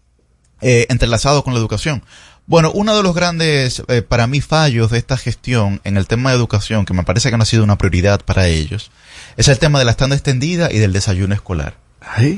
eh, 0.60 0.86
entrelazado 0.90 1.42
con 1.42 1.54
la 1.54 1.60
educación. 1.60 2.04
Bueno, 2.46 2.70
uno 2.74 2.94
de 2.96 3.02
los 3.02 3.14
grandes, 3.14 3.82
eh, 3.88 4.02
para 4.02 4.26
mí, 4.26 4.40
fallos 4.42 4.90
de 4.90 4.98
esta 4.98 5.16
gestión 5.16 5.80
en 5.84 5.96
el 5.96 6.06
tema 6.06 6.30
de 6.30 6.36
educación, 6.36 6.84
que 6.84 6.92
me 6.92 7.04
parece 7.04 7.30
que 7.30 7.36
no 7.38 7.44
ha 7.44 7.46
sido 7.46 7.64
una 7.64 7.78
prioridad 7.78 8.20
para 8.24 8.48
ellos, 8.48 8.90
es 9.36 9.48
el 9.48 9.58
tema 9.58 9.78
de 9.78 9.84
la 9.86 9.92
estanda 9.92 10.16
extendida 10.16 10.70
y 10.70 10.78
del 10.78 10.92
desayuno 10.92 11.34
escolar. 11.34 11.76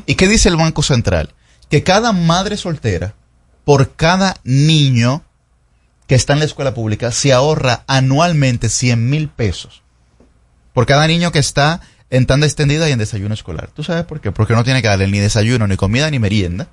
¿Y 0.07 0.15
qué 0.15 0.29
dice 0.29 0.49
el 0.49 0.57
Banco 0.57 0.83
Central? 0.83 1.35
Que 1.71 1.83
cada 1.83 2.13
madre 2.13 2.57
soltera, 2.57 3.15
por 3.65 3.95
cada 3.97 4.37
niño 4.45 5.25
que 6.07 6.15
está 6.15 6.35
en 6.35 6.41
la 6.41 6.45
escuela 6.45 6.75
pública, 6.75 7.11
se 7.11 7.33
ahorra 7.33 7.85
anualmente 7.87 8.69
100 8.69 9.09
mil 9.09 9.29
pesos. 9.29 9.82
Por 10.73 10.87
cada 10.87 11.07
niño 11.07 11.33
que 11.33 11.39
está 11.39 11.81
en 12.11 12.27
tanda 12.27 12.47
extendida 12.47 12.89
y 12.89 12.93
en 12.93 12.99
desayuno 12.99 13.35
escolar. 13.35 13.71
¿Tú 13.75 13.83
sabes 13.83 14.05
por 14.05 14.21
qué? 14.21 14.33
Porque 14.33 14.55
no 14.55 14.65
tiene 14.65 14.83
que 14.83 14.89
darle 14.89 15.09
ni 15.09 15.19
desayuno, 15.19 15.67
ni 15.67 15.77
comida, 15.77 16.11
ni 16.11 16.19
merienda. 16.19 16.69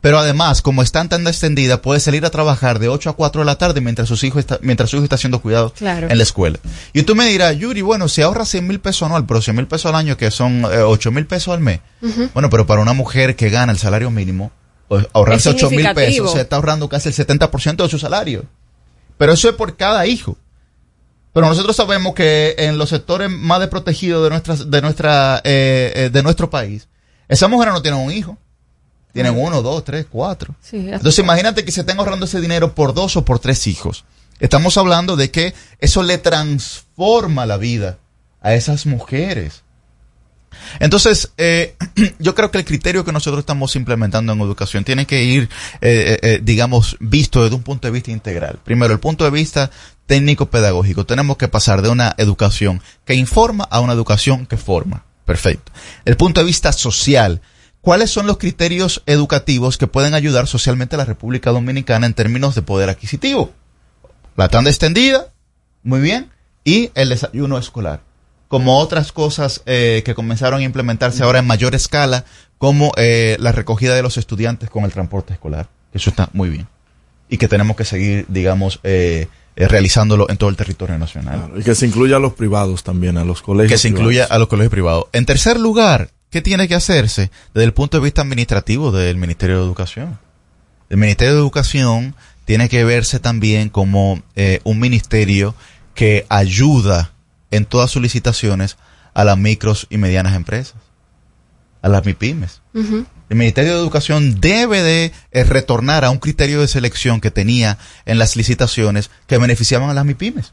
Pero 0.00 0.18
además, 0.18 0.62
como 0.62 0.82
está 0.82 1.02
en 1.02 1.10
tanda 1.10 1.30
extendida, 1.30 1.82
puede 1.82 2.00
salir 2.00 2.24
a 2.24 2.30
trabajar 2.30 2.78
de 2.78 2.88
8 2.88 3.10
a 3.10 3.12
4 3.12 3.42
de 3.42 3.44
la 3.44 3.58
tarde 3.58 3.82
mientras, 3.82 4.08
sus 4.08 4.24
hijos 4.24 4.40
está, 4.40 4.58
mientras 4.62 4.88
su 4.88 4.96
hijo 4.96 5.04
está 5.04 5.18
siendo 5.18 5.42
cuidado 5.42 5.74
Claro. 5.76 6.08
en 6.10 6.16
la 6.16 6.22
escuela. 6.22 6.58
Y 6.94 7.02
tú 7.02 7.14
me 7.14 7.26
dirás, 7.26 7.54
Yuri, 7.58 7.82
bueno, 7.82 8.08
se 8.08 8.22
ahorra 8.22 8.46
100 8.46 8.66
mil 8.66 8.80
pesos 8.80 9.02
anual, 9.02 9.26
pero 9.26 9.42
100 9.42 9.56
mil 9.56 9.66
pesos 9.66 9.86
al 9.86 9.96
año, 9.96 10.16
que 10.16 10.30
son 10.30 10.64
eh, 10.64 10.78
8 10.78 11.10
mil 11.12 11.26
pesos 11.26 11.52
al 11.52 11.60
mes. 11.60 11.80
Bueno, 12.32 12.48
pero 12.48 12.66
para 12.66 12.80
una 12.80 12.94
mujer 12.94 13.36
que 13.36 13.50
gana 13.50 13.72
el 13.72 13.78
salario 13.78 14.10
mínimo, 14.10 14.52
pues, 14.88 15.06
ahorrarse 15.12 15.50
Es 15.50 15.56
8 15.56 15.70
mil 15.70 15.86
pesos, 15.94 16.32
se 16.32 16.40
está 16.40 16.56
ahorrando 16.56 16.88
casi 16.88 17.10
el 17.10 17.14
70% 17.14 17.82
de 17.84 17.88
su 17.90 17.98
salario. 17.98 18.46
Pero 19.18 19.34
eso 19.34 19.50
es 19.50 19.54
por 19.54 19.76
cada 19.76 20.06
hijo. 20.06 20.38
Pero 21.32 21.46
nosotros 21.46 21.76
sabemos 21.76 22.14
que 22.14 22.56
en 22.58 22.76
los 22.76 22.88
sectores 22.88 23.30
más 23.30 23.60
desprotegidos 23.60 24.24
de 24.24 24.30
nuestra, 24.30 24.56
de 24.56 24.82
nuestra, 24.82 25.40
eh, 25.44 25.92
eh, 25.94 26.10
de 26.10 26.22
nuestro 26.22 26.50
país, 26.50 26.88
esas 27.28 27.48
mujeres 27.48 27.72
no 27.72 27.82
tienen 27.82 28.00
un 28.00 28.10
hijo. 28.10 28.36
Tienen 29.12 29.36
uno, 29.36 29.60
dos, 29.60 29.84
tres, 29.84 30.06
cuatro. 30.08 30.54
Sí, 30.60 30.88
Entonces 30.88 31.18
imagínate 31.18 31.64
que 31.64 31.72
se 31.72 31.80
estén 31.80 31.98
ahorrando 31.98 32.26
ese 32.26 32.40
dinero 32.40 32.74
por 32.74 32.94
dos 32.94 33.16
o 33.16 33.24
por 33.24 33.40
tres 33.40 33.66
hijos. 33.66 34.04
Estamos 34.38 34.76
hablando 34.76 35.16
de 35.16 35.30
que 35.30 35.52
eso 35.80 36.02
le 36.02 36.16
transforma 36.18 37.44
la 37.44 37.56
vida 37.56 37.98
a 38.40 38.54
esas 38.54 38.86
mujeres. 38.86 39.62
Entonces, 40.78 41.32
eh, 41.36 41.76
yo 42.18 42.34
creo 42.34 42.50
que 42.50 42.58
el 42.58 42.64
criterio 42.64 43.04
que 43.04 43.12
nosotros 43.12 43.40
estamos 43.40 43.76
implementando 43.76 44.32
en 44.32 44.40
educación 44.40 44.84
tiene 44.84 45.06
que 45.06 45.22
ir, 45.24 45.44
eh, 45.80 45.88
eh, 45.90 46.18
eh, 46.22 46.40
digamos, 46.42 46.96
visto 47.00 47.42
desde 47.42 47.56
un 47.56 47.62
punto 47.62 47.88
de 47.88 47.92
vista 47.92 48.10
integral. 48.10 48.58
Primero, 48.64 48.92
el 48.92 49.00
punto 49.00 49.24
de 49.24 49.30
vista 49.30 49.70
técnico-pedagógico. 50.06 51.06
Tenemos 51.06 51.36
que 51.36 51.46
pasar 51.46 51.82
de 51.82 51.88
una 51.88 52.14
educación 52.18 52.82
que 53.04 53.14
informa 53.14 53.64
a 53.70 53.78
una 53.78 53.92
educación 53.92 54.44
que 54.44 54.56
forma. 54.56 55.04
Perfecto. 55.24 55.70
El 56.04 56.16
punto 56.16 56.40
de 56.40 56.46
vista 56.46 56.72
social. 56.72 57.40
¿Cuáles 57.80 58.10
son 58.10 58.26
los 58.26 58.36
criterios 58.36 59.02
educativos 59.06 59.78
que 59.78 59.86
pueden 59.86 60.14
ayudar 60.14 60.48
socialmente 60.48 60.96
a 60.96 60.98
la 60.98 61.04
República 61.04 61.50
Dominicana 61.50 62.06
en 62.06 62.14
términos 62.14 62.56
de 62.56 62.62
poder 62.62 62.90
adquisitivo? 62.90 63.52
La 64.36 64.48
tanda 64.48 64.68
extendida, 64.68 65.32
muy 65.84 66.00
bien, 66.00 66.30
y 66.64 66.90
el 66.94 67.10
desayuno 67.10 67.56
escolar. 67.56 68.02
Como 68.50 68.78
otras 68.78 69.12
cosas 69.12 69.62
eh, 69.64 70.02
que 70.04 70.14
comenzaron 70.14 70.60
a 70.60 70.64
implementarse 70.64 71.22
ahora 71.22 71.38
en 71.38 71.46
mayor 71.46 71.74
escala, 71.74 72.26
como 72.58 72.92
eh, 72.98 73.36
la 73.40 73.52
recogida 73.52 73.94
de 73.94 74.02
los 74.02 74.18
estudiantes 74.18 74.68
con 74.68 74.84
el 74.84 74.92
transporte 74.92 75.32
escolar. 75.32 75.68
Eso 75.94 76.10
está 76.10 76.28
muy 76.34 76.50
bien. 76.50 76.66
Y 77.30 77.38
que 77.38 77.48
tenemos 77.48 77.76
que 77.76 77.84
seguir, 77.84 78.26
digamos, 78.28 78.80
eh, 78.82 79.28
eh, 79.56 79.68
realizándolo 79.68 80.28
en 80.30 80.36
todo 80.36 80.50
el 80.50 80.56
territorio 80.56 80.98
nacional. 80.98 81.52
Y 81.56 81.62
que 81.62 81.74
se 81.74 81.86
incluya 81.86 82.16
a 82.16 82.18
los 82.18 82.34
privados 82.34 82.82
también, 82.84 83.18
a 83.18 83.24
los 83.24 83.42
colegios. 83.42 83.72
Que 83.72 83.78
se 83.78 83.88
incluya 83.88 84.24
a 84.24 84.38
los 84.38 84.48
colegios 84.48 84.70
privados. 84.70 85.06
En 85.12 85.26
tercer 85.26 85.58
lugar, 85.58 86.10
¿qué 86.30 86.40
tiene 86.40 86.68
que 86.68 86.74
hacerse 86.74 87.30
desde 87.54 87.64
el 87.64 87.72
punto 87.72 87.98
de 87.98 88.04
vista 88.04 88.22
administrativo 88.22 88.92
del 88.92 89.16
Ministerio 89.16 89.58
de 89.58 89.64
Educación? 89.64 90.18
El 90.88 90.96
Ministerio 90.98 91.34
de 91.34 91.40
Educación 91.40 92.14
tiene 92.44 92.68
que 92.68 92.84
verse 92.84 93.20
también 93.20 93.68
como 93.68 94.22
eh, 94.36 94.60
un 94.64 94.78
ministerio 94.78 95.54
que 95.94 96.26
ayuda 96.28 97.12
en 97.50 97.64
todas 97.64 97.90
sus 97.90 98.02
licitaciones 98.02 98.76
a 99.14 99.24
las 99.24 99.36
micros 99.38 99.86
y 99.90 99.98
medianas 99.98 100.34
empresas, 100.36 100.74
a 101.82 101.88
las 101.88 102.04
MIPIMES. 102.04 102.60
El 103.30 103.36
Ministerio 103.36 103.72
de 103.74 103.80
Educación 103.80 104.40
debe 104.40 104.82
de 104.82 105.12
eh, 105.32 105.44
retornar 105.44 106.04
a 106.04 106.10
un 106.10 106.18
criterio 106.18 106.60
de 106.60 106.68
selección 106.68 107.20
que 107.20 107.30
tenía 107.30 107.78
en 108.04 108.18
las 108.18 108.36
licitaciones 108.36 109.10
que 109.26 109.38
beneficiaban 109.38 109.88
a 109.88 109.94
las 109.94 110.04
MIPIMES. 110.04 110.52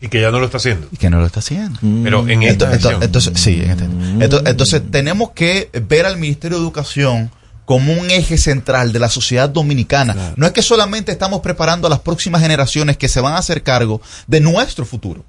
Y 0.00 0.08
que 0.08 0.20
ya 0.20 0.30
no 0.30 0.38
lo 0.40 0.46
está 0.46 0.58
haciendo. 0.58 0.88
Y 0.92 0.96
que 0.96 1.10
no 1.10 1.20
lo 1.20 1.26
está 1.26 1.40
haciendo. 1.40 1.78
Pero 1.80 2.28
en 2.28 2.42
esta 2.42 2.66
entonces, 3.02 3.32
sí, 3.40 3.60
en 3.62 3.70
este- 3.70 3.84
ento- 3.86 4.42
entonces 4.48 4.82
tenemos 4.90 5.30
que 5.30 5.70
ver 5.88 6.06
al 6.06 6.16
Ministerio 6.18 6.58
de 6.58 6.64
Educación 6.64 7.30
como 7.64 7.92
un 7.94 8.10
eje 8.10 8.36
central 8.36 8.92
de 8.92 8.98
la 8.98 9.08
sociedad 9.08 9.48
dominicana. 9.48 10.34
No 10.36 10.46
es 10.46 10.52
que 10.52 10.60
solamente 10.62 11.12
estamos 11.12 11.40
preparando 11.40 11.86
a 11.86 11.90
las 11.90 12.00
próximas 12.00 12.42
generaciones 12.42 12.96
que 12.98 13.08
se 13.08 13.20
van 13.20 13.32
a 13.34 13.38
hacer 13.38 13.62
cargo 13.62 14.02
de 14.26 14.40
nuestro 14.40 14.84
futuro. 14.84 15.24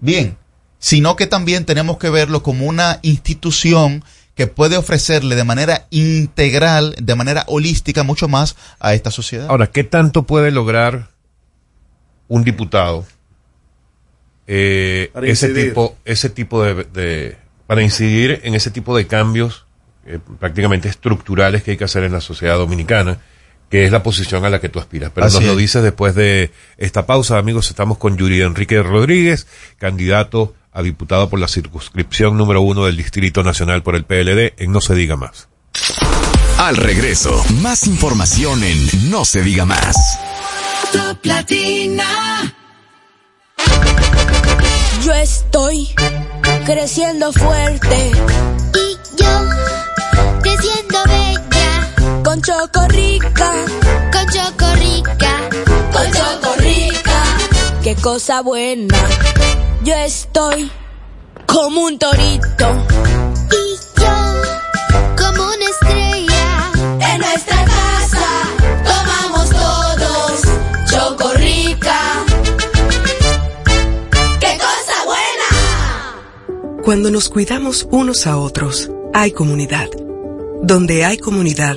Bien, 0.00 0.36
sino 0.78 1.16
que 1.16 1.26
también 1.26 1.64
tenemos 1.64 1.98
que 1.98 2.10
verlo 2.10 2.42
como 2.42 2.66
una 2.66 2.98
institución 3.02 4.04
que 4.34 4.46
puede 4.46 4.76
ofrecerle 4.76 5.34
de 5.34 5.42
manera 5.44 5.86
integral, 5.90 6.94
de 7.02 7.14
manera 7.16 7.44
holística, 7.48 8.04
mucho 8.04 8.28
más 8.28 8.54
a 8.78 8.94
esta 8.94 9.10
sociedad. 9.10 9.48
Ahora, 9.50 9.66
¿qué 9.72 9.82
tanto 9.82 10.22
puede 10.22 10.52
lograr 10.52 11.08
un 12.28 12.44
diputado 12.44 13.04
eh, 14.46 15.10
Para 15.12 15.26
ese 15.26 15.48
incidir. 15.48 15.68
tipo, 15.70 15.96
ese 16.04 16.30
tipo 16.30 16.62
de, 16.62 16.84
de- 16.84 17.36
para 17.66 17.82
incidir 17.82 18.40
en 18.44 18.54
ese 18.54 18.70
tipo 18.70 18.96
de 18.96 19.06
cambios 19.06 19.66
eh, 20.06 20.18
prácticamente 20.38 20.88
estructurales 20.88 21.62
que 21.62 21.72
hay 21.72 21.76
que 21.76 21.84
hacer 21.84 22.04
en 22.04 22.12
la 22.12 22.20
sociedad 22.20 22.56
dominicana, 22.56 23.18
que 23.70 23.84
es 23.84 23.92
la 23.92 24.02
posición 24.02 24.44
a 24.44 24.50
la 24.50 24.60
que 24.60 24.68
tú 24.68 24.78
aspiras. 24.78 25.10
Pero 25.14 25.26
Así 25.26 25.36
nos 25.36 25.44
lo 25.44 25.52
es. 25.52 25.58
dices 25.58 25.82
después 25.82 26.14
de 26.14 26.50
esta 26.78 27.06
pausa, 27.06 27.38
amigos. 27.38 27.68
Estamos 27.70 27.98
con 27.98 28.16
Yuri 28.16 28.42
Enrique 28.42 28.82
Rodríguez, 28.82 29.46
candidato 29.78 30.54
a 30.72 30.82
diputado 30.82 31.28
por 31.28 31.38
la 31.40 31.48
circunscripción 31.48 32.36
número 32.36 32.60
uno 32.60 32.84
del 32.86 32.96
Distrito 32.96 33.42
Nacional 33.42 33.82
por 33.82 33.94
el 33.96 34.04
PLD 34.04 34.54
en 34.58 34.72
No 34.72 34.80
se 34.80 34.94
diga 34.94 35.16
más. 35.16 35.48
Al 36.58 36.76
regreso, 36.76 37.44
más 37.60 37.86
información 37.86 38.62
en 38.64 39.10
No 39.10 39.24
se 39.24 39.42
diga 39.42 39.64
más. 39.64 39.96
Top 40.92 41.18
Latina. 41.24 42.54
Yo 45.04 45.12
estoy 45.14 45.88
creciendo 46.66 47.32
fuerte. 47.32 48.12
Y 48.74 49.20
yo, 49.22 49.26
Chocorrica, 52.48 53.52
con 54.10 54.26
chocorrica, 54.32 55.50
con 55.92 56.10
Chocorrica. 56.10 57.22
Qué 57.82 57.94
cosa 57.96 58.40
buena. 58.40 58.96
Yo 59.84 59.94
estoy 59.94 60.70
como 61.44 61.82
un 61.82 61.98
torito. 61.98 62.86
y 63.52 63.76
yo, 64.00 64.14
como 65.18 65.42
una 65.44 65.66
estrella, 65.68 66.72
En 67.00 67.20
nuestra 67.20 67.64
casa 67.66 68.26
tomamos 68.82 69.50
todos 69.50 70.40
Chocorrica. 70.90 72.00
¡Qué 74.40 74.56
cosa 74.56 75.04
buena! 75.04 76.82
Cuando 76.82 77.10
nos 77.10 77.28
cuidamos 77.28 77.86
unos 77.90 78.26
a 78.26 78.38
otros, 78.38 78.90
hay 79.12 79.32
comunidad. 79.32 79.90
Donde 80.62 81.04
hay 81.04 81.18
comunidad, 81.18 81.76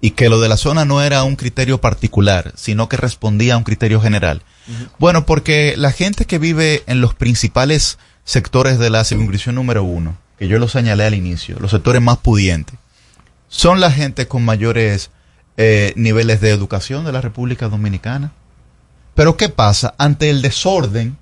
Y 0.00 0.12
que 0.12 0.28
lo 0.28 0.40
de 0.40 0.48
la 0.48 0.56
zona 0.56 0.84
no 0.84 1.02
era 1.02 1.24
un 1.24 1.36
criterio 1.36 1.80
particular, 1.80 2.52
sino 2.56 2.88
que 2.88 2.96
respondía 2.96 3.54
a 3.54 3.56
un 3.58 3.64
criterio 3.64 4.00
general. 4.00 4.42
Bueno, 4.98 5.26
porque 5.26 5.74
la 5.76 5.92
gente 5.92 6.24
que 6.24 6.38
vive 6.38 6.82
en 6.86 7.00
los 7.00 7.14
principales 7.14 7.98
sectores 8.24 8.78
de 8.78 8.90
la 8.90 9.04
circunscripción 9.04 9.56
número 9.56 9.84
uno, 9.84 10.16
que 10.38 10.48
yo 10.48 10.58
lo 10.58 10.68
señalé 10.68 11.04
al 11.04 11.14
inicio, 11.14 11.58
los 11.60 11.72
sectores 11.72 12.00
más 12.00 12.18
pudientes, 12.18 12.78
son 13.48 13.80
la 13.80 13.90
gente 13.90 14.26
con 14.26 14.44
mayores 14.44 15.10
eh, 15.56 15.92
niveles 15.96 16.40
de 16.40 16.50
educación 16.50 17.04
de 17.04 17.12
la 17.12 17.20
República 17.20 17.68
Dominicana. 17.68 18.32
Pero 19.14 19.36
¿qué 19.36 19.48
pasa? 19.48 19.94
Ante 19.98 20.30
el 20.30 20.40
desorden, 20.40 21.18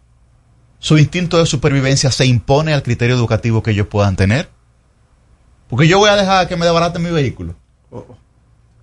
su 0.79 0.99
instinto 0.99 1.39
de 1.39 1.47
supervivencia 1.47 2.11
se 2.13 2.27
impone 2.27 2.73
al 2.73 2.83
criterio 2.83 3.17
educativo 3.17 3.63
que 3.63 3.73
ellos 3.73 3.89
puedan 3.89 4.15
tener. 4.15 4.49
Porque 5.69 5.89
yo 5.89 5.99
voy 5.99 6.11
a 6.11 6.17
dejar 6.17 6.49
que 6.49 6.57
me 6.57 6.67
desbaraten 6.67 7.03
mi 7.03 7.11
vehículo. 7.11 7.57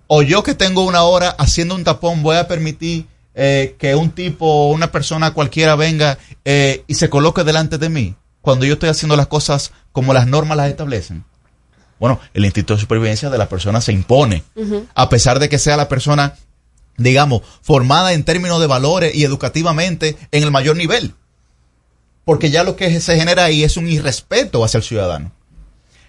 O 0.06 0.22
yo 0.22 0.42
que 0.42 0.54
tengo 0.54 0.84
una 0.84 1.02
hora 1.02 1.30
haciendo 1.30 1.74
un 1.74 1.84
tapón, 1.84 2.22
voy 2.22 2.36
a 2.36 2.48
permitir 2.48 3.06
eh, 3.34 3.76
que 3.78 3.94
un 3.94 4.10
tipo 4.10 4.46
o 4.46 4.72
una 4.72 4.90
persona 4.90 5.32
cualquiera 5.32 5.76
venga 5.76 6.18
eh, 6.44 6.84
y 6.86 6.94
se 6.94 7.10
coloque 7.10 7.44
delante 7.44 7.76
de 7.78 7.88
mí 7.88 8.14
cuando 8.40 8.64
yo 8.64 8.74
estoy 8.74 8.88
haciendo 8.88 9.16
las 9.16 9.26
cosas 9.26 9.72
como 9.90 10.14
las 10.14 10.28
normas 10.28 10.56
las 10.56 10.70
establecen. 10.70 11.24
Bueno, 11.98 12.20
el 12.32 12.44
instinto 12.44 12.74
de 12.74 12.80
supervivencia 12.80 13.28
de 13.28 13.38
la 13.38 13.48
persona 13.48 13.80
se 13.80 13.92
impone, 13.92 14.44
a 14.94 15.08
pesar 15.08 15.40
de 15.40 15.48
que 15.48 15.58
sea 15.58 15.76
la 15.76 15.88
persona, 15.88 16.36
digamos, 16.96 17.42
formada 17.60 18.12
en 18.12 18.22
términos 18.22 18.60
de 18.60 18.68
valores 18.68 19.14
y 19.14 19.24
educativamente 19.24 20.16
en 20.30 20.44
el 20.44 20.50
mayor 20.50 20.76
nivel. 20.76 21.14
Porque 22.24 22.50
ya 22.50 22.64
lo 22.64 22.76
que 22.76 23.00
se 23.00 23.16
genera 23.16 23.44
ahí 23.44 23.64
es 23.64 23.76
un 23.76 23.88
irrespeto 23.88 24.64
hacia 24.64 24.78
el 24.78 24.84
ciudadano. 24.84 25.32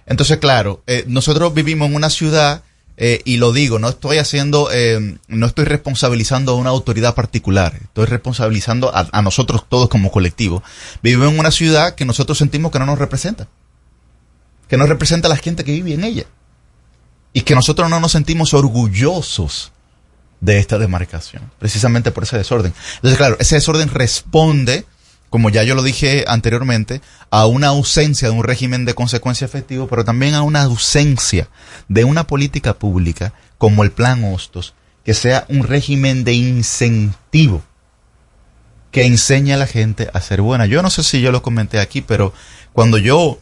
Entonces, 0.05 0.37
claro, 0.37 0.83
eh, 0.85 1.05
nosotros 1.07 1.53
vivimos 1.53 1.89
en 1.89 1.95
una 1.95 2.09
ciudad, 2.09 2.63
eh, 2.99 3.21
y 3.25 3.37
lo 3.37 3.53
digo, 3.53 3.77
no 3.77 3.89
estoy 3.89 4.17
haciendo, 4.17 4.69
eh, 4.71 5.17
no 5.27 5.45
estoy 5.45 5.65
responsabilizando 5.65 6.53
a 6.53 6.55
una 6.55 6.71
autoridad 6.71 7.13
particular, 7.13 7.77
estoy 7.79 8.05
responsabilizando 8.05 8.91
a, 8.93 9.21
nosotros 9.21 9.65
todos 9.69 9.87
como 9.87 10.11
colectivo. 10.11 10.63
Vivimos 11.03 11.31
en 11.31 11.39
una 11.39 11.51
ciudad 11.51 11.93
que 11.93 12.05
nosotros 12.05 12.39
sentimos 12.39 12.71
que 12.71 12.79
no 12.79 12.87
nos 12.87 12.97
representa, 12.97 13.47
que 14.67 14.77
no 14.77 14.87
representa 14.87 15.27
a 15.27 15.29
la 15.29 15.37
gente 15.37 15.63
que 15.63 15.73
vive 15.73 15.93
en 15.93 16.03
ella, 16.03 16.25
y 17.33 17.41
que 17.41 17.53
nosotros 17.53 17.87
no 17.87 17.99
nos 17.99 18.13
sentimos 18.13 18.55
orgullosos 18.55 19.71
de 20.41 20.57
esta 20.57 20.79
demarcación, 20.79 21.51
precisamente 21.59 22.11
por 22.11 22.23
ese 22.23 22.37
desorden. 22.37 22.73
Entonces, 22.95 23.17
claro, 23.17 23.37
ese 23.39 23.55
desorden 23.55 23.89
responde, 23.89 24.85
como 25.29 25.49
ya 25.49 25.63
yo 25.63 25.75
lo 25.75 25.83
dije 25.83 26.25
anteriormente, 26.27 27.01
a 27.29 27.45
una 27.45 27.67
ausencia 27.67 28.29
de 28.29 28.35
un 28.35 28.43
régimen 28.43 28.85
de 28.85 28.93
consecuencia 28.93 29.45
efectivo, 29.45 29.87
pero 29.87 30.05
también 30.05 30.33
a 30.33 30.41
una 30.41 30.63
ausencia 30.63 31.49
de 31.89 32.03
una 32.03 32.25
política 32.25 32.73
pública 32.73 33.33
como 33.57 33.83
el 33.83 33.91
Plan 33.91 34.23
Hostos, 34.23 34.73
que 35.03 35.13
sea 35.13 35.45
un 35.49 35.63
régimen 35.63 36.23
de 36.23 36.33
incentivo 36.33 37.63
que 38.91 39.05
enseñe 39.05 39.51
a 39.51 39.57
la 39.57 39.67
gente 39.67 40.09
a 40.13 40.21
ser 40.21 40.41
buena. 40.41 40.65
Yo 40.65 40.81
no 40.81 40.89
sé 40.89 41.03
si 41.03 41.21
yo 41.21 41.31
lo 41.31 41.41
comenté 41.41 41.79
aquí, 41.79 42.01
pero 42.01 42.33
cuando 42.73 42.97
yo 42.97 43.39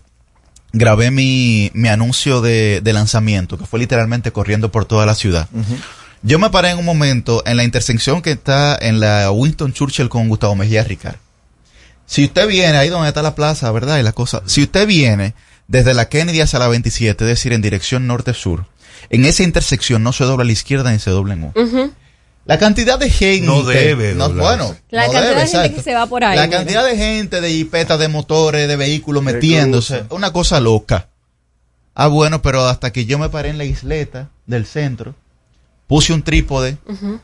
grabé 0.73 1.11
mi, 1.11 1.71
mi 1.73 1.87
anuncio 1.87 2.41
de, 2.41 2.81
de 2.83 2.93
lanzamiento, 2.93 3.57
que 3.57 3.65
fue 3.65 3.79
literalmente 3.79 4.31
corriendo 4.31 4.71
por 4.71 4.85
toda 4.85 5.05
la 5.05 5.15
ciudad, 5.15 5.47
yo 6.23 6.39
me 6.39 6.49
paré 6.49 6.71
en 6.71 6.79
un 6.79 6.85
momento 6.85 7.43
en 7.45 7.57
la 7.57 7.63
intersección 7.63 8.21
que 8.21 8.31
está 8.31 8.77
en 8.81 8.99
la 8.99 9.31
Winston 9.31 9.73
Churchill 9.73 10.09
con 10.09 10.27
Gustavo 10.27 10.55
Mejía 10.55 10.83
Ricard. 10.83 11.17
Si 12.05 12.25
usted 12.25 12.47
viene 12.47 12.77
ahí 12.77 12.89
donde 12.89 13.07
está 13.07 13.21
la 13.21 13.35
plaza, 13.35 13.71
¿verdad? 13.71 13.99
Y 13.99 14.03
la 14.03 14.11
cosa, 14.11 14.43
si 14.45 14.63
usted 14.63 14.85
viene 14.87 15.33
desde 15.67 15.93
la 15.93 16.07
Kennedy 16.07 16.41
hacia 16.41 16.59
la 16.59 16.67
27, 16.67 17.23
es 17.23 17.27
decir, 17.27 17.53
en 17.53 17.61
dirección 17.61 18.07
norte-sur, 18.07 18.65
en 19.09 19.25
esa 19.25 19.43
intersección 19.43 20.03
no 20.03 20.13
se 20.13 20.23
dobla 20.23 20.43
a 20.43 20.45
la 20.45 20.51
izquierda 20.51 20.91
ni 20.91 20.99
se 20.99 21.11
dobla 21.11 21.33
en 21.33 21.43
U. 21.45 21.53
Ujú. 21.55 21.93
La 22.45 22.59
cantidad 22.59 22.99
de 22.99 23.09
gente. 23.09 23.47
No 23.47 23.63
debe 23.63 24.13
no, 24.13 24.29
bueno, 24.29 24.75
La 24.91 25.07
no 25.07 25.13
cantidad 25.13 25.29
debe, 25.29 25.41
de 25.41 25.47
gente 25.47 25.57
exacto. 25.57 25.75
que 25.77 25.81
se 25.81 25.93
va 25.95 26.05
por 26.05 26.23
ahí. 26.23 26.35
La 26.35 26.45
mira. 26.45 26.57
cantidad 26.59 26.85
de 26.85 26.95
gente, 26.95 27.41
de 27.41 27.49
jipetas, 27.49 27.99
de 27.99 28.07
motores, 28.07 28.67
de 28.67 28.75
vehículos 28.75 29.23
metiéndose. 29.23 30.05
Una 30.11 30.31
cosa 30.31 30.59
loca. 30.59 31.09
Ah, 31.95 32.07
bueno, 32.07 32.41
pero 32.41 32.67
hasta 32.67 32.91
que 32.91 33.05
yo 33.05 33.17
me 33.17 33.29
paré 33.29 33.49
en 33.49 33.57
la 33.57 33.63
isleta 33.63 34.29
del 34.45 34.65
centro, 34.67 35.15
puse 35.87 36.13
un 36.13 36.23
trípode, 36.23 36.77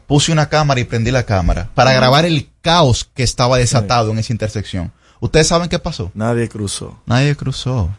puse 0.07 0.31
una 0.31 0.49
cámara 0.49 0.79
y 0.79 0.83
prendí 0.83 1.11
la 1.11 1.23
cámara 1.23 1.69
para 1.75 1.93
grabar 1.93 2.25
el 2.25 2.49
caos 2.61 3.09
que 3.13 3.23
estaba 3.23 3.57
desatado 3.57 4.11
en 4.11 4.19
esa 4.19 4.33
intersección. 4.33 4.91
¿Ustedes 5.19 5.47
saben 5.47 5.69
qué 5.69 5.79
pasó? 5.79 6.11
Nadie 6.13 6.47
cruzó. 6.49 6.99
Nadie 7.05 7.35
cruzó. 7.35 7.89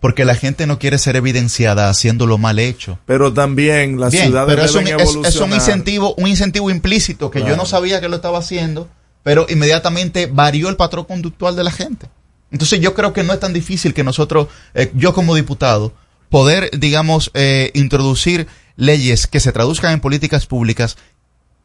Porque 0.00 0.24
la 0.24 0.34
gente 0.34 0.66
no 0.66 0.78
quiere 0.78 0.98
ser 0.98 1.16
evidenciada 1.16 1.88
haciendo 1.88 2.26
lo 2.26 2.38
mal 2.38 2.58
hecho. 2.58 2.98
Pero 3.06 3.32
también 3.32 3.98
las 3.98 4.12
Bien, 4.12 4.26
ciudades 4.26 4.48
pero 4.54 4.62
es 4.64 4.74
un, 4.74 4.86
es- 4.86 5.34
es 5.34 5.40
un 5.40 5.52
incentivo, 5.52 6.14
un 6.16 6.28
incentivo 6.28 6.70
implícito 6.70 7.30
que 7.30 7.40
yo 7.42 7.56
no 7.56 7.66
sabía 7.66 8.00
que 8.00 8.08
lo 8.08 8.16
estaba 8.16 8.38
haciendo, 8.38 8.88
pero 9.22 9.46
inmediatamente 9.48 10.26
varió 10.30 10.68
el 10.68 10.76
patrón 10.76 11.06
conductual 11.06 11.56
de 11.56 11.64
la 11.64 11.70
gente. 11.72 12.06
Entonces 12.52 12.80
yo 12.80 12.94
creo 12.94 13.12
que 13.12 13.24
no 13.24 13.32
es 13.32 13.40
tan 13.40 13.52
difícil 13.52 13.94
que 13.94 14.04
nosotros, 14.04 14.48
eh, 14.74 14.92
yo 14.94 15.12
como 15.12 15.34
diputado, 15.34 15.92
poder, 16.30 16.70
digamos, 16.78 17.30
eh, 17.34 17.70
introducir 17.74 18.46
leyes 18.76 19.26
que 19.26 19.40
se 19.40 19.52
traduzcan 19.52 19.92
en 19.92 20.00
políticas 20.00 20.46
públicas 20.46 20.96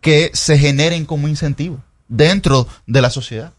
que 0.01 0.31
se 0.33 0.57
generen 0.57 1.05
como 1.05 1.27
incentivo 1.27 1.83
dentro 2.07 2.67
de 2.87 3.01
la 3.01 3.09
sociedad. 3.09 3.53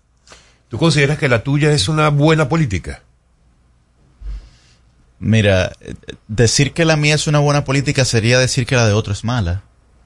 ¿Tú 0.69 0.79
consideras 0.79 1.19
que 1.19 1.29
la 1.29 1.43
tuya 1.43 1.73
es 1.73 1.89
una 1.89 2.09
buena 2.09 2.49
política? 2.49 3.03
Mira, 5.19 5.73
decir 6.27 6.73
que 6.73 6.85
la 6.85 6.97
mía 6.97 7.15
es 7.15 7.27
una 7.27 7.39
buena 7.39 7.65
política 7.65 8.05
sería 8.05 8.39
decir 8.39 8.67
que 8.67 8.75
la 8.75 8.87
de 8.87 8.93
otro 8.93 9.13
es 9.13 9.23
mala, 9.23 9.63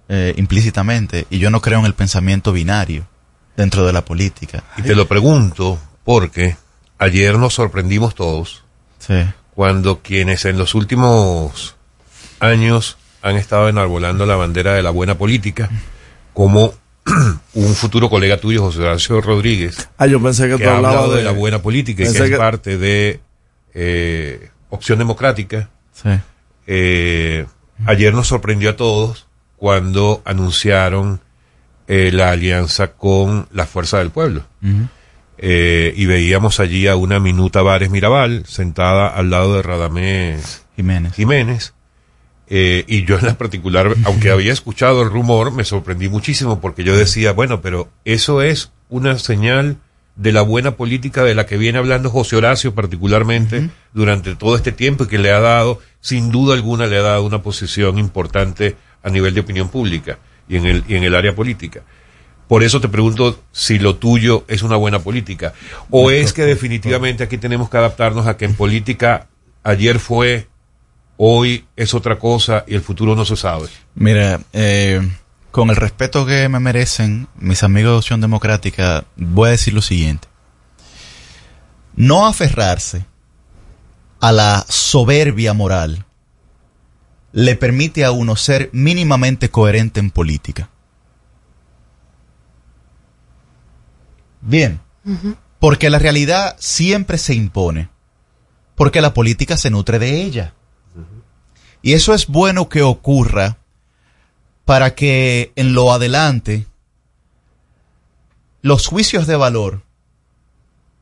eh, 0.09 0.35
implícitamente. 0.37 1.27
Y 1.31 1.39
yo 1.39 1.51
no 1.51 1.63
creo 1.63 1.79
en 1.79 1.87
el 1.87 1.95
pensamiento 1.95 2.53
binario 2.53 3.09
dentro 3.57 3.87
de 3.87 3.93
la 3.95 4.05
política. 4.05 4.65
Y 4.77 4.83
te 4.83 4.95
lo 4.95 5.09
pregunto 5.09 5.79
porque 6.05 6.57
ayer 6.99 7.39
nos 7.39 7.55
sorprendimos 7.55 8.15
todos 8.15 8.63
Sí. 8.99 9.25
cuando 9.55 10.03
quienes 10.03 10.45
en 10.45 10.59
los 10.59 10.75
últimos 10.75 11.77
años 12.41 12.99
han 13.29 13.37
estado 13.37 13.69
enarbolando 13.69 14.25
la 14.27 14.37
bandera 14.37 14.75
de 14.75 14.83
la 14.83 14.91
buena 14.91 15.17
política, 15.19 15.69
como 16.33 16.73
un 17.55 17.75
futuro 17.75 18.09
colega 18.11 18.37
tuyo, 18.39 18.63
José 18.63 18.81
Horacio 18.83 19.21
Rodríguez, 19.21 19.89
Ah, 19.99 20.07
yo 20.07 20.21
pensé 20.23 20.49
que, 20.49 20.57
que 20.57 20.65
tú 20.65 20.71
ha 20.71 20.77
hablabas 20.77 20.97
hablado 20.97 21.13
de, 21.15 21.19
de 21.19 21.25
la 21.25 21.33
buena 21.33 21.61
política 21.63 22.03
y 22.03 22.13
que 22.13 22.19
es 22.19 22.31
que- 22.31 22.37
parte 22.37 22.79
de 22.79 23.21
eh, 23.75 24.51
Opción 24.71 24.99
Democrática. 24.99 25.69
Sí. 25.93 26.11
Eh, 26.67 27.47
ayer 27.87 28.13
nos 28.15 28.27
sorprendió 28.27 28.71
a 28.71 28.77
todos 28.77 29.27
cuando 29.57 30.23
anunciaron 30.25 31.21
eh, 31.89 32.11
la 32.13 32.31
alianza 32.31 32.93
con 32.93 33.49
la 33.53 33.67
Fuerza 33.67 33.99
del 33.99 34.11
Pueblo. 34.11 34.45
Eh, 35.39 35.93
y 35.97 36.07
veíamos 36.07 36.59
allí 36.61 36.87
a 36.89 36.97
una 36.97 37.21
Minuta 37.21 37.63
Vares 37.63 37.91
Mirabal 37.91 38.45
sentada 38.47 39.07
al 39.09 39.31
lado 39.31 39.55
de 39.55 39.63
Radamés 39.63 40.65
Jiménez. 40.75 41.15
Jiménez. 41.15 41.75
Eh, 42.49 42.85
y 42.87 43.05
yo 43.05 43.19
en 43.19 43.27
la 43.27 43.39
particular, 43.39 43.95
aunque 44.05 44.31
había 44.31 44.53
escuchado 44.53 45.03
el 45.03 45.11
rumor, 45.11 45.53
me 45.53 45.65
sorprendí 45.65 46.09
muchísimo 46.09 46.61
porque 46.61 46.85
yo 46.85 46.97
decía, 46.97 47.33
bueno, 47.33 47.61
pero 47.61 47.89
eso 48.05 48.43
es 48.43 48.73
una 48.89 49.19
señal 49.19 49.79
de 50.17 50.33
la 50.33 50.43
buena 50.43 50.77
política 50.77 51.25
de 51.25 51.35
la 51.35 51.47
que 51.47 51.59
viene 51.59 51.79
hablando 51.79 52.09
José 52.09 52.37
Horacio 52.37 52.75
particularmente 52.75 53.69
durante 53.93 54.35
todo 54.35 54.57
este 54.57 54.73
tiempo 54.73 55.05
y 55.05 55.09
que 55.09 55.19
le 55.19 55.31
ha 55.31 55.41
dado, 55.41 55.81
sin 56.01 56.31
duda 56.31 56.55
alguna, 56.55 56.87
le 56.87 56.97
ha 56.97 57.03
dado 57.03 57.25
una 57.25 57.43
posición 57.43 57.99
importante 57.99 58.77
a 59.03 59.11
nivel 59.11 59.35
de 59.35 59.41
opinión 59.41 59.69
pública 59.69 60.19
y 60.49 60.57
en 60.57 60.67
el, 60.67 60.85
y 60.89 60.95
en 60.95 61.05
el 61.05 61.15
área 61.15 61.35
política. 61.35 61.83
Por 62.49 62.63
eso 62.63 62.81
te 62.81 62.89
pregunto 62.89 63.41
si 63.53 63.79
lo 63.79 63.97
tuyo 63.97 64.45
es 64.49 64.63
una 64.63 64.77
buena 64.77 65.01
política. 65.01 65.53
O 65.91 66.11
es 66.11 66.33
que 66.33 66.45
definitivamente 66.45 67.25
aquí 67.25 67.39
tenemos 67.39 67.69
que 67.69 67.77
adaptarnos 67.77 68.27
a 68.27 68.37
que 68.37 68.45
en 68.45 68.55
política 68.55 69.27
ayer 69.65 69.99
fue, 69.99 70.47
hoy 71.17 71.67
es 71.77 71.95
otra 71.95 72.19
cosa 72.19 72.65
y 72.67 72.75
el 72.75 72.83
futuro 72.83 73.15
no 73.15 73.25
se 73.25 73.37
sabe. 73.37 73.69
Mira, 73.95 74.41
eh, 74.53 75.01
con 75.51 75.71
el 75.71 75.77
respeto 75.77 76.27
que 76.27 76.49
me 76.49 76.61
merecen 76.61 77.29
mis 77.37 77.63
amigos 77.63 77.93
de 77.93 77.99
Opción 77.99 78.21
Democrática, 78.21 79.05
voy 79.17 79.49
a 79.49 79.53
decir 79.53 79.75
lo 79.75 79.83
siguiente. 79.83 80.29
No 81.95 82.27
aferrarse 82.27 83.07
a 84.21 84.33
la 84.33 84.65
soberbia 84.69 85.55
moral 85.55 86.05
le 87.33 87.55
permite 87.57 88.05
a 88.05 88.13
uno 88.13 88.37
ser 88.37 88.71
mínimamente 88.73 89.51
coherente 89.51 90.01
en 90.01 90.11
política. 90.11 90.71
Bien, 94.41 94.81
porque 95.59 95.91
la 95.91 95.99
realidad 95.99 96.57
siempre 96.59 97.19
se 97.19 97.35
impone, 97.35 97.89
porque 98.75 99.01
la 99.01 99.13
política 99.13 99.57
se 99.57 99.71
nutre 99.71 99.99
de 99.99 100.23
ella. 100.23 100.55
Y 101.87 101.93
eso 101.93 102.15
es 102.15 102.27
bueno 102.27 102.69
que 102.69 102.83
ocurra 102.83 103.59
para 104.65 104.97
que 104.97 105.53
en 105.55 105.73
lo 105.73 105.93
adelante 105.93 106.67
los 108.61 108.89
juicios 108.89 109.29
de 109.29 109.37
valor 109.37 109.85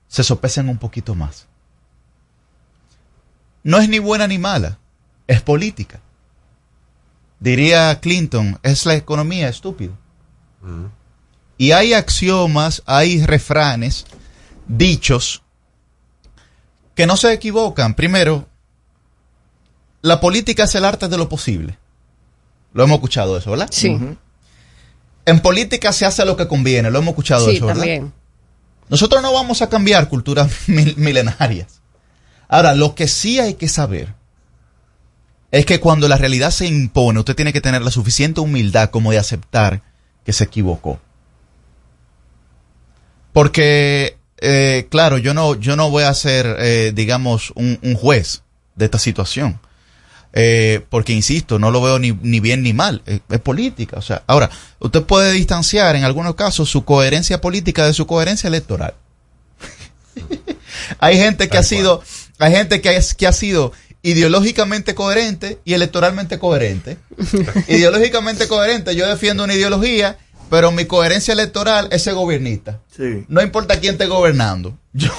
se 0.09 0.23
sopesen 0.23 0.69
un 0.69 0.77
poquito 0.77 1.15
más. 1.15 1.47
No 3.63 3.79
es 3.79 3.89
ni 3.89 3.99
buena 3.99 4.27
ni 4.27 4.37
mala, 4.37 4.79
es 5.27 5.41
política. 5.41 6.03
Diría 7.41 7.99
Clinton, 8.01 8.59
es 8.63 8.85
la 8.85 8.95
economía 8.95 9.49
estúpido. 9.49 9.97
Y 11.57 11.73
hay 11.73 11.95
axiomas, 11.95 12.83
hay 12.85 13.25
refranes, 13.25 14.05
dichos, 14.69 15.43
que 16.95 17.07
no 17.07 17.17
se 17.17 17.33
equivocan. 17.33 17.95
Primero, 17.95 18.47
la 20.05 20.21
política 20.21 20.65
es 20.65 20.75
el 20.75 20.85
arte 20.85 21.09
de 21.09 21.17
lo 21.17 21.29
posible. 21.31 21.79
Lo 22.75 22.85
hemos 22.85 22.97
escuchado 22.97 23.39
eso, 23.39 23.51
¿verdad? 23.53 23.69
Sí. 23.71 23.97
En 25.27 25.41
política 25.41 25.93
se 25.95 26.05
hace 26.05 26.25
lo 26.27 26.37
que 26.37 26.47
conviene, 26.47 26.91
lo 26.91 26.99
hemos 26.99 27.13
escuchado 27.13 27.49
Sí, 27.49 27.57
eso, 27.57 27.67
¿verdad? 27.67 27.81
también. 27.81 28.13
Nosotros 28.91 29.23
no 29.23 29.33
vamos 29.33 29.63
a 29.63 29.69
cambiar 29.71 30.09
culturas 30.11 30.51
mil- 30.69 30.95
milenarias. 30.99 31.81
Ahora, 32.49 32.75
lo 32.75 32.95
que 32.95 33.09
sí 33.09 33.39
hay 33.41 33.55
que 33.55 33.67
saber 33.69 34.13
es 35.51 35.65
que 35.65 35.81
cuando 35.81 36.07
la 36.09 36.19
realidad 36.19 36.51
se 36.51 36.67
impone, 36.67 37.21
usted 37.21 37.35
tiene 37.35 37.53
que 37.55 37.63
tener 37.63 37.81
la 37.81 37.91
suficiente 37.91 38.41
humildad 38.41 38.91
como 38.91 39.11
de 39.11 39.19
aceptar 39.19 39.81
que 40.27 40.33
se 40.35 40.45
equivocó. 40.45 41.01
Porque, 43.33 44.17
eh, 44.41 44.87
claro, 44.91 45.19
yo 45.19 45.35
no, 45.35 45.55
yo 45.55 45.77
no 45.77 45.91
voy 45.91 46.05
a 46.05 46.15
ser, 46.15 46.57
eh, 46.59 46.93
digamos, 46.95 47.53
un, 47.57 47.79
un 47.83 47.95
juez 47.95 48.43
de 48.77 48.85
esta 48.85 48.99
situación. 48.99 49.59
Eh, 50.37 50.85
porque, 50.91 51.13
insisto, 51.13 51.61
no 51.61 51.71
lo 51.71 51.81
veo 51.81 52.01
ni, 52.01 52.11
ni 52.11 52.41
bien 52.41 52.63
ni 52.65 52.73
mal. 52.73 53.03
Es, 53.07 53.21
es 53.31 53.41
política. 53.41 53.97
O 53.99 54.03
sea, 54.03 54.25
ahora, 54.27 54.51
usted 54.81 55.03
puede 55.05 55.33
distanciar 55.33 55.95
en 55.95 56.03
algunos 56.03 56.35
casos 56.35 56.69
su 56.69 56.85
coherencia 56.85 57.41
política 57.41 57.87
de 57.87 57.95
su 57.95 58.07
coherencia 58.07 58.49
electoral. 58.49 58.95
hay 60.99 61.17
gente 61.19 61.49
que 61.49 61.57
ha 61.57 61.63
sido, 61.63 62.03
hay 62.41 62.53
gente 62.53 62.81
que, 62.81 62.97
es, 62.97 63.15
que 63.15 63.29
ha 63.29 63.33
sido 63.33 63.73
ideológicamente 64.03 64.97
coherente 64.97 65.61
y 65.65 65.75
electoralmente 65.75 66.41
coherente. 66.41 66.99
ideológicamente 67.69 68.49
coherente, 68.49 68.97
yo 68.97 69.09
defiendo 69.09 69.45
una 69.45 69.55
ideología, 69.55 70.19
pero 70.51 70.73
mi 70.73 70.85
coherencia 70.85 71.33
electoral 71.33 71.89
es 71.93 72.03
ser 72.03 72.15
gobernista. 72.15 72.81
Sí. 72.97 73.25
No 73.29 73.41
importa 73.41 73.79
quién 73.79 73.95
esté 73.95 74.07
gobernando. 74.07 74.77
Yo, 74.97 75.11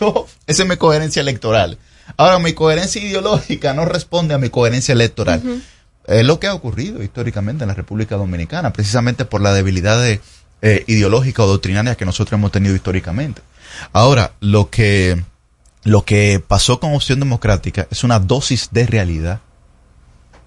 yo, 0.00 0.26
esa 0.46 0.62
es 0.62 0.68
mi 0.70 0.78
coherencia 0.78 1.20
electoral. 1.20 1.76
Ahora, 2.16 2.38
mi 2.38 2.52
coherencia 2.52 3.02
ideológica 3.02 3.74
no 3.74 3.84
responde 3.84 4.34
a 4.34 4.38
mi 4.38 4.50
coherencia 4.50 4.92
electoral. 4.92 5.62
Es 6.06 6.24
lo 6.24 6.40
que 6.40 6.48
ha 6.48 6.54
ocurrido 6.54 7.02
históricamente 7.02 7.64
en 7.64 7.68
la 7.68 7.74
República 7.74 8.16
Dominicana, 8.16 8.72
precisamente 8.72 9.24
por 9.24 9.40
la 9.40 9.52
debilidad 9.52 10.00
de, 10.00 10.20
eh, 10.62 10.84
ideológica 10.86 11.42
o 11.42 11.46
doctrinaria 11.46 11.96
que 11.96 12.04
nosotros 12.04 12.38
hemos 12.38 12.52
tenido 12.52 12.74
históricamente. 12.74 13.42
Ahora, 13.92 14.32
lo 14.40 14.70
que, 14.70 15.22
lo 15.84 16.04
que 16.04 16.42
pasó 16.46 16.78
con 16.78 16.94
Opción 16.94 17.18
Democrática 17.18 17.88
es 17.90 18.04
una 18.04 18.20
dosis 18.20 18.68
de 18.70 18.86
realidad 18.86 19.40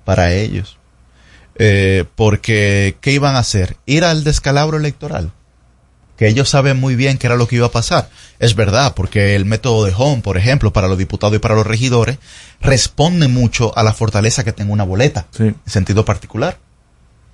para 0.05 0.31
ellos. 0.33 0.77
Eh, 1.57 2.05
porque, 2.15 2.97
¿qué 3.01 3.11
iban 3.11 3.35
a 3.35 3.39
hacer? 3.39 3.77
Ir 3.85 4.03
al 4.03 4.23
descalabro 4.23 4.77
electoral. 4.77 5.31
Que 6.17 6.27
ellos 6.27 6.49
saben 6.49 6.79
muy 6.79 6.95
bien 6.95 7.17
qué 7.17 7.27
era 7.27 7.35
lo 7.35 7.47
que 7.47 7.57
iba 7.57 7.67
a 7.67 7.71
pasar. 7.71 8.09
Es 8.39 8.55
verdad, 8.55 8.93
porque 8.95 9.35
el 9.35 9.45
método 9.45 9.85
de 9.85 9.93
Home, 9.95 10.21
por 10.21 10.37
ejemplo, 10.37 10.71
para 10.71 10.87
los 10.87 10.97
diputados 10.97 11.35
y 11.35 11.39
para 11.39 11.55
los 11.55 11.67
regidores, 11.67 12.17
responde 12.61 13.27
mucho 13.27 13.77
a 13.77 13.83
la 13.83 13.93
fortaleza 13.93 14.43
que 14.43 14.53
tenga 14.53 14.73
una 14.73 14.83
boleta, 14.83 15.27
en 15.39 15.55
sentido 15.65 16.05
particular. 16.05 16.57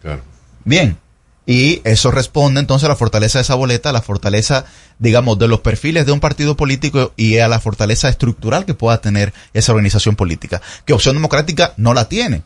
Claro. 0.02 0.24
Bien. 0.64 0.98
Y 1.45 1.82
eso 1.84 2.12
responde 2.12 2.60
entonces 2.60 2.86
a 2.86 2.90
la 2.90 2.95
fortaleza 2.95 3.40
de 3.40 3.44
esa 3.44 3.56
boleta, 3.56 3.90
a 3.90 3.94
la 3.94 4.02
fortaleza, 4.02 4.66
digamos, 4.99 5.40
de 5.40 5.48
los 5.48 5.62
perfiles 5.62 6.06
de 6.06 6.12
un 6.12 6.20
partido 6.20 6.56
político 6.56 7.14
y 7.18 7.40
a 7.40 7.48
la 7.48 7.60
fortaleza 7.60 8.10
estructural 8.10 8.66
que 8.66 8.76
pueda 8.76 9.02
tener 9.02 9.34
esa 9.53 9.72
organización 9.72 10.16
política. 10.16 10.62
Que 10.86 10.94
Opción 10.94 11.16
Democrática 11.16 11.74
no 11.78 11.94
la 11.94 12.08
tiene. 12.08 12.44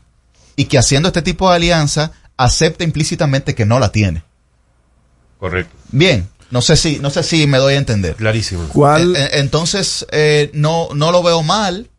Y 0.55 0.65
que 0.65 0.77
haciendo 0.77 1.09
este 1.09 1.21
tipo 1.21 1.49
de 1.49 1.57
alianza 1.57 2.13
acepta 2.37 2.83
implícitamente 2.83 3.53
que 3.53 3.65
no 3.65 3.79
la 3.79 3.91
tiene. 3.91 4.23
Correcto. 5.39 5.75
Bien. 5.91 6.27
No 6.51 6.61
sé 6.61 6.77
si, 6.77 6.99
no 6.99 7.09
sé 7.09 7.23
si 7.23 7.47
me 7.47 7.57
doy 7.57 7.73
a 7.73 7.77
entender. 7.77 8.15
Clarísimo. 8.15 8.67
¿Cuál? 8.69 9.15
Eh, 9.15 9.23
eh, 9.23 9.29
entonces, 9.33 10.05
eh, 10.11 10.51
no, 10.53 10.89
no 10.93 11.11
lo 11.11 11.23
veo 11.23 11.43
mal. 11.43 11.89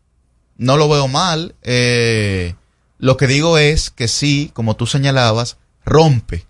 No 0.57 0.77
lo 0.77 0.89
veo 0.89 1.07
mal. 1.07 1.53
Eh, 1.63 2.55
lo 2.97 3.17
que 3.17 3.27
digo 3.27 3.57
es 3.57 3.89
que 3.91 4.07
sí, 4.07 4.49
como 4.53 4.75
tú 4.75 4.87
señalabas, 4.87 5.57
rompe 5.85 6.45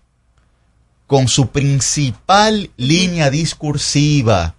con 1.06 1.28
su 1.28 1.48
principal 1.48 2.70
línea 2.76 3.30
discursiva, 3.30 4.54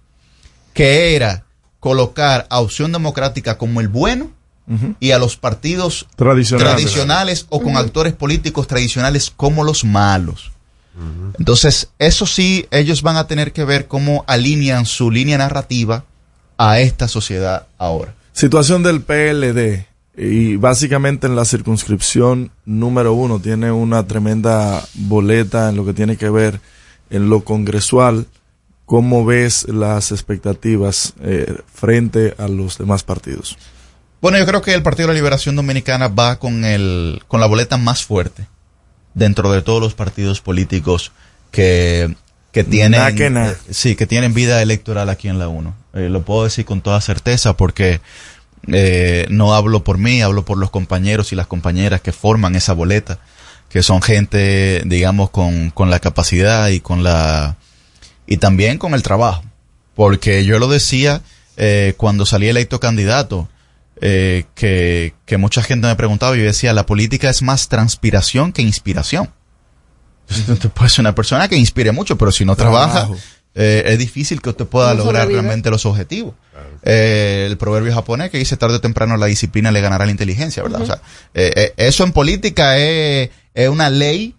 que 0.74 1.16
era 1.16 1.44
colocar 1.80 2.46
a 2.50 2.60
Opción 2.60 2.92
Democrática 2.92 3.56
como 3.56 3.80
el 3.80 3.88
bueno 3.88 4.30
y 5.00 5.10
a 5.10 5.18
los 5.18 5.36
partidos 5.36 6.06
Tradicionales. 6.14 6.74
tradicionales 6.76 7.46
o 7.48 7.60
con 7.60 7.76
actores 7.76 8.12
políticos 8.12 8.68
tradicionales 8.68 9.32
como 9.34 9.64
los 9.64 9.84
malos. 9.84 10.52
Entonces, 11.38 11.90
eso 11.98 12.26
sí, 12.26 12.66
ellos 12.70 13.02
van 13.02 13.16
a 13.16 13.26
tener 13.26 13.52
que 13.52 13.64
ver 13.64 13.86
cómo 13.86 14.24
alinean 14.26 14.86
su 14.86 15.10
línea 15.10 15.38
narrativa 15.38 16.04
a 16.58 16.80
esta 16.80 17.08
sociedad 17.08 17.66
ahora. 17.78 18.14
Situación 18.32 18.82
del 18.82 19.02
PLD. 19.02 19.86
Y 20.16 20.56
básicamente 20.56 21.26
en 21.26 21.36
la 21.36 21.44
circunscripción 21.44 22.50
número 22.66 23.14
uno 23.14 23.40
tiene 23.40 23.72
una 23.72 24.06
tremenda 24.06 24.84
boleta 24.94 25.70
en 25.70 25.76
lo 25.76 25.86
que 25.86 25.94
tiene 25.94 26.16
que 26.16 26.28
ver 26.28 26.60
en 27.08 27.30
lo 27.30 27.42
congresual. 27.42 28.26
¿Cómo 28.84 29.24
ves 29.24 29.66
las 29.68 30.12
expectativas 30.12 31.14
eh, 31.22 31.60
frente 31.72 32.34
a 32.38 32.48
los 32.48 32.76
demás 32.76 33.04
partidos? 33.04 33.56
Bueno, 34.20 34.36
yo 34.36 34.44
creo 34.44 34.60
que 34.60 34.74
el 34.74 34.82
Partido 34.82 35.06
de 35.06 35.14
la 35.14 35.18
Liberación 35.18 35.56
Dominicana 35.56 36.08
va 36.08 36.38
con, 36.38 36.64
el, 36.64 37.22
con 37.26 37.40
la 37.40 37.46
boleta 37.46 37.78
más 37.78 38.04
fuerte 38.04 38.46
dentro 39.14 39.50
de 39.52 39.62
todos 39.62 39.80
los 39.80 39.94
partidos 39.94 40.40
políticos 40.40 41.12
que, 41.50 42.14
que 42.52 42.64
tienen 42.64 43.00
Na 43.00 43.12
que 43.14 43.30
na. 43.30 43.50
eh, 43.50 43.56
sí, 43.70 43.96
que 43.96 44.06
tienen 44.06 44.34
vida 44.34 44.62
electoral 44.62 45.08
aquí 45.08 45.28
en 45.28 45.38
la 45.38 45.48
1. 45.48 45.74
Eh, 45.94 46.08
lo 46.08 46.22
puedo 46.22 46.44
decir 46.44 46.64
con 46.64 46.80
toda 46.80 47.00
certeza 47.00 47.56
porque 47.56 48.00
eh, 48.68 49.26
no 49.30 49.54
hablo 49.54 49.82
por 49.84 49.98
mí, 49.98 50.22
hablo 50.22 50.44
por 50.44 50.58
los 50.58 50.70
compañeros 50.70 51.32
y 51.32 51.36
las 51.36 51.46
compañeras 51.46 52.00
que 52.00 52.12
forman 52.12 52.54
esa 52.56 52.72
boleta, 52.72 53.18
que 53.68 53.82
son 53.82 54.02
gente, 54.02 54.82
digamos, 54.84 55.30
con, 55.30 55.70
con 55.70 55.90
la 55.90 56.00
capacidad 56.00 56.68
y 56.68 56.80
con 56.80 57.02
la 57.02 57.56
y 58.26 58.36
también 58.36 58.78
con 58.78 58.94
el 58.94 59.02
trabajo. 59.02 59.42
Porque 59.94 60.44
yo 60.44 60.58
lo 60.58 60.68
decía 60.68 61.22
eh, 61.56 61.94
cuando 61.96 62.24
salí 62.26 62.48
electo 62.48 62.80
candidato, 62.80 63.48
eh, 64.00 64.44
que, 64.54 65.14
que 65.26 65.36
mucha 65.36 65.62
gente 65.62 65.86
me 65.86 65.96
preguntaba 65.96 66.36
y 66.36 66.40
yo 66.40 66.44
decía, 66.44 66.72
la 66.72 66.86
política 66.86 67.30
es 67.30 67.42
más 67.42 67.68
transpiración 67.68 68.52
que 68.52 68.62
inspiración. 68.62 69.30
Entonces, 70.22 70.48
Usted 70.48 70.70
puede 70.70 70.90
ser 70.90 71.00
una 71.00 71.14
persona 71.14 71.48
que 71.48 71.56
inspire 71.56 71.92
mucho, 71.92 72.16
pero 72.16 72.30
si 72.30 72.44
no 72.44 72.54
trabaja, 72.56 73.08
eh, 73.54 73.82
es 73.86 73.98
difícil 73.98 74.40
que 74.40 74.50
usted 74.50 74.66
pueda 74.66 74.94
lograr 74.94 75.22
sobrevive. 75.22 75.42
realmente 75.42 75.70
los 75.70 75.84
objetivos. 75.86 76.34
Eh, 76.82 77.46
el 77.50 77.58
proverbio 77.58 77.92
japonés 77.92 78.30
que 78.30 78.38
dice 78.38 78.56
tarde 78.56 78.76
o 78.76 78.80
temprano 78.80 79.16
la 79.16 79.26
disciplina 79.26 79.70
le 79.70 79.80
ganará 79.80 80.06
la 80.06 80.12
inteligencia, 80.12 80.62
¿verdad? 80.62 80.82
O 80.82 80.86
sea, 80.86 81.02
eh, 81.34 81.52
eh, 81.54 81.74
eso 81.76 82.04
en 82.04 82.12
política 82.12 82.78
es, 82.78 83.30
es 83.54 83.68
una 83.68 83.90
ley 83.90 84.34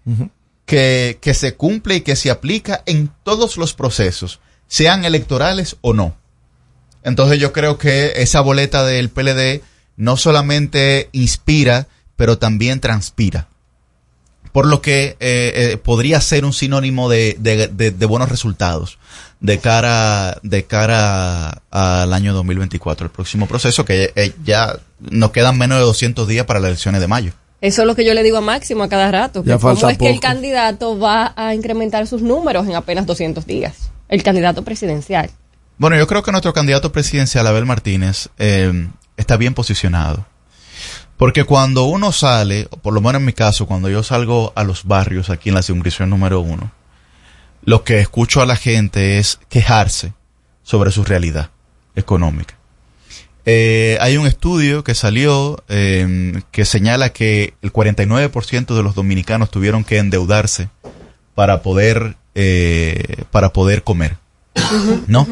que, 0.65 1.19
que 1.21 1.33
se 1.33 1.55
cumple 1.55 1.95
y 1.95 2.01
que 2.01 2.15
se 2.15 2.31
aplica 2.31 2.81
en 2.85 3.11
todos 3.23 3.57
los 3.57 3.73
procesos, 3.73 4.39
sean 4.67 5.05
electorales 5.05 5.77
o 5.81 5.93
no. 5.93 6.15
Entonces 7.03 7.39
yo 7.39 7.51
creo 7.53 7.77
que 7.77 8.13
esa 8.17 8.41
boleta 8.41 8.85
del 8.85 9.09
PLD 9.09 9.61
no 9.97 10.17
solamente 10.17 11.09
inspira, 11.11 11.87
pero 12.15 12.37
también 12.37 12.79
transpira. 12.79 13.47
Por 14.51 14.65
lo 14.67 14.81
que 14.81 15.15
eh, 15.19 15.53
eh, 15.71 15.77
podría 15.77 16.19
ser 16.19 16.43
un 16.43 16.51
sinónimo 16.53 17.07
de, 17.09 17.37
de- 17.39 17.67
de- 17.69 17.91
de 17.91 18.05
buenos 18.05 18.29
resultados 18.29 18.97
de 19.39 19.57
cara, 19.59 20.37
de 20.43 20.65
cara 20.65 21.61
al 21.71 22.13
año 22.13 22.33
2024, 22.33 23.05
el 23.05 23.11
próximo 23.11 23.47
proceso, 23.47 23.85
que 23.85 24.11
eh, 24.15 24.33
ya 24.43 24.77
nos 24.99 25.31
quedan 25.31 25.57
menos 25.57 25.77
de 25.79 25.85
200 25.85 26.27
días 26.27 26.45
para 26.45 26.59
las 26.59 26.67
elecciones 26.69 26.99
de 27.01 27.07
mayo. 27.07 27.31
Eso 27.61 27.81
es 27.83 27.87
lo 27.87 27.95
que 27.95 28.03
yo 28.05 28.13
le 28.13 28.23
digo 28.23 28.37
a 28.37 28.41
Máximo 28.41 28.83
a 28.83 28.89
cada 28.89 29.09
rato. 29.11 29.43
Ya 29.45 29.57
¿Cómo 29.57 29.73
es 29.89 29.97
que 29.97 30.09
el 30.09 30.19
candidato 30.19 30.99
va 30.99 31.33
a 31.35 31.55
incrementar 31.55 32.05
sus 32.07 32.21
números 32.21 32.67
en 32.67 32.75
apenas 32.75 33.05
200 33.05 33.45
días? 33.45 33.89
El 34.09 34.21
candidato 34.23 34.63
presidencial. 34.63 35.29
Bueno, 35.81 35.97
yo 35.97 36.05
creo 36.05 36.21
que 36.21 36.31
nuestro 36.31 36.53
candidato 36.53 36.91
presidencial, 36.91 37.47
Abel 37.47 37.65
Martínez, 37.65 38.29
eh, 38.37 38.87
está 39.17 39.35
bien 39.35 39.55
posicionado. 39.55 40.27
Porque 41.17 41.43
cuando 41.43 41.85
uno 41.85 42.11
sale, 42.11 42.67
o 42.69 42.77
por 42.77 42.93
lo 42.93 43.01
menos 43.01 43.19
en 43.19 43.25
mi 43.25 43.33
caso, 43.33 43.65
cuando 43.65 43.89
yo 43.89 44.03
salgo 44.03 44.53
a 44.55 44.63
los 44.63 44.83
barrios 44.83 45.31
aquí 45.31 45.49
en 45.49 45.55
la 45.55 45.63
circunscripción 45.63 46.11
número 46.11 46.39
uno, 46.39 46.71
lo 47.65 47.83
que 47.83 47.99
escucho 47.99 48.43
a 48.43 48.45
la 48.45 48.57
gente 48.57 49.17
es 49.17 49.39
quejarse 49.49 50.13
sobre 50.61 50.91
su 50.91 51.03
realidad 51.03 51.49
económica. 51.95 52.53
Eh, 53.47 53.97
hay 54.01 54.17
un 54.17 54.27
estudio 54.27 54.83
que 54.83 54.93
salió 54.93 55.63
eh, 55.67 56.43
que 56.51 56.63
señala 56.63 57.11
que 57.11 57.55
el 57.63 57.73
49% 57.73 58.75
de 58.75 58.83
los 58.83 58.93
dominicanos 58.93 59.49
tuvieron 59.49 59.83
que 59.83 59.97
endeudarse 59.97 60.69
para 61.33 61.63
poder 61.63 62.17
eh, 62.35 63.23
para 63.31 63.51
poder 63.51 63.83
comer, 63.83 64.17
¿no? 65.07 65.27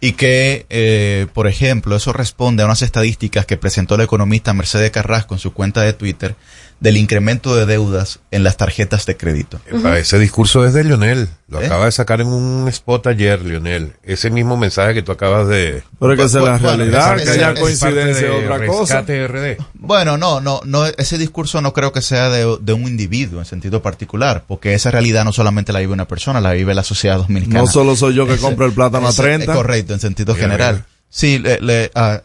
Y 0.00 0.12
que, 0.12 0.64
eh, 0.70 1.26
por 1.34 1.46
ejemplo, 1.46 1.94
eso 1.94 2.12
responde 2.12 2.62
a 2.62 2.66
unas 2.66 2.80
estadísticas 2.80 3.44
que 3.44 3.58
presentó 3.58 3.98
la 3.98 4.04
economista 4.04 4.54
Mercedes 4.54 4.90
Carrasco 4.90 5.34
en 5.34 5.40
su 5.40 5.52
cuenta 5.52 5.82
de 5.82 5.92
Twitter 5.92 6.36
del 6.80 6.96
incremento 6.96 7.54
de 7.54 7.66
deudas 7.66 8.20
en 8.30 8.42
las 8.42 8.56
tarjetas 8.56 9.04
de 9.04 9.14
crédito. 9.16 9.60
Epa, 9.70 9.98
Ese 9.98 10.18
discurso 10.18 10.64
es 10.64 10.72
de 10.72 10.82
Lionel. 10.82 11.28
Lo 11.46 11.60
¿Eh? 11.60 11.66
acaba 11.66 11.84
de 11.84 11.92
sacar 11.92 12.22
en 12.22 12.28
un 12.28 12.66
spot 12.68 13.06
ayer, 13.08 13.42
Lionel. 13.44 13.92
Ese 14.02 14.30
mismo 14.30 14.56
mensaje 14.56 14.94
que 14.94 15.02
tú 15.02 15.12
acabas 15.12 15.46
de... 15.46 15.82
Pero 15.98 16.16
que 16.16 16.22
es 16.22 16.32
la 16.32 16.56
realidad, 16.56 17.16
que 17.22 17.28
haya 17.28 17.54
coincidencia 17.54 18.28
de 18.28 18.30
otra 18.30 18.66
cosa. 18.66 19.02
RD. 19.02 19.58
Bueno, 19.74 20.16
no, 20.16 20.40
no, 20.40 20.62
no, 20.64 20.86
ese 20.86 21.18
discurso 21.18 21.60
no 21.60 21.74
creo 21.74 21.92
que 21.92 22.00
sea 22.00 22.30
de, 22.30 22.56
de 22.62 22.72
un 22.72 22.86
individuo 22.88 23.40
en 23.40 23.44
sentido 23.44 23.82
particular, 23.82 24.44
porque 24.48 24.72
esa 24.72 24.90
realidad 24.90 25.24
no 25.24 25.32
solamente 25.32 25.72
la 25.74 25.80
vive 25.80 25.92
una 25.92 26.08
persona, 26.08 26.40
la 26.40 26.52
vive 26.52 26.74
la 26.74 26.82
sociedad 26.82 27.18
dominicana. 27.18 27.60
No 27.60 27.66
solo 27.66 27.94
soy 27.94 28.14
yo 28.14 28.26
que 28.26 28.34
Ese- 28.34 28.42
compro 28.42 28.64
el 28.64 28.72
plátano 28.72 29.06
a 29.06 29.10
ese- 29.10 29.22
30. 29.22 29.52
es 29.52 29.56
correcto, 29.56 29.92
en 29.92 30.00
sentido 30.00 30.32
Mira, 30.34 30.46
general. 30.46 30.74
mira. 30.76 30.86
Sí, 31.10 31.38
le- 31.38 31.60
le- 31.60 31.90
ah, 31.94 32.22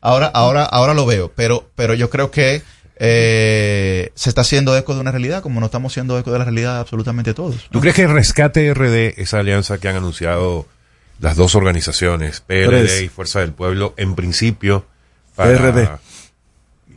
ahora, 0.00 0.28
ahora, 0.32 0.64
ahora 0.64 0.94
lo 0.94 1.04
veo, 1.04 1.30
pero, 1.36 1.68
pero 1.74 1.92
yo 1.92 2.08
creo 2.08 2.30
que 2.30 2.62
eh, 2.98 4.10
se 4.14 4.28
está 4.28 4.40
haciendo 4.40 4.76
eco 4.76 4.94
de 4.94 5.00
una 5.00 5.12
realidad, 5.12 5.42
como 5.42 5.60
no 5.60 5.66
estamos 5.66 5.92
haciendo 5.92 6.18
eco 6.18 6.32
de 6.32 6.38
la 6.38 6.44
realidad 6.44 6.80
absolutamente 6.80 7.34
todos. 7.34 7.68
¿Tú 7.70 7.80
crees 7.80 7.94
que 7.94 8.06
Rescate 8.06 8.74
RD, 8.74 9.20
esa 9.20 9.38
alianza 9.38 9.78
que 9.78 9.88
han 9.88 9.96
anunciado 9.96 10.66
las 11.20 11.36
dos 11.36 11.54
organizaciones, 11.54 12.40
PLD 12.40 12.68
Tres. 12.68 13.02
y 13.02 13.08
Fuerza 13.08 13.40
del 13.40 13.52
Pueblo, 13.52 13.94
en 13.96 14.14
principio 14.14 14.86
para... 15.34 15.56
PRD. 15.56 15.88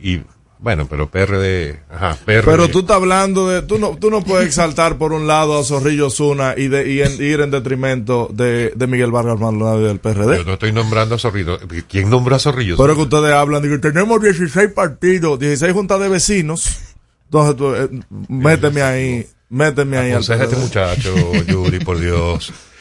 Y, 0.00 0.22
bueno, 0.62 0.86
pero 0.88 1.10
PRD... 1.10 1.80
Ajá, 1.90 2.16
PRD. 2.24 2.44
Pero 2.44 2.68
tú 2.68 2.78
estás 2.80 2.96
hablando 2.96 3.48
de. 3.48 3.62
Tú 3.62 3.78
no, 3.78 3.96
tú 3.98 4.10
no 4.10 4.22
puedes 4.22 4.46
exaltar 4.46 4.96
por 4.96 5.12
un 5.12 5.26
lado 5.26 5.58
a 5.58 5.64
Zorrillo 5.64 6.08
Zuna 6.08 6.54
y, 6.56 6.68
de, 6.68 6.90
y 6.90 7.02
en- 7.02 7.20
ir 7.22 7.40
en 7.40 7.50
detrimento 7.50 8.28
de, 8.32 8.72
de 8.76 8.86
Miguel 8.86 9.10
Vargas 9.10 9.38
Maldonado 9.40 9.80
y 9.80 9.84
del 9.84 9.98
PRD. 9.98 10.36
Yo 10.38 10.44
no 10.44 10.52
estoy 10.54 10.72
nombrando 10.72 11.16
a 11.16 11.18
Zorrillo. 11.18 11.58
¿Quién 11.88 12.08
nombró 12.08 12.36
a 12.36 12.38
Zorrillo? 12.38 12.76
Pero 12.76 12.94
que 12.94 13.02
ustedes 13.02 13.32
hablan 13.34 13.60
de 13.60 13.68
que 13.70 13.78
tenemos 13.78 14.22
16 14.22 14.70
partidos, 14.72 15.38
16 15.38 15.72
juntas 15.72 15.98
de 16.00 16.08
vecinos. 16.08 16.78
Entonces, 17.24 17.56
tú, 17.56 17.74
eh, 17.74 17.88
méteme 18.28 18.82
ahí, 18.82 19.26
méteme 19.48 19.98
ahí 19.98 20.12
Aconseja 20.12 20.42
a 20.42 20.44
este 20.44 20.56
muchacho, 20.56 21.14
Yuri, 21.48 21.80
por 21.80 21.98
Dios. 21.98 22.52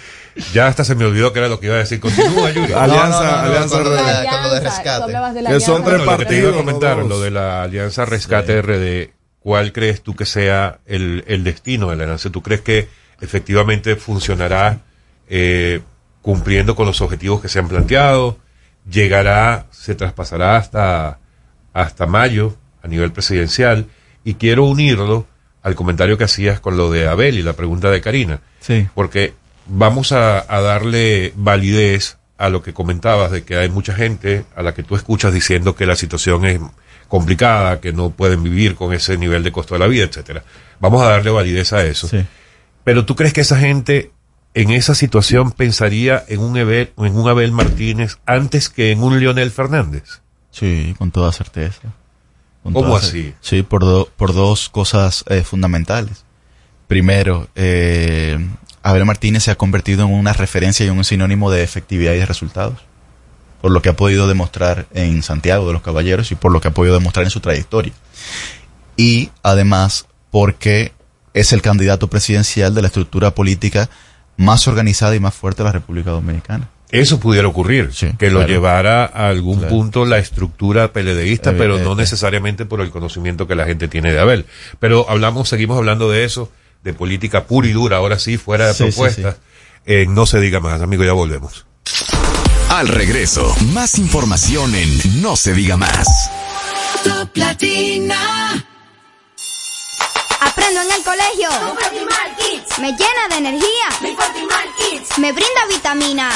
Ya 0.53 0.67
hasta 0.67 0.83
se 0.83 0.95
me 0.95 1.05
olvidó 1.05 1.33
que 1.33 1.39
era 1.39 1.47
lo 1.49 1.59
que 1.59 1.65
iba 1.67 1.75
a 1.75 1.79
decir. 1.79 1.99
Continúa, 1.99 2.51
Yuri. 2.53 2.73
Alianza, 2.73 3.43
Alianza 3.43 3.75
con 3.75 3.83
lo 3.85 3.89
de- 3.91 4.01
RD. 4.01 4.29
con 4.29 4.43
lo 4.43 4.53
de 4.53 4.59
rescate. 4.61 5.13
Que 5.47 5.59
son 5.59 5.83
tres 5.83 5.97
Bueno, 5.97 6.11
lo 6.11 6.17
que 6.17 6.25
te 6.25 6.37
iba 6.37 6.49
a 6.49 6.51
partidos. 6.51 6.55
comentar, 6.55 6.97
lo 6.97 7.19
de 7.21 7.31
la 7.31 7.63
Alianza 7.63 8.05
Rescate 8.05 8.61
RD, 8.61 9.09
¿cuál 9.39 9.71
crees 9.73 10.01
tú 10.01 10.15
que 10.15 10.25
sea 10.25 10.79
el, 10.85 11.23
el 11.27 11.43
destino 11.43 11.89
de 11.89 11.95
la 11.97 12.03
alianza? 12.03 12.29
¿Tú 12.29 12.41
crees 12.41 12.61
que 12.61 12.87
efectivamente 13.19 13.95
funcionará 13.95 14.79
eh, 15.29 15.81
cumpliendo 16.21 16.75
con 16.75 16.85
los 16.85 17.01
objetivos 17.01 17.41
que 17.41 17.49
se 17.49 17.59
han 17.59 17.67
planteado? 17.67 18.37
¿Llegará, 18.89 19.65
se 19.71 19.95
traspasará 19.95 20.57
hasta, 20.57 21.19
hasta 21.73 22.05
mayo 22.07 22.55
a 22.83 22.87
nivel 22.87 23.11
presidencial? 23.11 23.85
Y 24.23 24.35
quiero 24.35 24.63
unirlo 24.65 25.25
al 25.63 25.75
comentario 25.75 26.17
que 26.17 26.23
hacías 26.23 26.59
con 26.59 26.77
lo 26.77 26.89
de 26.91 27.07
Abel 27.07 27.37
y 27.37 27.43
la 27.43 27.53
pregunta 27.53 27.91
de 27.91 28.01
Karina. 28.01 28.39
Sí. 28.59 28.87
Porque 28.95 29.33
vamos 29.73 30.11
a, 30.11 30.39
a 30.53 30.61
darle 30.61 31.34
validez 31.35 32.18
a 32.38 32.49
lo 32.49 32.61
que 32.61 32.73
comentabas 32.73 33.31
de 33.31 33.43
que 33.43 33.56
hay 33.57 33.69
mucha 33.69 33.93
gente 33.93 34.45
a 34.56 34.61
la 34.64 34.73
que 34.73 34.84
tú 34.84 34.95
escuchas 34.95 35.34
diciendo 35.34 35.76
que 35.76 35.85
la 35.85 35.95
situación 35.95 36.45
es 36.45 36.60
complicada, 37.07 37.80
que 37.81 37.93
no 37.93 38.10
pueden 38.10 38.41
vivir 38.43 38.76
con 38.76 38.93
ese 38.93 39.18
nivel 39.18 39.43
de 39.43 39.52
costo 39.52 39.76
de 39.76 39.80
la 39.80 39.88
vida, 39.88 40.06
etcétera. 40.06 40.43
Vamos 40.80 41.02
a 41.03 41.10
darle 41.10 41.30
validez 41.30 41.73
a 41.73 41.84
eso. 41.85 42.10
Pero 42.84 43.06
tú 43.06 43.15
crees 43.15 43.34
que 43.34 43.41
esa 43.41 43.57
gente 43.60 44.11
en 44.53 44.72
esa 44.72 44.95
situación 44.95 45.52
pensaría 45.52 46.23
en 46.27 46.39
un 46.39 46.57
Abel, 46.57 46.91
en 46.98 47.15
un 47.15 47.30
Abel 47.30 47.52
Martínez 47.52 48.18
antes 48.26 48.69
que 48.69 48.91
en 48.91 49.03
un 49.03 49.19
Lionel 49.19 49.52
Fernández? 49.52 50.22
Sí, 50.49 50.95
con 50.98 51.11
toda 51.11 51.31
certeza. 51.31 51.93
Con 52.64 52.73
¿Cómo 52.73 52.88
toda 52.88 52.99
así? 52.99 53.34
Sí, 53.41 53.64
por, 53.64 53.81
do- 53.81 54.10
por 54.18 54.34
dos 54.34 54.68
cosas 54.69 55.23
eh, 55.30 55.43
fundamentales. 55.43 56.26
Primero, 56.88 57.48
eh, 57.56 58.38
Abel 58.83 59.05
Martínez 59.05 59.43
se 59.43 59.51
ha 59.51 59.55
convertido 59.55 60.05
en 60.05 60.13
una 60.13 60.33
referencia 60.33 60.85
y 60.85 60.89
un 60.89 61.03
sinónimo 61.03 61.51
de 61.51 61.63
efectividad 61.63 62.13
y 62.13 62.17
de 62.17 62.25
resultados. 62.25 62.79
Por 63.61 63.71
lo 63.71 63.81
que 63.81 63.89
ha 63.89 63.95
podido 63.95 64.27
demostrar 64.27 64.87
en 64.93 65.21
Santiago 65.21 65.67
de 65.67 65.73
los 65.73 65.83
Caballeros 65.83 66.31
y 66.31 66.35
por 66.35 66.51
lo 66.51 66.61
que 66.61 66.69
ha 66.69 66.73
podido 66.73 66.95
demostrar 66.95 67.25
en 67.25 67.29
su 67.29 67.41
trayectoria. 67.41 67.93
Y 68.97 69.29
además, 69.43 70.07
porque 70.31 70.93
es 71.33 71.53
el 71.53 71.61
candidato 71.61 72.07
presidencial 72.07 72.73
de 72.73 72.81
la 72.81 72.87
estructura 72.87 73.31
política 73.35 73.89
más 74.37 74.67
organizada 74.67 75.15
y 75.15 75.19
más 75.19 75.35
fuerte 75.35 75.61
de 75.61 75.65
la 75.69 75.73
República 75.73 76.09
Dominicana. 76.11 76.69
Eso 76.89 77.21
pudiera 77.21 77.47
ocurrir, 77.47 77.91
que 78.17 78.29
lo 78.31 78.45
llevara 78.45 79.05
a 79.05 79.29
algún 79.29 79.59
Claro. 79.59 79.69
punto 79.73 80.05
la 80.05 80.17
estructura 80.17 80.91
PLDista, 80.91 81.51
Eh, 81.51 81.55
pero 81.57 81.77
eh, 81.77 81.83
no 81.83 81.93
eh. 81.93 81.97
necesariamente 81.97 82.65
por 82.65 82.81
el 82.81 82.89
conocimiento 82.89 83.47
que 83.47 83.55
la 83.55 83.65
gente 83.65 83.87
tiene 83.87 84.11
de 84.11 84.19
Abel. 84.19 84.45
Pero 84.79 85.09
hablamos, 85.09 85.47
seguimos 85.47 85.77
hablando 85.77 86.09
de 86.09 86.25
eso, 86.25 86.51
de 86.83 86.93
política 86.93 87.45
pura 87.45 87.67
y 87.67 87.71
dura, 87.71 87.97
ahora 87.97 88.19
sí, 88.19 88.37
fuera 88.37 88.67
de 88.67 88.73
Sí, 88.73 88.85
sí, 88.85 88.89
propuestas. 88.91 89.35
Eh, 89.85 90.05
no 90.07 90.25
se 90.25 90.39
diga 90.39 90.59
más, 90.59 90.81
amigo, 90.81 91.03
ya 91.03 91.13
volvemos. 91.13 91.65
Al 92.69 92.87
regreso, 92.87 93.53
más 93.73 93.97
información 93.97 94.73
en 94.75 95.21
No 95.21 95.35
se 95.35 95.53
diga 95.53 95.75
más. 95.77 96.07
Top 97.03 97.35
Latina. 97.35 98.65
Aprendo 100.39 100.81
en 100.81 100.91
el 100.91 101.03
colegio. 101.03 101.49
Me 102.79 102.91
llena 102.91 103.27
de 103.29 103.35
energía. 103.37 104.15
Me 105.17 105.31
brinda 105.31 105.65
vitaminas. 105.69 106.35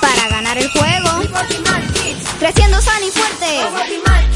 Para 0.00 0.28
ganar 0.28 0.58
el 0.58 0.68
juego. 0.70 1.22
Creciendo 2.38 2.80
sano 2.80 3.06
y 3.06 3.10
fuerte. 3.10 4.35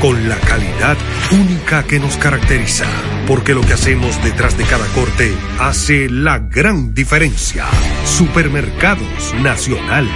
con 0.00 0.28
la 0.28 0.36
calidad 0.36 0.96
única 1.32 1.82
que 1.84 1.98
nos 1.98 2.16
caracteriza. 2.16 2.86
Porque 3.26 3.54
lo 3.54 3.62
que 3.62 3.74
hacemos 3.74 4.22
detrás 4.22 4.56
de 4.56 4.64
cada 4.64 4.86
corte 4.88 5.34
hace 5.58 6.08
la 6.08 6.38
gran 6.38 6.94
diferencia. 6.94 7.66
Supermercados 8.04 9.34
Nacional. 9.42 10.08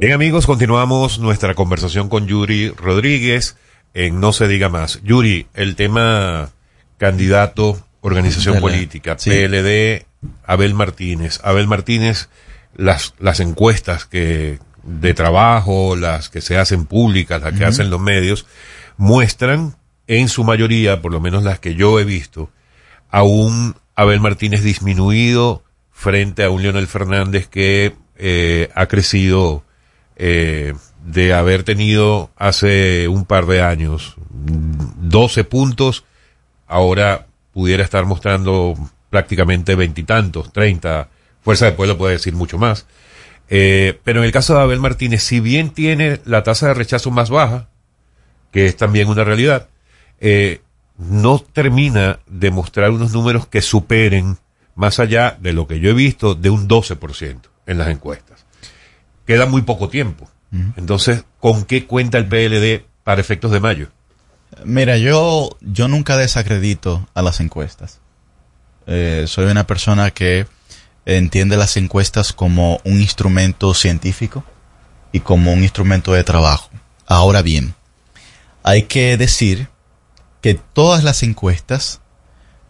Bien 0.00 0.14
amigos, 0.14 0.46
continuamos 0.46 1.18
nuestra 1.18 1.54
conversación 1.54 2.08
con 2.08 2.26
Yuri 2.26 2.70
Rodríguez 2.70 3.58
en 3.92 4.18
No 4.18 4.32
se 4.32 4.48
diga 4.48 4.70
más. 4.70 4.98
Yuri, 5.02 5.46
el 5.52 5.76
tema 5.76 6.52
candidato, 6.96 7.78
organización 8.00 8.60
política, 8.60 9.16
sí. 9.18 9.28
PLD, 9.28 10.06
Abel 10.46 10.72
Martínez. 10.72 11.38
Abel 11.44 11.66
Martínez, 11.66 12.30
las, 12.74 13.12
las 13.18 13.40
encuestas 13.40 14.06
que 14.06 14.58
de 14.84 15.12
trabajo, 15.12 15.96
las 15.96 16.30
que 16.30 16.40
se 16.40 16.56
hacen 16.56 16.86
públicas, 16.86 17.42
las 17.42 17.52
que 17.52 17.66
hacen 17.66 17.90
los 17.90 18.00
medios, 18.00 18.46
muestran 18.96 19.76
en 20.06 20.30
su 20.30 20.44
mayoría, 20.44 21.02
por 21.02 21.12
lo 21.12 21.20
menos 21.20 21.42
las 21.42 21.58
que 21.58 21.74
yo 21.74 22.00
he 22.00 22.04
visto, 22.04 22.48
a 23.10 23.22
un 23.22 23.76
Abel 23.96 24.20
Martínez 24.20 24.62
disminuido 24.62 25.62
frente 25.92 26.42
a 26.42 26.48
un 26.48 26.62
Leonel 26.62 26.86
Fernández 26.86 27.48
que 27.48 27.94
eh, 28.16 28.70
ha 28.74 28.86
crecido 28.86 29.62
eh, 30.22 30.74
de 31.02 31.32
haber 31.32 31.62
tenido 31.62 32.30
hace 32.36 33.08
un 33.08 33.24
par 33.24 33.46
de 33.46 33.62
años 33.62 34.16
mm, 34.28 35.08
12 35.08 35.44
puntos, 35.44 36.04
ahora 36.66 37.26
pudiera 37.54 37.82
estar 37.82 38.04
mostrando 38.04 38.74
prácticamente 39.08 39.74
veintitantos, 39.74 40.52
30. 40.52 41.08
Fuerza 41.40 41.64
del 41.64 41.74
Pueblo 41.74 41.96
puede 41.96 42.14
decir 42.14 42.34
mucho 42.34 42.58
más. 42.58 42.86
Eh, 43.48 43.98
pero 44.04 44.20
en 44.20 44.26
el 44.26 44.32
caso 44.32 44.54
de 44.54 44.60
Abel 44.60 44.78
Martínez, 44.78 45.22
si 45.22 45.40
bien 45.40 45.70
tiene 45.70 46.20
la 46.26 46.42
tasa 46.42 46.68
de 46.68 46.74
rechazo 46.74 47.10
más 47.10 47.30
baja, 47.30 47.68
que 48.52 48.66
es 48.66 48.76
también 48.76 49.08
una 49.08 49.24
realidad, 49.24 49.68
eh, 50.20 50.60
no 50.98 51.38
termina 51.38 52.20
de 52.26 52.50
mostrar 52.50 52.90
unos 52.90 53.12
números 53.12 53.46
que 53.46 53.62
superen, 53.62 54.36
más 54.74 55.00
allá 55.00 55.38
de 55.40 55.54
lo 55.54 55.66
que 55.66 55.80
yo 55.80 55.88
he 55.88 55.94
visto, 55.94 56.34
de 56.34 56.50
un 56.50 56.68
12% 56.68 57.40
en 57.66 57.78
las 57.78 57.88
encuestas. 57.88 58.44
Queda 59.30 59.46
muy 59.46 59.62
poco 59.62 59.88
tiempo. 59.88 60.28
Entonces, 60.76 61.22
¿con 61.38 61.62
qué 61.64 61.86
cuenta 61.86 62.18
el 62.18 62.26
PLD 62.26 62.84
para 63.04 63.20
efectos 63.20 63.52
de 63.52 63.60
mayo? 63.60 63.86
Mira, 64.64 64.96
yo, 64.96 65.56
yo 65.60 65.86
nunca 65.86 66.16
desacredito 66.16 67.08
a 67.14 67.22
las 67.22 67.38
encuestas. 67.38 68.00
Eh, 68.88 69.26
soy 69.28 69.44
una 69.44 69.68
persona 69.68 70.10
que 70.10 70.48
entiende 71.06 71.56
las 71.56 71.76
encuestas 71.76 72.32
como 72.32 72.80
un 72.82 73.00
instrumento 73.00 73.72
científico 73.72 74.42
y 75.12 75.20
como 75.20 75.52
un 75.52 75.62
instrumento 75.62 76.12
de 76.12 76.24
trabajo. 76.24 76.68
Ahora 77.06 77.40
bien, 77.40 77.76
hay 78.64 78.82
que 78.82 79.16
decir 79.16 79.68
que 80.40 80.54
todas 80.54 81.04
las 81.04 81.22
encuestas, 81.22 82.00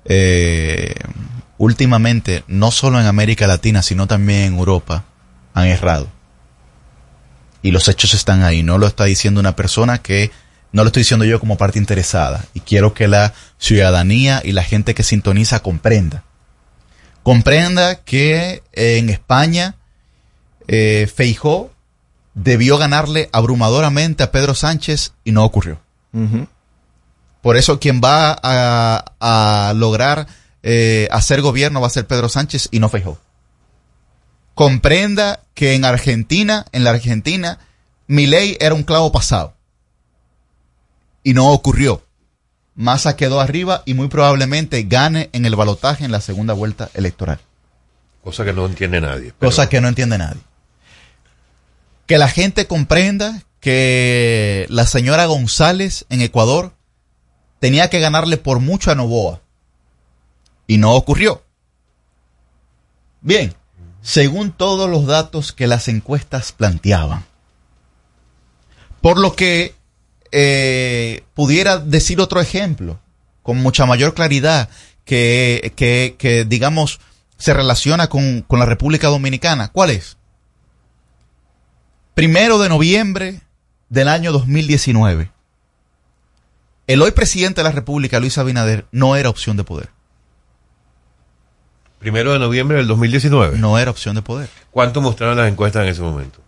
eh, 0.05 0.93
últimamente, 1.57 2.45
no 2.49 2.71
solo 2.71 3.01
en 3.01 3.07
América 3.07 3.47
Latina, 3.47 3.81
sino 3.81 4.07
también 4.07 4.41
en 4.41 4.59
Europa, 4.59 5.07
han 5.55 5.67
errado. 5.67 6.20
Y 7.63 7.71
los 7.71 7.89
hechos 7.89 8.15
están 8.15 8.43
ahí. 8.43 8.63
No 8.63 8.79
lo 8.79 8.87
está 8.87 9.05
diciendo 9.05 9.41
una 9.41 9.57
persona 9.57 9.99
que 9.99 10.31
no 10.73 10.83
lo 10.83 10.89
estoy 10.89 11.03
diciendo 11.03 11.25
yo 11.25 11.41
como 11.41 11.57
parte 11.57 11.79
interesada. 11.79 12.45
Y 12.55 12.61
quiero 12.61 12.95
que 12.95 13.09
la 13.09 13.35
ciudadanía 13.59 14.41
y 14.45 14.53
la 14.53 14.63
gente 14.63 14.95
que 14.95 15.03
sintoniza 15.03 15.61
comprenda. 15.61 16.25
Comprenda 17.23 17.97
que 17.97 18.63
eh, 18.73 18.99
en 18.99 19.11
España 19.11 19.75
eh, 20.69 21.11
Feijó 21.15 21.71
debió 22.35 22.79
ganarle 22.79 23.29
abrumadoramente 23.33 24.23
a 24.23 24.31
Pedro 24.31 24.55
Sánchez 24.55 25.13
y 25.25 25.33
no 25.33 25.45
ocurrió. 25.45 25.81
Por 27.43 27.57
eso 27.57 27.79
quien 27.79 28.01
va 28.03 28.37
a, 28.43 29.05
a 29.21 29.73
lograr 29.75 30.27
eh, 30.63 31.09
hacer 31.11 31.41
gobierno 31.41 31.81
va 31.81 31.87
a 31.87 31.91
ser 31.91 32.07
Pedro 32.07 32.29
Sánchez 32.29 32.69
y 32.71 32.81
no 32.81 32.89
Feijóo. 32.89 33.19
Comprenda 34.61 35.41
que 35.55 35.73
en 35.73 35.87
Argentina, 35.87 36.67
en 36.73 36.85
la 36.85 36.91
Argentina, 36.91 37.61
mi 38.07 38.27
ley 38.27 38.59
era 38.61 38.75
un 38.75 38.83
clavo 38.83 39.11
pasado. 39.11 39.55
Y 41.23 41.33
no 41.33 41.51
ocurrió. 41.51 42.05
Massa 42.75 43.17
quedó 43.17 43.41
arriba 43.41 43.83
y 43.87 43.95
muy 43.95 44.09
probablemente 44.09 44.83
gane 44.83 45.31
en 45.33 45.47
el 45.47 45.57
balotaje 45.57 46.05
en 46.05 46.13
la 46.13 46.21
segunda 46.21 46.53
vuelta 46.53 46.91
electoral. 46.93 47.41
Cosa 48.23 48.45
que 48.45 48.53
no 48.53 48.67
entiende 48.67 49.01
nadie. 49.01 49.33
Cosa 49.41 49.71
que 49.71 49.81
no 49.81 49.89
entiende 49.89 50.19
nadie. 50.19 50.43
Que 52.05 52.19
la 52.19 52.29
gente 52.29 52.67
comprenda 52.67 53.43
que 53.61 54.67
la 54.69 54.85
señora 54.85 55.25
González 55.25 56.05
en 56.11 56.21
Ecuador 56.21 56.75
tenía 57.61 57.89
que 57.89 57.99
ganarle 57.99 58.37
por 58.37 58.61
mucho 58.61 58.91
a 58.91 58.95
Novoa. 58.95 59.41
Y 60.67 60.77
no 60.77 60.93
ocurrió. 60.93 61.43
Bien, 63.23 63.55
según 64.03 64.53
todos 64.53 64.89
los 64.89 65.07
datos 65.07 65.53
que 65.53 65.67
las 65.67 65.89
encuestas 65.89 66.53
planteaban. 66.53 67.25
Por 69.01 69.19
lo 69.19 69.35
que 69.35 69.75
eh, 70.33 71.25
pudiera 71.35 71.79
decir 71.79 72.21
otro 72.21 72.41
ejemplo, 72.41 72.99
con 73.43 73.59
mucha 73.59 73.87
mayor 73.87 74.15
claridad, 74.15 74.69
que, 75.05 75.73
que, 75.77 76.17
que 76.19 76.45
digamos, 76.45 77.01
se 77.39 77.55
relaciona 77.55 78.09
con, 78.09 78.43
con 78.43 78.59
la 78.59 78.67
República 78.67 79.09
Dominicana. 79.09 79.69
¿Cuál 79.69 79.91
es? 79.91 80.17
Primero 82.15 82.59
de 82.59 82.69
noviembre 82.69 83.41
del 83.89 84.09
año 84.09 84.31
2019. 84.33 85.33
El 86.87 87.03
hoy 87.03 87.13
presidente 87.13 87.61
de 87.61 87.65
la 87.65 87.73
República, 87.73 88.21
Luis 88.21 88.37
Abinader, 88.37 88.87
no 88.93 89.17
era 89.17 89.31
opción 89.31 89.57
de 89.57 89.65
poder. 89.65 89.91
Primero 92.01 92.33
de 92.33 92.39
noviembre 92.39 92.79
del 92.79 92.87
2019. 92.87 93.59
No 93.59 93.79
era 93.79 93.91
opción 93.91 94.17
de 94.17 94.23
poder. 94.23 94.49
¿Cuánto 94.71 95.03
mostraron 95.03 95.37
las 95.37 95.53
encuestas 95.53 95.85
en 95.85 95.91
ese 95.91 96.01
momento? 96.01 96.41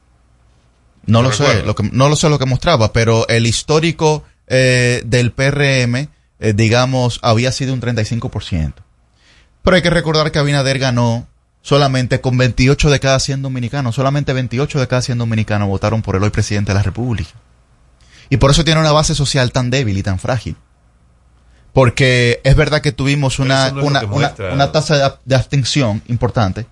No, 1.05 1.21
lo 1.23 1.31
sé, 1.31 1.63
lo 1.63 1.75
que, 1.75 1.83
no 1.93 2.09
lo 2.09 2.17
sé 2.17 2.31
lo 2.31 2.39
que 2.39 2.47
mostraba, 2.47 2.93
pero 2.93 3.29
el 3.29 3.47
histórico 3.47 4.25
eh, 4.47 5.03
del 5.05 5.33
PRM, 5.33 6.09
eh, 6.41 6.53
digamos, 6.55 7.19
había 7.23 7.53
sido 7.53 7.75
un 7.75 7.83
35%. 7.83 8.73
Pero 9.63 9.77
hay 9.77 9.83
que 9.83 9.91
recordar 9.91 10.33
que 10.33 10.39
Abinader 10.39 10.79
ganó 10.79 11.29
solamente 11.61 12.23
con 12.23 12.39
28 12.39 12.89
de 12.89 13.01
cada 13.01 13.21
100 13.21 13.43
dominicanos, 13.43 13.95
solamente 13.95 14.33
28 14.33 14.81
de 14.81 14.89
cada 14.89 15.03
100 15.03 15.19
dominicanos 15.19 15.69
votaron 15.69 16.01
por 16.01 16.17
el 16.17 16.23
hoy 16.23 16.31
presidente 16.31 16.73
de 16.73 16.79
la 16.79 16.83
República. 16.83 17.31
Y 18.31 18.39
por 18.39 18.51
eso 18.51 18.65
tiene 18.65 18.81
una 18.81 18.93
base 18.93 19.15
social 19.15 19.53
tan 19.53 19.69
débil 19.69 19.99
y 19.99 20.03
tan 20.03 20.19
frágil. 20.19 20.57
Porque 21.73 22.41
es 22.45 22.55
verdad 22.55 22.83
que 22.83 22.93
tuvimos 22.93 23.39
una, 23.39 23.71
no 23.71 23.83
una, 23.83 24.03
una, 24.03 24.73
tasa 24.73 25.19
de 25.25 25.35
abstención 25.35 26.03
importante. 26.09 26.67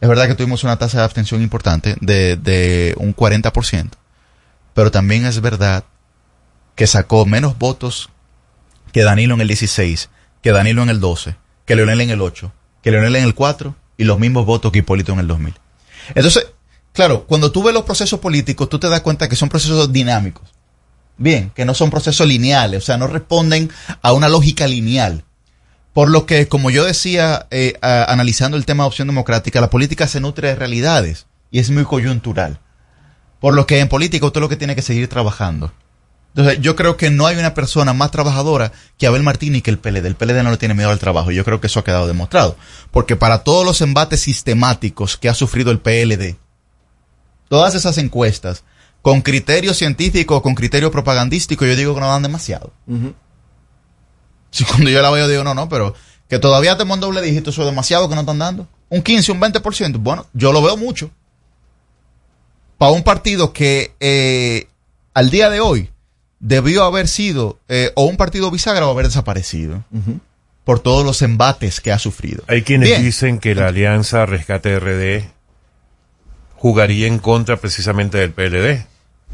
Es 0.00 0.08
verdad 0.08 0.26
que 0.26 0.34
tuvimos 0.34 0.64
una 0.64 0.76
tasa 0.78 0.98
de 0.98 1.04
abstención 1.04 1.42
importante 1.42 1.96
de, 2.00 2.36
de 2.36 2.94
un 2.98 3.14
40%. 3.14 3.90
Pero 4.74 4.90
también 4.90 5.26
es 5.26 5.40
verdad 5.40 5.84
que 6.74 6.86
sacó 6.86 7.26
menos 7.26 7.58
votos 7.58 8.08
que 8.92 9.02
Danilo 9.02 9.34
en 9.34 9.42
el 9.42 9.48
16, 9.48 10.08
que 10.42 10.52
Danilo 10.52 10.82
en 10.82 10.88
el 10.88 11.00
12, 11.00 11.36
que 11.64 11.76
Leonel 11.76 12.00
en 12.00 12.10
el 12.10 12.20
8, 12.20 12.52
que 12.82 12.90
Leonel 12.90 13.16
en 13.16 13.24
el 13.24 13.34
4 13.34 13.74
y 13.96 14.04
los 14.04 14.18
mismos 14.18 14.46
votos 14.46 14.72
que 14.72 14.78
Hipólito 14.78 15.12
en 15.12 15.20
el 15.20 15.28
2000. 15.28 15.54
Entonces, 16.14 16.46
claro, 16.92 17.26
cuando 17.26 17.52
tú 17.52 17.62
ves 17.62 17.74
los 17.74 17.84
procesos 17.84 18.18
políticos, 18.18 18.68
tú 18.68 18.78
te 18.78 18.88
das 18.88 19.02
cuenta 19.02 19.28
que 19.28 19.36
son 19.36 19.48
procesos 19.48 19.92
dinámicos. 19.92 20.48
Bien, 21.20 21.52
que 21.54 21.66
no 21.66 21.74
son 21.74 21.90
procesos 21.90 22.26
lineales, 22.26 22.82
o 22.82 22.86
sea, 22.86 22.96
no 22.96 23.06
responden 23.06 23.70
a 24.00 24.14
una 24.14 24.30
lógica 24.30 24.66
lineal. 24.66 25.22
Por 25.92 26.08
lo 26.08 26.24
que, 26.24 26.48
como 26.48 26.70
yo 26.70 26.82
decía, 26.82 27.46
eh, 27.50 27.74
analizando 27.82 28.56
el 28.56 28.64
tema 28.64 28.84
de 28.84 28.88
opción 28.88 29.06
democrática, 29.06 29.60
la 29.60 29.68
política 29.68 30.08
se 30.08 30.18
nutre 30.20 30.48
de 30.48 30.54
realidades 30.54 31.26
y 31.50 31.58
es 31.58 31.68
muy 31.68 31.84
coyuntural. 31.84 32.58
Por 33.38 33.52
lo 33.52 33.66
que 33.66 33.80
en 33.80 33.88
política 33.90 34.24
usted 34.24 34.40
lo 34.40 34.48
que 34.48 34.56
tiene 34.56 34.74
que 34.74 34.80
seguir 34.80 35.08
trabajando. 35.08 35.74
Entonces, 36.34 36.58
yo 36.62 36.74
creo 36.74 36.96
que 36.96 37.10
no 37.10 37.26
hay 37.26 37.36
una 37.36 37.52
persona 37.52 37.92
más 37.92 38.10
trabajadora 38.12 38.72
que 38.96 39.06
Abel 39.06 39.22
Martínez 39.22 39.62
que 39.62 39.70
el 39.70 39.78
PLD. 39.78 40.06
El 40.06 40.14
PLD 40.14 40.42
no 40.42 40.50
le 40.50 40.56
tiene 40.56 40.74
miedo 40.74 40.88
al 40.88 40.98
trabajo. 40.98 41.32
Yo 41.32 41.44
creo 41.44 41.60
que 41.60 41.66
eso 41.66 41.80
ha 41.80 41.84
quedado 41.84 42.06
demostrado. 42.06 42.56
Porque 42.92 43.16
para 43.16 43.44
todos 43.44 43.66
los 43.66 43.82
embates 43.82 44.20
sistemáticos 44.20 45.18
que 45.18 45.28
ha 45.28 45.34
sufrido 45.34 45.70
el 45.70 45.80
PLD, 45.80 46.36
todas 47.50 47.74
esas 47.74 47.98
encuestas, 47.98 48.64
con 49.02 49.22
criterio 49.22 49.74
científico, 49.74 50.42
con 50.42 50.54
criterio 50.54 50.90
propagandístico, 50.90 51.64
yo 51.64 51.76
digo 51.76 51.94
que 51.94 52.00
no 52.00 52.08
dan 52.08 52.22
demasiado. 52.22 52.72
Si 54.50 54.64
cuando 54.64 54.90
yo 54.90 55.00
la 55.00 55.10
veo 55.10 55.28
digo, 55.28 55.44
no, 55.44 55.54
no, 55.54 55.68
pero 55.68 55.94
que 56.28 56.38
todavía 56.38 56.76
tenemos 56.76 56.96
un 56.96 57.00
doble 57.00 57.22
dígito, 57.22 57.50
eso 57.50 57.62
es 57.62 57.68
demasiado 57.68 58.08
que 58.08 58.14
no 58.14 58.22
están 58.22 58.38
dando. 58.38 58.68
Un 58.88 59.02
15, 59.02 59.32
un 59.32 59.40
20%. 59.40 59.98
Bueno, 59.98 60.26
yo 60.32 60.52
lo 60.52 60.62
veo 60.62 60.76
mucho. 60.76 61.10
Para 62.78 62.92
un 62.92 63.02
partido 63.02 63.52
que 63.52 63.94
eh, 64.00 64.68
al 65.14 65.30
día 65.30 65.50
de 65.50 65.60
hoy 65.60 65.90
debió 66.40 66.84
haber 66.84 67.08
sido 67.08 67.58
eh, 67.68 67.92
o 67.94 68.04
un 68.04 68.16
partido 68.16 68.50
bisagra 68.50 68.86
o 68.86 68.90
haber 68.90 69.06
desaparecido. 69.06 69.84
Por 70.64 70.80
todos 70.80 71.04
los 71.04 71.22
embates 71.22 71.80
que 71.80 71.90
ha 71.90 71.98
sufrido. 71.98 72.44
Hay 72.46 72.62
quienes 72.62 72.90
Bien. 72.90 73.02
dicen 73.02 73.38
que 73.38 73.54
la 73.54 73.68
alianza 73.68 74.26
Rescate 74.26 74.78
RD 74.78 75.24
jugaría 76.54 77.06
en 77.06 77.18
contra 77.18 77.56
precisamente 77.56 78.18
del 78.18 78.32
PLD, 78.32 78.86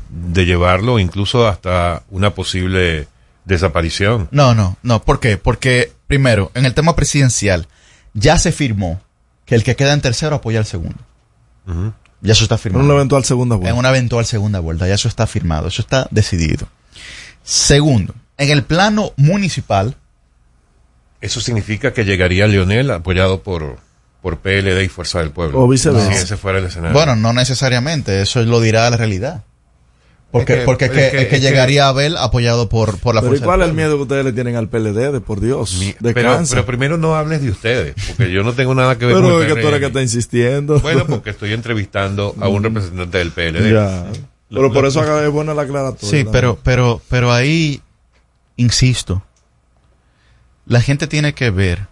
de 0.08 0.44
llevarlo 0.46 0.98
incluso 0.98 1.46
hasta 1.46 2.02
una 2.10 2.30
posible 2.30 3.08
desaparición. 3.44 4.28
No, 4.30 4.54
no, 4.54 4.76
no. 4.82 5.02
¿Por 5.02 5.20
qué? 5.20 5.36
Porque, 5.36 5.92
primero, 6.06 6.50
en 6.54 6.66
el 6.66 6.74
tema 6.74 6.94
presidencial, 6.94 7.68
ya 8.12 8.38
se 8.38 8.52
firmó 8.52 9.00
que 9.44 9.54
el 9.54 9.64
que 9.64 9.76
queda 9.76 9.92
en 9.92 10.00
tercero 10.00 10.36
apoya 10.36 10.58
al 10.58 10.66
segundo. 10.66 10.98
Ya 12.20 12.32
eso 12.32 12.44
está 12.44 12.58
firmado. 12.58 12.82
En 12.84 12.90
una 12.90 12.96
eventual 12.96 13.24
segunda 13.24 13.56
vuelta. 13.56 13.70
En 13.70 13.78
una 13.78 13.90
eventual 13.90 14.26
segunda 14.26 14.60
vuelta. 14.60 14.86
Ya 14.86 14.94
eso 14.94 15.08
está 15.08 15.26
firmado. 15.26 15.68
Eso 15.68 15.82
está 15.82 16.08
decidido. 16.10 16.68
Segundo, 17.42 18.14
en 18.38 18.50
el 18.50 18.62
plano 18.64 19.12
municipal. 19.16 19.96
Eso 21.20 21.40
significa 21.40 21.92
que 21.92 22.04
llegaría 22.04 22.46
Leonel 22.46 22.90
apoyado 22.90 23.42
por, 23.42 23.78
por 24.22 24.38
PLD 24.38 24.82
y 24.82 24.88
Fuerza 24.88 25.20
del 25.20 25.30
Pueblo. 25.30 25.60
O 25.60 25.68
viceversa. 25.68 26.12
Si 26.12 26.24
ese 26.24 26.36
fuera 26.36 26.58
el 26.58 26.66
escenario. 26.66 26.94
Bueno, 26.94 27.16
no 27.16 27.32
necesariamente. 27.32 28.20
Eso 28.22 28.42
lo 28.42 28.60
dirá 28.60 28.88
la 28.90 28.96
realidad. 28.96 29.44
Porque, 30.32 30.54
Es 30.54 30.58
que- 30.60 30.64
porque 30.64 30.84
es 30.86 30.90
que, 30.90 31.04
es 31.06 31.10
que- 31.12 31.16
es 31.22 31.28
que 31.28 31.36
es 31.36 31.40
que- 31.42 31.48
llegaría 31.48 31.86
Abel 31.88 32.16
apoyado 32.16 32.68
por, 32.68 32.98
por 32.98 33.14
la 33.14 33.20
Pero 33.22 33.28
¿y 33.34 33.38
fuerza. 33.38 33.44
cuál 33.46 33.62
es 33.62 33.68
el 33.68 33.74
miedo 33.74 33.96
que 33.96 34.02
ustedes 34.02 34.24
le 34.24 34.32
tienen 34.32 34.56
al 34.56 34.68
PLD? 34.68 35.12
De 35.12 35.20
por 35.20 35.40
Dios. 35.40 35.80
pero, 36.02 36.66
primero 36.66 36.98
no 36.98 37.14
hables 37.16 37.40
de 37.42 37.50
ustedes, 37.50 37.94
porque 38.08 38.30
yo 38.32 38.42
no 38.42 38.52
tengo 38.52 38.74
nada 38.74 38.98
que 38.98 39.06
ver 39.06 39.14
Pero 39.14 39.28
con 39.30 39.42
es 39.42 39.48
el 39.48 39.54
que 39.54 39.62
tú 39.62 39.68
eres 39.68 39.80
que 39.80 39.86
está 39.86 40.02
insistiendo. 40.02 40.80
Bueno, 40.80 41.06
porque 41.06 41.30
estoy 41.30 41.52
entrevistando 41.52 42.34
a 42.40 42.48
un 42.48 42.62
representante 42.64 43.18
del 43.18 43.30
PLD. 43.30 43.72
Ya. 43.72 44.04
Pero 44.50 44.72
por 44.72 44.84
eso 44.84 45.00
acá 45.00 45.24
es 45.24 45.30
buena 45.30 45.54
la 45.54 45.62
aclaratoria. 45.62 46.08
Sí, 46.10 46.26
pero, 46.30 46.58
pero, 46.62 47.00
pero 47.08 47.32
ahí, 47.32 47.80
insisto, 48.56 49.22
la 50.66 50.80
gente 50.80 51.06
tiene 51.06 51.32
que 51.34 51.50
ver 51.50 51.86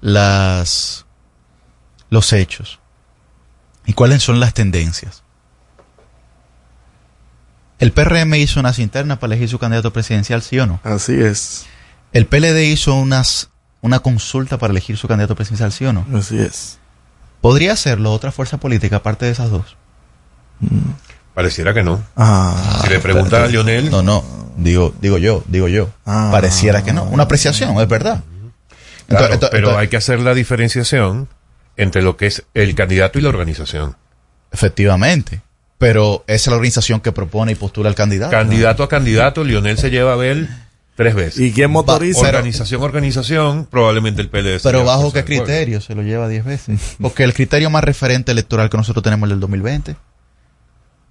las, 0.00 1.06
los 2.08 2.32
hechos 2.32 2.80
y 3.86 3.92
cuáles 3.92 4.22
son 4.22 4.40
las 4.40 4.54
tendencias. 4.54 5.22
El 7.80 7.92
PRM 7.92 8.34
hizo 8.34 8.60
unas 8.60 8.78
internas 8.78 9.18
para 9.18 9.32
elegir 9.32 9.48
su 9.48 9.58
candidato 9.58 9.92
presidencial, 9.92 10.42
¿sí 10.42 10.58
o 10.58 10.66
no? 10.66 10.80
Así 10.84 11.20
es. 11.20 11.66
El 12.12 12.26
PLD 12.26 12.58
hizo 12.70 12.94
unas, 12.94 13.48
una 13.80 14.00
consulta 14.00 14.58
para 14.58 14.70
elegir 14.72 14.96
su 14.96 15.08
candidato 15.08 15.34
presidencial, 15.34 15.72
¿sí 15.72 15.86
o 15.86 15.92
no? 15.92 16.06
Así 16.14 16.38
es. 16.38 16.78
¿Podría 17.40 17.72
hacerlo 17.72 18.12
otra 18.12 18.32
fuerza 18.32 18.58
política 18.58 18.96
aparte 18.96 19.24
de 19.24 19.32
esas 19.32 19.50
dos? 19.50 19.76
Pareciera 21.34 21.72
que 21.72 21.82
no. 21.82 22.02
Ah, 22.16 22.80
si 22.84 22.90
le 22.90 22.98
preguntas 22.98 23.44
a 23.44 23.46
Lionel. 23.46 23.90
No, 23.90 24.02
no. 24.02 24.22
Digo, 24.56 24.94
digo 25.00 25.16
yo, 25.16 25.42
digo 25.46 25.68
yo. 25.68 25.88
Ah. 26.04 26.28
Pareciera 26.30 26.82
que 26.84 26.92
no. 26.92 27.04
Una 27.04 27.22
apreciación, 27.22 27.80
es 27.80 27.88
verdad. 27.88 28.22
Claro, 29.08 29.32
Entonces- 29.34 29.50
pero 29.50 29.78
hay 29.78 29.88
que 29.88 29.96
hacer 29.96 30.20
la 30.20 30.34
diferenciación 30.34 31.28
entre 31.76 32.02
lo 32.02 32.16
que 32.18 32.26
es 32.26 32.44
el 32.52 32.74
candidato 32.74 33.18
y 33.18 33.22
la 33.22 33.30
organización. 33.30 33.96
Efectivamente. 34.52 35.40
Pero 35.80 36.24
esa 36.26 36.34
es 36.34 36.46
la 36.48 36.56
organización 36.56 37.00
que 37.00 37.10
propone 37.10 37.52
y 37.52 37.54
postula 37.54 37.88
al 37.88 37.94
candidato. 37.94 38.30
Candidato 38.30 38.82
a 38.82 38.88
candidato, 38.90 39.42
Lionel 39.44 39.78
se 39.78 39.90
lleva 39.90 40.12
a 40.12 40.16
ver 40.16 40.46
tres 40.94 41.14
veces. 41.14 41.40
¿Y 41.40 41.52
quién 41.52 41.70
motoriza? 41.70 42.20
Organización, 42.20 42.82
organización, 42.82 43.64
probablemente 43.64 44.20
el 44.20 44.28
PLD. 44.28 44.60
Pero 44.62 44.84
bajo 44.84 45.10
qué 45.10 45.24
criterio 45.24 45.80
se 45.80 45.94
lo 45.94 46.02
lleva 46.02 46.28
10 46.28 46.44
veces. 46.44 46.96
Porque 47.00 47.24
el 47.24 47.32
criterio 47.32 47.70
más 47.70 47.82
referente 47.82 48.30
electoral 48.30 48.68
que 48.68 48.76
nosotros 48.76 49.02
tenemos 49.02 49.26
es 49.26 49.32
el 49.32 49.36
del 49.36 49.40
2020. 49.40 49.96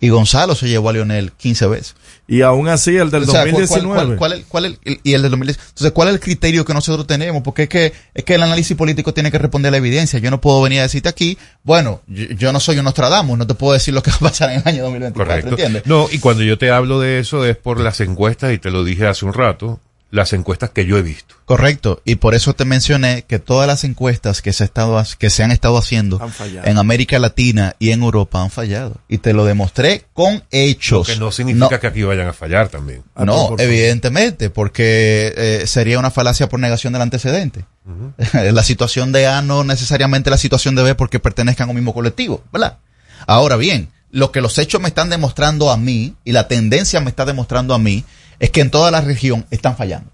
Y 0.02 0.10
Gonzalo 0.10 0.56
se 0.56 0.70
llevó 0.70 0.90
a 0.90 0.94
Lionel 0.94 1.34
15 1.34 1.68
veces. 1.68 1.96
Y 2.28 2.42
aún 2.42 2.70
así, 2.70 2.96
el 2.96 3.10
del 3.12 3.24
O 3.24 3.26
sea, 3.26 3.42
¿cuál- 3.42 3.52
2019. 3.52 3.88
cuál- 3.88 4.08
cuál- 4.08 4.18
cuál- 4.18 4.46
cuál 4.48 4.66
el- 4.66 4.80
el- 4.86 5.00
y 5.04 5.14
el 5.14 5.22
del 5.24 5.32
2019. 5.32 5.68
Entonces, 5.70 5.92
¿cuál 5.92 6.08
es 6.08 6.14
el 6.14 6.20
criterio 6.22 6.64
que 6.64 6.74
nosotros 6.74 7.06
tenemos? 7.06 7.42
Porque 7.44 7.64
es 7.64 7.70
que, 7.70 7.94
es 8.14 8.24
que 8.24 8.36
el 8.36 8.44
análisis 8.44 8.78
político 8.78 9.14
tiene 9.14 9.30
que 9.32 9.38
responder 9.40 9.70
a 9.70 9.72
la 9.72 9.78
evidencia. 9.78 10.20
Yo 10.20 10.32
no 10.32 10.40
puedo 10.40 10.62
venir 10.62 10.80
a 10.80 10.84
decirte 10.84 11.10
aquí, 11.10 11.38
bueno, 11.64 12.02
yo, 12.08 12.26
yo 12.28 12.54
no 12.54 12.60
soy 12.62 12.78
un 12.78 12.86
Nostradamus, 12.86 13.38
no 13.38 13.46
te 13.48 13.56
puedo 13.56 13.74
decir 13.74 13.94
lo 13.94 14.02
que 14.02 14.12
va 14.12 14.16
a 14.16 14.20
pasar 14.30 14.52
en 14.52 14.62
el 14.62 14.68
año 14.68 14.84
2024, 14.84 15.26
Correcto. 15.26 15.50
¿entiendes? 15.50 15.86
No, 15.86 16.08
y 16.12 16.20
cuando 16.20 16.44
yo 16.44 16.58
te 16.58 16.72
hablo 16.72 17.00
de 17.02 17.20
eso 17.20 17.44
es 17.46 17.58
por 17.58 17.80
las 17.82 18.00
encuestas, 18.00 18.54
y 18.54 18.58
te 18.58 18.72
lo 18.72 18.84
dije 18.86 19.06
hace 19.08 19.26
un 19.26 19.34
rato, 19.34 19.80
las 20.11 20.34
encuestas 20.34 20.72
que 20.72 20.86
yo 20.86 20.98
he 20.98 21.02
visto. 21.02 21.36
Correcto, 21.45 22.02
y 22.03 22.15
por 22.15 22.36
eso 22.36 22.53
te 22.53 22.65
mencioné 22.65 23.23
que 23.27 23.40
todas 23.40 23.68
las 23.68 23.84
encuestas 23.84 24.41
que 24.41 24.53
se, 24.53 24.64
ha 24.64 24.65
estado, 24.65 25.03
que 25.18 25.30
se 25.30 25.44
han 25.44 25.52
estado 25.52 25.77
haciendo 25.77 26.19
en 26.64 26.77
América 26.77 27.19
Latina 27.19 27.76
y 27.80 27.91
en 27.91 28.02
Europa 28.02 28.41
han 28.41 28.49
fallado. 28.49 28.98
Y 29.07 29.19
te 29.19 29.34
lo 29.34 29.45
demostré 29.45 30.06
con 30.14 30.44
hechos. 30.52 31.07
Lo 31.07 31.14
que 31.14 31.19
no 31.19 31.31
significa 31.31 31.80
que 31.80 31.88
aquí 31.88 32.03
vayan 32.03 32.27
a 32.27 32.34
fallar 32.34 32.69
también. 32.69 33.03
No, 33.15 33.56
evidentemente, 33.57 34.49
porque 34.49 35.34
eh, 35.36 35.68
sería 35.68 35.99
una 35.99 36.11
falacia 36.11 36.49
por 36.49 36.60
negación 36.60 36.94
del 36.94 37.02
antecedente. 37.03 37.65
la 38.34 38.64
situación 38.64 39.11
de 39.11 39.27
A 39.27 39.41
no 39.41 39.64
necesariamente 39.64 40.30
la 40.30 40.38
situación 40.38 40.76
de 40.76 40.84
B 40.84 40.95
porque 40.95 41.19
pertenezcan 41.19 41.68
a 41.68 41.72
un 41.72 41.76
mismo 41.76 41.94
colectivo, 41.94 42.44
¿verdad? 42.52 42.77
Ahora 43.26 43.56
bien, 43.56 43.90
lo 44.11 44.31
que 44.31 44.41
los 44.41 44.57
hechos 44.57 44.81
me 44.81 44.90
están 44.90 45.10
demostrando 45.10 45.72
a 45.72 45.77
mí 45.77 46.15
y 46.23 46.31
la 46.31 46.48
tendencia 46.48 46.99
me 46.99 47.10
está 47.10 47.26
demostrando 47.26 47.73
a 47.73 47.80
mí 47.80 48.06
es 48.40 48.49
que 48.49 48.61
en 48.61 48.72
toda 48.72 48.91
la 48.91 49.02
región 49.02 49.45
están 49.52 49.76
fallando. 49.76 50.11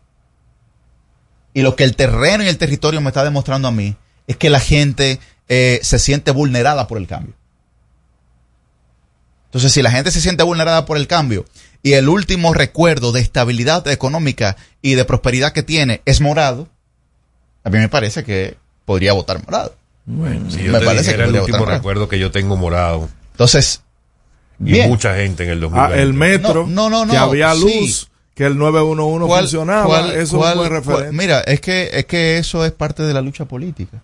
Y 1.54 1.62
lo 1.62 1.76
que 1.76 1.84
el 1.84 1.96
terreno 1.96 2.44
y 2.44 2.48
el 2.48 2.58
territorio 2.58 3.02
me 3.02 3.10
está 3.10 3.24
demostrando 3.24 3.68
a 3.68 3.72
mí 3.72 3.96
es 4.28 4.38
que 4.38 4.50
la 4.50 4.60
gente 4.60 5.20
eh, 5.48 5.80
se 5.84 6.00
siente 6.00 6.32
vulnerada 6.32 6.88
por 6.88 6.98
el 6.98 7.08
cambio. 7.08 7.36
Entonces, 9.46 9.72
si 9.72 9.82
la 9.82 9.92
gente 9.92 10.12
se 10.12 10.20
siente 10.20 10.44
vulnerada 10.44 10.86
por 10.86 10.98
el 10.98 11.08
cambio 11.08 11.46
y 11.82 11.94
el 11.94 12.10
último 12.10 12.54
recuerdo 12.54 13.14
de 13.14 13.22
estabilidad 13.22 13.88
económica 13.88 14.58
y 14.82 14.96
de 14.96 15.06
prosperidad 15.06 15.54
que 15.54 15.64
tiene 15.64 16.02
es 16.04 16.20
morado, 16.20 16.68
a 17.64 17.70
mí 17.70 17.78
me 17.78 17.88
parece 17.88 18.26
que 18.26 18.58
podría 18.84 19.14
votar 19.14 19.42
morado. 19.46 19.76
Bueno, 20.06 20.52
si 20.52 20.64
yo 20.64 20.74
me 20.74 20.82
parece 20.82 21.16
que 21.16 21.24
el 21.24 21.36
último 21.36 21.66
recuerdo 21.66 22.10
que 22.10 22.20
yo 22.20 22.32
tengo 22.32 22.58
morado. 22.58 23.08
Entonces, 23.32 23.82
y 24.60 24.82
mucha 24.82 25.16
gente 25.16 25.44
en 25.44 25.52
el 25.52 25.60
2020. 25.62 26.00
Ah, 26.00 26.02
el 26.02 26.14
metro, 26.14 26.68
no, 26.68 26.90
no, 26.90 27.06
no, 27.06 27.12
que 27.12 27.18
había 27.18 27.54
luz, 27.54 28.10
que 28.36 28.46
el 28.46 28.58
911 28.58 29.42
funcionaba, 29.42 30.14
eso 30.14 30.42
fue 30.42 30.70
referente. 30.70 31.12
mira, 31.14 31.40
es 31.40 31.62
que, 31.62 31.90
es 31.94 32.06
que 32.06 32.38
eso 32.38 32.66
es 32.66 32.74
parte 32.74 33.04
de 33.04 33.14
la 33.14 33.22
lucha 33.22 33.46
política. 33.46 34.04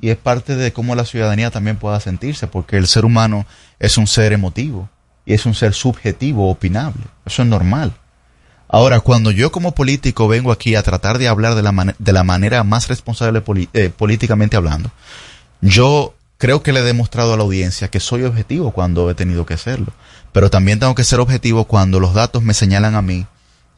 Y 0.00 0.10
es 0.10 0.16
parte 0.16 0.54
de 0.54 0.72
cómo 0.72 0.94
la 0.94 1.04
ciudadanía 1.04 1.50
también 1.50 1.76
pueda 1.76 1.98
sentirse, 1.98 2.46
porque 2.46 2.76
el 2.76 2.86
ser 2.86 3.04
humano 3.04 3.44
es 3.80 3.98
un 3.98 4.06
ser 4.06 4.32
emotivo 4.32 4.88
y 5.26 5.34
es 5.34 5.44
un 5.44 5.54
ser 5.54 5.74
subjetivo, 5.74 6.48
opinable. 6.48 7.02
Eso 7.26 7.42
es 7.42 7.48
normal. 7.48 7.92
Ahora, 8.68 9.00
cuando 9.00 9.32
yo 9.32 9.50
como 9.50 9.74
político 9.74 10.28
vengo 10.28 10.52
aquí 10.52 10.76
a 10.76 10.82
tratar 10.84 11.18
de 11.18 11.26
hablar 11.26 11.56
de 11.56 11.62
la, 11.62 11.94
de 11.98 12.12
la 12.12 12.22
manera 12.22 12.62
más 12.62 12.86
responsable 12.86 13.42
eh, 13.72 13.90
políticamente 13.90 14.56
hablando, 14.56 14.92
yo 15.60 16.14
creo 16.38 16.62
que 16.62 16.72
le 16.72 16.80
he 16.80 16.84
demostrado 16.84 17.34
a 17.34 17.36
la 17.36 17.42
audiencia 17.42 17.88
que 17.88 18.00
soy 18.00 18.22
objetivo 18.22 18.70
cuando 18.70 19.10
he 19.10 19.14
tenido 19.14 19.44
que 19.44 19.54
hacerlo. 19.54 19.92
Pero 20.32 20.50
también 20.50 20.78
tengo 20.78 20.94
que 20.94 21.04
ser 21.04 21.20
objetivo 21.20 21.64
cuando 21.64 22.00
los 22.00 22.14
datos 22.14 22.42
me 22.42 22.54
señalan 22.54 22.94
a 22.94 23.02
mí 23.02 23.26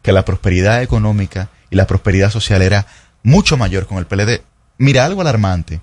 que 0.02 0.12
la 0.12 0.24
prosperidad 0.24 0.82
económica 0.82 1.48
y 1.70 1.76
la 1.76 1.86
prosperidad 1.86 2.30
social 2.30 2.62
era 2.62 2.86
mucho 3.22 3.56
mayor 3.56 3.86
con 3.86 3.98
el 3.98 4.06
PLD. 4.06 4.42
Mira, 4.78 5.04
algo 5.04 5.22
alarmante. 5.22 5.80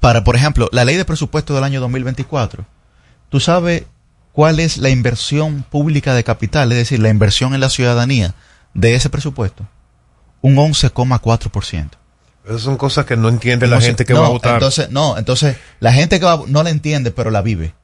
Para, 0.00 0.24
por 0.24 0.36
ejemplo, 0.36 0.68
la 0.72 0.84
ley 0.84 0.96
de 0.96 1.04
presupuesto 1.04 1.54
del 1.54 1.64
año 1.64 1.80
2024. 1.80 2.64
¿Tú 3.28 3.40
sabes 3.40 3.84
cuál 4.32 4.60
es 4.60 4.78
la 4.78 4.90
inversión 4.90 5.64
pública 5.68 6.14
de 6.14 6.24
capital, 6.24 6.70
es 6.72 6.78
decir, 6.78 7.00
la 7.00 7.08
inversión 7.08 7.54
en 7.54 7.60
la 7.60 7.70
ciudadanía 7.70 8.34
de 8.74 8.94
ese 8.94 9.10
presupuesto? 9.10 9.66
Un 10.40 10.56
11,4%. 10.56 12.01
Esas 12.44 12.62
son 12.62 12.76
cosas 12.76 13.06
que 13.06 13.16
no 13.16 13.28
entiende 13.28 13.66
la 13.66 13.80
gente 13.80 14.04
que 14.04 14.14
va 14.14 14.26
a 14.26 14.30
votar. 14.30 14.54
Entonces, 14.54 14.90
no, 14.90 15.16
entonces 15.16 15.56
la 15.80 15.92
gente 15.92 16.18
que 16.18 16.26
va, 16.26 16.42
no 16.46 16.62
la 16.62 16.70
entiende, 16.70 17.10
pero 17.10 17.30
la 17.30 17.42
vive. 17.42 17.74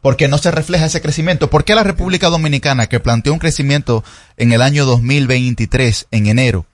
Porque 0.00 0.28
no 0.28 0.38
se 0.38 0.50
refleja 0.50 0.86
ese 0.86 1.00
crecimiento. 1.00 1.50
¿Por 1.50 1.64
qué 1.64 1.74
la 1.74 1.82
República 1.82 2.28
Dominicana, 2.28 2.86
que 2.86 3.00
planteó 3.00 3.32
un 3.32 3.38
crecimiento 3.38 4.04
en 4.36 4.52
el 4.52 4.62
año 4.62 4.84
2023, 4.84 6.06
en 6.10 6.26
enero, 6.26 6.66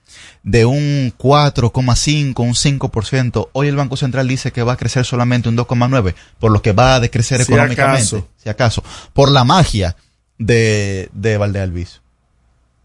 de 0.43 0.65
un 0.65 1.13
4,5, 1.17 2.39
un 2.39 2.53
5%, 2.53 3.49
hoy 3.51 3.67
el 3.67 3.75
Banco 3.75 3.97
Central 3.97 4.27
dice 4.27 4.51
que 4.51 4.61
va 4.61 4.73
a 4.73 4.77
crecer 4.77 5.05
solamente 5.05 5.49
un 5.49 5.57
2,9, 5.57 6.13
por 6.39 6.51
lo 6.51 6.61
que 6.61 6.71
va 6.71 6.95
a 6.95 6.99
decrecer 6.99 7.41
económicamente, 7.41 8.23
si 8.37 8.49
acaso, 8.49 8.83
por 9.13 9.31
la 9.31 9.43
magia 9.43 9.95
de, 10.37 11.09
de 11.13 11.37
Valdealviso 11.37 12.04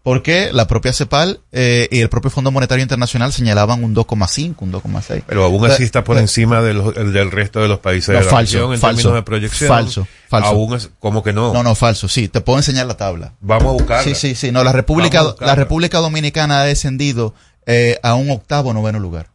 porque 0.03 0.49
la 0.51 0.65
propia 0.65 0.93
CEPAL 0.93 1.41
eh, 1.51 1.87
y 1.91 1.99
el 1.99 2.09
propio 2.09 2.31
Fondo 2.31 2.51
Monetario 2.51 2.81
Internacional 2.81 3.31
señalaban 3.31 3.83
un 3.83 3.95
2,5, 3.95 4.55
un 4.59 4.71
2,6. 4.71 5.23
Pero 5.27 5.43
aún 5.43 5.63
así 5.65 5.83
está 5.83 6.03
por 6.03 6.17
encima 6.17 6.61
del 6.61 7.31
resto 7.31 7.61
de 7.61 7.67
los 7.67 7.79
países 7.79 8.07
de 8.07 8.23
la 8.23 8.29
falso, 8.29 8.57
región 8.57 8.73
en 8.73 8.79
falso, 8.79 8.97
términos 8.97 9.15
de 9.15 9.23
proyección. 9.23 9.67
Falso, 9.67 10.07
falso. 10.27 10.49
Aún 10.49 10.75
es, 10.75 10.89
como 10.99 11.21
que 11.21 11.33
no. 11.33 11.53
No, 11.53 11.61
no, 11.61 11.75
falso, 11.75 12.07
sí. 12.07 12.27
Te 12.27 12.41
puedo 12.41 12.57
enseñar 12.57 12.87
la 12.87 12.97
tabla. 12.97 13.33
Vamos 13.41 13.69
a 13.69 13.71
buscarla. 13.73 14.03
Sí, 14.03 14.15
sí, 14.15 14.33
sí. 14.33 14.51
No, 14.51 14.63
la 14.63 14.71
República, 14.71 15.23
la 15.39 15.55
República 15.55 15.99
Dominicana 15.99 16.61
ha 16.61 16.65
descendido 16.65 17.35
eh, 17.67 17.99
a 18.01 18.15
un 18.15 18.31
octavo 18.31 18.73
noveno 18.73 18.99
lugar. 18.99 19.27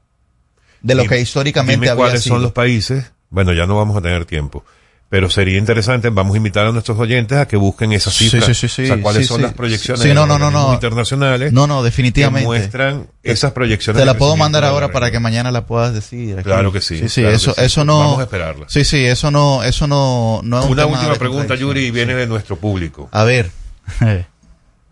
De 0.82 0.94
lo 0.94 1.04
que 1.04 1.20
históricamente 1.20 1.74
dime 1.74 1.90
había 1.90 2.04
cuáles 2.04 2.22
son 2.22 2.42
los 2.42 2.52
países. 2.52 3.12
Bueno, 3.30 3.52
ya 3.52 3.66
no 3.66 3.76
vamos 3.76 3.96
a 3.96 4.00
tener 4.00 4.24
tiempo 4.24 4.64
pero 5.08 5.30
sería 5.30 5.56
interesante, 5.56 6.10
vamos 6.10 6.34
a 6.34 6.36
invitar 6.38 6.66
a 6.66 6.72
nuestros 6.72 6.98
oyentes 6.98 7.38
a 7.38 7.46
que 7.46 7.56
busquen 7.56 7.92
esas 7.92 8.12
cifras. 8.12 8.44
Sí, 8.44 8.54
sí, 8.54 8.68
sí, 8.68 8.82
o 8.84 8.86
sea, 8.86 9.00
cuáles 9.00 9.26
son 9.26 9.40
las 9.40 9.52
proyecciones 9.52 10.04
no, 10.14 10.26
no, 10.26 10.38
no, 10.38 10.72
internacionales. 10.72 11.52
No, 11.52 11.66
no, 11.66 11.82
definitivamente. 11.84 12.42
Que 12.42 12.46
muestran 12.46 13.06
esas 13.22 13.52
proyecciones. 13.52 14.00
Te 14.00 14.06
la 14.06 14.14
puedo 14.14 14.36
mandar 14.36 14.64
ahora 14.64 14.90
para 14.90 15.10
que 15.10 15.20
mañana 15.20 15.52
la 15.52 15.64
puedas 15.66 15.94
decir. 15.94 16.42
Claro 16.42 16.72
que 16.72 16.80
sí. 16.80 16.98
Sí, 16.98 17.08
sí, 17.08 17.24
eso, 17.24 17.54
eso 17.56 17.84
no. 17.84 17.98
Vamos 17.98 18.18
a 18.20 18.22
esperarla. 18.24 18.66
Sí, 18.68 18.84
sí, 18.84 19.04
eso 19.04 19.30
no, 19.30 19.62
eso 19.62 19.86
no, 19.86 20.40
no 20.42 20.60
es 20.60 20.66
Una 20.66 20.86
última 20.86 21.14
pregunta, 21.14 21.54
Yuri, 21.54 21.90
viene 21.92 22.14
de 22.14 22.26
nuestro 22.26 22.56
público. 22.56 23.08
A 23.12 23.24
ver. 23.24 23.50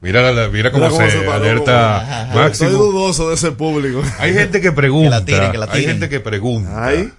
Mira, 0.01 0.33
la, 0.33 0.49
mira 0.49 0.71
cómo, 0.71 0.91
se, 0.91 1.27
alerta 1.31 2.29
Máximo. 2.35 2.69
Estoy 2.69 2.69
dudoso 2.73 3.31
de 3.31 3.37
ese 3.37 3.53
público. 3.53 4.03
Hay 4.19 4.35
gente 4.35 4.61
que 4.61 4.71
pregunta. 4.71 5.25
Hay 5.71 5.85
gente 5.87 6.11
que 6.11 6.21
pregunta. 6.21 6.87
¿Ay? 6.87 7.11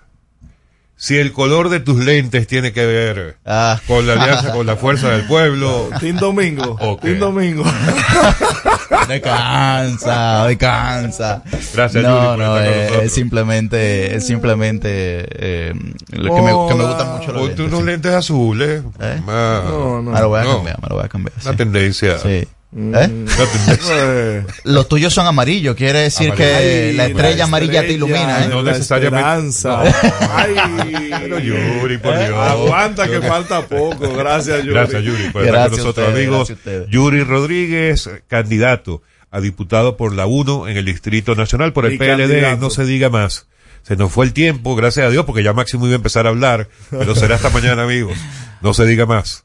Si 0.98 1.18
el 1.18 1.34
color 1.34 1.70
de 1.70 1.80
tus 1.82 2.04
lentes 2.04 2.48
tiene 2.48 2.72
que 2.72 2.86
ver 2.86 3.38
ah. 3.46 3.80
con 3.86 4.08
la 4.08 4.14
alianza 4.14 4.54
con 4.54 4.66
la 4.66 4.78
fuerza 4.78 5.10
del 5.10 5.28
pueblo. 5.28 5.90
Tim 6.00 6.18
Domingo. 6.18 6.78
Okay. 6.80 7.16
Domingo. 7.16 7.64
descansa, 9.08 10.48
descansa. 10.48 11.44
Gracias, 11.74 12.04
no, 12.04 12.38
no, 12.38 12.60
es, 12.60 13.12
simplemente, 13.12 14.16
es 14.16 14.26
simplemente 14.26 15.26
eh, 15.32 15.74
lo 16.12 16.36
que, 16.36 16.42
me, 16.42 16.48
que, 16.48 16.76
me, 16.76 16.86
gusta 16.86 17.06
mucho 17.06 17.32
los 17.34 17.48
lentes. 17.48 17.66
unos 17.68 17.84
lentes 17.84 18.14
azules. 18.14 18.84
¿Eh? 19.00 19.22
no, 19.26 20.02
no. 20.02 20.12
Me 20.12 20.20
lo 20.20 20.30
voy 20.30 20.40
a 20.40 20.44
cambiar, 20.46 20.82
me 20.82 20.88
lo 20.90 20.96
voy 20.96 21.06
a 21.06 21.10
cambiar. 21.10 21.34
Una 21.44 21.56
tendencia. 21.56 22.18
Sí. 22.20 22.48
¿Eh? 22.76 23.10
Mm. 23.26 24.46
Los 24.66 24.90
tuyos 24.90 25.14
son 25.14 25.28
amarillos, 25.28 25.76
quiere 25.76 26.00
decir 26.00 26.34
que 26.34 26.92
la 26.94 27.06
estrella 27.06 27.46
amarilla 27.46 27.82
te 27.82 27.94
ilumina. 27.94 28.44
¿eh? 28.44 28.48
No 28.50 28.64
necesariamente. 28.64 29.70
pero 31.22 31.40
Yuri, 31.40 31.98
por 31.98 32.18
Dios. 32.18 32.38
Aguanta 32.38 33.08
que 33.08 33.22
falta 33.22 33.62
poco. 33.66 34.14
Gracias, 34.16 34.64
Yuri. 34.64 34.74
Gracias, 34.74 35.04
Yuri, 35.04 35.30
por 35.30 35.46
estar 35.46 35.70
con 35.70 35.78
nosotros, 35.78 36.10
amigos. 36.10 36.54
Yuri 36.90 37.24
Rodríguez, 37.24 38.10
candidato 38.28 39.02
a 39.32 39.40
diputado 39.40 39.96
por 39.96 40.14
la 40.14 40.26
1 40.26 40.68
en 40.68 40.78
el 40.78 40.86
Distrito 40.86 41.36
Nacional 41.36 41.72
por 41.72 41.86
el 41.86 41.98
PLD. 41.98 42.58
No 42.60 42.70
se 42.70 42.86
diga 42.86 43.10
más. 43.10 43.48
Se 43.84 43.96
nos 43.96 44.12
fue 44.12 44.26
el 44.26 44.34
tiempo, 44.34 44.76
gracias 44.76 45.06
a 45.06 45.10
Dios, 45.10 45.26
porque 45.26 45.44
ya 45.44 45.54
Máximo 45.54 45.86
iba 45.86 45.94
a 45.94 45.98
empezar 45.98 46.26
a 46.26 46.30
hablar, 46.30 46.68
pero 46.90 47.16
será 47.16 47.36
hasta 47.36 47.52
mañana, 47.52 47.84
amigos. 47.84 48.18
No 48.62 48.74
se 48.74 48.86
diga 48.86 49.06
más. 49.06 49.45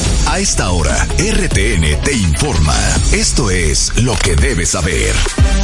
A 0.27 0.39
esta 0.39 0.71
hora, 0.71 1.05
RTN 1.17 2.01
te 2.03 2.13
informa. 2.13 2.75
Esto 3.11 3.49
es 3.49 3.91
lo 4.01 4.15
que 4.15 4.35
debes 4.35 4.69
saber. 4.69 5.13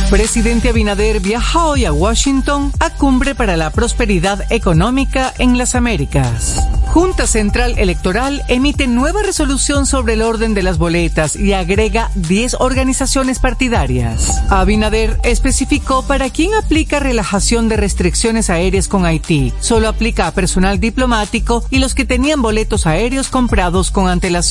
Presidente 0.10 0.70
Abinader 0.70 1.20
viaja 1.20 1.66
hoy 1.66 1.86
a 1.86 1.94
Washington 1.94 2.72
a 2.80 2.90
cumbre 2.90 3.36
para 3.36 3.58
la 3.58 3.70
prosperidad 3.72 4.52
económica 4.52 5.34
en 5.38 5.58
las 5.58 5.76
Américas. 5.76 6.56
Junta 6.88 7.28
Central 7.28 7.76
Electoral 7.78 8.44
emite 8.48 8.88
nueva 8.88 9.22
resolución 9.22 9.86
sobre 9.86 10.14
el 10.14 10.22
orden 10.22 10.54
de 10.54 10.64
las 10.64 10.78
boletas 10.78 11.36
y 11.36 11.54
agrega 11.54 12.10
10 12.16 12.56
organizaciones 12.60 13.40
partidarias. 13.40 14.42
Abinader 14.50 15.20
especificó 15.24 16.04
para 16.08 16.30
quién 16.30 16.56
aplica 16.56 17.00
relajación 17.00 17.70
de 17.70 17.78
restricciones 17.78 18.50
aéreas 18.50 18.88
con 18.88 19.06
Haití. 19.06 19.54
Solo 19.60 19.90
aplica 19.90 20.28
a 20.28 20.32
personal 20.32 20.80
diplomático 20.80 21.64
y 21.70 21.80
los 21.80 21.94
que 21.94 22.06
tenían 22.06 22.42
boletos 22.42 22.88
aéreos 22.88 23.28
comprados 23.28 23.92
con 23.92 24.08
antelación. 24.08 24.47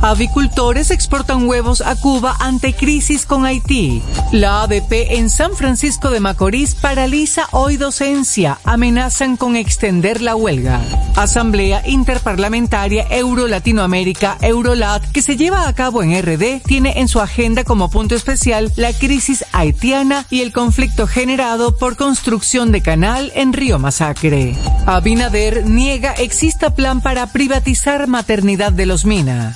Avicultores 0.00 0.90
exportan 0.90 1.46
huevos 1.46 1.80
a 1.80 1.94
Cuba 1.94 2.34
ante 2.40 2.74
crisis 2.74 3.24
con 3.24 3.46
Haití. 3.46 4.02
La 4.32 4.62
ADP 4.62 5.12
en 5.12 5.30
San 5.30 5.54
Francisco 5.54 6.10
de 6.10 6.18
Macorís 6.18 6.74
paraliza 6.74 7.46
hoy 7.52 7.76
docencia. 7.76 8.58
Amenazan 8.64 9.36
con 9.36 9.54
extender 9.54 10.22
la 10.22 10.34
huelga. 10.34 10.80
Asamblea 11.14 11.82
Interparlamentaria 11.86 13.06
Euro-Latinoamérica, 13.10 14.38
Eurolat, 14.40 15.04
que 15.12 15.22
se 15.22 15.36
lleva 15.36 15.68
a 15.68 15.72
cabo 15.72 16.02
en 16.02 16.20
RD, 16.20 16.60
tiene 16.64 16.98
en 16.98 17.06
su 17.06 17.20
agenda 17.20 17.62
como 17.62 17.90
punto 17.90 18.16
especial 18.16 18.72
la 18.74 18.92
crisis 18.92 19.44
haitiana 19.52 20.26
y 20.30 20.40
el 20.40 20.52
conflicto 20.52 21.06
generado 21.06 21.76
por 21.76 21.96
construcción 21.96 22.72
de 22.72 22.82
canal 22.82 23.30
en 23.36 23.52
Río 23.52 23.78
Masacre. 23.78 24.56
Abinader 24.86 25.64
niega 25.64 26.12
exista 26.12 26.74
plan 26.74 27.00
para 27.00 27.28
privatizar 27.28 28.08
maternidad 28.08 28.72
de 28.72 28.86
los 28.86 29.04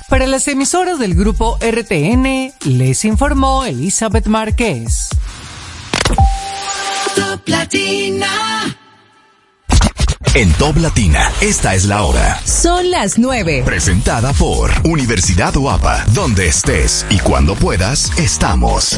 Para 0.09 0.27
las 0.27 0.47
emisoras 0.47 0.99
del 0.99 1.15
grupo 1.15 1.57
RTN, 1.59 2.53
les 2.65 3.05
informó 3.05 3.65
Elizabeth 3.65 4.27
Márquez. 4.27 5.09
Top 7.15 7.47
Latina. 7.47 8.75
En 10.35 10.51
Top 10.53 10.77
Latina, 10.77 11.31
esta 11.41 11.75
es 11.75 11.85
la 11.85 12.03
hora. 12.03 12.39
Son 12.43 12.89
las 12.89 13.19
9. 13.19 13.63
Presentada 13.65 14.33
por 14.33 14.71
Universidad 14.83 15.53
Guapa, 15.53 16.03
donde 16.13 16.47
estés 16.47 17.05
y 17.09 17.19
cuando 17.19 17.55
puedas, 17.55 18.17
estamos. 18.17 18.97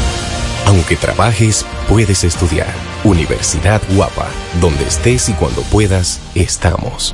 Aunque 0.71 0.95
trabajes, 0.95 1.65
puedes 1.89 2.23
estudiar. 2.23 2.73
Universidad 3.03 3.81
Guapa, 3.93 4.29
donde 4.61 4.85
estés 4.85 5.27
y 5.27 5.33
cuando 5.33 5.63
puedas, 5.63 6.21
estamos. 6.33 7.13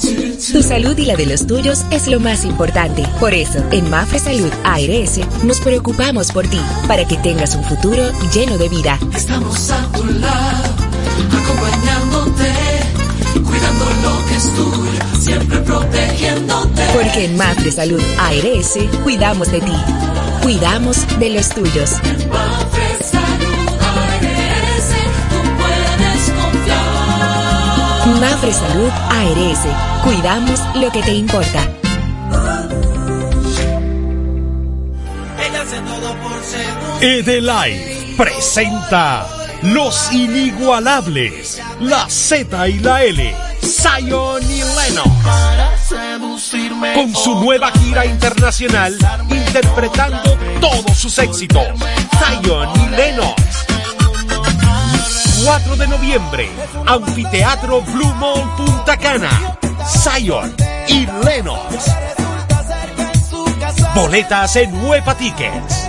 Tu 0.00 0.62
salud 0.62 0.96
y 0.96 1.04
la 1.04 1.14
de 1.14 1.26
los 1.26 1.46
tuyos 1.46 1.84
es 1.90 2.06
lo 2.06 2.18
más 2.18 2.46
importante. 2.46 3.02
Por 3.20 3.34
eso, 3.34 3.62
en 3.72 3.90
Mafre 3.90 4.18
Salud 4.18 4.50
ARS 4.64 5.20
nos 5.44 5.60
preocupamos 5.60 6.32
por 6.32 6.48
ti, 6.48 6.62
para 6.86 7.06
que 7.06 7.18
tengas 7.18 7.54
un 7.56 7.64
futuro 7.64 8.04
lleno 8.32 8.56
de 8.56 8.70
vida. 8.70 8.98
Estamos 9.14 9.70
a 9.70 9.92
tu 9.92 10.06
lado, 10.06 10.74
acompañándote, 11.42 12.54
cuidando 13.44 13.84
lo 14.02 14.26
que 14.28 14.34
es 14.34 14.54
tuyo, 14.54 15.07
siempre 15.28 15.58
protegiéndote. 15.58 16.82
Porque 16.92 17.24
en 17.26 17.36
Mafre 17.36 17.70
Salud 17.70 18.02
ARS 18.18 18.78
cuidamos 19.04 19.50
de 19.52 19.60
ti, 19.60 19.72
cuidamos 20.42 21.06
de 21.18 21.30
los 21.30 21.48
tuyos. 21.50 21.92
Mafre 22.30 23.02
Salud 23.04 23.70
ARS, 23.80 24.88
tú 25.30 25.38
puedes 25.60 26.22
confiar. 26.40 26.86
Mafre 28.20 28.52
Salud 28.52 28.90
ARS, 29.10 29.60
cuidamos 30.04 30.60
lo 30.76 30.90
que 30.90 31.02
te 31.02 31.12
importa. 31.12 31.68
Edelay 37.00 38.14
presenta 38.16 39.37
Los 39.62 40.12
Inigualables, 40.12 41.60
la 41.80 42.08
Z 42.08 42.68
y 42.68 42.78
la 42.78 43.02
L, 43.02 43.34
Zion 43.60 44.42
y 44.42 44.62
Lennox. 44.62 45.10
Con 46.94 47.14
su 47.14 47.34
nueva 47.40 47.72
gira 47.72 48.06
internacional, 48.06 48.96
interpretando 49.28 50.38
todos 50.60 50.96
sus 50.96 51.18
éxitos, 51.18 51.66
Zion 52.18 52.68
y 52.76 52.88
Lennox. 52.96 53.42
4 55.44 55.76
de 55.76 55.88
noviembre, 55.88 56.48
Anfiteatro 56.86 57.80
Blue 57.82 58.14
Mall 58.14 58.56
Punta 58.56 58.96
Cana, 58.96 59.58
Zion 59.86 60.54
y 60.86 61.06
Lennox. 61.24 61.90
Boletas 63.94 64.56
en 64.56 64.84
Huepa 64.84 65.16
Tickets. 65.16 65.88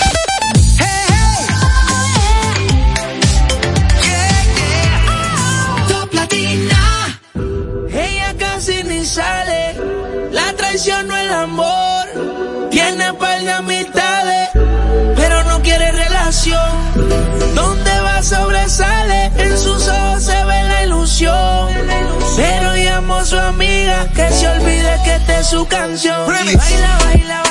Que 24.21 24.33
se 24.33 24.47
olvide 24.47 24.99
que 25.03 25.15
esta 25.15 25.39
es 25.39 25.47
su 25.47 25.65
canción. 25.65 26.23
Y 26.25 26.55
baila, 26.55 26.55
baila, 26.55 26.97
baila, 27.03 27.50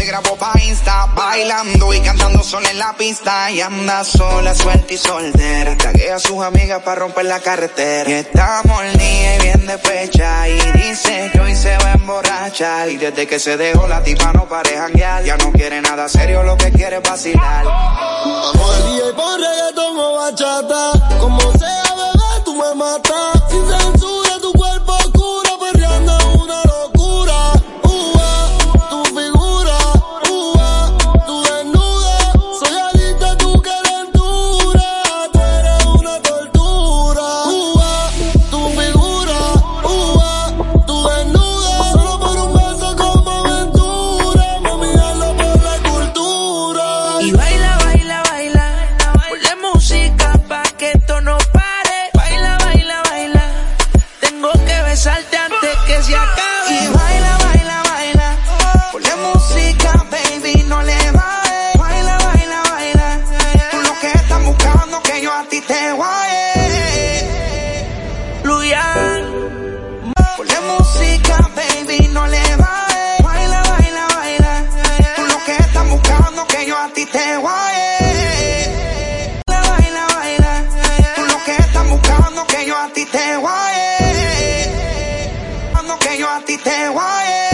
bailando 1.31 1.93
y 1.93 2.01
cantando 2.01 2.43
sola 2.43 2.69
en 2.71 2.77
la 2.77 2.93
pista. 2.93 3.49
Y 3.51 3.61
anda 3.61 4.03
sola, 4.03 4.53
suelta 4.53 4.93
y 4.93 4.97
soltera. 4.97 5.77
Taguea 5.77 6.15
a 6.15 6.19
sus 6.19 6.43
amigas 6.43 6.81
para 6.83 6.99
romper 6.99 7.25
la 7.25 7.39
carretera. 7.39 8.09
Y 8.09 8.13
está 8.13 8.61
mordida 8.65 9.35
y 9.37 9.41
bien 9.41 9.65
despecha. 9.65 10.49
Y 10.49 10.59
dice 10.73 11.29
que 11.31 11.39
hoy 11.39 11.55
se 11.55 11.77
va 11.77 11.91
a 11.91 11.93
emborrachar. 11.93 12.89
Y 12.89 12.97
desde 12.97 13.27
que 13.27 13.39
se 13.39 13.55
dejó 13.55 13.87
la 13.87 14.03
tipa 14.03 14.33
no 14.33 14.45
pare 14.47 14.75
janguear. 14.75 15.23
Ya 15.23 15.37
no 15.37 15.51
quiere 15.53 15.81
nada 15.81 16.09
serio, 16.09 16.43
lo 16.43 16.57
que 16.57 16.69
quiere 16.71 16.97
es 16.97 17.03
vacilar. 17.03 17.63
Vamos 17.63 18.75
al 18.75 18.97
y 18.97 19.13
pon 19.13 19.41
reggaetón 19.41 19.97
o 19.97 20.15
bachata. 20.15 21.17
Como 21.17 21.39
sea, 21.53 21.83
bebé, 21.95 22.43
tú 22.43 22.55
me 22.55 22.75
matas. 22.75 23.41
Sin 23.49 23.65
censura, 23.69 24.30
te 77.11 77.37
guaye. 77.37 78.71
Baila, 79.47 80.07
baila, 80.15 80.53
baila. 80.85 81.13
Tú 81.15 81.21
lo 81.25 81.43
que 81.43 81.55
estás 81.57 81.89
buscando 81.89 82.47
que 82.47 82.65
yo 82.65 82.77
a 82.77 82.87
ti 82.93 83.05
te 83.05 83.37
guaye. 83.37 83.97
Buscando 85.71 85.99
que 85.99 86.17
yo 86.17 86.29
a 86.29 86.39
ti 86.41 86.57
te 86.57 86.89
guaye. 86.89 87.50